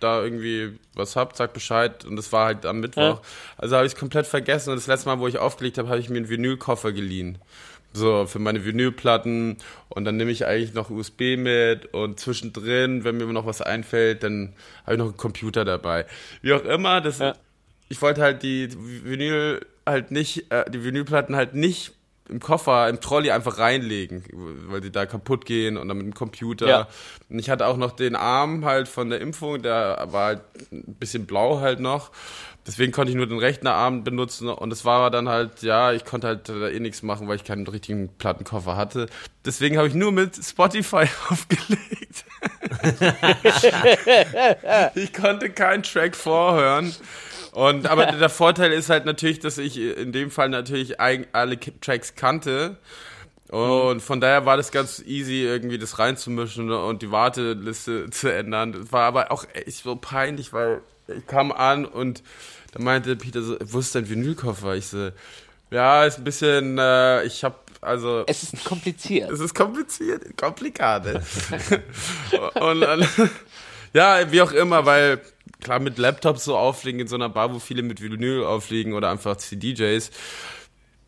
da 0.01 0.23
irgendwie 0.23 0.79
was 0.93 1.17
habt, 1.17 1.39
sagt 1.39 1.55
Bescheid. 1.55 2.05
Und 2.05 2.17
das 2.17 2.31
war 2.31 2.45
halt 2.45 2.67
am 2.67 2.81
Mittwoch. 2.81 3.01
Ja. 3.03 3.21
Also 3.57 3.77
habe 3.77 3.87
ich 3.87 3.95
es 3.95 3.99
komplett 3.99 4.27
vergessen. 4.27 4.69
Und 4.69 4.77
das 4.77 4.87
letzte 4.87 5.09
Mal, 5.09 5.19
wo 5.19 5.29
ich 5.29 5.39
aufgelegt 5.39 5.79
habe, 5.79 5.89
habe 5.89 5.99
ich 5.99 6.11
mir 6.11 6.19
einen 6.19 6.29
Vinylkoffer 6.29 6.93
geliehen. 6.93 7.39
So, 7.97 8.27
für 8.27 8.41
meine 8.41 8.65
Vinylplatten. 8.65 9.57
Und 9.89 10.05
dann 10.05 10.17
nehme 10.17 10.33
ich 10.33 10.47
eigentlich 10.47 10.75
noch 10.75 10.91
USB 10.91 11.37
mit. 11.37 11.95
Und 11.95 12.19
zwischendrin, 12.19 13.05
wenn 13.05 13.17
mir 13.17 13.27
noch 13.27 13.47
was 13.47 13.63
einfällt, 13.63 14.23
dann 14.25 14.55
habe 14.83 14.95
ich 14.95 14.99
noch 14.99 15.07
einen 15.07 15.17
Computer 15.17 15.65
dabei. 15.65 16.05
Wie 16.43 16.53
auch 16.53 16.65
immer, 16.65 17.01
das, 17.01 17.21
Ja. 17.21 17.35
ich 17.89 18.03
wollte 18.03 18.21
halt 18.21 18.43
die 18.43 18.69
Vinyl 18.73 19.65
halt 19.87 20.11
nicht, 20.11 20.51
äh, 20.51 20.69
die 20.71 20.83
Vinylplatten 20.85 21.37
halt 21.37 21.55
nicht 21.55 21.93
im 22.29 22.41
Koffer, 22.41 22.89
im 22.89 23.01
Trolley 23.03 23.31
einfach 23.31 23.59
reinlegen, 23.59 24.25
weil 24.69 24.81
die 24.81 24.91
da 24.91 25.05
kaputt 25.05 25.45
gehen 25.45 25.77
und 25.77 25.89
dann 25.89 25.99
mit 25.99 26.07
dem 26.07 26.15
Computer. 26.15 26.67
Ja. 26.67 26.89
Und 27.29 27.39
ich 27.39 27.51
hatte 27.51 27.67
auch 27.67 27.77
noch 27.77 27.93
den 27.93 28.17
Arm 28.17 28.65
halt 28.65 28.89
von 28.89 29.11
der 29.11 29.21
Impfung, 29.21 29.61
der 29.63 30.09
war 30.11 30.25
halt 30.29 30.41
ein 30.73 30.97
bisschen 30.99 31.27
blau 31.27 31.61
halt 31.61 31.81
noch. 31.81 32.11
Deswegen 32.67 32.93
konnte 32.93 33.11
ich 33.11 33.17
nur 33.17 33.27
den 33.27 33.39
rechten 33.39 33.67
Arm 33.67 34.05
benutzen 34.05 34.49
und 34.49 34.73
es 34.73 34.87
war 34.87 35.11
dann 35.11 35.29
halt, 35.29 35.63
ja, 35.63 35.93
ich 35.93 36.05
konnte 36.05 36.27
halt 36.27 36.49
eh 36.49 36.81
nichts 36.81 37.03
machen, 37.03 37.29
weil 37.29 37.37
ich 37.37 37.45
keinen 37.45 37.67
richtigen 37.67 38.09
Plattenkoffer 38.17 38.77
hatte. 38.77 39.07
Deswegen 39.45 39.77
habe 39.77 39.89
ich 39.89 39.95
nur 39.95 40.13
mit 40.13 40.43
Spotify 40.43 41.07
aufgelegt. 41.29 42.25
ich 44.95 45.13
konnte 45.13 45.51
keinen 45.51 45.83
Track 45.83 46.17
vorhören. 46.17 46.95
Und, 47.53 47.87
aber 47.87 48.07
der 48.07 48.31
Vorteil 48.31 48.73
ist 48.73 48.91
halt 48.91 49.05
natürlich, 49.05 49.39
dass 49.39 49.59
ich 49.59 49.79
in 49.79 50.13
dem 50.13 50.31
Fall 50.31 50.49
natürlich 50.49 50.99
alle 51.01 51.59
Tracks 51.81 52.17
kannte. 52.17 52.79
Und 53.49 54.01
von 54.01 54.21
daher 54.21 54.47
war 54.47 54.57
das 54.57 54.73
ganz 54.73 55.01
easy, 55.01 55.43
irgendwie 55.43 55.79
das 55.79 55.99
reinzumischen 55.99 56.73
und 56.73 57.03
die 57.03 57.13
Warteliste 57.13 58.07
zu 58.11 58.33
ändern. 58.33 58.73
Das 58.73 58.91
war 58.91 59.03
aber 59.03 59.31
auch 59.31 59.45
echt 59.53 59.85
so 59.85 59.97
peinlich, 59.97 60.53
weil 60.53 60.81
ich 61.07 61.27
kam 61.27 61.53
an 61.53 61.85
und 61.85 62.23
da 62.75 62.83
meinte 62.83 63.15
Peter 63.15 63.41
so, 63.41 63.57
wo 63.65 63.79
ist 63.79 63.95
dein 63.95 64.09
Vinylkoffer? 64.09 64.75
Ich 64.75 64.89
so, 64.89 65.11
ja, 65.71 66.05
ist 66.05 66.19
ein 66.19 66.25
bisschen, 66.25 66.77
äh, 66.77 67.23
ich 67.25 67.45
hab, 67.45 67.71
also... 67.81 68.25
Es 68.27 68.43
ist 68.43 68.65
kompliziert. 68.65 69.31
Es 69.31 69.39
ist 69.39 69.55
kompliziert, 69.55 70.37
komplikate. 70.37 71.23
und 72.61 72.81
dann, 72.81 73.07
ja, 73.93 74.31
wie 74.33 74.43
auch 74.43 74.51
immer, 74.51 74.85
weil 74.87 75.21
klar 75.63 75.79
mit 75.79 75.99
Laptops 75.99 76.45
so 76.45 76.57
auflegen 76.57 77.01
in 77.01 77.07
so 77.07 77.15
einer 77.15 77.29
Bar, 77.29 77.55
wo 77.55 77.61
viele 77.61 77.83
mit 77.83 78.03
Vinyl 78.03 78.45
auflegen 78.45 78.93
oder 78.93 79.09
einfach 79.09 79.37
CDJs, 79.37 80.11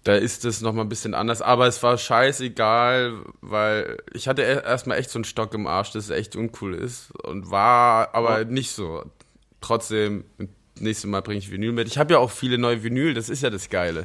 da 0.04 0.14
ist 0.14 0.44
es 0.44 0.60
nochmal 0.60 0.84
ein 0.84 0.88
bisschen 0.88 1.14
anders. 1.14 1.42
Aber 1.42 1.66
es 1.66 1.82
war 1.82 1.98
scheißegal, 1.98 3.12
weil 3.40 3.98
ich 4.12 4.28
hatte 4.28 4.42
e- 4.42 4.62
erstmal 4.62 4.98
echt 4.98 5.10
so 5.10 5.18
einen 5.18 5.24
Stock 5.24 5.52
im 5.52 5.66
Arsch, 5.66 5.90
dass 5.90 6.04
es 6.04 6.10
echt 6.10 6.36
uncool 6.36 6.74
ist 6.74 7.10
und 7.24 7.50
war 7.50 8.14
aber 8.14 8.44
nicht 8.44 8.70
so. 8.70 9.04
Trotzdem, 9.60 10.24
nächstes 10.80 11.08
Mal 11.08 11.22
bringe 11.22 11.38
ich 11.38 11.50
Vinyl 11.50 11.72
mit. 11.72 11.88
Ich 11.88 11.98
habe 11.98 12.14
ja 12.14 12.18
auch 12.18 12.30
viele 12.30 12.58
neue 12.58 12.82
Vinyl, 12.82 13.14
das 13.14 13.28
ist 13.28 13.42
ja 13.42 13.50
das 13.50 13.68
Geile. 13.70 14.04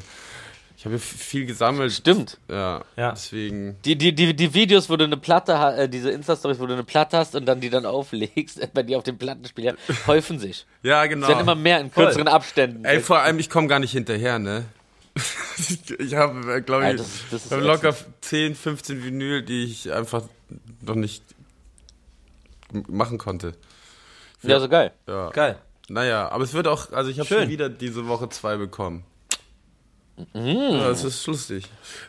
Ich 0.77 0.85
habe 0.85 0.95
ja 0.95 0.99
viel 1.01 1.45
gesammelt. 1.45 1.91
Stimmt. 1.91 2.39
Ja, 2.49 2.83
Ja. 2.97 3.11
deswegen. 3.11 3.77
Die, 3.85 3.95
die, 3.95 4.15
die, 4.15 4.35
die 4.35 4.53
Videos, 4.55 4.89
wo 4.89 4.95
du 4.97 5.03
eine 5.03 5.17
Platte 5.17 5.59
hast, 5.59 5.77
äh, 5.77 5.87
diese 5.87 6.09
Insta-Stories, 6.09 6.59
wo 6.59 6.65
du 6.65 6.73
eine 6.73 6.83
Platte 6.83 7.17
hast 7.17 7.35
und 7.35 7.45
dann 7.45 7.61
die 7.61 7.69
dann 7.69 7.85
auflegst, 7.97 8.59
bei 8.73 8.81
dir 8.81 8.97
auf 8.97 9.03
dem 9.03 9.17
Plattenspieler, 9.19 9.75
häufen 10.07 10.39
sich. 10.39 10.65
Ja, 10.81 11.03
Es 11.03 11.09
genau. 11.09 11.27
werden 11.27 11.41
immer 11.41 11.53
mehr 11.55 11.79
in 11.81 11.91
kürzeren 11.91 12.27
Abständen. 12.27 12.83
Ey, 12.83 12.99
vor 12.99 13.19
allem, 13.19 13.37
ich 13.37 13.49
komme 13.49 13.67
gar 13.67 13.77
nicht 13.79 13.91
hinterher, 13.91 14.39
ne? 14.39 14.65
ich 15.99 16.15
habe, 16.15 16.63
glaube 16.63 16.85
Ja, 16.85 16.91
ich, 16.91 16.97
das- 16.97 17.19
das 17.29 17.45
ist 17.45 17.51
hab 17.51 17.61
locker 17.61 17.95
10, 18.21 18.55
15 18.55 19.03
Vinyl, 19.03 19.43
die 19.43 19.65
ich 19.65 19.91
einfach 19.93 20.23
noch 20.81 20.95
nicht 20.95 21.21
machen 22.87 23.17
konnte. 23.17 23.53
ja, 24.41 24.59
so 24.59 24.67
geil. 24.69 24.91
Ja. 25.07 25.29
Geil. 25.29 25.57
Naja, 25.91 26.29
aber 26.29 26.43
es 26.43 26.53
wird 26.53 26.67
auch, 26.67 26.91
also 26.91 27.09
ich 27.09 27.19
habe 27.19 27.27
schon 27.27 27.49
wieder 27.49 27.69
diese 27.69 28.07
Woche 28.07 28.29
zwei 28.29 28.55
bekommen. 28.57 29.03
Mm. 30.33 30.37
Ja, 30.39 30.89
es 30.91 31.03
ist 31.03 31.25
lustig. 31.25 31.67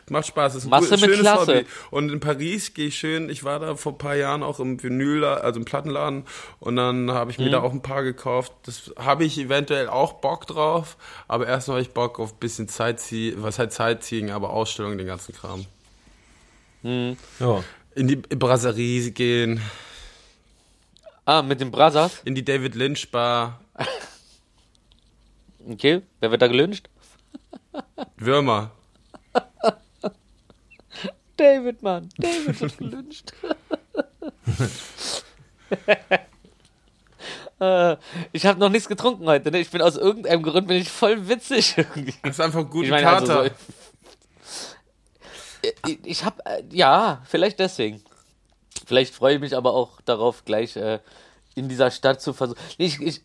Macht 0.09 0.27
Spaß. 0.27 0.53
Es 0.55 0.65
ist 0.65 0.71
ein 0.71 0.79
gut- 0.79 0.91
du 0.91 0.97
mit 1.07 1.19
Klasse. 1.19 1.55
Hobby. 1.55 1.65
Und 1.89 2.11
in 2.11 2.19
Paris 2.19 2.73
gehe 2.73 2.87
ich 2.87 2.97
schön, 2.97 3.27
ich 3.29 3.43
war 3.43 3.59
da 3.59 3.75
vor 3.75 3.93
ein 3.93 3.97
paar 3.97 4.15
Jahren 4.15 4.43
auch 4.43 4.59
im 4.59 4.81
Vinyl, 4.83 5.23
also 5.25 5.59
im 5.59 5.65
Plattenladen 5.65 6.23
und 6.59 6.75
dann 6.75 7.11
habe 7.11 7.31
ich 7.31 7.39
mir 7.39 7.47
Mhm. 7.47 7.51
da 7.51 7.61
auch 7.61 7.71
ein 7.73 7.81
paar 7.81 8.03
gekauft. 8.03 8.51
Das 8.63 8.91
habe 8.97 9.25
ich 9.25 9.37
eventuell 9.39 9.87
auch 9.89 10.13
Bock 10.13 10.45
drauf, 10.47 10.95
aber 11.27 11.47
erstmal 11.47 11.77
habe 11.77 11.81
ich 11.87 11.93
Bock 11.93 12.19
auf 12.19 12.33
ein 12.33 12.39
bisschen 12.39 12.67
Sightseeing, 12.67 13.41
was 13.41 13.57
halt 13.57 13.73
Sightseeing, 13.73 14.29
aber 14.31 14.51
Ausstellungen, 14.51 14.97
den 14.99 15.07
ganzen 15.07 15.33
Kram. 15.33 15.65
Ja. 16.83 17.63
In 17.95 18.07
die 18.07 18.17
Brasserie 18.17 19.09
gehen, 19.11 19.61
Ah, 21.25 21.41
mit 21.41 21.61
den 21.61 21.71
Brothers. 21.71 22.19
in 22.25 22.35
die 22.35 22.43
David 22.43 22.75
Lynch 22.75 23.09
Bar, 23.09 23.59
Okay, 25.65 26.01
wer 26.19 26.31
wird 26.31 26.41
da 26.41 26.47
gelünscht? 26.47 26.89
Würmer. 28.17 28.71
David, 31.37 31.81
Mann. 31.81 32.09
David 32.17 32.59
wird 32.61 32.77
gelünscht. 32.77 33.33
Äh, 37.59 37.97
ich 38.33 38.45
habe 38.45 38.59
noch 38.59 38.69
nichts 38.69 38.89
getrunken 38.89 39.25
heute. 39.25 39.51
Ne? 39.51 39.59
Ich 39.59 39.69
bin 39.69 39.81
aus 39.81 39.95
irgendeinem 39.95 40.41
Grund 40.43 40.67
bin 40.67 40.77
ich 40.77 40.89
voll 40.89 41.29
witzig 41.29 41.77
irgendwie. 41.77 42.13
Das 42.23 42.31
ist 42.31 42.41
einfach 42.41 42.59
ein 42.59 42.69
guter 42.69 42.85
Ich 42.85 42.91
meine, 42.91 43.07
also 43.07 43.25
Kater. 43.25 43.43
so, 43.45 43.51
ich, 45.87 45.99
ich 46.03 46.25
habe 46.25 46.45
äh, 46.45 46.63
ja, 46.71 47.21
vielleicht 47.25 47.59
deswegen. 47.59 48.03
Vielleicht 48.85 49.13
freue 49.15 49.35
ich 49.35 49.39
mich 49.41 49.55
aber 49.55 49.73
auch 49.73 50.01
darauf, 50.01 50.43
gleich 50.45 50.75
äh, 50.75 50.99
in 51.55 51.69
dieser 51.69 51.91
Stadt 51.91 52.21
zu 52.21 52.33
versuchen. 52.33 52.59
Ich, 52.77 52.99
ich, 52.99 53.21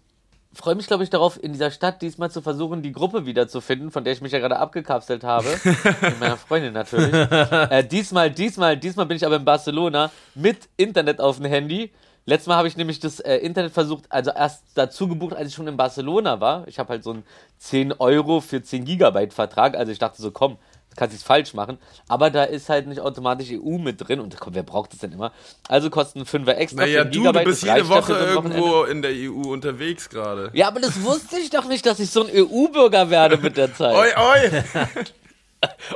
freue 0.52 0.74
mich, 0.74 0.86
glaube 0.86 1.04
ich, 1.04 1.10
darauf, 1.10 1.42
in 1.42 1.52
dieser 1.52 1.70
Stadt 1.70 2.02
diesmal 2.02 2.30
zu 2.30 2.42
versuchen, 2.42 2.82
die 2.82 2.92
Gruppe 2.92 3.26
wiederzufinden, 3.26 3.90
von 3.90 4.04
der 4.04 4.12
ich 4.12 4.20
mich 4.20 4.32
ja 4.32 4.38
gerade 4.38 4.58
abgekapselt 4.58 5.24
habe. 5.24 5.48
mit 6.00 6.20
meiner 6.20 6.36
Freundin 6.36 6.72
natürlich. 6.72 7.12
Äh, 7.12 7.84
diesmal, 7.84 8.30
diesmal, 8.30 8.76
diesmal 8.76 9.06
bin 9.06 9.16
ich 9.16 9.26
aber 9.26 9.36
in 9.36 9.44
Barcelona 9.44 10.10
mit 10.34 10.68
Internet 10.76 11.20
auf 11.20 11.36
dem 11.36 11.46
Handy. 11.46 11.92
Letztes 12.24 12.46
Mal 12.48 12.56
habe 12.56 12.68
ich 12.68 12.76
nämlich 12.76 13.00
das 13.00 13.20
äh, 13.20 13.36
Internet 13.36 13.72
versucht, 13.72 14.04
also 14.10 14.30
erst 14.30 14.62
dazu 14.74 15.08
gebucht, 15.08 15.34
als 15.34 15.48
ich 15.48 15.54
schon 15.54 15.66
in 15.66 15.78
Barcelona 15.78 16.40
war. 16.40 16.68
Ich 16.68 16.78
habe 16.78 16.90
halt 16.90 17.02
so 17.02 17.12
einen 17.12 17.24
10 17.58 17.92
Euro 17.92 18.40
für 18.40 18.62
10 18.62 18.84
Gigabyte 18.84 19.32
Vertrag. 19.32 19.74
Also 19.76 19.92
ich 19.92 19.98
dachte 19.98 20.20
so, 20.20 20.30
komm, 20.30 20.58
kannst 20.96 21.14
es 21.16 21.22
falsch 21.22 21.54
machen. 21.54 21.78
Aber 22.08 22.30
da 22.30 22.44
ist 22.44 22.68
halt 22.68 22.86
nicht 22.86 23.00
automatisch 23.00 23.48
EU 23.52 23.78
mit 23.78 24.06
drin. 24.06 24.20
Und 24.20 24.36
komm, 24.38 24.54
wer 24.54 24.62
braucht 24.64 24.92
das 24.92 25.00
denn 25.00 25.12
immer? 25.12 25.32
Also 25.68 25.90
kosten 25.90 26.22
5er 26.22 26.52
extra. 26.54 26.82
Naja, 26.82 27.02
10 27.04 27.12
du, 27.12 27.18
Gigabyte, 27.20 27.44
du 27.46 27.50
bist 27.50 27.62
jede 27.62 27.88
Woche 27.88 28.14
für 28.14 28.24
irgendwo 28.24 28.82
in 28.84 29.02
der 29.02 29.12
EU 29.14 29.50
unterwegs 29.52 30.08
gerade. 30.08 30.50
Ja, 30.54 30.68
aber 30.68 30.80
das 30.80 31.02
wusste 31.02 31.38
ich 31.38 31.50
doch 31.50 31.66
nicht, 31.66 31.86
dass 31.86 32.00
ich 32.00 32.10
so 32.10 32.24
ein 32.24 32.30
EU-Bürger 32.34 33.10
werde 33.10 33.36
mit 33.38 33.56
der 33.56 33.72
Zeit. 33.74 33.94
Oi, 33.94 34.08
oi! 34.16 34.62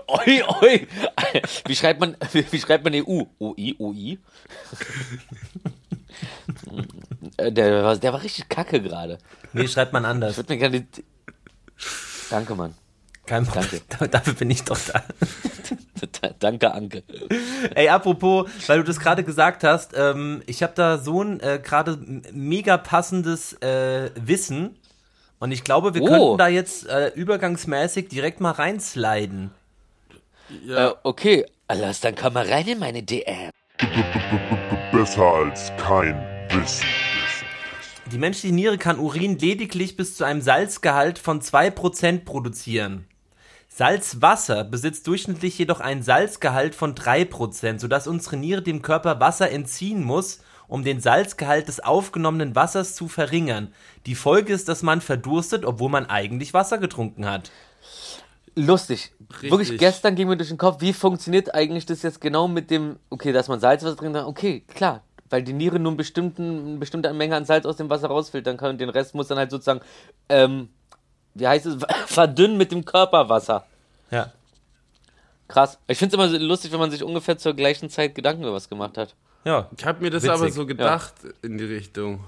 Oi, 0.09 0.43
oi. 0.61 0.89
Wie 1.67 1.77
schreibt 1.77 2.01
man, 2.01 2.17
wie, 2.33 2.59
schreibt 2.59 2.83
man 2.83 2.93
EU? 2.97 3.23
OI, 3.39 3.77
OI? 3.79 4.19
Äh, 7.37 7.53
der, 7.53 7.85
war- 7.85 7.97
der 7.97 8.13
war 8.13 8.23
richtig 8.23 8.49
kacke 8.49 8.81
gerade. 8.83 9.19
Nee, 9.53 9.69
schreibt 9.69 9.93
man 9.93 10.03
Ich 10.03 10.09
anders. 10.11 10.37
würde 10.37 10.53
mir 10.53 10.59
gerne 10.59 10.81
die... 10.81 11.05
Danke, 12.31 12.55
Mann. 12.57 12.75
Kein 13.27 13.47
Problem. 13.47 13.81
Dafür 14.11 14.35
bin 14.35 14.51
ich 14.51 14.65
doch 14.65 14.79
da. 14.93 15.03
Danke, 16.41 16.73
Anke. 16.75 17.05
Ey, 17.75 17.89
apropos, 17.89 18.51
weil 18.67 18.79
du 18.79 18.85
das 18.85 18.99
gerade 18.99 19.23
gesagt 19.23 19.63
hast, 19.65 19.93
ähm, 19.97 20.43
ich 20.47 20.63
habe 20.63 20.73
da 20.75 20.99
so 20.99 21.23
ein 21.23 21.39
äh, 21.41 21.61
gerade 21.63 21.97
mega 22.33 22.77
passendes 22.77 23.53
äh, 23.63 24.11
Wissen 24.17 24.77
und 25.39 25.53
ich 25.53 25.63
glaube, 25.63 25.95
wir 25.95 26.03
Oh. 26.03 26.07
könnten 26.07 26.39
da 26.39 26.49
jetzt 26.49 26.89
äh, 26.89 27.09
übergangsmäßig 27.15 28.09
direkt 28.09 28.41
mal 28.41 28.51
reinsliden. 28.53 29.53
Ja. 30.67 30.89
Äh, 30.91 30.95
okay, 31.05 31.47
Lass, 31.75 32.01
dann 32.01 32.15
komm 32.17 32.35
mal 32.35 32.47
rein 32.47 32.67
in 32.67 32.79
meine 32.81 33.03
DM. 33.03 33.51
Besser 34.93 35.23
als 35.23 35.73
kein 35.79 36.15
Wissen. 36.51 36.87
Die 38.11 38.19
menschliche 38.19 38.55
Niere 38.55 38.77
kann 38.77 38.99
Urin 38.99 39.39
lediglich 39.39 39.97
bis 39.97 40.17
zu 40.17 40.25
einem 40.25 40.43
Salzgehalt 40.43 41.19
von 41.19 41.41
2% 41.41 42.25
produzieren. 42.27 43.07
Salzwasser 43.75 44.65
besitzt 44.65 45.07
durchschnittlich 45.07 45.57
jedoch 45.59 45.81
einen 45.81 46.03
Salzgehalt 46.03 46.75
von 46.75 46.95
3%, 46.95 47.79
sodass 47.79 48.07
unsere 48.07 48.37
Niere 48.37 48.61
dem 48.61 48.83
Körper 48.83 49.19
Wasser 49.19 49.51
entziehen 49.51 50.05
muss, 50.05 50.41
um 50.69 50.85
den 50.85 51.01
Salzgehalt 51.01 51.69
des 51.69 51.81
aufgenommenen 51.81 52.55
Wassers 52.55 52.95
zu 52.95 53.09
verringern. 53.09 53.73
Die 54.05 54.15
Folge 54.15 54.53
ist, 54.53 54.69
dass 54.69 54.83
man 54.83 55.01
verdurstet, 55.01 55.65
obwohl 55.65 55.89
man 55.89 56.07
eigentlich 56.07 56.53
Wasser 56.53 56.77
getrunken 56.77 57.25
hat. 57.25 57.51
Lustig. 58.55 59.13
Richtig. 59.31 59.51
Wirklich, 59.51 59.79
gestern 59.79 60.15
ging 60.17 60.29
mir 60.29 60.37
durch 60.37 60.51
den 60.51 60.59
Kopf, 60.59 60.83
wie 60.83 60.93
funktioniert 60.93 61.55
eigentlich 61.55 61.87
das 61.87 62.03
jetzt 62.03 62.21
genau 62.21 62.49
mit 62.49 62.71
dem, 62.71 62.97
okay, 63.09 63.33
dass 63.33 63.49
man 63.49 63.59
Salzwasser 63.61 63.97
trinkt, 63.97 64.17
dann- 64.17 64.27
okay, 64.27 64.65
klar, 64.69 65.03
weil 65.31 65.43
die 65.43 65.55
Niere 65.55 65.79
nur 65.79 65.93
einen 65.93 65.97
bestimmten, 65.97 66.67
eine 66.69 66.77
bestimmte 66.79 67.11
Menge 67.15 67.37
an 67.37 67.47
Salz 67.47 67.65
aus 67.65 67.77
dem 67.77 67.89
Wasser 67.89 68.09
rausfiltern 68.09 68.59
kann 68.59 68.71
und 68.73 68.81
den 68.83 68.91
Rest 68.91 69.15
muss 69.15 69.29
dann 69.29 69.39
halt 69.39 69.51
sozusagen, 69.51 69.81
ähm, 70.29 70.69
wie 71.35 71.47
heißt 71.47 71.67
es, 71.67 71.77
verdünnen 72.07 72.57
mit 72.57 72.73
dem 72.73 72.85
Körperwasser. 72.85 73.65
Ja. 74.11 74.33
Krass. 75.49 75.79
Ich 75.87 75.99
finde 75.99 76.17
es 76.17 76.23
immer 76.23 76.29
so 76.31 76.39
lustig, 76.45 76.73
wenn 76.73 76.79
man 76.81 76.91
sich 76.91 77.03
ungefähr 77.03 77.37
zur 77.37 77.55
gleichen 77.55 77.91
Zeit 77.91 78.15
Gedanken 78.15 78.43
über 78.43 78.55
was 78.55 78.69
gemacht 78.69 78.97
hat. 78.97 79.15
Ja. 79.45 79.69
Ich 79.77 79.85
habe 79.85 80.03
mir 80.03 80.11
das 80.11 80.23
Witzig. 80.23 80.37
aber 80.39 80.51
so 80.51 80.67
gedacht 80.67 81.15
in 81.43 81.59
die 81.59 81.65
Richtung. 81.65 82.25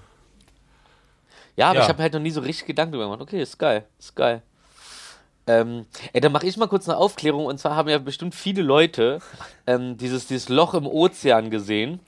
Ja, 1.56 1.68
aber 1.68 1.76
Ja. 1.78 1.82
ich 1.84 1.88
habe 1.88 2.02
halt 2.02 2.12
noch 2.12 2.20
nie 2.20 2.30
so 2.30 2.40
richtig 2.40 2.66
Gedanken 2.66 2.92
darüber 2.92 3.06
gemacht. 3.06 3.20
Okay, 3.22 3.40
ist 3.40 3.58
geil, 3.58 3.86
ist 3.98 4.14
geil. 4.16 4.42
Ähm, 5.46 5.86
ey, 6.12 6.20
dann 6.20 6.32
mache 6.32 6.46
ich 6.46 6.56
mal 6.56 6.68
kurz 6.68 6.88
eine 6.88 6.96
Aufklärung. 6.98 7.46
Und 7.46 7.58
zwar 7.58 7.76
haben 7.76 7.88
ja 7.88 7.98
bestimmt 7.98 8.34
viele 8.34 8.62
Leute 8.62 9.20
ähm, 9.66 9.96
dieses, 9.96 10.26
dieses 10.26 10.48
Loch 10.48 10.74
im 10.74 10.86
Ozean 10.86 11.50
gesehen. 11.50 12.00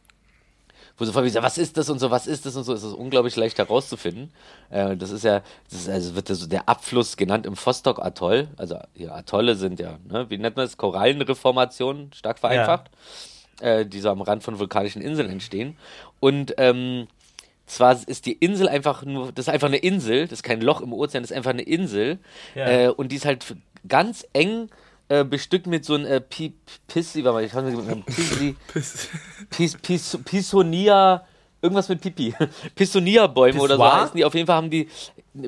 Wo 0.99 1.05
so 1.05 1.13
von 1.13 1.25
was 1.25 1.59
ist 1.59 1.77
das 1.77 1.91
und 1.91 1.99
so, 1.99 2.11
was 2.11 2.27
ist 2.27 2.47
das 2.47 2.57
und 2.57 2.65
so, 2.65 2.73
es 2.73 2.83
ist 2.83 2.95
unglaublich 2.95 3.37
leicht 3.37 3.59
herauszufinden. 3.59 4.33
Äh, 4.71 4.97
das 4.97 5.11
ist 5.11 5.25
ja, 5.25 5.43
das 5.71 5.81
ist, 5.81 5.89
also 5.91 6.15
wird 6.15 6.31
das, 6.31 6.49
der 6.49 6.69
Abfluss 6.69 7.17
genannt 7.19 7.45
im 7.45 7.55
Vostok-Atoll. 7.55 8.49
Also 8.57 8.79
hier 8.95 9.15
Atolle 9.15 9.57
sind 9.57 9.79
ja, 9.79 9.99
ne, 10.09 10.31
wie 10.31 10.39
nennt 10.39 10.57
man 10.57 10.65
das? 10.65 10.79
Korallenreformationen, 10.79 12.13
stark 12.15 12.39
vereinfacht, 12.39 12.91
äh, 13.61 13.85
die 13.85 14.01
so 14.01 14.09
am 14.09 14.23
Rand 14.23 14.43
von 14.43 14.59
vulkanischen 14.59 15.03
Inseln 15.03 15.29
entstehen. 15.29 15.77
Und 16.19 16.55
ähm, 16.57 17.09
zwar 17.67 17.99
ist 18.07 18.25
die 18.25 18.33
Insel 18.33 18.69
einfach 18.69 19.05
nur, 19.05 19.33
das 19.33 19.49
ist 19.49 19.53
einfach 19.53 19.69
eine 19.69 19.79
Insel, 19.79 20.23
das 20.29 20.39
ist 20.39 20.43
kein 20.45 20.63
Loch 20.63 20.81
im 20.81 20.95
Ozean, 20.95 21.23
das 21.23 21.31
ist 21.31 21.37
einfach 21.37 21.51
eine 21.51 21.63
Insel. 21.63 22.19
Ja. 22.55 22.69
Äh, 22.69 22.89
und 22.89 23.13
die 23.13 23.17
ist 23.17 23.27
halt 23.27 23.45
ganz 23.87 24.27
eng 24.33 24.71
äh, 25.09 25.25
bestückt 25.25 25.67
mit 25.67 25.85
so 25.85 25.95
einem 25.95 26.07
äh, 26.07 26.21
Pi- 26.21 26.55
Pissi, 26.89 27.25
warte 27.25 27.35
mal, 27.35 27.45
ich 27.45 27.53
kann 27.53 27.65
nicht 27.65 27.77
mit 27.77 27.87
einem 27.89 28.03
Pissi, 28.03 28.57
Pis, 29.49 29.77
Pis, 29.83 30.19
Pisonia, 30.25 31.25
irgendwas 31.63 31.89
mit 31.89 32.01
Pipi. 32.01 32.35
Pisonia-Bäume 32.75 33.61
oder 33.61 33.77
so 33.77 33.85
heißen 33.85 34.17
die. 34.17 34.25
Auf 34.25 34.35
jeden 34.35 34.47
Fall 34.47 34.57
haben 34.57 34.71
die 34.71 34.89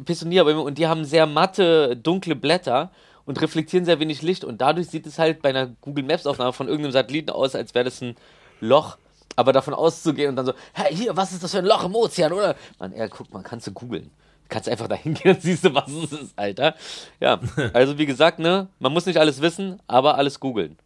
Pisonia-Bäume 0.05 0.61
und 0.61 0.79
die 0.79 0.87
haben 0.87 1.05
sehr 1.05 1.27
matte, 1.27 1.97
dunkle 1.97 2.37
Blätter 2.37 2.91
und 3.25 3.41
reflektieren 3.41 3.85
sehr 3.85 4.01
wenig 4.01 4.23
Licht. 4.23 4.45
Und 4.45 4.61
dadurch 4.61 4.89
sieht 4.89 5.07
es 5.07 5.19
halt 5.19 5.43
bei 5.43 5.51
einer 5.51 5.67
Google 5.81 6.05
Maps-Aufnahme 6.05 6.53
von 6.53 6.69
irgendeinem 6.69 6.93
Satelliten 6.93 7.31
aus, 7.31 7.55
als 7.55 7.75
wäre 7.75 7.85
das 7.85 8.01
ein 8.01 8.17
Loch. 8.61 8.97
Aber 9.37 9.53
davon 9.53 9.75
auszugehen 9.75 10.31
und 10.31 10.37
dann 10.37 10.47
so, 10.47 10.53
hey, 10.73 10.95
hier, 10.95 11.17
was 11.17 11.33
ist 11.33 11.43
das 11.45 11.53
für 11.53 11.59
ein 11.59 11.65
Loch 11.65 11.85
im 11.85 11.95
Ozean, 11.95 12.33
oder? 12.33 12.57
Man, 12.81 12.97
ja, 12.97 13.07
guck 13.07 13.33
mal, 13.33 13.43
kannst 13.43 13.67
du 13.69 13.73
googeln. 13.73 14.11
Kannst 14.49 14.69
einfach 14.69 14.89
da 14.89 14.95
hingehen 14.95 15.35
und 15.35 15.43
siehst 15.43 15.65
du, 15.65 15.75
was 15.75 15.91
es 15.91 16.13
ist, 16.13 16.33
Alter. 16.37 16.75
Ja, 17.21 17.41
also 17.75 17.99
wie 17.99 18.07
gesagt, 18.07 18.39
ne, 18.39 18.69
man 18.79 18.93
muss 18.93 19.05
nicht 19.07 19.19
alles 19.19 19.43
wissen, 19.43 19.81
aber 19.87 20.17
alles 20.17 20.41
googeln. 20.41 20.79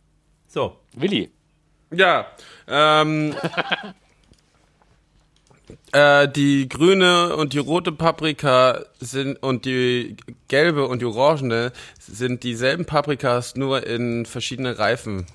So. 0.48 0.76
Willi. 0.94 1.30
Ja, 1.92 2.26
ähm, 2.66 3.34
äh, 5.92 6.28
die 6.28 6.68
grüne 6.68 7.36
und 7.36 7.52
die 7.52 7.58
rote 7.58 7.92
Paprika 7.92 8.80
sind 8.98 9.42
und 9.42 9.64
die 9.64 10.16
gelbe 10.48 10.86
und 10.86 11.00
die 11.00 11.06
orangene 11.06 11.72
sind 11.98 12.42
dieselben 12.42 12.84
Paprikas, 12.84 13.56
nur 13.56 13.86
in 13.86 14.26
verschiedene 14.26 14.78
Reifen, 14.78 15.26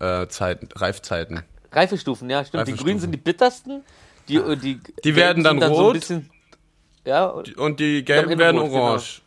äh, 0.00 0.26
Zeiten, 0.28 0.68
Reifzeiten. 0.74 1.42
Reifestufen, 1.72 2.28
ja, 2.28 2.44
stimmt. 2.44 2.66
Die 2.66 2.72
Reifestufen. 2.72 2.84
grünen 2.84 3.00
sind 3.00 3.12
die 3.12 3.18
bittersten. 3.18 3.82
Die, 4.28 4.36
äh, 4.36 4.56
die, 4.56 4.80
Die 5.04 5.16
werden 5.16 5.42
dann 5.42 5.60
So 5.60 5.66
rot. 5.66 5.94
bisschen, 5.94 6.30
ja, 7.04 7.26
und- 7.26 7.56
Und 7.58 7.80
die 7.80 8.04
gelben 8.04 8.38
werden 8.38 8.58
rot, 8.58 8.70
genau. 8.70 8.82
orange. 8.84 9.22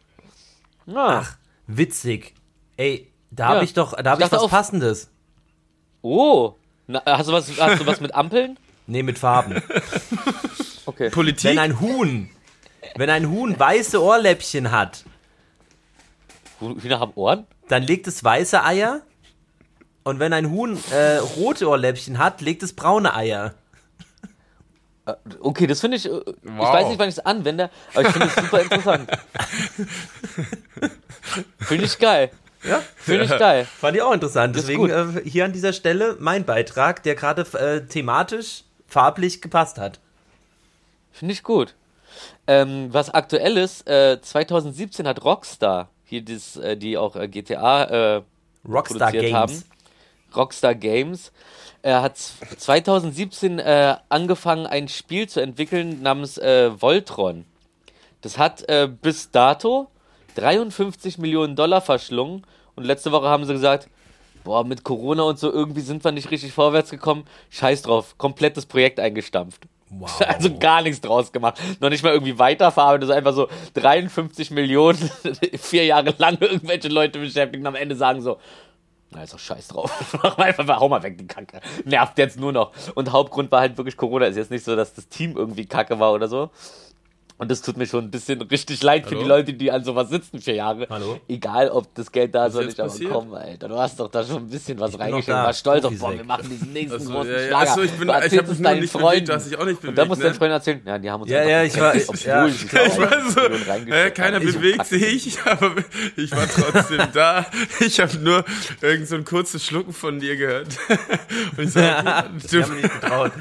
ja. 0.86 1.24
Witzig. 1.68 2.34
Ey, 2.78 3.12
da 3.32 3.44
Ja. 3.50 3.56
habe 3.56 3.66
ich 3.66 3.74
doch, 3.74 3.94
da 3.96 4.12
habe 4.12 4.22
Ich 4.22 4.28
ich 4.28 4.32
was 4.32 4.48
Passendes. 4.50 5.10
Oh. 6.02 6.54
Na, 6.88 7.02
hast, 7.06 7.28
du 7.28 7.34
was, 7.34 7.50
hast 7.60 7.82
du 7.82 7.86
was 7.88 8.00
mit 8.00 8.14
Ampeln? 8.14 8.58
Nee, 8.88 9.04
mit 9.04 9.18
Farben. 9.20 9.62
Okay. 10.88 11.10
Politik? 11.10 11.50
Wenn 11.50 11.58
ein 11.58 11.80
Huhn, 11.80 12.30
wenn 12.96 13.10
ein 13.10 13.28
Huhn 13.32 13.60
weiße 13.60 14.00
Ohrläppchen 14.04 14.70
hat, 14.70 15.04
Hühner 16.60 17.00
haben 17.00 17.14
Ohren? 17.16 17.48
dann 17.70 17.82
legt 17.82 18.06
es 18.06 18.24
weiße 18.24 18.64
Eier. 18.64 19.02
Und 20.04 20.20
wenn 20.20 20.32
ein 20.34 20.52
Huhn 20.52 20.78
äh, 20.92 21.16
rote 21.18 21.68
Ohrläppchen 21.68 22.20
hat, 22.20 22.42
legt 22.42 22.62
es 22.62 22.74
braune 22.74 23.16
Eier. 23.16 23.56
Okay, 25.40 25.68
das 25.68 25.82
finde 25.82 25.98
ich. 25.98 26.06
äh, 26.06 26.10
Ich 26.10 26.26
Wow. 26.58 26.74
weiß 26.74 26.88
nicht, 26.88 26.98
wann 27.00 27.10
ich 27.10 27.16
es 27.18 27.26
anwende, 27.26 27.70
aber 27.94 28.02
ich 28.02 28.08
finde 28.08 28.28
es 28.28 28.36
super 28.36 28.62
interessant. 28.62 29.10
finde 31.60 31.86
ich 31.86 31.98
geil. 32.00 32.32
Ja, 32.64 32.82
Finde 32.96 33.26
ich 33.26 33.30
geil. 33.30 33.66
fand 33.80 33.96
ich 33.96 34.02
auch 34.02 34.14
interessant. 34.14 34.56
Deswegen 34.56 34.90
äh, 34.90 35.22
hier 35.24 35.46
an 35.46 35.54
dieser 35.54 35.72
Stelle 35.72 36.18
mein 36.20 36.46
Beitrag, 36.46 37.04
der 37.04 37.14
gerade 37.14 37.44
äh, 37.58 37.86
thematisch, 37.86 38.64
farblich 38.88 39.42
gepasst 39.42 39.78
hat. 39.78 40.00
Finde 41.12 41.34
ich 41.34 41.44
gut. 41.44 41.76
Ähm, 42.48 42.88
was 42.92 43.12
aktuell 43.12 43.58
ist, 43.58 43.88
äh, 43.88 44.20
2017 44.20 45.08
hat 45.08 45.24
Rockstar, 45.24 45.90
hier 46.06 46.24
das, 46.24 46.58
äh, 46.58 46.76
die 46.76 46.98
auch 46.98 47.16
äh, 47.16 47.28
GTA 47.28 47.84
äh, 47.84 48.22
Rockstar 48.68 49.12
produziert 49.12 49.22
Games. 49.26 49.34
haben, 49.36 49.64
Rockstar 50.36 50.76
Games, 50.76 51.32
äh, 51.86 51.94
hat 51.94 52.18
z- 52.18 52.60
2017 52.60 53.60
äh, 53.60 53.96
angefangen, 54.10 54.66
ein 54.66 54.88
Spiel 54.88 55.30
zu 55.30 55.40
entwickeln 55.40 56.02
namens 56.02 56.38
äh, 56.40 56.72
Voltron. 56.82 57.46
Das 58.22 58.40
hat 58.40 58.68
äh, 58.68 58.90
bis 58.90 59.30
dato 59.30 59.88
53 60.36 61.20
Millionen 61.20 61.56
Dollar 61.56 61.82
verschlungen 61.82 62.44
und 62.76 62.86
letzte 62.86 63.12
Woche 63.12 63.28
haben 63.28 63.46
sie 63.46 63.54
gesagt, 63.54 63.88
boah, 64.44 64.64
mit 64.66 64.84
Corona 64.84 65.24
und 65.24 65.38
so 65.38 65.52
irgendwie 65.52 65.82
sind 65.82 66.04
wir 66.04 66.12
nicht 66.12 66.32
richtig 66.32 66.52
vorwärts 66.54 66.90
gekommen. 66.90 67.26
Scheiß 67.52 67.84
drauf, 67.84 68.16
komplettes 68.18 68.66
Projekt 68.66 69.00
eingestampft. 69.00 69.62
Wow. 69.92 70.20
Also 70.28 70.58
gar 70.58 70.82
nichts 70.82 71.02
draus 71.02 71.32
gemacht. 71.32 71.60
Noch 71.80 71.90
nicht 71.90 72.04
mal 72.04 72.14
irgendwie 72.14 72.40
weiterverarbeitet, 72.40 73.04
also 73.10 73.14
einfach 73.14 73.34
so 73.34 73.48
53 73.76 74.50
Millionen, 74.50 74.98
vier 75.60 75.86
Jahre 75.86 76.16
lang 76.18 76.38
irgendwelche 76.42 76.88
Leute 76.88 77.20
beschäftigt 77.20 77.62
und 77.62 77.68
am 77.68 77.76
Ende 77.76 77.96
sagen 77.96 78.22
so, 78.22 78.40
na, 79.16 79.24
ist 79.24 79.34
doch 79.34 79.40
scheiß 79.40 79.70
drauf. 79.70 80.18
Mach 80.24 80.38
mal 80.38 80.46
einfach, 80.46 80.80
hau 80.80 80.90
mal 80.90 81.02
weg, 81.04 81.18
die 81.18 81.28
Kacke. 81.28 81.62
Nervt 81.86 82.18
jetzt 82.18 82.40
nur 82.40 82.52
noch. 82.52 82.72
Und 82.96 83.12
Hauptgrund 83.12 83.52
war 83.52 83.62
halt 83.62 83.78
wirklich 83.78 83.98
Corona. 83.98 84.26
Ist 84.26 84.36
jetzt 84.36 84.52
nicht 84.52 84.66
so, 84.66 84.76
dass 84.76 84.94
das 84.94 85.08
Team 85.08 85.36
irgendwie 85.38 85.66
kacke 85.66 86.00
war 86.00 86.14
oder 86.14 86.28
so. 86.28 86.50
Und 87.38 87.52
das 87.52 87.62
tut 87.62 87.76
mir 87.76 87.86
schon 87.86 88.06
ein 88.06 88.12
bisschen 88.12 88.42
richtig 88.44 88.82
leid 88.82 89.04
für 89.04 89.12
Hallo? 89.12 89.22
die 89.24 89.28
Leute, 89.28 89.54
die 89.54 89.70
an 89.70 89.84
sowas 89.84 90.10
sitzen 90.10 90.40
für 90.40 90.54
Jahre. 90.54 90.88
Hallo? 90.90 91.20
Egal, 91.28 91.68
ob 91.70 91.94
das 91.94 92.10
Geld 92.10 92.34
da 92.34 92.46
ist 92.46 92.56
oder 92.56 92.66
nicht, 92.66 92.80
aber 92.80 92.88
passiert? 92.90 93.12
komm, 93.12 93.34
Alter, 93.34 93.68
du 93.68 93.78
hast 93.78 94.00
doch 94.00 94.10
da 94.10 94.24
schon 94.24 94.38
ein 94.38 94.48
bisschen 94.50 94.80
was 94.80 94.98
reingeschrieben. 94.98 95.36
da. 95.36 95.44
War 95.44 95.54
stolz 95.54 95.84
auf, 95.84 95.90
Profis 95.90 96.00
boah, 96.00 96.14
wir 96.16 96.24
machen 96.24 96.50
diesen 96.50 96.72
nächsten 96.72 96.96
Achso, 96.96 97.12
großen 97.12 97.32
ja, 97.34 97.38
ja. 97.42 97.48
Schlager. 97.48 97.70
Achso, 97.72 97.82
ich 97.82 97.92
bin, 97.92 98.08
ich 98.08 98.14
habe 98.16 98.26
es 98.26 98.32
mich 98.32 98.48
nur 98.48 98.56
deinen 98.70 98.80
nicht 98.80 98.92
Freunden. 98.94 99.10
bewegt, 99.10 99.28
du 99.28 99.34
hast 99.34 99.46
dich 99.52 99.58
auch 99.58 99.66
nicht 99.66 99.82
bewegt. 99.82 99.90
Und 99.90 99.98
dann 99.98 100.08
musst 100.08 100.22
du 100.22 100.24
ne? 100.24 100.30
deinen 100.30 100.38
Freunden 100.38 100.54
erzählen, 100.54 100.82
ja, 100.86 100.98
die 100.98 101.12
haben 101.12 101.22
uns 101.24 101.32
Ja, 101.32 101.44
ja, 101.44 101.64
ich 101.64 101.78
war- 101.78 101.96
ich- 101.96 102.24
ja. 102.24 102.48
sie 102.48 102.66
Ich 102.68 102.74
war 102.74 103.30
so, 103.30 103.40
äh, 103.42 104.12
keiner. 104.12 104.42
Ich 104.42 104.56
bewegt 104.56 104.86
sich, 104.86 105.38
aber 105.46 105.76
ich 106.16 106.32
war 106.32 106.48
trotzdem 106.48 107.02
da. 107.14 107.46
Ich 107.82 108.00
habe 108.00 108.18
nur 108.18 108.46
irgend 108.82 109.10
so 109.10 109.16
ein 109.16 109.26
kurzes 109.26 109.66
Schlucken 109.66 109.92
von 109.92 110.22
dir 110.22 110.38
gehört. 110.38 110.70
Und 111.58 111.66
ich 111.66 111.72
sag, 111.72 112.30
das 112.42 112.50
du, 112.50 112.64
haben 112.64 112.76
wir 112.78 112.82
nicht 112.82 113.02
getraut. 113.02 113.34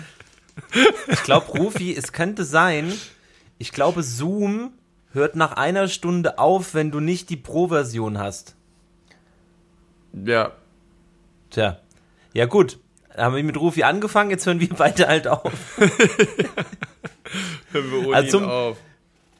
Ich 1.06 1.22
glaube, 1.22 1.46
Rufi, 1.52 1.94
es 1.96 2.12
könnte 2.12 2.42
sein, 2.44 2.92
ich 3.64 3.72
glaube, 3.72 4.02
Zoom 4.02 4.72
hört 5.12 5.36
nach 5.36 5.52
einer 5.52 5.88
Stunde 5.88 6.38
auf, 6.38 6.74
wenn 6.74 6.90
du 6.90 7.00
nicht 7.00 7.30
die 7.30 7.38
Pro-Version 7.38 8.18
hast. 8.18 8.56
ja, 10.12 10.52
Tja. 11.48 11.78
Ja, 12.34 12.44
gut. 12.44 12.78
Haben 13.16 13.36
wir 13.36 13.42
mit 13.44 13.56
Rufi 13.58 13.84
angefangen, 13.84 14.28
jetzt 14.30 14.44
hören 14.44 14.60
wir 14.60 14.68
beide 14.68 15.06
halt 15.08 15.26
auf. 15.28 15.50
hören 17.72 17.90
wir 17.90 18.06
ohne 18.08 18.16
Also 18.16 18.38
zum- 18.40 18.44
auf. 18.48 18.76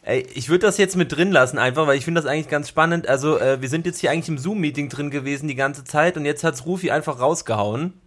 Ey, 0.03 0.27
ich 0.35 0.49
würde 0.49 0.67
das 0.67 0.77
jetzt 0.79 0.97
mit 0.97 1.13
drin 1.13 1.33
lassen, 1.33 1.59
einfach, 1.59 1.87
weil 1.87 1.97
ich 1.99 2.05
finde 2.05 2.21
das 2.23 2.31
eigentlich 2.31 2.49
ganz 2.49 2.69
spannend. 2.69 3.09
Also, 3.09 3.39
äh, 3.39 3.61
wir 3.63 3.69
sind 3.71 3.85
jetzt 3.87 3.99
hier 4.01 4.11
eigentlich 4.11 4.29
im 4.29 4.37
Zoom-Meeting 4.39 4.89
drin 4.91 5.11
gewesen 5.11 5.49
die 5.49 5.55
ganze 5.55 5.83
Zeit 5.85 6.17
und 6.17 6.25
jetzt 6.27 6.45
hat's 6.45 6.65
Rufi 6.67 6.91
einfach 6.91 7.21
rausgehauen. 7.21 7.93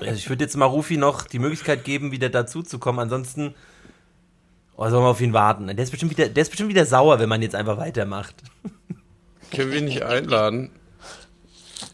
Also 0.00 0.12
ich 0.14 0.28
würde 0.28 0.44
jetzt 0.44 0.56
mal 0.56 0.66
Rufi 0.66 0.96
noch 0.98 1.26
die 1.26 1.38
Möglichkeit 1.38 1.82
geben, 1.84 2.12
wieder 2.12 2.28
dazuzukommen. 2.28 3.00
Ansonsten 3.00 3.54
oh, 4.78 4.88
sollen 4.88 5.04
wir 5.04 5.08
auf 5.08 5.20
ihn 5.20 5.34
warten. 5.34 5.66
Der 5.66 5.78
ist, 5.78 5.90
bestimmt 5.90 6.10
wieder, 6.12 6.28
der 6.30 6.40
ist 6.42 6.48
bestimmt 6.48 6.70
wieder 6.70 6.86
sauer, 6.86 7.18
wenn 7.18 7.28
man 7.28 7.42
jetzt 7.42 7.54
einfach 7.54 7.76
weitermacht. 7.76 8.34
Können 9.50 9.70
wir 9.70 9.78
ihn 9.78 9.84
nicht 9.84 10.02
einladen? 10.02 10.70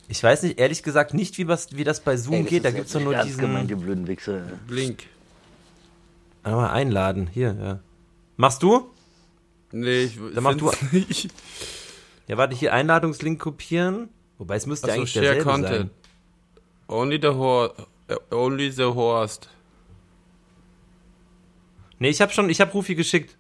Ich 0.09 0.23
weiß 0.23 0.43
nicht, 0.45 0.59
ehrlich 0.61 0.83
gesagt, 0.83 1.15
nicht, 1.15 1.39
wie, 1.39 1.49
was, 1.49 1.75
wie 1.77 1.83
das 1.85 2.01
bei 2.01 2.17
Zoom 2.17 2.35
Ey, 2.35 2.43
das 2.43 2.51
geht. 2.51 2.65
Da 2.65 2.69
jetzt 2.69 2.77
gibt's 2.77 2.93
doch 2.93 3.01
nur 3.01 3.15
diesen. 3.17 3.41
gemeint, 3.41 3.71
die 3.71 3.75
blöden 3.75 4.07
Wichser. 4.07 4.43
Blink. 4.69 5.05
Aber 6.43 6.71
einladen, 6.73 7.27
hier, 7.33 7.57
ja. 7.61 7.81
Machst 8.37 8.63
du? 8.63 8.91
Nee, 9.73 10.05
ich 10.05 10.19
Dann 10.35 10.45
mach 10.45 10.55
du- 10.55 10.71
nicht. 10.93 11.31
Ja, 12.27 12.37
warte, 12.37 12.55
hier 12.55 12.73
Einladungslink 12.73 13.41
kopieren. 13.41 14.09
Wobei 14.39 14.57
es 14.57 14.67
müsste 14.67 14.89
Achso, 14.89 14.99
eigentlich 14.99 15.13
share 15.13 15.25
derselbe 15.25 15.51
content. 15.51 15.77
sein. 15.77 15.91
Only 16.89 17.19
the 17.21 17.29
horse. 17.29 17.75
Only 18.31 18.71
the 18.71 18.85
Horst. 18.85 19.49
Nee, 22.05 22.11
ich 22.11 22.21
habe 22.21 22.31
schon, 22.33 22.51
ich 22.51 22.61
habe 22.61 22.71
Rufi 22.73 22.95
geschickt. 22.95 23.35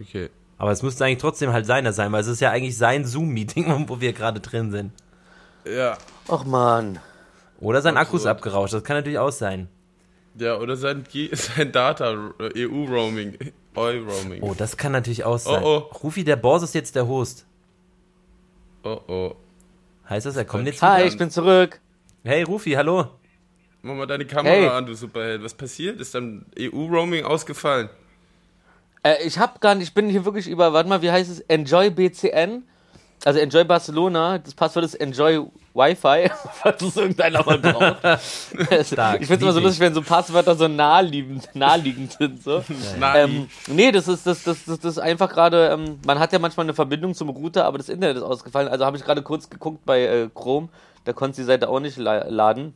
Okay. 0.00 0.30
Aber 0.56 0.70
es 0.70 0.82
müsste 0.82 1.04
eigentlich 1.04 1.18
trotzdem 1.18 1.52
halt 1.52 1.66
seiner 1.66 1.92
sein, 1.92 2.10
weil 2.10 2.22
es 2.22 2.28
ist 2.28 2.40
ja 2.40 2.50
eigentlich 2.50 2.78
sein 2.78 3.04
Zoom-Meeting, 3.04 3.84
wo 3.90 4.00
wir 4.00 4.14
gerade 4.14 4.40
drin 4.40 4.70
sind. 4.70 4.90
Ja. 5.66 5.98
Ach 6.28 6.46
man. 6.46 6.98
Oder 7.60 7.82
sein 7.82 7.98
Akku 7.98 8.16
ist 8.16 8.24
abgerauscht, 8.24 8.72
das 8.72 8.84
kann 8.84 8.96
natürlich 8.96 9.18
auch 9.18 9.32
sein. 9.32 9.68
Ja, 10.38 10.56
oder 10.56 10.76
sein, 10.78 11.04
G- 11.12 11.28
sein 11.34 11.72
Data, 11.72 12.32
äh, 12.38 12.66
EU-Roaming, 12.66 13.36
Eu-Roaming. 13.74 14.42
Oh, 14.42 14.54
das 14.56 14.78
kann 14.78 14.92
natürlich 14.92 15.24
auch 15.24 15.38
sein. 15.38 15.62
Oh, 15.62 15.90
Rufi, 16.02 16.24
der 16.24 16.36
Boss 16.36 16.62
ist 16.62 16.74
jetzt 16.74 16.96
der 16.96 17.06
Host. 17.06 17.44
oh. 18.82 18.98
oh. 19.08 19.36
Heißt 20.08 20.24
das, 20.24 20.36
er 20.36 20.46
kommt 20.46 20.66
jetzt 20.66 20.80
Hi, 20.80 21.02
ich 21.02 21.18
bin 21.18 21.30
zurück. 21.30 21.82
Hey, 22.24 22.44
Rufi, 22.44 22.70
hallo. 22.70 23.10
Mach 23.86 23.94
mal 23.94 24.06
deine 24.06 24.26
Kamera 24.26 24.52
Hey. 24.52 24.66
an, 24.66 24.84
du 24.84 24.94
Superheld. 24.94 25.44
Was 25.44 25.54
passiert? 25.54 26.00
Ist 26.00 26.12
dann 26.12 26.44
EU-Roaming 26.58 27.24
ausgefallen? 27.24 27.88
Äh, 29.04 29.22
ich 29.24 29.38
hab 29.38 29.60
gar 29.60 29.76
nicht, 29.76 29.88
ich 29.88 29.94
bin 29.94 30.08
hier 30.10 30.24
wirklich 30.24 30.48
über, 30.48 30.72
warte 30.72 30.88
mal, 30.88 31.02
wie 31.02 31.10
heißt 31.12 31.30
es? 31.30 31.38
Enjoy 31.40 31.90
BCN. 31.90 32.64
Also 33.24 33.38
Enjoy 33.38 33.62
Barcelona. 33.62 34.38
Das 34.38 34.54
Passwort 34.54 34.84
ist 34.84 34.94
Enjoy 34.96 35.40
Wi-Fi, 35.72 36.30
falls 36.62 36.82
es 36.82 36.96
irgendeiner 36.96 37.44
mal 37.44 37.58
braucht. 37.58 37.98
Stark, 38.86 39.20
ich 39.20 39.28
find's 39.28 39.42
immer 39.44 39.52
so 39.52 39.60
lustig, 39.60 39.78
wenn 39.80 39.94
so 39.94 40.02
Passwörter 40.02 40.56
so 40.56 40.66
naheliegend, 40.66 41.48
naheliegend 41.54 42.12
sind. 42.12 42.42
So. 42.42 42.64
Ähm, 43.14 43.48
nee, 43.68 43.92
das 43.92 44.08
ist, 44.08 44.26
das, 44.26 44.42
das, 44.42 44.64
das, 44.64 44.80
das 44.80 44.92
ist 44.92 44.98
einfach 44.98 45.30
gerade, 45.30 45.68
ähm, 45.68 46.00
man 46.04 46.18
hat 46.18 46.32
ja 46.32 46.40
manchmal 46.40 46.66
eine 46.66 46.74
Verbindung 46.74 47.14
zum 47.14 47.28
Router, 47.28 47.66
aber 47.66 47.78
das 47.78 47.88
Internet 47.88 48.16
ist 48.16 48.22
ausgefallen. 48.24 48.66
Also 48.68 48.84
habe 48.84 48.96
ich 48.96 49.04
gerade 49.04 49.22
kurz 49.22 49.48
geguckt 49.48 49.86
bei 49.86 50.02
äh, 50.02 50.28
Chrome, 50.34 50.70
da 51.04 51.12
konntest 51.12 51.38
du 51.38 51.42
die 51.42 51.46
Seite 51.46 51.68
auch 51.68 51.78
nicht 51.78 51.96
la 51.98 52.26
laden. 52.28 52.74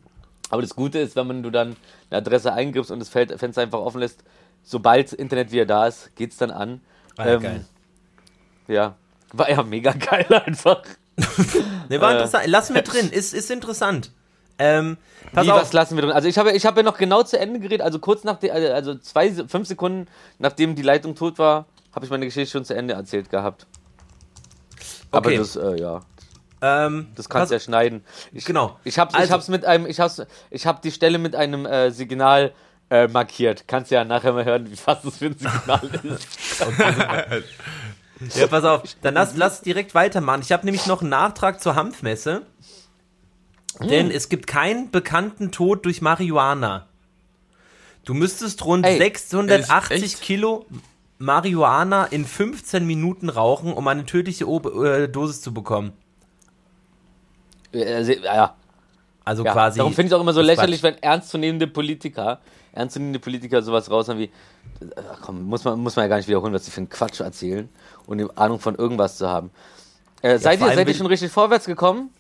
Aber 0.51 0.63
das 0.63 0.75
Gute 0.75 0.99
ist, 0.99 1.17
wenn 1.17 1.27
man 1.27 1.43
du 1.43 1.51
dann 1.51 1.77
eine 2.11 2.19
Adresse 2.19 2.53
eingibst 2.53 2.91
und 2.91 2.99
das 2.99 3.09
Feld, 3.09 3.33
Fenster 3.39 3.63
einfach 3.63 3.79
offen 3.79 4.01
lässt, 4.01 4.23
sobald 4.63 5.07
das 5.07 5.13
Internet 5.15 5.53
wieder 5.53 5.65
da 5.67 5.87
ist, 5.87 6.15
geht's 6.17 6.37
dann 6.37 6.51
an. 6.51 6.81
Ah, 7.17 7.27
ja, 7.27 7.35
Ähm, 7.35 7.43
geil. 7.43 7.65
Ja, 8.69 8.95
war 9.33 9.49
ja 9.51 9.63
mega 9.63 9.93
geil 9.93 10.27
einfach. 10.45 10.83
Ne, 11.89 12.01
war 12.01 12.11
äh, 12.11 12.15
interessant. 12.15 12.47
Lassen 12.47 12.75
wir 12.75 12.83
drin, 12.83 13.11
ist, 13.11 13.35
ist 13.35 13.51
interessant. 13.51 14.13
Ähm, 14.59 14.97
pass 15.33 15.47
Wie, 15.47 15.51
auf. 15.51 15.61
was 15.61 15.73
lassen 15.73 15.97
wir 15.97 16.03
drin? 16.03 16.13
Also 16.13 16.29
ich 16.29 16.39
habe, 16.39 16.53
ich 16.53 16.67
habe 16.67 16.81
ja 16.81 16.85
noch 16.85 16.99
genau 16.99 17.23
zu 17.23 17.39
Ende 17.39 17.59
geredet, 17.61 17.81
also 17.83 17.99
kurz 17.99 18.25
nach 18.25 18.39
der, 18.39 18.75
also 18.75 18.95
zwei, 18.97 19.33
fünf 19.33 19.67
Sekunden 19.67 20.07
nachdem 20.39 20.75
die 20.77 20.83
Leitung 20.83 21.15
tot 21.15 21.39
war, 21.39 21.67
habe 21.95 22.05
ich 22.05 22.11
meine 22.11 22.27
Geschichte 22.27 22.51
schon 22.53 22.65
zu 22.65 22.75
Ende 22.75 22.95
erzählt 22.95 23.31
gehabt. 23.31 23.67
Aber 25.11 25.29
Okay. 25.29 25.39
das, 25.39 25.57
äh, 25.57 25.81
ja, 25.81 26.01
ähm, 26.63 27.09
das 27.15 27.29
kannst 27.29 27.51
du 27.51 27.55
ja 27.57 27.61
schneiden. 27.61 28.05
Ich, 28.33 28.45
Genau. 28.45 28.79
Ich 28.85 28.97
ich 28.97 28.99
Also- 29.01 29.33
hab's 29.33 29.49
mit 29.49 29.65
einem, 29.65 29.87
ich 29.87 30.01
hab's, 30.01 30.23
ich 30.51 30.67
hab 30.67 30.83
die 30.83 30.91
Stelle 30.93 31.19
mit 31.19 31.35
einem 31.37 31.67
äh, 31.67 31.91
Signal 31.91 32.53
äh, 32.91 33.07
markiert. 33.09 33.65
Kannst 33.69 33.91
ja 33.91 34.05
nachher 34.05 34.33
mal 34.33 34.45
hören, 34.45 34.71
wie 34.71 34.77
fast 34.77 35.05
das 35.05 35.17
für 35.19 35.27
ein 35.27 35.39
Signal 35.39 35.81
ist. 36.03 36.27
Ja, 38.35 38.47
pass 38.49 38.65
auf, 38.65 38.83
dann 39.01 39.15
lass, 39.15 39.35
lass 39.35 39.63
direkt 39.63 39.95
weitermachen. 39.95 40.43
Ich 40.43 40.53
habe 40.53 40.67
nämlich 40.67 40.85
noch 40.87 41.01
einen 41.01 41.09
Nachtrag 41.09 41.59
zur 41.63 41.75
Hanfmesse. 41.75 42.43
Denn 43.81 44.09
Hm. 44.11 44.15
es 44.15 44.29
gibt 44.29 44.47
keinen 44.47 44.91
bekannten 44.91 45.53
Tod 45.53 45.87
durch 45.87 46.03
Marihuana. 46.03 46.87
Du 48.05 48.13
müsstest 48.13 48.63
rund 48.67 48.85
Ey, 48.85 48.99
680 48.99 50.03
echt? 50.03 50.21
Kilo 50.21 50.67
Marihuana 51.19 52.05
in 52.07 52.27
15 52.27 52.87
Minuten 52.87 53.31
rauchen, 53.31 53.73
um 53.73 53.89
eine 53.89 54.05
tödliche 54.05 54.45
äh, 54.45 55.09
Dosis 55.09 55.41
zu 55.41 55.55
bekommen. 55.55 55.93
Äh, 57.73 58.03
se- 58.05 58.21
ja, 58.23 58.55
Also 59.25 59.45
ja. 59.45 59.53
quasi. 59.53 59.79
Darum 59.79 59.93
finde 59.93 60.07
ich 60.07 60.13
es 60.13 60.17
auch 60.17 60.21
immer 60.23 60.33
so 60.33 60.41
lächerlich, 60.41 60.81
Quatsch. 60.81 60.95
wenn 60.95 61.03
ernstzunehmende 61.03 61.67
Politiker, 61.67 62.41
ernstzunehmende 62.73 63.19
Politiker 63.21 63.63
sowas 63.63 63.91
raus 63.91 64.09
haben 64.09 64.19
wie, 64.19 64.31
ach 64.97 65.19
komm, 65.23 65.45
muss 65.45 65.65
man, 65.65 65.79
muss 65.81 65.97
man 65.97 66.05
ja 66.05 66.09
gar 66.09 66.17
nicht 66.17 66.29
wiederholen, 66.29 66.53
was 66.53 66.65
sie 66.65 66.71
für 66.71 66.79
einen 66.79 66.89
Quatsch 66.89 67.21
erzählen 67.21 67.69
und 68.07 68.19
die 68.19 68.27
Ahnung 68.37 68.59
von 68.59 68.75
irgendwas 68.75 69.17
zu 69.19 69.29
haben. 69.29 69.51
Äh, 70.23 70.39
seid 70.39 70.59
vor 70.59 70.69
ihr, 70.69 70.75
seid 70.75 70.89
ihr 70.89 70.95
schon 70.95 71.07
richtig 71.07 71.31
vorwärts 71.31 71.65
gekommen? 71.67 72.11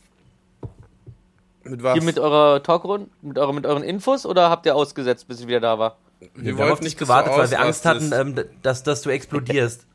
Mit 1.64 1.82
was? 1.82 1.94
Hier 1.94 2.02
mit 2.02 2.18
eurer 2.18 2.62
Talkrunde, 2.62 3.08
mit, 3.22 3.38
eurer, 3.38 3.52
mit 3.52 3.66
euren 3.66 3.82
Infos 3.82 4.24
oder 4.24 4.48
habt 4.50 4.64
ihr 4.66 4.74
ausgesetzt, 4.74 5.28
bis 5.28 5.40
ich 5.40 5.46
wieder 5.46 5.60
da 5.60 5.78
war? 5.78 5.96
Wir, 6.34 6.56
haben 6.56 6.70
auf 6.72 6.80
dich 6.80 6.96
gewartet, 6.96 7.32
weil 7.34 7.50
wir 7.50 7.60
Angst 7.60 7.84
hatten, 7.86 8.12
ähm, 8.12 8.44
dass, 8.62 8.82
dass 8.82 9.02
du 9.02 9.10
explodierst. 9.10 9.86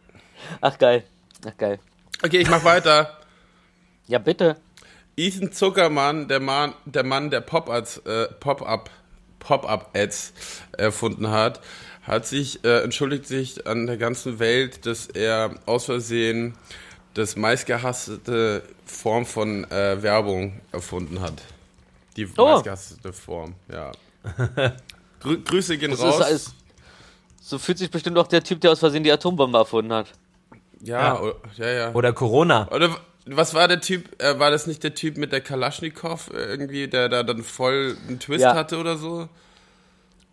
Ach 0.60 0.78
geil. 0.78 1.04
Ach 1.46 1.56
geil. 1.56 1.78
Okay, 2.22 2.38
ich 2.38 2.50
mach 2.50 2.64
weiter. 2.64 3.10
Ja, 4.06 4.18
bitte. 4.18 4.56
Ethan 5.16 5.52
Zuckermann, 5.52 6.28
der 6.28 6.40
Mann, 6.40 6.74
der 6.84 7.04
Mann, 7.04 7.30
der 7.30 7.40
Pop-Ads, 7.40 7.98
äh, 7.98 8.26
Pop-Up, 8.40 8.90
Pop-Up-Ads 9.38 10.32
erfunden 10.76 11.30
hat, 11.30 11.60
hat 12.02 12.26
sich 12.26 12.64
äh, 12.64 12.82
entschuldigt 12.82 13.26
sich 13.26 13.66
an 13.66 13.86
der 13.86 13.96
ganzen 13.96 14.38
Welt, 14.38 14.86
dass 14.86 15.06
er 15.06 15.54
aus 15.66 15.84
Versehen 15.86 16.54
das 17.14 17.36
meistgehasste 17.36 18.62
Form 18.86 19.24
von 19.26 19.64
äh, 19.70 20.02
Werbung 20.02 20.60
erfunden 20.72 21.20
hat. 21.20 21.34
Die 22.16 22.28
Oh. 22.36 22.44
meistgehasste 22.54 23.12
Form, 23.12 23.54
ja. 23.72 23.92
Grü 25.20 25.42
Grüße 25.42 25.78
gehen 25.78 25.90
Das 25.92 26.00
raus. 26.02 26.28
ist, 26.30 26.54
so 27.40 27.58
fühlt 27.58 27.78
sich 27.78 27.90
bestimmt 27.90 28.18
auch 28.18 28.26
der 28.26 28.42
Typ, 28.42 28.60
der 28.60 28.72
aus 28.72 28.80
Versehen 28.80 29.04
die 29.04 29.12
Atombombe 29.12 29.58
erfunden 29.58 29.92
hat. 29.92 30.08
ja, 30.80 31.00
Ja. 31.14 31.20
o- 31.20 31.34
ja, 31.56 31.68
ja. 31.70 31.92
Oder 31.94 32.12
Corona. 32.12 32.68
Oder 32.72 32.96
was 33.26 33.54
war 33.54 33.68
der 33.68 33.80
Typ? 33.80 34.20
Äh, 34.22 34.38
war 34.38 34.50
das 34.50 34.66
nicht 34.66 34.82
der 34.82 34.94
Typ 34.94 35.16
mit 35.16 35.32
der 35.32 35.40
Kalaschnikow 35.40 36.30
äh, 36.32 36.36
irgendwie, 36.44 36.88
der 36.88 37.08
da 37.08 37.22
dann 37.22 37.42
voll 37.42 37.96
einen 38.08 38.18
Twist 38.20 38.42
Ja. 38.42 38.54
hatte 38.54 38.78
oder 38.78 38.96
so? 38.96 39.28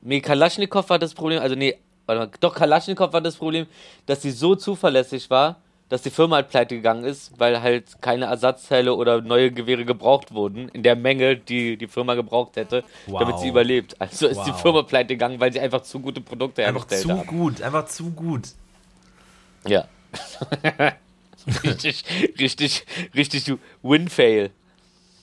Nee, 0.01 0.19
Kalaschnikow 0.21 0.89
war 0.89 0.97
das 0.99 1.13
Problem, 1.13 1.41
also 1.41 1.55
nee, 1.55 1.77
warte 2.07 2.19
mal, 2.25 2.31
doch 2.39 2.55
Kalaschnikow 2.55 3.13
war 3.13 3.21
das 3.21 3.35
Problem, 3.35 3.67
dass 4.07 4.21
sie 4.23 4.31
so 4.31 4.55
zuverlässig 4.55 5.29
war, 5.29 5.57
dass 5.89 6.01
die 6.01 6.09
Firma 6.09 6.37
halt 6.37 6.49
pleite 6.49 6.75
gegangen 6.75 7.03
ist, 7.03 7.33
weil 7.37 7.61
halt 7.61 8.01
keine 8.01 8.25
Ersatzteile 8.25 8.95
oder 8.95 9.21
neue 9.21 9.51
Gewehre 9.51 9.85
gebraucht 9.85 10.33
wurden, 10.33 10.69
in 10.69 10.83
der 10.83 10.95
Menge, 10.95 11.35
die 11.35 11.77
die 11.77 11.87
Firma 11.87 12.15
gebraucht 12.15 12.55
hätte, 12.55 12.83
Wow. 13.07 13.19
damit 13.19 13.39
sie 13.39 13.49
überlebt. 13.49 13.95
Also 13.99 14.27
ist 14.27 14.41
die 14.43 14.51
Wow. 14.51 14.61
Firma 14.61 14.81
pleite 14.83 15.09
gegangen, 15.15 15.39
weil 15.39 15.51
sie 15.53 15.59
einfach 15.59 15.81
zu 15.81 15.99
gute 15.99 16.21
Produkte 16.21 16.65
Einfach 16.65 16.89
hergestellt 16.89 17.01
zu 17.01 17.19
haben. 17.19 17.27
gut, 17.27 17.61
einfach 17.61 17.85
zu 17.85 18.09
gut. 18.11 18.47
Ja. 19.67 19.85
richtig, 21.63 22.03
richtig, 22.39 22.85
richtig 23.15 23.53
Win-Fail. 23.83 24.51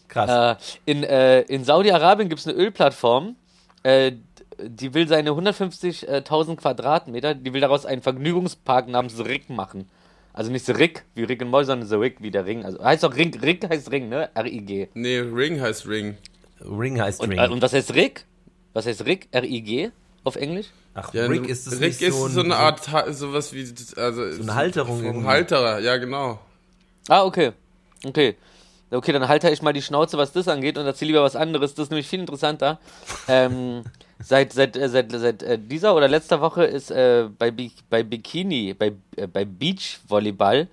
Krass. 0.09 0.59
Äh, 0.87 0.91
in 0.91 1.03
äh, 1.05 1.41
in 1.43 1.65
Saudi-Arabien 1.65 2.29
gibt 2.29 2.41
es 2.41 2.47
eine 2.47 2.57
Ölplattform, 2.57 3.37
äh, 3.83 4.13
die 4.61 4.95
will 4.95 5.07
seine 5.07 5.31
150.000 5.31 6.57
Quadratmeter, 6.57 7.35
die 7.35 7.53
will 7.53 7.61
daraus 7.61 7.87
einen 7.87 8.03
Vergnügungspark 8.03 8.89
namens 8.89 9.19
Rick 9.25 9.51
machen. 9.51 9.89
Also 10.33 10.51
nicht 10.51 10.67
The 10.67 10.73
Rick, 10.73 11.05
wie 11.15 11.25
Rick 11.25 11.43
und 11.43 11.51
Morty, 11.51 11.67
sondern 11.67 11.89
The 11.89 11.97
Rick, 11.97 12.23
wie 12.23 12.31
der 12.31 12.47
Ring. 12.47 12.65
Also 12.65 12.83
heißt 12.83 13.03
doch 13.03 13.15
Ring, 13.15 13.37
Rick 13.41 13.69
heißt 13.69 13.91
Ring, 13.91 14.09
ne? 14.09 14.31
R-I-G. 14.35 14.89
Nee, 14.95 15.19
Ring 15.19 15.61
heißt 15.61 15.87
Ring. 15.89 16.17
Ring 16.61 17.01
heißt 17.01 17.21
Und, 17.21 17.31
Ring. 17.31 17.39
äh, 17.39 17.49
und 17.49 17.61
was 17.63 17.73
heißt 17.73 17.95
Rick? 17.95 18.25
Was 18.73 18.87
heißt 18.87 19.05
Rick? 19.05 19.29
R-I-G 19.33 19.91
auf 20.25 20.37
Englisch? 20.37 20.67
Ach, 21.01 21.15
Ja, 21.15 21.27
Rick 21.27 21.49
ist 21.49 21.67
es 21.67 21.75
Rick 21.75 21.89
nicht 21.89 22.03
ist 22.03 22.15
so, 22.19 22.29
so, 22.29 22.41
ein- 22.41 22.47
eine 22.53 22.57
Art, 22.57 22.81
sowas 23.15 23.53
wie, 23.53 23.67
also 23.97 24.33
so 24.33 24.43
eine 24.43 24.55
Halterung 24.55 25.05
irgendwie. 25.05 25.27
Halterer, 25.27 25.79
ja 25.81 25.97
genau. 25.97 26.39
Ah, 27.09 27.25
okay. 27.25 27.53
Okay. 28.05 28.37
Okay, 28.91 29.13
dann 29.13 29.29
halte 29.29 29.51
ich 29.51 29.61
mal 29.61 29.73
die 29.75 29.83
Schnauze, 29.83 30.17
was 30.17 30.33
das 30.33 30.49
angeht 30.49 30.79
und 30.79 30.87
erzähle 30.87 31.09
lieber 31.11 31.23
was 31.23 31.37
anderes. 31.37 31.75
Das 31.75 31.85
ist 31.85 31.91
nämlich 31.91 32.07
viel 32.07 32.21
interessanter. 32.21 32.79
ähm, 33.29 33.85
seit 34.19 34.53
seit, 34.55 34.77
äh, 34.77 34.89
seit, 34.89 35.13
seit 35.13 35.43
äh, 35.43 35.59
dieser 35.59 35.95
oder 35.95 36.09
letzter 36.09 36.41
Woche 36.41 36.65
ist 36.65 36.91
äh, 36.91 37.29
bei, 37.39 37.51
Bi 37.51 37.71
bei 37.91 38.03
Bikini, 38.03 38.73
bei, 38.75 38.93
äh, 39.17 39.27
bei 39.27 39.45
Beachvolleyball 39.45 40.69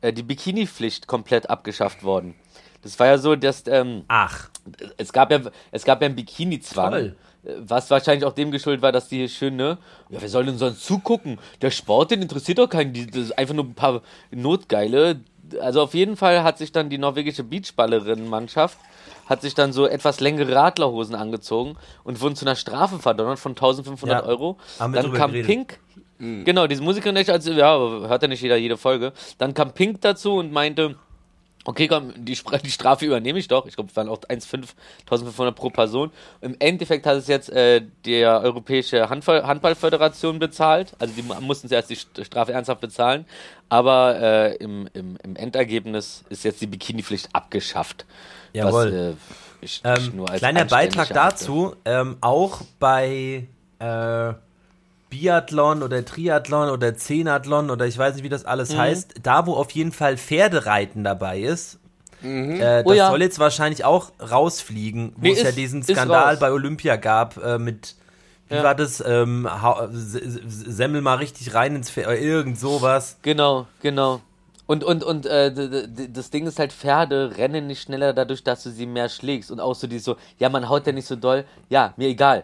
äh, 0.00 0.12
die 0.12 0.22
Bikini-Pflicht 0.22 1.06
komplett 1.08 1.50
abgeschafft 1.50 2.04
worden. 2.04 2.34
Das 2.82 2.98
war 3.00 3.08
ja 3.08 3.18
so, 3.18 3.34
dass 3.34 3.64
ähm, 3.66 4.04
Ach, 4.06 4.48
es 4.96 5.12
gab 5.12 5.32
ja, 5.32 5.40
es 5.72 5.84
gab 5.84 6.00
ja 6.02 6.06
einen 6.06 6.14
Bikini-Zwang. 6.16 7.14
Was 7.58 7.90
wahrscheinlich 7.90 8.24
auch 8.24 8.32
dem 8.32 8.50
geschuldet 8.50 8.82
war, 8.82 8.92
dass 8.92 9.08
die 9.08 9.28
schön, 9.28 9.56
ne? 9.56 9.78
Ja, 10.10 10.20
wer 10.20 10.28
soll 10.28 10.46
denn 10.46 10.58
sonst 10.58 10.84
zugucken? 10.84 11.38
Der 11.62 11.70
Sport, 11.70 12.10
den 12.10 12.22
interessiert 12.22 12.58
doch 12.58 12.68
keinen. 12.68 12.92
Die, 12.92 13.06
das 13.06 13.22
ist 13.22 13.38
einfach 13.38 13.54
nur 13.54 13.64
ein 13.64 13.74
paar 13.74 14.02
Notgeile. 14.30 15.20
Also 15.60 15.82
auf 15.82 15.94
jeden 15.94 16.16
Fall 16.16 16.42
hat 16.42 16.58
sich 16.58 16.72
dann 16.72 16.90
die 16.90 16.98
norwegische 16.98 17.44
Beachballerinnenmannschaft 17.44 18.78
hat 19.26 19.42
sich 19.42 19.54
dann 19.54 19.72
so 19.72 19.86
etwas 19.86 20.20
längere 20.20 20.54
Radlerhosen 20.54 21.14
angezogen 21.14 21.76
und 22.04 22.20
wurden 22.20 22.36
zu 22.36 22.44
einer 22.44 22.54
Strafe 22.54 23.00
verdonnert 23.00 23.38
von 23.38 23.52
1500 23.52 24.22
Ja, 24.22 24.28
Euro. 24.28 24.56
Dann 24.78 25.12
kam 25.12 25.32
geredet. 25.32 25.46
Pink. 25.46 25.78
Genau, 26.18 26.66
diese 26.66 26.82
Musikerin, 26.82 27.16
also, 27.28 27.52
ja, 27.52 27.76
hört 27.76 28.22
ja 28.22 28.28
nicht 28.28 28.40
jeder 28.40 28.56
jede 28.56 28.78
Folge. 28.78 29.12
Dann 29.36 29.52
kam 29.52 29.72
Pink 29.72 30.00
dazu 30.00 30.36
und 30.36 30.50
meinte, 30.50 30.94
okay, 31.66 31.88
komm, 31.88 32.12
die, 32.16 32.38
die 32.64 32.70
Strafe 32.70 33.04
übernehme 33.04 33.38
ich 33.38 33.48
doch. 33.48 33.66
Ich 33.66 33.74
glaube, 33.74 33.90
es 33.90 33.96
waren 33.96 34.08
auch 34.08 34.18
1,5 34.20 34.68
1500 35.02 35.54
pro 35.54 35.68
Person. 35.70 36.10
Im 36.40 36.56
Endeffekt 36.58 37.04
hat 37.06 37.16
es 37.16 37.26
jetzt 37.26 37.50
äh, 37.50 37.82
die 38.04 38.24
Europäische 38.24 39.08
Handball 39.10 39.46
Handballföderation 39.46 40.38
bezahlt. 40.38 40.94
Also 40.98 41.12
die 41.14 41.22
mu- 41.22 41.38
mussten 41.40 41.68
zuerst 41.68 41.90
die 41.90 41.96
St- 41.96 42.24
Strafe 42.24 42.52
ernsthaft 42.52 42.80
bezahlen. 42.80 43.26
Aber 43.68 44.18
äh, 44.20 44.54
im, 44.56 44.88
im, 44.94 45.16
im 45.22 45.36
Endergebnis 45.36 46.24
ist 46.30 46.44
jetzt 46.44 46.60
die 46.60 46.66
Bikini-Pflicht 46.66 47.28
abgeschafft. 47.32 48.06
Jawohl. 48.52 48.86
Was, 48.86 48.92
äh, 48.92 49.14
ich, 49.60 49.82
ich 49.84 50.08
ähm, 50.08 50.16
nur 50.16 50.30
als 50.30 50.38
kleiner 50.38 50.64
Beitrag 50.64 51.08
dazu. 51.08 51.74
Ähm, 51.84 52.16
auch 52.20 52.62
bei 52.78 53.46
äh, 53.80 54.32
Biathlon 55.20 55.82
oder 55.82 56.04
Triathlon 56.04 56.68
oder 56.70 56.94
Zenathlon 56.96 57.70
oder 57.70 57.86
ich 57.86 57.96
weiß 57.96 58.14
nicht, 58.14 58.24
wie 58.24 58.28
das 58.28 58.44
alles 58.44 58.74
Mhm. 58.74 58.78
heißt, 58.78 59.14
da 59.22 59.46
wo 59.46 59.54
auf 59.54 59.70
jeden 59.70 59.92
Fall 59.92 60.16
Pferdereiten 60.16 61.04
dabei 61.04 61.40
ist, 61.40 61.78
äh, 62.22 62.58
das 62.82 62.86
Oh 62.86 62.92
ja. 62.92 63.08
soll 63.08 63.22
jetzt 63.22 63.38
wahrscheinlich 63.38 63.84
auch 63.84 64.10
rausfliegen, 64.20 65.12
wo 65.16 65.22
Nee, 65.22 65.32
es 65.32 65.42
ja 65.42 65.48
ist- 65.50 65.58
diesen 65.58 65.80
ist 65.80 65.90
Skandal 65.90 66.36
bei 66.36 66.50
Olympia 66.52 66.96
gab 66.96 67.36
äh, 67.42 67.58
mit, 67.58 67.94
wie 68.48 68.56
Ja. 68.56 68.62
war 68.62 68.74
das, 68.74 69.02
ähm, 69.06 69.48
Semmel 69.92 71.00
mal 71.00 71.16
richtig 71.16 71.54
rein 71.54 71.76
ins 71.76 71.90
Pferd, 71.90 72.06
oder 72.08 72.18
irgend 72.18 72.58
sowas. 72.58 73.18
Genau, 73.22 73.66
genau. 73.80 74.20
Und, 74.66 74.82
und, 74.82 75.04
und 75.04 75.26
äh, 75.26 75.52
das 76.12 76.30
Ding 76.30 76.46
ist 76.46 76.58
halt, 76.58 76.72
Pferde 76.72 77.36
rennen 77.38 77.68
nicht 77.68 77.82
schneller 77.82 78.12
dadurch, 78.12 78.42
dass 78.42 78.64
du 78.64 78.70
sie 78.70 78.86
mehr 78.86 79.08
schlägst. 79.08 79.50
Und 79.52 79.60
auch 79.60 79.74
so 79.76 79.86
die 79.86 80.00
so, 80.00 80.16
ja, 80.38 80.48
man 80.48 80.68
haut 80.68 80.86
ja 80.86 80.92
nicht 80.92 81.06
so 81.06 81.14
doll. 81.14 81.44
Ja, 81.68 81.94
mir 81.96 82.08
egal. 82.08 82.42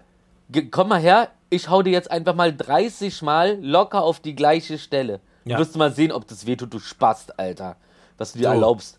Ge 0.49 0.69
komm 0.71 0.89
mal 0.91 1.01
her, 1.01 1.29
ich 1.53 1.69
hau 1.69 1.83
dir 1.83 1.91
jetzt 1.91 2.11
einfach 2.11 2.35
mal 2.35 2.55
30 2.57 3.23
Mal 3.23 3.59
locker 3.63 4.03
auf 4.03 4.21
die 4.21 4.35
gleiche 4.35 4.79
Stelle. 4.79 5.21
Ja. 5.45 5.57
Du 5.57 5.63
wirst 5.63 5.77
mal 5.77 5.93
sehen, 5.93 6.11
ob 6.13 6.27
das 6.27 6.47
wehtut, 6.47 6.73
du 6.73 6.79
Spast, 6.79 7.39
Alter. 7.39 7.77
Was 8.19 8.33
du 8.33 8.39
dir 8.39 8.49
So. 8.49 8.51
erlaubst. 8.55 8.99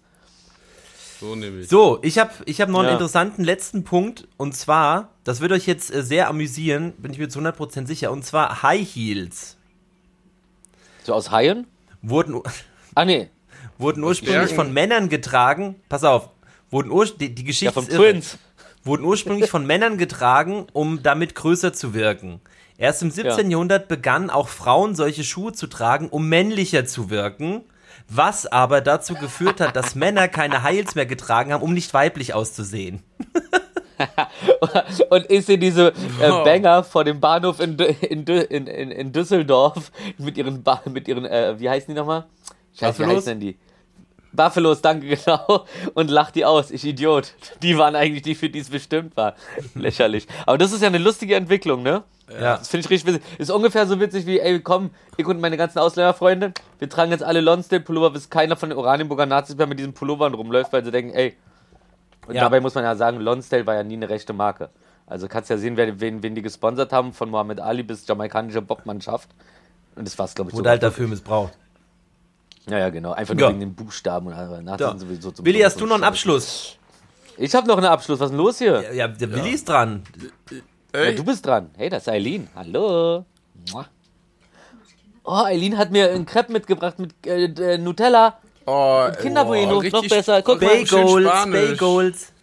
So 1.20 1.36
nehme 1.36 1.62
ich. 1.62 1.70
So, 1.70 2.00
ich 2.02 2.20
habe 2.20 2.32
ich 2.46 2.60
hab 2.62 2.70
noch 2.70 2.80
einen 2.80 2.90
Ja. 2.90 2.94
interessanten 2.94 3.44
letzten 3.44 3.84
Punkt 3.84 4.28
und 4.38 4.56
zwar, 4.56 5.10
das 5.24 5.40
wird 5.42 5.52
euch 5.54 5.66
jetzt 5.66 5.94
äh, 5.94 6.04
sehr 6.04 6.28
amüsieren, 6.28 6.92
bin 6.98 7.14
ich 7.14 7.18
mir 7.20 7.30
zu 7.30 7.40
100% 7.40 7.88
sicher, 7.88 8.12
und 8.12 8.24
zwar 8.26 8.62
High 8.62 8.88
Heels 8.96 9.58
So 11.04 11.14
aus 11.14 11.32
Haien? 11.32 11.66
wurden, 12.02 12.42
Ah, 12.96 13.06
nee. 13.06 13.30
wurden 13.78 14.04
ursprünglich 14.04 14.54
von 14.54 14.74
Männern 14.74 15.08
getragen, 15.10 15.76
pass 15.88 16.04
auf, 16.04 16.30
wurden 16.70 16.92
ur, 16.92 17.06
die, 17.06 17.34
die 17.34 17.44
Geschichte 17.46 17.66
Ja, 17.66 17.72
vom 17.72 17.88
ist 17.88 17.94
irre. 17.94 18.02
Wurden 18.84 19.06
ursprünglich 19.06 19.50
von 19.50 19.66
Männern 19.66 19.98
getragen, 19.98 20.68
um 20.74 21.02
damit 21.04 21.36
größer 21.36 21.74
zu 21.74 21.94
wirken. 21.94 22.42
Erst 22.78 23.02
im 23.02 23.12
17. 23.12 23.46
Ja. 23.46 23.52
Jahrhundert 23.52 23.88
begannen 23.88 24.30
auch 24.30 24.50
Frauen 24.50 24.96
solche 24.96 25.24
Schuhe 25.24 25.54
zu 25.54 25.68
tragen, 25.68 26.10
um 26.10 26.28
männlicher 26.28 26.86
zu 26.86 27.10
wirken, 27.10 27.62
was 28.10 28.46
aber 28.46 28.82
dazu 28.82 29.14
geführt 29.14 29.62
hat, 29.62 29.76
dass 29.76 29.96
Männer 29.96 30.28
keine 30.28 30.64
Heils 30.64 30.96
mehr 30.96 31.06
getragen 31.06 31.54
haben, 31.54 31.62
um 31.62 31.74
nicht 31.74 31.94
weiblich 31.94 32.34
auszusehen. 32.34 33.04
Und 35.10 35.30
ich 35.30 35.46
sehe 35.46 35.58
diese 35.58 35.94
äh. 36.20 36.30
Banger 36.44 36.84
vor 36.84 37.04
dem 37.04 37.20
Bahnhof 37.20 37.60
in, 37.60 37.78
in, 37.78 38.26
in, 38.26 38.68
in, 38.68 38.92
in 38.92 39.12
Düsseldorf 39.14 39.92
mit 40.18 40.38
ihren, 40.38 40.64
ba 40.64 40.82
mit 40.90 41.08
ihren 41.08 41.26
äh, 41.26 41.60
wie 41.60 41.70
heißen 41.70 41.94
die 41.94 42.00
nochmal? 42.00 42.26
Scheiße, 42.78 43.00
wie 43.00 43.06
heißen 43.06 43.26
denn 43.26 43.40
die? 43.40 43.58
Buffalos, 44.34 44.82
danke, 44.82 45.08
genau. 45.16 45.66
Und 45.94 46.10
lacht 46.10 46.36
die 46.36 46.46
aus, 46.46 46.72
ich 46.72 46.84
Idiot. 46.86 47.34
Die 47.62 47.78
waren 47.78 47.96
eigentlich 47.96 48.24
die, 48.24 48.36
für 48.36 48.50
die 48.50 48.60
es 48.60 48.70
bestimmt 48.70 49.16
war. 49.16 49.36
Lächerlich. 49.76 50.28
Aber 50.46 50.58
das 50.58 50.72
ist 50.72 50.82
ja 50.82 50.88
eine 50.88 50.98
lustige 50.98 51.36
Entwicklung, 51.36 51.84
ne? 51.84 52.04
Ja. 52.30 52.58
Das 52.58 52.70
finde 52.70 52.86
ich 52.86 52.90
richtig 52.90 53.16
witzig. 53.16 53.40
Ist 53.40 53.52
ungefähr 53.52 53.86
so 53.86 54.00
witzig 54.00 54.26
wie, 54.26 54.40
ey, 54.40 54.60
komm, 54.60 54.90
ich 55.18 55.28
und 55.28 55.40
meine 55.40 55.58
ganzen 55.58 55.80
Ausländerfreunde, 55.80 56.54
wir 56.80 56.90
tragen 56.90 57.12
jetzt 57.12 57.24
alle 57.24 57.42
Lonsdale-Pullover, 57.42 58.12
bis 58.12 58.30
keiner 58.30 58.56
von 58.56 58.70
den 58.70 58.78
Oranienburger 58.78 59.26
Nazis 59.26 59.56
mehr 59.56 59.68
mit 59.68 59.78
diesen 59.78 59.94
Pullovern 59.94 60.34
rumläuft, 60.34 60.74
weil 60.74 60.84
sie 60.84 60.92
denken, 60.92 61.14
ey. 61.14 61.36
Und 62.28 62.36
Ja. 62.36 62.42
dabei 62.44 62.62
muss 62.62 62.74
man 62.76 62.86
ja 62.86 62.96
sagen, 62.96 63.20
Lonsdale 63.20 63.68
war 63.68 63.76
ja 63.76 63.84
nie 63.84 63.96
eine 63.96 64.10
rechte 64.10 64.34
Marke. 64.34 64.70
Also 65.06 65.28
kannst 65.28 65.50
ja 65.50 65.58
sehen, 65.58 65.76
wer, 65.76 66.00
wen, 66.00 66.24
wen 66.24 66.34
die 66.34 66.42
gesponsert 66.42 66.94
haben, 66.94 67.12
von 67.14 67.30
Mohammed 67.30 67.60
Ali 67.60 67.84
bis 67.84 68.08
jamaikanische 68.08 68.62
Bockmannschaft. 68.62 69.30
Und 69.96 70.08
das 70.08 70.18
war's, 70.18 70.34
glaube 70.34 70.50
ich, 70.50 70.56
Wurde 70.56 70.70
halt 70.70 70.82
dafür 70.82 71.08
missbraucht. 71.08 71.54
Ja, 72.70 72.80
ja, 72.80 72.90
genau. 72.90 73.12
Einfach 73.12 73.34
Ja. 73.34 73.42
nur 73.42 73.50
wegen 73.50 73.60
den 73.60 73.76
Buchstaben. 73.76 74.28
Und 74.28 74.34
Ja. 74.80 74.90
sind 74.90 75.00
sowieso 75.00 75.32
zum 75.32 75.46
Willi, 75.46 75.60
hast 75.60 75.80
du 75.80 75.86
noch 75.86 75.96
einen. 75.96 76.04
Abschluss? 76.04 76.78
Ich 77.38 77.54
habe 77.56 77.68
noch 77.68 77.78
einen 77.78 77.88
Abschluss. 77.88 78.20
Was 78.20 78.28
ist 78.28 78.32
denn 78.32 78.38
los 78.38 78.58
hier? 78.60 78.82
Ja, 78.82 78.92
ja 78.92 79.08
der 79.08 79.32
Willi 79.32 79.50
ist 79.52 79.68
dran. 79.68 80.04
Ja, 80.96 81.12
du 81.12 81.24
bist 81.24 81.46
dran. 81.46 81.72
Hey, 81.76 81.90
das 81.90 82.04
ist 82.04 82.10
Eileen. 82.10 82.48
Hallo. 82.56 83.26
Oh, 85.26 85.32
Eileen 85.46 85.78
hat 85.78 85.92
mir 85.92 86.12
einen 86.12 86.26
Crepe 86.26 86.52
mitgebracht 86.52 87.00
mit 87.00 87.14
äh, 87.26 87.46
äh, 87.46 87.78
Nutella. 87.78 88.38
oh, 88.66 89.08
Kinderbueno, 89.22 89.78
oh, 89.80 89.82
noch 89.84 90.08
besser. 90.08 90.42
Guck 90.42 90.62
mal. 90.62 90.68
Bagels, 90.70 90.90
Spanisch. 90.90 91.80
Bagels. 91.80 92.34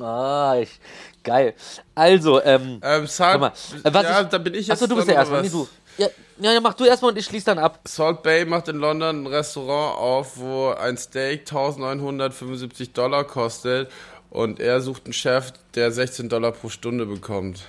Ah, 0.00 0.56
ich, 0.60 0.80
geil. 1.22 1.54
Also, 1.94 2.42
ähm, 2.42 2.80
Ähm, 2.82 3.06
Guck 3.06 3.40
mal, 3.40 3.52
äh, 3.84 3.92
was 3.94 4.02
ja, 4.04 4.20
ich- 4.22 4.28
da 4.28 4.38
bin 4.38 4.54
ich 4.54 4.66
jetzt 4.68 4.70
achso, 4.82 4.86
du 4.86 4.96
bist 4.96 5.08
der 5.08 5.16
Erste. 5.16 5.42
Nee, 5.42 5.48
du. 5.50 5.68
Ja, 5.98 6.06
ja, 6.40 6.52
ja, 6.52 6.60
mach 6.60 6.74
du 6.74 6.84
erstmal 6.84 7.12
und 7.12 7.18
ich 7.18 7.24
schließe 7.26 7.46
dann 7.46 7.58
ab. 7.58 7.80
Salt 7.86 8.22
Bay 8.22 8.44
macht 8.44 8.68
in 8.68 8.76
London 8.76 9.24
ein 9.24 9.26
Restaurant 9.26 9.98
auf, 9.98 10.36
wo 10.38 10.70
ein 10.70 10.96
Steak 10.96 11.40
1975 11.40 12.92
Dollar 12.92 13.24
kostet 13.24 13.90
und 14.30 14.60
er 14.60 14.80
sucht 14.80 15.04
einen 15.06 15.12
Chef, 15.12 15.52
der 15.74 15.90
16 15.92 16.28
Dollar 16.28 16.52
pro 16.52 16.68
Stunde 16.68 17.06
bekommt. 17.06 17.62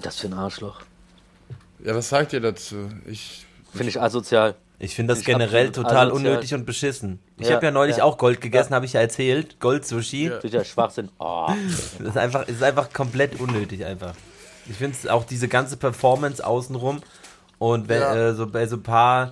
Das 0.00 0.18
für 0.20 0.28
ein 0.28 0.34
Arschloch. 0.34 0.80
Ja, 1.84 1.94
was 1.94 2.08
sagt 2.08 2.32
ihr 2.32 2.40
dazu? 2.40 2.88
Ich, 3.06 3.46
Finde 3.72 3.88
ich 3.88 4.00
asozial. 4.00 4.54
Ich 4.80 4.94
finde 4.94 5.12
das 5.12 5.20
Ich 5.20 5.26
generell 5.26 5.72
total 5.72 6.08
asozial. 6.08 6.32
unnötig 6.32 6.54
und 6.54 6.64
beschissen. 6.66 7.18
Ich 7.36 7.48
Ja, 7.48 7.56
habe 7.56 7.66
ja 7.66 7.72
neulich 7.72 7.96
ja. 7.98 8.04
auch 8.04 8.16
Gold 8.16 8.40
gegessen, 8.40 8.74
habe 8.74 8.86
ich 8.86 8.92
ja 8.92 9.00
erzählt. 9.00 9.58
Gold-Sushi. 9.60 10.30
Sicher 10.40 10.64
Schwachsinn. 10.64 11.10
Oh. 11.18 11.48
Das 11.98 12.08
ist 12.10 12.16
einfach, 12.16 12.46
ist 12.46 12.62
einfach 12.62 12.92
komplett 12.92 13.40
unnötig 13.40 13.84
einfach. 13.84 14.14
Ich 14.68 14.76
finde 14.76 14.96
es 15.00 15.08
auch 15.08 15.24
diese 15.24 15.48
ganze 15.48 15.76
Performance 15.76 16.44
außenrum 16.46 17.00
und 17.58 17.88
wenn, 17.88 18.00
Ja. 18.00 18.14
äh, 18.30 18.34
so 18.34 18.46
bei 18.46 18.66
so 18.66 18.76
ein 18.76 18.82
paar, 18.82 19.30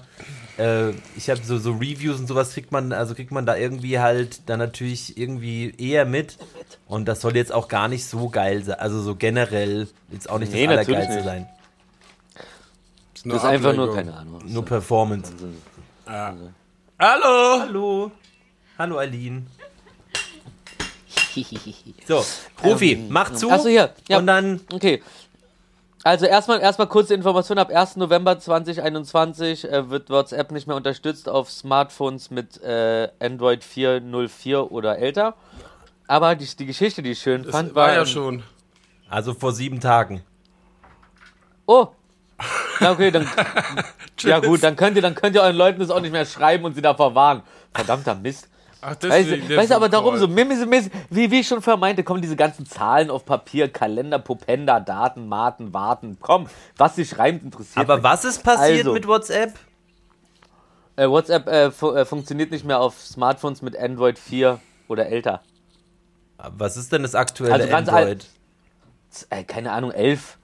äh, 0.58 0.90
ich 1.16 1.28
habe 1.30 1.40
so, 1.44 1.58
so 1.58 1.72
Reviews 1.72 2.18
und 2.18 2.26
sowas 2.26 2.52
kriegt 2.52 2.72
man, 2.72 2.92
also 2.92 3.14
kriegt 3.14 3.30
man 3.30 3.46
da 3.46 3.56
irgendwie 3.56 3.98
halt 3.98 4.48
dann 4.48 4.58
natürlich 4.58 5.16
irgendwie 5.18 5.74
eher 5.78 6.04
mit 6.04 6.38
und 6.88 7.06
das 7.06 7.20
soll 7.20 7.36
jetzt 7.36 7.52
auch 7.52 7.68
gar 7.68 7.88
nicht 7.88 8.04
so 8.06 8.28
geil 8.28 8.62
sein, 8.64 8.78
also 8.78 9.00
so 9.00 9.14
generell 9.14 9.88
jetzt 10.10 10.28
auch 10.30 10.38
nicht 10.38 10.52
Nee, 10.52 10.66
das 10.66 10.76
natürlich 10.76 10.98
Allergeilste 11.08 11.14
nicht. 11.16 11.24
sein. 11.24 11.48
eine 13.24 13.34
Das 13.34 13.42
ist 13.42 13.48
einfach 13.48 13.74
nur, 13.74 13.94
keine 13.94 14.14
Ahnung. 14.14 14.40
Nur 14.46 14.64
Performance. 14.64 15.32
Hallo! 16.06 16.50
Hallo. 17.60 18.12
Hallo 18.78 18.98
Eileen. 18.98 19.46
So, 22.06 22.24
Profi, 22.56 23.04
mach 23.10 23.34
zu 23.34 23.50
Achso, 23.50 23.68
hier. 23.68 23.92
Ja, 24.08 24.18
und 24.18 24.26
dann 24.26 24.60
Okay. 24.72 25.02
Also 26.06 26.26
erstmal 26.26 26.60
erstmal 26.60 26.86
kurze 26.86 27.14
Information. 27.14 27.58
Ab 27.58 27.74
1. 27.74 27.96
November 27.96 28.38
2021 28.38 29.64
äh, 29.64 29.90
wird 29.90 30.08
WhatsApp 30.08 30.52
nicht 30.52 30.68
mehr 30.68 30.76
unterstützt 30.76 31.28
auf 31.28 31.50
Smartphones 31.50 32.30
mit 32.30 32.62
äh, 32.62 33.08
Android 33.18 33.64
4.04 33.64 34.70
oder 34.70 34.98
älter. 34.98 35.34
Aber 36.06 36.36
die, 36.36 36.46
die 36.46 36.66
Geschichte, 36.66 37.02
die 37.02 37.10
ich 37.10 37.18
schön 37.18 37.42
Das 37.42 37.50
fand, 37.50 37.74
war 37.74 37.88
war, 37.88 37.94
ja 37.94 38.06
schon. 38.06 38.44
also 39.10 39.34
vor 39.34 39.50
sieben 39.50 39.80
Tagen. 39.80 40.22
Oh. 41.66 41.88
Na 42.78 42.92
okay, 42.92 43.10
dann. 43.10 43.28
ja 44.20 44.38
gut, 44.38 44.62
dann 44.62 44.76
könnt 44.76 44.94
ihr, 44.94 45.02
dann 45.02 45.16
könnt 45.16 45.34
ihr 45.34 45.42
euren 45.42 45.56
Leuten 45.56 45.80
das 45.80 45.90
auch 45.90 46.00
nicht 46.00 46.12
mehr 46.12 46.24
schreiben 46.24 46.64
und 46.66 46.76
sie 46.76 46.82
da 46.82 46.94
verwahren. 46.94 47.42
Verdammter 47.74 48.14
Mist. 48.14 48.48
Ach, 48.88 48.90
Weißt 48.92 49.02
deswegen 49.02 49.42
du, 49.42 49.48
der 49.48 49.58
weißt 49.58 49.70
du, 49.72 49.74
aber 49.74 49.88
darum 49.88 50.16
so, 50.16 50.28
wie, 50.36 51.30
wie 51.30 51.40
ich 51.40 51.48
schon 51.48 51.60
vorher 51.60 51.76
meinte, 51.78 52.04
kommen 52.04 52.22
diese 52.22 52.36
ganzen 52.36 52.66
Zahlen 52.66 53.10
auf 53.10 53.24
Papier, 53.24 53.68
Kalender, 53.68 54.20
Popenda, 54.20 54.78
Daten, 54.78 55.26
Maten, 55.26 55.72
Warten, 55.74 56.18
komm, 56.20 56.46
was 56.76 56.94
sich 56.94 57.18
reimt, 57.18 57.42
interessiert 57.42 57.78
Aber 57.84 57.96
mich. 57.96 58.04
was 58.04 58.24
ist 58.24 58.44
passiert 58.44 58.78
Also. 58.78 58.92
mit 58.92 59.08
WhatsApp? 59.08 59.54
Äh, 60.94 61.08
WhatsApp 61.08 61.48
äh, 61.48 61.70
fu 61.72 61.90
äh, 61.92 62.04
funktioniert 62.04 62.52
nicht 62.52 62.64
mehr 62.64 62.80
auf 62.80 63.00
Smartphones 63.02 63.60
mit 63.60 63.76
Android 63.76 64.18
4 64.18 64.60
oder 64.88 65.06
älter. 65.06 65.42
Was 66.38 66.76
ist 66.76 66.92
denn 66.92 67.02
das 67.02 67.14
aktuelle 67.14 67.54
Also 67.54 67.68
ganz 67.68 67.88
Android? 67.88 68.26
Z- 69.10 69.26
Äh, 69.30 69.42
keine 69.44 69.72
Ahnung, 69.72 69.90
11. 69.90 70.38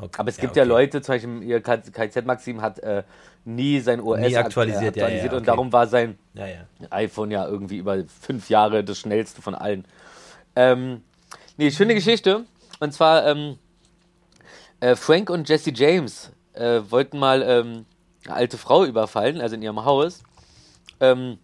Okay, 0.00 0.10
Aber 0.18 0.28
es 0.30 0.36
gibt 0.38 0.56
ja, 0.56 0.62
okay. 0.62 0.68
Leute, 0.68 1.02
zum 1.02 1.14
Beispiel 1.14 1.42
ihr 1.42 1.60
KZ-Maxim 1.60 2.62
hat 2.62 2.78
äh, 2.78 3.02
nie 3.44 3.80
sein 3.80 4.00
OS 4.00 4.20
Nie 4.20 4.36
akt- 4.36 4.46
aktualisiert, 4.46 4.96
äh, 4.96 5.00
ja, 5.00 5.08
ja, 5.08 5.22
und 5.24 5.32
okay. 5.38 5.44
darum 5.46 5.72
war 5.72 5.86
sein 5.86 6.18
Ja, 6.34 6.46
iPhone 6.90 7.30
ja 7.30 7.46
irgendwie 7.46 7.78
über 7.78 8.02
fünf 8.20 8.48
Jahre 8.50 8.84
das 8.84 8.98
schnellste 8.98 9.42
von 9.42 9.54
allen. 9.54 9.84
Ähm, 10.54 11.02
nee, 11.56 11.70
schöne 11.70 11.94
Geschichte. 11.94 12.44
Und 12.80 12.92
zwar, 12.92 13.26
ähm, 13.26 13.58
äh, 14.80 14.96
Frank 14.96 15.30
und 15.30 15.48
Jesse 15.48 15.72
James 15.74 16.30
äh, 16.54 16.80
wollten 16.88 17.18
mal 17.18 17.42
ähm, 17.42 17.86
eine 18.26 18.34
alte 18.36 18.58
Frau 18.58 18.84
überfallen, 18.84 19.40
also 19.40 19.54
in 19.56 19.62
ihrem 19.62 19.84
Haus. 19.84 20.22
Ähm, 21.00 21.38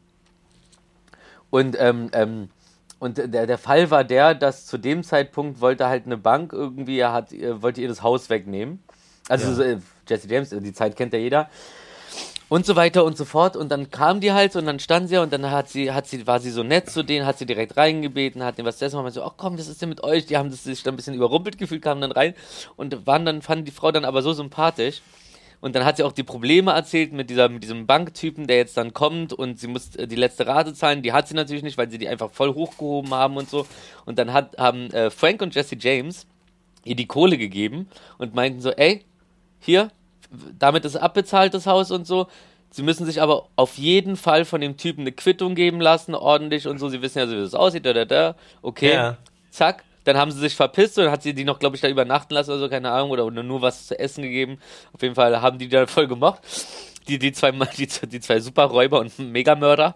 und 1.51 1.77
ähm, 1.79 2.11
ähm, 2.13 2.49
und 3.01 3.17
der, 3.19 3.47
der 3.47 3.59
Fall 3.59 3.91
war 3.93 4.03
der, 4.03 4.35
dass 4.35 4.67
zu 4.67 4.77
dem 4.77 5.05
Zeitpunkt 5.05 5.61
wollte 5.61 5.87
halt 5.87 6.07
eine 6.07 6.17
Bank 6.17 6.53
irgendwie, 6.53 6.99
er 6.99 7.13
hat, 7.13 7.33
äh, 7.33 7.63
wollte 7.63 7.81
ihr 7.81 7.89
das 7.89 8.03
Haus 8.03 8.29
wegnehmen. 8.29 8.83
Also 9.29 9.63
Ja. 9.63 9.71
äh, 9.71 9.79
Jesse 10.09 10.29
James, 10.29 10.51
die 10.51 10.73
Zeit 10.73 10.97
kennt 10.97 11.13
ja 11.13 11.19
jeder 11.19 11.49
und 12.49 12.65
so 12.65 12.77
weiter 12.77 13.05
und 13.05 13.17
so 13.17 13.25
fort. 13.25 13.57
Und 13.57 13.71
dann 13.71 13.91
kam 13.91 14.21
die 14.21 14.33
halt 14.33 14.57
und 14.57 14.67
dann 14.67 14.81
stand 14.81 15.09
sie 15.09 15.19
und 15.19 15.33
dann 15.33 15.51
hat 15.51 15.69
sie, 15.69 15.93
hat 15.93 16.07
sie, 16.07 16.27
war 16.27 16.41
sie 16.41 16.51
so 16.51 16.63
nett 16.63 16.91
zu 16.91 17.03
denen, 17.03 17.27
hat 17.27 17.39
sie 17.39 17.47
direkt 17.47 17.77
reingebeten, 17.77 18.43
hat 18.43 18.59
denen 18.59 18.67
was 18.67 18.79
zu 18.79 18.85
essen 18.85 18.97
gemacht. 18.97 19.15
So, 19.15 19.23
ach 19.23 19.35
komm, 19.37 19.59
was 19.59 19.69
ist 19.69 19.83
denn 19.83 19.89
mit 19.89 20.03
euch? 20.03 20.27
Die 20.27 20.37
haben 20.37 20.51
das 20.51 20.65
sich 20.65 20.83
dann 20.83 20.95
ein 20.95 20.97
bisschen 20.97 21.15
überrumpelt 21.15 21.59
gefühlt, 21.59 21.83
kamen 21.83 22.01
dann 22.01 22.13
rein 22.13 22.35
und 22.77 23.07
waren 23.07 23.25
dann, 23.25 23.43
fanden 23.43 23.65
die 23.65 23.71
Frau 23.71 23.93
dann 23.93 24.05
aber 24.05 24.23
so 24.23 24.33
sympathisch. 24.33 25.03
Und 25.61 25.75
dann 25.75 25.85
hat 25.85 25.97
sie 25.97 26.05
auch 26.05 26.13
die 26.13 26.23
Probleme 26.23 26.71
erzählt 26.71 27.13
mit, 27.13 27.31
dieser, 27.31 27.49
mit 27.49 27.65
diesem 27.65 27.87
Banktypen, 27.87 28.47
der 28.47 28.59
jetzt 28.59 28.77
dann 28.77 28.95
kommt 28.95 29.33
und 29.33 29.59
sie 29.59 29.67
muss 29.67 29.97
äh, 29.97 30.07
die 30.07 30.17
letzte 30.17 30.47
Rate 30.47 30.73
zahlen. 30.73 31.03
Die 31.03 31.13
hat 31.13 31.27
sie 31.27 31.35
natürlich 31.35 31.65
nicht, 31.65 31.77
weil 31.77 31.91
sie 31.91 31.99
die 31.99 32.09
einfach 32.09 32.31
voll 32.31 32.55
hochgehoben 32.55 33.13
haben 33.13 33.37
und 33.37 33.51
so. 33.51 33.67
Und 34.07 34.19
dann 34.21 34.33
hat, 34.33 34.57
haben 34.57 34.91
äh, 34.93 35.11
Frank 35.11 35.43
und 35.43 35.55
Jesse 35.55 35.77
James 35.77 36.27
ihr 36.85 36.95
die 36.95 37.07
Kohle 37.07 37.37
gegeben 37.39 37.89
und 38.19 38.35
meinten 38.35 38.61
so, 38.61 38.71
ey, 38.71 39.05
hier, 39.59 39.91
damit 40.59 40.85
ist 40.85 40.97
abbezahlt 40.97 41.55
das 41.55 41.67
Haus 41.67 41.91
und 41.91 42.07
so. 42.07 42.27
Sie 42.71 42.83
müssen 42.83 43.07
sich 43.07 43.23
aber 43.23 43.47
auf 43.57 43.79
jeden 43.79 44.17
Fall 44.17 44.45
von 44.45 44.61
dem 44.61 44.77
Typen 44.77 45.01
eine 45.03 45.13
Quittung 45.13 45.55
geben 45.55 45.81
lassen, 45.81 46.15
ordentlich 46.15 46.67
und 46.69 46.79
so. 46.79 46.89
Sie 46.91 47.01
wissen 47.01 47.19
ja, 47.19 47.27
so, 47.27 47.35
wie 47.37 47.41
das 47.41 47.55
aussieht, 47.55 47.87
da, 47.87 47.93
da, 47.95 48.05
da. 48.05 48.35
Okay, 48.63 48.93
Ja. 48.93 49.17
zack. 49.51 49.85
Dann 50.05 50.17
haben 50.17 50.31
sie 50.31 50.39
sich 50.39 50.57
verpisst 50.57 50.99
und 50.99 51.11
hat 51.11 51.23
sie 51.23 51.35
die 51.35 51.45
noch, 51.45 51.59
glaube 51.59 51.77
ich, 51.77 51.83
da 51.83 51.89
übernachten 51.89 52.33
lassen 52.33 52.51
oder 52.53 52.61
so, 52.61 52.69
keine 52.71 52.91
Ahnung, 52.91 53.11
oder 53.11 53.31
nur, 53.31 53.45
nur 53.45 53.61
was 53.63 53.87
zu 53.89 53.99
essen 53.99 54.23
gegeben. 54.23 54.59
Auf 54.95 55.03
jeden 55.03 55.15
Fall 55.15 55.41
haben 55.43 55.59
die 55.59 55.69
da 55.69 55.87
voll 55.87 56.07
gemocht. 56.07 56.41
Die, 57.09 57.19
die, 57.19 57.33
zwei, 57.33 57.51
die, 57.79 57.87
die 57.87 58.21
zwei 58.21 58.41
Superräuber 58.41 59.01
und 59.01 59.19
Megamörder. 59.19 59.95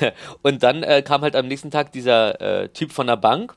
Und 0.42 0.62
dann 0.62 0.82
äh, 0.82 1.02
kam 1.02 1.22
halt 1.22 1.36
am 1.36 1.48
nächsten 1.48 1.70
Tag 1.70 1.92
dieser 1.92 2.40
äh, 2.40 2.68
Typ 2.70 2.92
von 2.92 3.06
der 3.06 3.16
Bank 3.16 3.54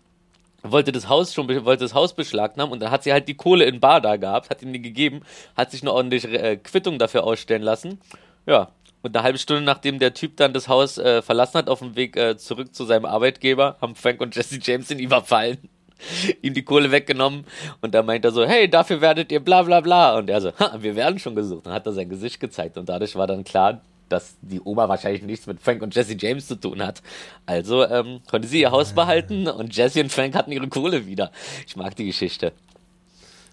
wollte 0.63 0.91
das 0.91 1.07
Haus 1.07 1.33
schon 1.33 1.47
wollte 1.47 1.83
das 1.83 1.93
Haus 1.93 2.13
beschlagnahmen 2.13 2.71
und 2.71 2.79
dann 2.79 2.91
hat 2.91 3.03
sie 3.03 3.11
halt 3.11 3.27
die 3.27 3.35
Kohle 3.35 3.65
in 3.65 3.79
Bar 3.79 4.01
da 4.01 4.17
gehabt, 4.17 4.49
hat 4.49 4.61
ihm 4.61 4.73
die 4.73 4.81
gegeben, 4.81 5.21
hat 5.55 5.71
sich 5.71 5.81
eine 5.81 5.93
ordentliche 5.93 6.27
äh, 6.37 6.57
Quittung 6.57 6.99
dafür 6.99 7.23
ausstellen 7.23 7.63
lassen. 7.63 7.99
Ja. 8.45 8.69
Und 9.01 9.15
eine 9.15 9.23
halbe 9.23 9.37
Stunde 9.37 9.63
nachdem 9.63 9.99
der 9.99 10.13
Typ 10.13 10.35
dann 10.35 10.51
das 10.51 10.67
Haus 10.67 10.97
äh, 10.97 11.21
verlassen 11.21 11.57
hat, 11.57 11.69
auf 11.69 11.79
dem 11.79 11.95
Weg 11.95 12.17
äh, 12.17 12.35
zurück 12.35 12.75
zu 12.75 12.83
seinem 12.83 13.05
Arbeitgeber, 13.05 13.77
haben 13.81 13.95
Frank 13.95 14.19
und 14.19 14.35
Jesse 14.35 14.59
James 14.61 14.91
ihn 14.91 14.99
überfallen, 14.99 15.57
ihm 16.41 16.53
die 16.53 16.63
Kohle 16.63 16.91
weggenommen 16.91 17.45
und 17.79 17.95
da 17.95 18.03
meint 18.03 18.25
er 18.25 18.31
so, 18.31 18.45
hey, 18.45 18.69
dafür 18.69 18.99
werdet 18.99 19.31
ihr 19.31 19.39
bla 19.39 19.61
bla 19.61 19.79
bla. 19.79 20.17
Und 20.17 20.29
er 20.29 20.41
so, 20.41 20.51
ha, 20.59 20.77
wir 20.79 20.97
werden 20.97 21.17
schon 21.17 21.35
gesucht. 21.35 21.65
Dann 21.65 21.73
hat 21.73 21.85
er 21.85 21.93
sein 21.93 22.09
Gesicht 22.09 22.41
gezeigt 22.41 22.77
und 22.77 22.89
dadurch 22.89 23.15
war 23.15 23.27
dann 23.27 23.45
klar, 23.45 23.81
dass 24.09 24.35
die 24.41 24.59
Oma 24.61 24.89
wahrscheinlich 24.89 25.21
nichts 25.23 25.47
mit 25.47 25.61
Frank 25.61 25.81
und 25.81 25.95
Jesse 25.95 26.15
James 26.17 26.47
zu 26.47 26.55
tun 26.55 26.83
hat. 26.85 27.01
Also 27.45 27.85
ähm, 27.85 28.21
konnte 28.29 28.47
sie 28.47 28.61
ihr 28.61 28.71
Haus 28.71 28.93
behalten 28.93 29.47
und 29.47 29.75
Jesse 29.75 30.01
und 30.01 30.11
Frank 30.11 30.35
hatten 30.35 30.51
ihre 30.51 30.67
Kohle 30.67 31.05
wieder. 31.05 31.31
Ich 31.67 31.75
mag 31.75 31.95
die 31.95 32.05
Geschichte. 32.05 32.51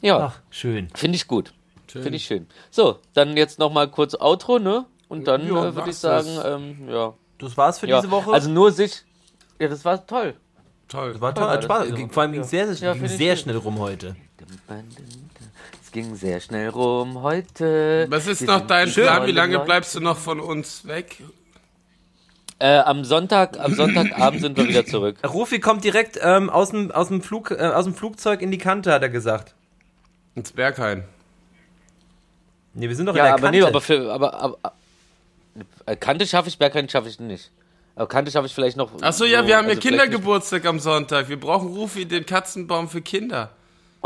Ja, 0.03 0.19
Ach, 0.33 0.41
schön. 0.51 0.89
finde 0.95 1.17
ich 1.17 1.27
gut. 1.27 1.53
Finde 1.87 2.17
ich 2.17 2.25
schön. 2.27 2.47
So, 2.71 2.99
dann 3.15 3.37
jetzt 3.37 3.59
nochmal 3.59 3.89
kurz 3.89 4.15
Outro, 4.15 4.59
ne? 4.59 4.85
Und 5.09 5.27
dann 5.29 5.47
Ja, 5.47 5.69
äh, 5.69 5.75
würde 5.77 5.91
ich 5.91 5.97
sagen, 5.97 6.29
ähm, 6.45 6.89
ja. 6.91 7.15
Das 7.39 7.57
war's 7.57 7.79
für 7.79 7.87
ja. 7.87 8.01
diese 8.01 8.11
Woche. 8.11 8.33
Also 8.33 8.51
nur 8.51 8.73
sich. 8.73 9.03
Ja, 9.59 9.69
das 9.69 9.85
war 9.85 10.05
toll. 10.07 10.35
Toll. 10.89 11.13
das 11.13 11.21
war 11.21 11.35
toll, 11.35 11.45
war 11.45 11.51
hat 11.53 11.59
das 11.59 11.65
Spaß. 11.65 11.89
Vor 12.11 12.23
allem 12.23 12.33
ging 12.33 12.41
Ja. 12.41 12.45
es 12.45 12.51
sehr, 12.51 12.75
sehr, 12.75 12.95
Ja, 12.95 13.09
sehr 13.09 13.37
schnell 13.37 13.57
rum 13.57 13.79
heute. 13.79 14.17
Es 15.97 16.03
ging 16.03 16.15
sehr 16.15 16.41
schnell 16.41 16.69
rum 16.69 17.23
heute. 17.23 18.05
Was 18.11 18.27
ist 18.27 18.43
noch 18.43 18.67
dein 18.67 18.93
Plan? 18.93 19.27
Wie 19.27 19.33
lange 19.33 19.61
bleibst 19.61 19.95
du 19.95 20.01
noch 20.01 20.19
von 20.19 20.41
uns 20.41 20.87
weg? 20.87 21.23
Äh, 22.59 22.81
am 22.81 23.03
Sonntag, 23.03 23.59
am 23.59 23.73
Sonntagabend 23.73 24.43
sind 24.43 24.59
wir 24.59 24.69
wieder 24.69 24.85
zurück. 24.85 25.17
Rufi 25.27 25.59
kommt 25.59 25.85
direkt 25.85 26.19
ähm, 26.21 26.51
aus, 26.51 26.69
dem, 26.69 26.91
aus, 26.91 27.09
dem 27.09 27.23
Flug, 27.23 27.51
äh, 27.51 27.55
aus 27.55 27.87
dem 27.87 27.95
Flugzeug 27.95 28.43
in 28.43 28.51
die 28.51 28.59
Kante, 28.59 28.93
hat 28.93 29.01
er 29.01 29.09
gesagt. 29.09 29.55
Ins 30.35 30.53
Berghain. 30.53 31.05
Nee, 32.75 32.91
wir 32.91 32.95
sind 32.95 33.07
doch 33.07 33.15
in 33.15 33.17
Ja, 33.17 33.25
der 33.25 33.33
aber 33.33 33.43
Kante. 33.45 33.59
nee, 33.59 33.65
aber 33.65 33.81
für, 33.81 34.13
aber, 34.13 34.35
aber 34.35 34.59
äh, 35.87 35.97
Kante 35.97 36.27
schaffe 36.27 36.51
ich, 36.51 36.59
Bergheim 36.59 36.91
schaffe 36.91 37.09
ich 37.09 37.19
nicht. 37.21 37.51
Aber 37.95 38.07
Kante 38.07 38.31
schaffe 38.31 38.49
ich 38.49 38.55
vielleicht 38.55 38.77
noch. 38.77 38.91
Achso, 39.01 39.25
ja, 39.25 39.41
so, 39.41 39.47
wir 39.49 39.57
haben 39.57 39.65
ja 39.65 39.71
also 39.71 39.81
vielleicht 39.81 39.81
Kindergeburtstag 39.81 40.67
am 40.67 40.79
Sonntag. 40.79 41.31
Wir 41.31 41.41
brauchen 41.41 41.69
Rufi, 41.69 42.05
den 42.05 42.27
Katzenbaum 42.27 42.91
für 42.91 43.01
Kinder. 43.01 43.51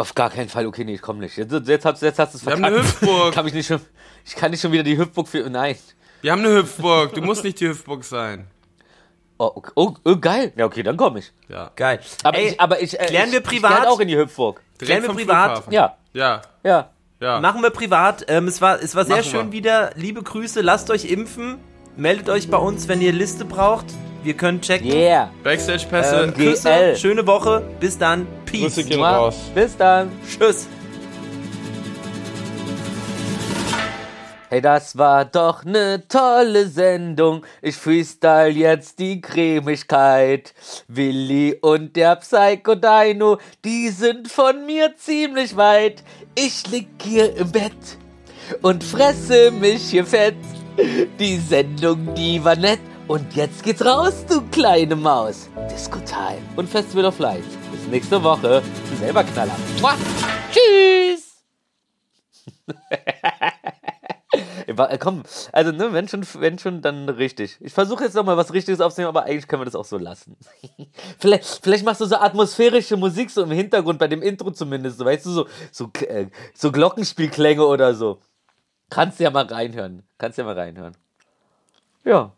Auf 0.00 0.14
gar 0.14 0.30
keinen 0.30 0.48
Fall, 0.48 0.66
okay, 0.66 0.84
nee, 0.84 0.94
ich 0.94 1.02
komme 1.02 1.20
nicht. 1.20 1.36
Jetzt, 1.36 1.52
jetzt, 1.68 1.84
hast, 1.84 2.00
jetzt 2.02 2.18
hast 2.18 2.32
du 2.34 2.38
es 2.38 2.46
Wir 2.46 2.52
haben 2.52 2.64
eine 2.64 2.78
Hüpfburg. 2.78 3.34
Kann 3.34 3.46
ich, 3.46 3.52
nicht 3.52 3.66
schon, 3.66 3.80
ich 4.24 4.34
kann 4.34 4.50
nicht 4.50 4.60
schon 4.62 4.72
wieder 4.72 4.82
die 4.82 4.96
Hüpfburg 4.96 5.28
für. 5.28 5.48
Nein. 5.50 5.76
Wir 6.22 6.32
haben 6.32 6.44
eine 6.44 6.54
Hüpfburg. 6.56 7.12
Du 7.14 7.20
musst 7.20 7.44
nicht 7.44 7.60
die 7.60 7.68
Hüpfburg 7.68 8.02
sein. 8.04 8.46
Oh, 9.38 9.52
okay. 9.54 9.70
oh, 9.74 9.94
oh 10.04 10.16
geil. 10.16 10.52
Ja, 10.56 10.66
okay, 10.66 10.82
dann 10.82 10.96
komme 10.96 11.18
ich. 11.18 11.32
Ja. 11.48 11.70
Geil. 11.76 12.00
Aber 12.22 12.38
Ey, 12.38 12.48
ich, 12.48 12.60
aber 12.60 12.80
ich, 12.82 12.98
äh, 12.98 13.04
klären 13.06 13.26
ich, 13.26 13.32
wir 13.32 13.40
Ich 13.40 13.46
privat? 13.46 13.76
gern 13.82 13.86
auch 13.86 14.00
in 14.00 14.08
die 14.08 14.16
Hüpfburg. 14.16 14.62
Klären 14.78 15.02
wir 15.02 15.10
privat? 15.10 15.64
Flughafen. 15.64 15.72
Ja, 15.72 15.96
Ja, 16.12 16.42
ja. 16.62 16.90
ja. 17.20 17.40
Machen 17.40 17.62
wir 17.62 17.70
privat. 17.70 18.24
Ähm, 18.28 18.48
es, 18.48 18.60
war, 18.60 18.82
es 18.82 18.94
war 18.94 19.04
sehr 19.04 19.16
Machen 19.16 19.30
schön 19.30 19.46
wir. 19.46 19.52
wieder. 19.52 19.90
Liebe 19.96 20.22
Grüße, 20.22 20.60
lasst 20.62 20.90
euch 20.90 21.04
impfen. 21.04 21.58
Meldet 22.00 22.30
euch 22.30 22.48
bei 22.48 22.56
uns, 22.56 22.88
wenn 22.88 23.02
ihr 23.02 23.12
Liste 23.12 23.44
braucht. 23.44 23.84
Wir 24.22 24.32
können 24.32 24.62
checken. 24.62 24.90
Yeah. 24.90 25.30
Backstage-Pässe. 25.44 26.32
Ähm, 26.34 26.96
schöne 26.96 27.26
Woche. 27.26 27.62
Bis 27.78 27.98
dann. 27.98 28.26
Peace. 28.46 28.62
Grüße 28.62 28.84
gehen 28.84 29.02
raus. 29.02 29.36
Bis 29.54 29.76
dann. 29.76 30.10
Tschüss. 30.26 30.66
Hey, 34.48 34.62
das 34.62 34.96
war 34.96 35.26
doch 35.26 35.62
ne 35.66 36.02
tolle 36.08 36.68
Sendung. 36.68 37.44
Ich 37.60 37.76
freestyle 37.76 38.48
jetzt 38.48 38.98
die 38.98 39.20
Cremigkeit. 39.20 40.54
Willi 40.88 41.58
und 41.60 41.96
der 41.96 42.16
Psycho 42.16 42.76
Dino, 42.76 43.36
die 43.62 43.90
sind 43.90 44.28
von 44.28 44.64
mir 44.64 44.96
ziemlich 44.96 45.54
weit. 45.54 46.02
Ich 46.34 46.66
lieg 46.68 46.88
hier 47.02 47.36
im 47.36 47.52
Bett 47.52 47.98
und 48.62 48.82
fresse 48.82 49.50
mich 49.50 49.90
hier 49.90 50.06
fett. 50.06 50.36
Die 51.18 51.36
Sendung, 51.38 52.14
die 52.14 52.42
war 52.44 52.56
nett. 52.56 52.80
Und 53.08 53.34
jetzt 53.34 53.62
geht's 53.64 53.84
raus, 53.84 54.24
du 54.28 54.40
kleine 54.52 54.94
Maus. 54.94 55.48
Disco 55.70 55.98
Time 56.00 56.40
und 56.56 56.68
Festival 56.68 57.06
of 57.06 57.18
Light. 57.18 57.42
Bis 57.72 57.86
nächste 57.90 58.22
Woche. 58.22 58.62
Selber 59.00 59.24
Knaller. 59.24 59.56
Mua. 59.80 59.94
Tschüss. 60.52 61.42
Wa- 64.68 64.86
äh, 64.86 64.98
Komm, 64.98 65.24
also 65.52 65.72
ne, 65.72 65.92
wenn 65.92 66.06
schon, 66.06 66.24
wenn 66.38 66.56
schon, 66.60 66.80
dann 66.82 67.08
richtig. 67.08 67.56
Ich 67.60 67.72
versuche 67.72 68.04
jetzt 68.04 68.14
noch 68.14 68.24
mal 68.24 68.36
was 68.36 68.52
Richtiges 68.52 68.80
aufzunehmen, 68.80 69.08
aber 69.08 69.24
eigentlich 69.24 69.48
können 69.48 69.62
wir 69.62 69.64
das 69.64 69.74
auch 69.74 69.84
so 69.84 69.98
lassen. 69.98 70.36
vielleicht, 71.18 71.44
vielleicht 71.62 71.84
machst 71.84 72.00
du 72.00 72.04
so 72.06 72.14
atmosphärische 72.14 72.96
Musik 72.96 73.30
so 73.30 73.42
im 73.42 73.50
Hintergrund, 73.50 73.98
bei 73.98 74.06
dem 74.06 74.22
Intro 74.22 74.52
zumindest, 74.52 74.98
so, 74.98 75.04
weißt 75.04 75.26
du, 75.26 75.30
so, 75.30 75.46
so, 75.72 75.90
äh, 76.06 76.26
so 76.54 76.70
Glockenspielklänge 76.70 77.66
oder 77.66 77.94
so. 77.94 78.20
Kannst 78.90 79.20
ja 79.20 79.30
mal 79.30 79.46
reinhören. 79.46 80.02
Kannst 80.18 80.36
ja 80.38 80.44
mal 80.44 80.54
reinhören. 80.58 80.96
Ja. 82.04 82.32